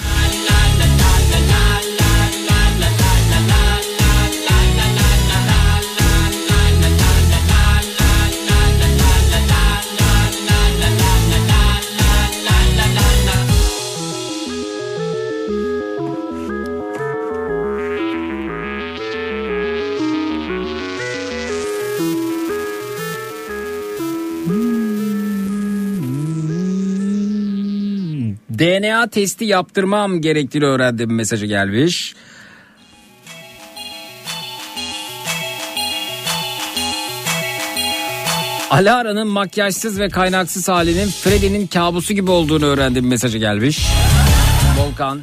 DNA 28.60 29.06
testi 29.06 29.44
yaptırmam 29.44 30.20
gerektiğini 30.20 30.64
öğrendim 30.64 31.14
mesajı 31.14 31.46
gelmiş. 31.46 32.14
Alara'nın 38.70 39.28
makyajsız 39.28 40.00
ve 40.00 40.08
kaynaksız 40.08 40.68
halinin 40.68 41.08
Freddy'nin 41.08 41.66
kabusu 41.66 42.14
gibi 42.14 42.30
olduğunu 42.30 42.66
öğrendim 42.66 43.08
mesajı 43.08 43.38
gelmiş. 43.38 43.86
Volkan. 44.78 45.20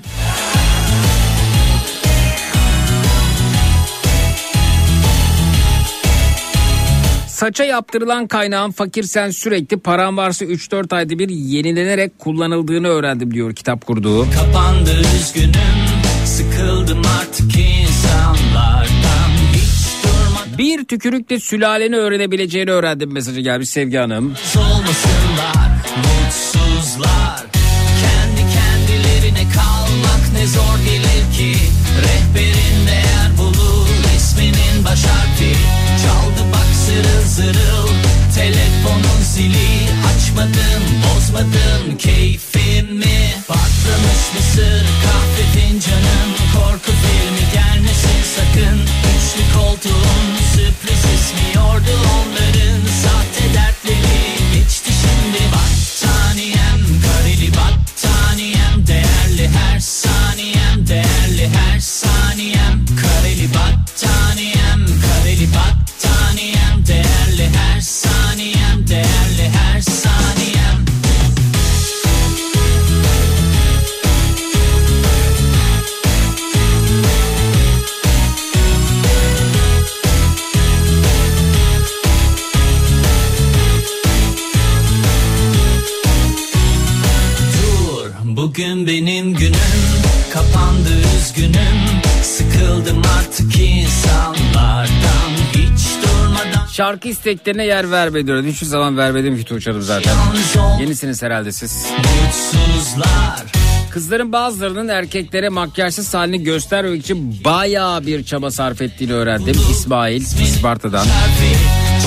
Saça 7.37 7.63
yaptırılan 7.63 8.27
kaynağın 8.27 8.71
fakirsen 8.71 9.29
sürekli 9.29 9.79
paran 9.79 10.17
varsa 10.17 10.45
3-4 10.45 10.95
ayda 10.95 11.19
bir 11.19 11.29
yenilenerek 11.29 12.19
kullanıldığını 12.19 12.87
öğrendim 12.87 13.33
diyor 13.33 13.55
kitap 13.55 13.85
kurduğu. 13.87 14.27
Kapandı 14.31 14.91
üzgünüm 15.17 15.77
sıkıldım 16.25 17.01
artık 17.21 17.55
insanlardan 17.55 19.29
hiç 19.53 20.03
durmadan 20.03 20.57
Bir 20.57 20.85
tükürükle 20.85 21.39
sülaleni 21.39 21.95
öğrenebileceğini 21.95 22.71
öğrendim 22.71 23.13
mesajı 23.13 23.41
gelmiş 23.41 23.69
Sevgi 23.69 23.97
Hanım. 23.97 24.25
olmasınlar 24.55 25.69
mutsuzlar 25.97 27.45
kendi 28.01 28.41
kendilerine 28.53 29.51
kalmak 29.53 30.33
ne 30.33 30.47
zor 30.47 30.77
gelir 30.85 31.37
ki 31.37 31.59
rehberin 32.01 32.87
değer 32.87 33.37
bulur 33.37 33.87
isminin 34.17 34.85
baş 34.85 35.05
harfi 35.05 35.76
zırıl 36.97 37.27
zırıl. 37.27 37.87
Telefonun 38.35 39.21
zili 39.33 39.89
açmadım 40.09 40.83
bozmadım 41.03 41.97
keyfimi 41.97 43.33
patlamış 43.47 44.23
mısır 44.35 44.85
kahve 45.03 45.43
fincanım 45.53 46.31
korku 46.53 46.91
filmi 46.91 47.43
gelmesin 47.53 48.21
sakın. 48.35 48.79
Üçlü 49.13 49.59
koltuğun 49.59 50.25
sürpriz 50.53 51.03
ismiyordu 51.15 51.93
onların 52.15 52.36
bugün 88.57 88.87
benim 88.87 89.33
günüm 89.33 89.53
kapandı 90.33 90.89
üzgünüm 91.17 92.01
sıkıldım 92.21 93.01
artık 93.19 93.59
insanlardan 93.59 95.31
hiç 95.53 95.87
durmadan 96.03 96.67
Şarkı 96.71 97.07
isteklerine 97.07 97.65
yer 97.65 97.91
verme 97.91 98.27
diyor. 98.27 98.43
Hiçbir 98.43 98.65
zaman 98.65 98.97
vermedim 98.97 99.37
ki 99.37 99.43
Tuğçe 99.43 99.69
Hanım 99.69 99.83
zaten. 99.83 100.15
Yenisiniz 100.79 101.23
herhalde 101.23 101.51
siz. 101.51 101.85
mutsuzlar 101.97 103.45
Kızların 103.89 104.31
bazılarının 104.31 104.87
erkeklere 104.87 105.49
makyajsız 105.49 106.13
halini 106.13 106.43
göstermek 106.43 107.01
için 107.03 107.43
bayağı 107.45 108.05
bir 108.05 108.23
çaba 108.23 108.51
sarf 108.51 108.81
ettiğini 108.81 109.13
öğrendim. 109.13 109.55
İsmail 109.71 110.21
Isparta'dan. 110.21 111.05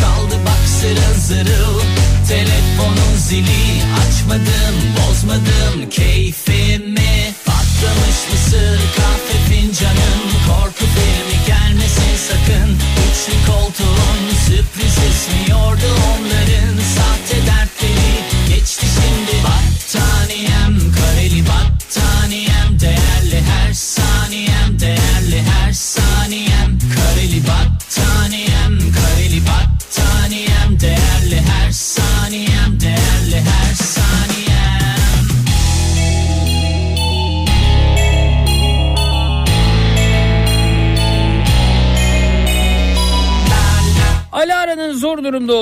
Çaldı 0.00 0.34
bak 0.46 0.68
zırıl 0.68 1.20
zırıl 1.20 1.99
telefonun 2.30 3.16
zili. 3.16 3.82
Açmadım 4.00 4.76
bozmadım 4.96 5.90
keyfimi 5.90 6.69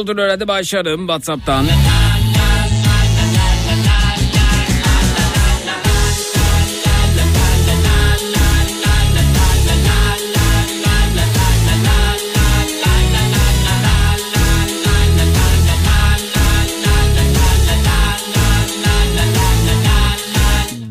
olduğunu 0.08 0.20
öğrendi 0.20 0.48
başlarım 0.48 1.00
Whatsapp'tan. 1.00 1.66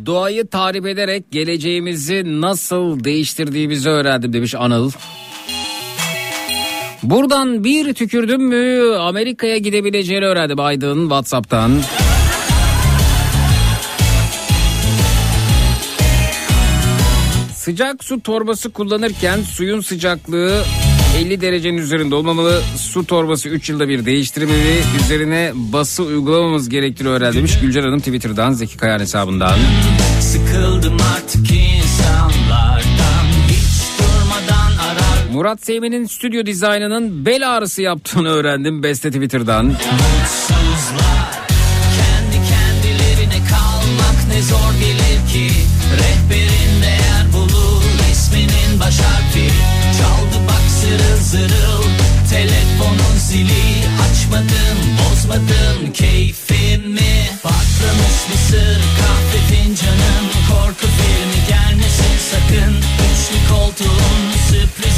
Doğayı 0.06 0.48
tarif 0.48 0.86
ederek 0.86 1.32
geleceğimizi 1.32 2.42
nasıl 2.42 3.04
değiştirdiğimizi 3.04 3.90
öğrendim 3.90 4.34
demiş 4.34 4.56
Anıl. 4.56 4.92
Buradan 7.04 7.64
bir 7.64 7.94
tükürdüm 7.94 8.44
mü 8.44 8.96
Amerika'ya 8.96 9.58
gidebileceğini 9.58 10.26
öğrendi 10.26 10.54
Biden 10.54 11.02
Whatsapp'tan. 11.02 11.72
Sıcak 17.56 18.04
su 18.04 18.22
torbası 18.22 18.72
kullanırken 18.72 19.42
suyun 19.42 19.82
sıcaklığı 19.82 20.64
50 21.18 21.42
derecenin 21.42 21.78
üzerinde 21.78 22.16
olmamalı. 22.16 22.62
Su 22.78 23.06
torbası 23.06 23.50
3 23.50 23.70
yılda 23.70 23.88
bir 23.88 24.06
değiştirmeli. 24.06 24.82
Üzerine 25.04 25.52
bası 25.56 26.04
uygulamamız 26.04 26.70
gerektiğini 26.70 27.10
öğrenmiş 27.10 27.60
Gülcan 27.60 27.82
Hanım 27.82 28.00
Twitter'dan 28.00 28.52
Zeki 28.52 28.78
Kayan 28.78 29.00
hesabından. 29.00 29.58
Sıkıldım 30.22 30.98
artık 31.16 31.48
arar 32.77 32.77
Murat 35.38 35.66
Seymen'in 35.66 36.06
stüdyo 36.06 36.46
dizaynının 36.46 37.26
bel 37.26 37.56
ağrısı 37.56 37.82
yaptığını 37.82 38.30
öğrendim 38.30 38.84
Beste 38.84 39.12
Twitter'dan. 39.12 39.74
Kendi 41.98 42.38
kendilerine 42.50 43.40
kalmak 43.50 44.18
ne 44.34 44.42
zor 44.42 44.74
gelir 44.80 45.20
ki. 45.34 45.52
Rehberin 46.00 46.82
değer 46.82 47.26
bulur 47.34 47.84
isminin 48.12 48.80
baş 48.80 49.00
harfi 49.00 49.50
Çaldı 49.98 50.38
bak 50.48 50.66
zırıl 50.82 51.22
zırıl 51.24 51.84
Telefonun 52.32 53.18
zili. 53.30 53.68
Açmadım 54.06 54.78
bozmadım 55.00 55.94
keyfimi 55.94 57.16
Patlamış 57.44 58.18
mısır 58.32 58.80
kahve 59.00 59.40
fincanın. 59.50 60.26
Korku 60.50 60.88
filmi 60.98 61.40
gelmesin 61.50 62.16
sakın. 62.32 62.74
Üçlü 63.08 63.54
koltuğun 63.54 64.22
sürpriz 64.50 64.97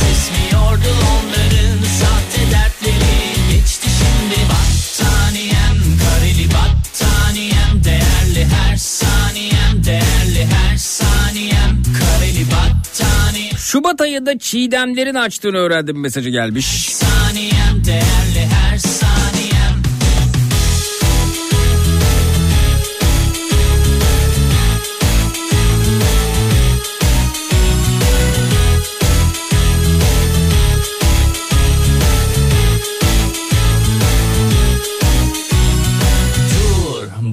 Şubat 13.70 14.02
ayında 14.02 14.38
Çiğdemlerin 14.40 15.16
açtığını 15.16 15.58
öğrendim 15.58 16.00
mesajı 16.00 16.30
gelmiş. 16.30 16.66
saniyem 16.90 17.86
değerli 17.86 18.48
her 18.54 18.78
saniyem 18.78 19.49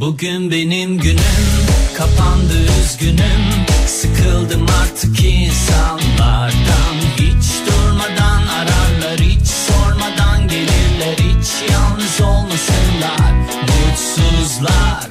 bugün 0.07 0.51
benim 0.51 0.99
günüm 0.99 1.67
kapandı 1.97 2.55
üzgünüm. 2.81 3.67
Sıkıldım 3.87 4.67
artık 4.83 5.25
insanlardan. 5.25 6.97
Hiç 7.17 7.47
durmadan 7.67 8.43
ararlar 8.47 9.21
hiç 9.21 9.47
sormadan 9.47 10.49
gelirler. 10.49 11.17
Hiç 11.19 11.71
yalnız 11.73 12.21
olmasınlar 12.21 13.33
mutsuzlar. 13.63 15.11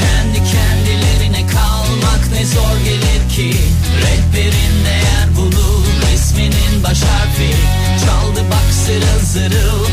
Kendi 0.00 0.38
kendilerine 0.52 1.46
kalmak 1.46 2.32
ne 2.32 2.46
zor 2.46 2.84
gelir 2.84 3.28
ki. 3.36 3.60
Rehberin 4.02 4.84
değer 4.84 5.36
bulur 5.36 6.14
isminin 6.14 6.82
baş 6.84 7.02
harfi 7.02 7.79
zırıl 8.86 9.20
zırıl 9.24 9.84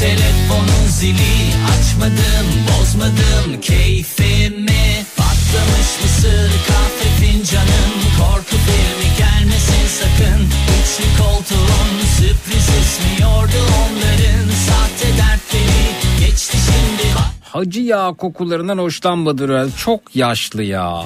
Telefonun 0.00 0.86
zili 0.88 1.36
açmadım 1.72 2.46
bozmadım 2.68 3.60
keyfimi 3.60 5.04
Patlamış 5.16 5.90
mısır 6.02 6.50
kahve 6.68 7.08
fincanım 7.20 7.92
Korku 8.18 8.56
filmi 8.66 9.16
gelmesin 9.18 9.86
sakın 10.00 10.42
Üçlü 10.82 11.22
koltuğun 11.22 12.06
sürpriz 12.16 12.68
ismiyordu 12.82 13.66
onların 13.82 14.50
Sahte 14.66 15.08
dertleri 15.18 16.26
geçti 16.26 16.56
şimdi 16.66 17.12
Hacı 17.42 17.80
yağ 17.80 18.12
kokularından 18.18 18.78
hoşlanmadı 18.78 19.48
herhalde. 19.48 19.70
Çok 19.76 20.16
yaşlı 20.16 20.62
ya. 20.62 21.02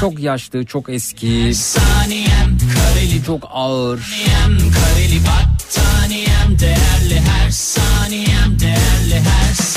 Çok 0.00 0.20
yaşlı, 0.20 0.66
çok 0.66 0.88
eski. 0.88 1.52
Saniyem 1.54 2.58
kareli 2.74 3.24
Çok 3.24 3.48
ağır. 3.52 4.00
saniyem 4.00 4.58
Kareli 4.58 5.20
battaniyem 5.20 6.33
Değerli 6.60 7.20
her 7.20 7.50
saniyem 7.50 8.60
Değerli 8.60 9.20
her 9.20 9.54
saniyem 9.54 9.73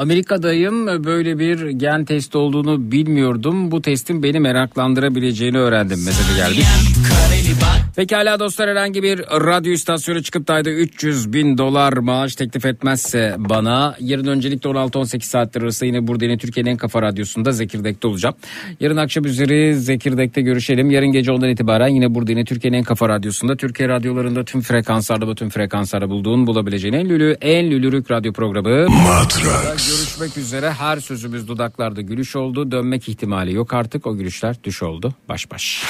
Amerika'dayım 0.00 1.04
böyle 1.04 1.38
bir 1.38 1.68
gen 1.70 2.04
testi 2.04 2.38
olduğunu 2.38 2.92
bilmiyordum. 2.92 3.70
Bu 3.70 3.82
testin 3.82 4.22
beni 4.22 4.40
meraklandırabileceğini 4.40 5.58
öğrendim 5.58 6.04
mesajı 6.04 6.36
gelmiş. 6.36 6.66
Pekala 7.96 8.40
dostlar 8.40 8.70
herhangi 8.70 9.02
bir 9.02 9.18
radyo 9.18 9.72
istasyonu 9.72 10.22
çıkıp 10.22 10.48
da 10.48 10.54
ayda 10.54 10.70
300 10.70 11.32
bin 11.32 11.58
dolar 11.58 11.92
maaş 11.92 12.34
teklif 12.34 12.66
etmezse 12.66 13.34
bana 13.38 13.96
yarın 14.00 14.26
öncelikle 14.26 14.70
16-18 14.70 15.22
saatler 15.22 15.62
arası 15.62 15.86
yine 15.86 16.06
burada 16.06 16.24
yine 16.24 16.38
Türkiye'nin 16.38 16.70
en 16.70 16.76
kafa 16.76 17.02
radyosunda 17.02 17.52
Zekirdek'te 17.52 18.08
olacağım. 18.08 18.34
Yarın 18.80 18.96
akşam 18.96 19.24
üzeri 19.24 19.74
Zekirdek'te 19.76 20.40
görüşelim. 20.40 20.90
Yarın 20.90 21.12
gece 21.12 21.32
ondan 21.32 21.48
itibaren 21.48 21.88
yine 21.88 22.14
burada 22.14 22.30
yine 22.32 22.44
Türkiye'nin 22.44 22.78
en 22.78 22.84
kafa 22.84 23.08
radyosunda 23.08 23.56
Türkiye 23.56 23.88
radyolarında 23.88 24.44
tüm 24.44 24.60
frekanslarda 24.60 25.28
ve 25.28 25.34
tüm 25.34 25.50
frekanslarda 25.50 26.10
bulduğun 26.10 26.46
bulabileceğin 26.46 26.94
en 26.94 27.08
lülü 27.08 27.36
en 27.40 27.70
lülürük 27.70 28.10
radyo 28.10 28.32
programı. 28.32 28.88
Matrax. 28.90 29.89
Görüşmek 29.90 30.36
üzere 30.36 30.72
her 30.72 31.00
sözümüz 31.00 31.48
dudaklarda 31.48 32.00
gülüş 32.00 32.36
oldu. 32.36 32.70
Dönmek 32.70 33.08
ihtimali 33.08 33.52
yok 33.52 33.72
artık 33.72 34.06
o 34.06 34.16
gülüşler 34.16 34.56
düş 34.64 34.82
oldu. 34.82 35.14
Baş 35.28 35.50
baş. 35.50 35.82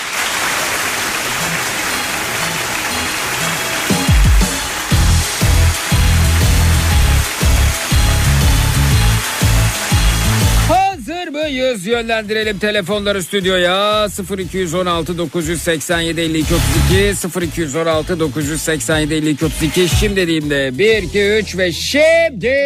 Mıyız? 11.51 11.87
Yönlendirelim 11.87 12.59
telefonları 12.59 13.23
stüdyoya. 13.23 14.07
0216 14.39 15.19
987 15.19 16.21
52 16.21 16.55
32 16.55 17.63
0216 17.63 18.21
987 18.21 19.15
52 19.15 19.45
32 19.45 19.89
şimdi 19.89 20.17
dediğimde 20.17 20.79
1 20.79 21.03
2 21.03 21.23
3 21.23 21.59
ve 21.59 21.73
şimdi 21.73 22.57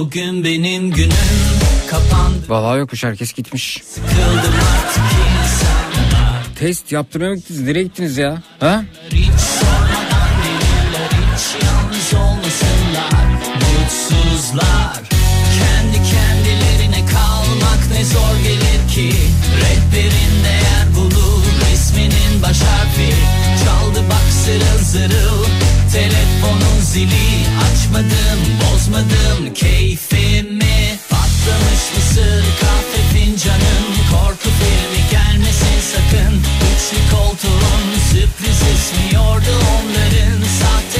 Bugün 0.00 0.44
benim 0.44 0.90
günüm 0.90 1.10
kapandı 1.90 2.48
Vallahi 2.48 2.78
yokmuş 2.78 3.04
herkes 3.04 3.32
gitmiş. 3.32 3.82
Sıkıldım 3.84 4.54
artık 4.74 5.02
Test 6.58 6.92
yaptırmaya 6.92 7.34
gittiniz? 7.34 7.60
Nereye 7.60 7.82
gittiniz 7.82 8.18
ya? 8.18 8.42
Ha? 8.60 8.84
Hiç 9.10 9.40
sormadan 9.40 10.30
gelirler 10.44 11.10
hiç 11.10 11.64
yalnız 11.64 12.14
olmasınlar 12.14 13.28
Mutsuzlar 13.54 15.00
Kendi 15.58 15.96
kendilerine 16.10 17.06
kalmak 17.06 17.80
ne 17.92 18.04
zor 18.04 18.36
gelir 18.44 18.88
ki 18.94 19.16
Rehberin 19.56 20.44
değer 20.44 20.96
bulur 20.96 21.44
resminin 21.70 22.42
baş 22.42 22.60
harfi 22.60 23.14
Çaldı 23.64 24.04
bak 24.10 24.32
zırıl 24.44 24.84
zırıl 24.84 25.44
Telefonun 25.92 26.80
zili 26.80 27.46
açmadım 27.66 28.40
bozmadım. 28.60 29.54
Keyfimi 29.54 30.98
Patlamış 31.10 31.84
mısır 31.96 32.44
kahve 32.60 33.00
fincanın 33.12 33.86
Korku 34.10 34.48
filmi 34.60 35.02
gelmesin 35.10 35.80
sakın. 35.92 36.34
Üçlü 36.70 37.16
koltuğun 37.16 37.84
sürpriz 38.10 38.62
esmiyordu 38.72 39.54
onların 39.74 40.40
Sahte 40.60 40.99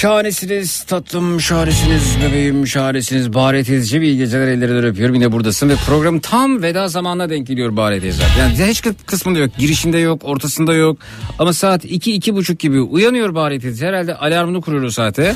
Şahanesiniz 0.00 0.82
tatlım, 0.82 1.40
şahanesiniz 1.40 2.16
bebeğim, 2.22 2.66
şahanesiniz. 2.66 3.34
Bahare 3.34 3.64
teyzeciğim 3.64 4.02
iyi 4.02 4.16
geceler 4.16 4.48
ellerinden 4.48 4.84
öpüyorum. 4.84 5.14
Yine 5.14 5.32
buradasın 5.32 5.68
ve 5.68 5.74
program 5.86 6.20
tam 6.20 6.62
veda 6.62 6.88
zamanına 6.88 7.30
denk 7.30 7.46
geliyor 7.46 7.76
Bahare 7.76 8.00
teyze. 8.00 8.22
Yani 8.38 8.70
hiç 8.70 8.82
kısmında 9.06 9.38
yok, 9.38 9.50
girişinde 9.58 9.98
yok, 9.98 10.24
ortasında 10.24 10.74
yok. 10.74 10.98
Ama 11.38 11.52
saat 11.52 11.84
iki, 11.84 12.12
iki 12.12 12.34
buçuk 12.34 12.58
gibi 12.58 12.80
uyanıyor 12.80 13.34
Bahare 13.34 13.60
teyze. 13.60 13.86
Herhalde 13.86 14.14
alarmını 14.14 14.60
kuruyor 14.60 14.82
o 14.82 14.90
saate. 14.90 15.34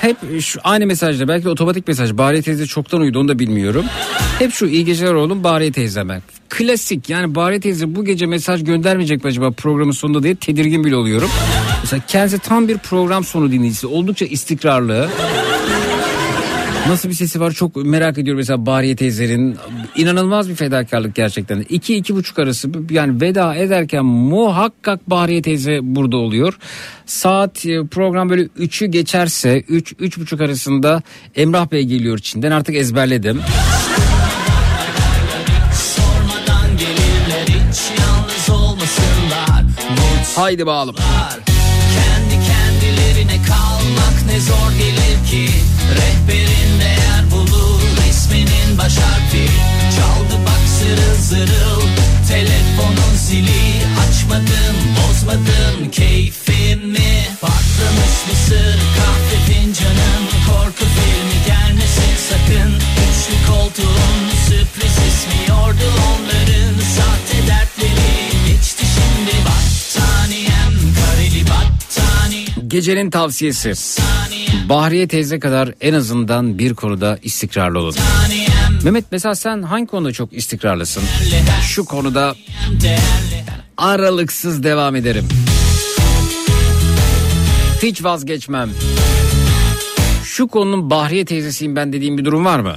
Hep 0.00 0.40
şu 0.40 0.60
aynı 0.64 0.86
mesajda 0.86 1.28
belki 1.28 1.44
de 1.44 1.48
otomatik 1.50 1.88
mesaj. 1.88 2.12
Bahriye 2.12 2.42
teyze 2.42 2.66
çoktan 2.66 3.00
uyudu 3.00 3.18
onu 3.18 3.28
da 3.28 3.38
bilmiyorum. 3.38 3.84
Hep 4.38 4.52
şu 4.52 4.66
iyi 4.66 4.84
geceler 4.84 5.14
oğlum 5.14 5.44
Bahriye 5.44 5.72
teyzeme. 5.72 6.20
Klasik 6.48 7.10
yani 7.10 7.34
Bahriye 7.34 7.60
teyze 7.60 7.94
bu 7.94 8.04
gece 8.04 8.26
mesaj 8.26 8.64
göndermeyecek 8.64 9.24
mi 9.24 9.28
acaba 9.28 9.50
programın 9.50 9.92
sonunda 9.92 10.22
diye 10.22 10.34
tedirgin 10.34 10.84
bile 10.84 10.96
oluyorum. 10.96 11.30
Mesela 11.82 12.02
kendisi 12.08 12.38
tam 12.38 12.68
bir 12.68 12.78
program 12.78 13.24
sonu 13.24 13.52
dinleyicisi. 13.52 13.86
Oldukça 13.86 14.24
istikrarlı. 14.24 15.08
Nasıl 16.88 17.08
bir 17.08 17.14
sesi 17.14 17.40
var 17.40 17.50
çok 17.50 17.76
merak 17.76 18.18
ediyorum 18.18 18.38
mesela 18.38 18.66
Bariye 18.66 18.96
teyzenin. 18.96 19.56
inanılmaz 19.96 20.48
bir 20.48 20.54
fedakarlık 20.54 21.14
gerçekten. 21.14 21.60
2 21.60 21.74
iki, 21.74 21.96
iki 21.96 22.14
buçuk 22.14 22.38
arası 22.38 22.70
yani 22.90 23.20
veda 23.20 23.54
ederken 23.54 24.04
muhakkak 24.04 25.10
Bariye 25.10 25.42
teyze 25.42 25.78
burada 25.82 26.16
oluyor. 26.16 26.58
Saat 27.06 27.66
e, 27.66 27.86
program 27.86 28.30
böyle 28.30 28.42
3'ü 28.42 28.86
geçerse 28.86 29.60
3 29.68 29.94
üç, 29.98 30.18
buçuk 30.18 30.40
arasında 30.40 31.02
Emrah 31.36 31.70
Bey 31.72 31.82
geliyor 31.84 32.18
içinden 32.18 32.50
artık 32.50 32.76
ezberledim. 32.76 33.40
Haydi 40.36 40.66
bağalım. 40.66 40.94
Kendi 41.94 42.44
kendilerine 42.46 43.42
kalmak 43.42 44.26
ne 44.26 44.40
zor 44.40 44.72
gelir 44.78 45.30
ki 45.30 45.48
isminin 46.28 46.47
baş 48.78 48.96
harfi 48.96 49.46
Çaldı 49.96 50.44
bak 50.46 50.62
zırıl 50.78 51.22
zırıl 51.22 52.08
Telefonun 52.28 53.14
zili. 53.16 53.82
Açmadım 54.08 54.76
bozmadım. 54.96 55.90
Keyfimi 55.92 57.26
Patlamış 57.40 58.16
mısır 58.30 58.78
kahve 58.96 59.38
fincanım. 59.46 60.24
Korku 60.46 60.84
filmi 60.84 61.38
gelmesin 61.46 62.14
sakın. 62.28 62.72
Üçlü 62.74 63.52
koltuğun 63.52 64.18
sürpriz 64.48 64.96
ismiyordu 65.08 65.92
onların. 66.08 66.74
Sahte 66.96 67.46
dertleri 67.46 68.48
geçti 68.48 68.84
şimdi. 68.94 69.36
Battaniyem 69.44 70.72
kareli 70.98 71.44
battaniyem. 71.44 72.68
Gecenin 72.68 73.10
tavsiyesi. 73.10 73.74
Bahriye 74.68 75.08
teyze 75.08 75.40
kadar 75.40 75.74
en 75.80 75.94
azından 75.94 76.58
bir 76.58 76.74
konuda 76.74 77.18
istikrarlı 77.22 77.78
olun. 77.78 77.94
Mehmet 78.84 79.04
mesela 79.10 79.34
sen 79.34 79.62
hangi 79.62 79.86
konuda 79.86 80.12
çok 80.12 80.32
istikrarlısın? 80.32 81.02
Şu 81.66 81.84
konuda 81.84 82.34
aralıksız 83.76 84.62
devam 84.62 84.96
ederim. 84.96 85.28
Hiç 87.82 88.04
vazgeçmem. 88.04 88.70
Şu 90.24 90.48
konunun 90.48 90.90
Bahriye 90.90 91.24
teyzesiyim 91.24 91.76
ben 91.76 91.92
dediğim 91.92 92.18
bir 92.18 92.24
durum 92.24 92.44
var 92.44 92.60
mı? 92.60 92.76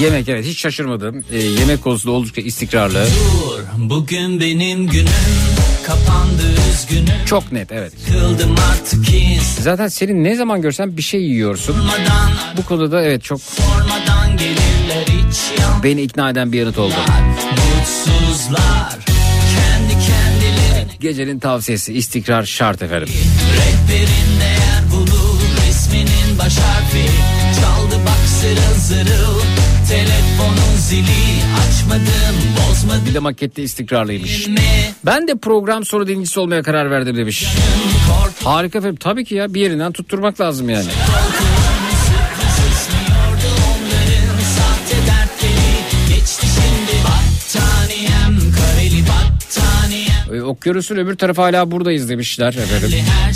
Yemek 0.00 0.28
evet 0.28 0.44
hiç 0.44 0.58
şaşırmadım. 0.60 1.24
Ee, 1.32 1.38
yemek 1.38 1.82
konusunda 1.84 2.16
oldukça 2.16 2.40
istikrarlı. 2.40 3.06
Dur 3.06 3.60
bugün 3.90 4.40
benim 4.40 4.86
günüm 4.86 5.08
Çok 7.26 7.52
net 7.52 7.72
evet. 7.72 7.92
Zaten 9.60 9.88
seni 9.88 10.24
ne 10.24 10.36
zaman 10.36 10.62
görsem 10.62 10.96
bir 10.96 11.02
şey 11.02 11.22
yiyorsun. 11.22 11.76
Bu 12.56 12.64
konuda 12.64 13.02
evet 13.02 13.24
çok 13.24 13.40
beni 15.82 16.02
ikna 16.02 16.30
eden 16.30 16.52
bir 16.52 16.58
yanıt 16.58 16.78
oldu. 16.78 16.94
Gecenin 21.00 21.38
tavsiyesi 21.38 21.94
istikrar 21.94 22.42
şart 22.42 22.82
efendim. 22.82 23.08
Rehberin 23.56 24.40
değer 24.40 24.92
bulur 24.92 25.40
resminin 25.66 26.38
baş 26.38 26.56
harfi 26.58 27.06
Çaldı 27.60 27.96
bak 28.06 28.28
zırıl 28.28 28.78
zırıl 28.78 29.37
zili 30.88 31.02
açmadım 31.68 32.36
bozmadım 32.56 33.06
Bir 33.06 33.14
de 33.14 33.18
makette 33.18 33.62
istikrarlıymış. 33.62 34.48
Ben 35.06 35.28
de 35.28 35.34
program 35.34 35.84
soru 35.84 36.06
dinleyicisi 36.06 36.40
olmaya 36.40 36.62
karar 36.62 36.90
verdim 36.90 37.16
demiş. 37.16 37.46
Harika 38.44 38.78
efendim 38.78 38.96
tabii 39.00 39.24
ki 39.24 39.34
ya 39.34 39.54
bir 39.54 39.60
yerinden 39.60 39.92
tutturmak 39.92 40.40
lazım 40.40 40.70
yani. 40.70 40.88
Ee, 50.32 50.40
Okyanus'un 50.40 50.96
öbür 50.96 51.16
tarafı 51.16 51.42
hala 51.42 51.70
buradayız 51.70 52.08
demişler 52.08 52.54
efendim. 52.54 52.98
Her 53.24 53.32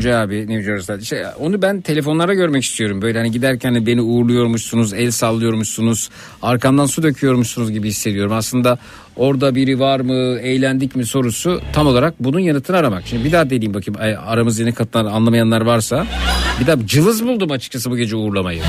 Tuncay 0.00 0.22
abi 0.22 0.48
New 0.48 0.62
Jersey'de. 0.62 1.04
Şey, 1.04 1.22
onu 1.38 1.62
ben 1.62 1.80
telefonlara 1.80 2.34
görmek 2.34 2.64
istiyorum. 2.64 3.02
Böyle 3.02 3.18
hani 3.18 3.30
giderken 3.30 3.74
de 3.74 3.86
beni 3.86 4.00
uğurluyormuşsunuz, 4.00 4.92
el 4.92 5.10
sallıyormuşsunuz, 5.10 6.10
arkamdan 6.42 6.86
su 6.86 7.02
döküyormuşsunuz 7.02 7.72
gibi 7.72 7.88
hissediyorum. 7.88 8.32
Aslında 8.32 8.78
orada 9.16 9.54
biri 9.54 9.80
var 9.80 10.00
mı, 10.00 10.38
eğlendik 10.38 10.96
mi 10.96 11.06
sorusu 11.06 11.60
tam 11.72 11.86
olarak 11.86 12.14
bunun 12.20 12.38
yanıtını 12.38 12.76
aramak. 12.76 13.02
Şimdi 13.06 13.24
bir 13.24 13.32
daha 13.32 13.44
deneyeyim 13.46 13.74
bakayım 13.74 14.00
Ay, 14.00 14.16
aramızda 14.26 14.62
yeni 14.62 14.74
katılan 14.74 15.04
anlamayanlar 15.04 15.60
varsa. 15.60 16.06
Bir 16.60 16.66
daha 16.66 16.86
cılız 16.86 17.26
buldum 17.26 17.50
açıkçası 17.50 17.90
bu 17.90 17.96
gece 17.96 18.16
uğurlamayı. 18.16 18.62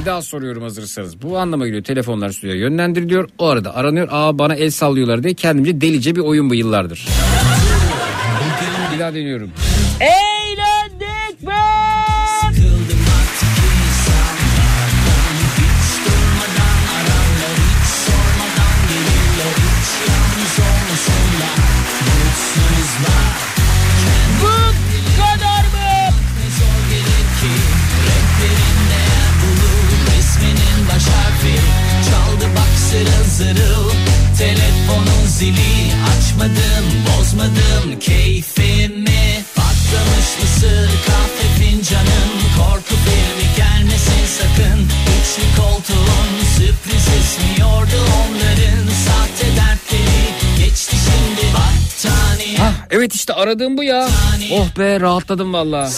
Bir 0.00 0.06
daha 0.06 0.22
soruyorum 0.22 0.62
hazırsanız. 0.62 1.22
Bu 1.22 1.38
anlama 1.38 1.66
geliyor. 1.66 1.84
Telefonlar 1.84 2.30
stüdyoya 2.30 2.60
yönlendiriliyor. 2.60 3.28
O 3.38 3.46
arada 3.46 3.76
aranıyor. 3.76 4.08
Aa 4.10 4.38
bana 4.38 4.54
el 4.54 4.70
sallıyorlar 4.70 5.22
diye 5.22 5.34
kendimce 5.34 5.80
delice 5.80 6.16
bir 6.16 6.20
oyun 6.20 6.50
bu 6.50 6.54
yıllardır. 6.54 7.06
Daha 9.00 9.14
deniyorum. 9.14 9.50
Eğlendik 10.00 11.42
mi? 11.42 11.52
Zırıl 32.90 33.24
zırıl. 33.24 33.90
Telefonun 34.38 35.26
zili. 35.26 35.92
Açmadım 36.18 36.84
bozmadım 37.06 38.00
Patlamış 38.00 38.59
Mısır 40.60 40.90
kahve 41.06 41.64
fincanın 41.64 42.30
Korku 42.58 42.94
filmi 42.94 43.56
gelmesin 43.56 44.26
sakın. 44.38 44.80
İçli 44.84 45.56
koltuğun 45.56 46.44
sürpriz 46.56 47.06
ismiyordu 47.20 47.96
onların 48.20 48.88
Sahte 49.06 49.56
dertleri. 49.56 50.58
Geçti 50.58 50.96
şimdi 50.96 51.54
battaniye. 51.54 52.58
Hah, 52.58 52.72
evet 52.90 53.14
işte 53.14 53.34
aradığım 53.34 53.78
bu 53.78 53.82
ya. 53.82 54.08
Oh 54.52 54.78
be 54.78 55.00
rahatladım 55.00 55.52
valla. 55.52 55.90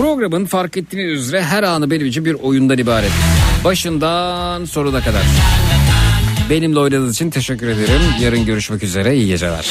Programın 0.00 0.44
fark 0.44 0.76
ettiğiniz 0.76 1.20
üzere 1.20 1.42
her 1.42 1.62
anı 1.62 1.90
benim 1.90 2.06
için 2.06 2.24
bir 2.24 2.34
oyundan 2.34 2.78
ibaret. 2.78 3.10
Başından 3.64 4.64
sonuna 4.64 5.00
kadar. 5.00 5.22
Benimle 6.50 6.78
oynadığınız 6.78 7.14
için 7.14 7.30
teşekkür 7.30 7.68
ederim. 7.68 8.00
Yarın 8.20 8.44
görüşmek 8.44 8.82
üzere. 8.82 9.16
İyi 9.16 9.26
geceler. 9.26 9.70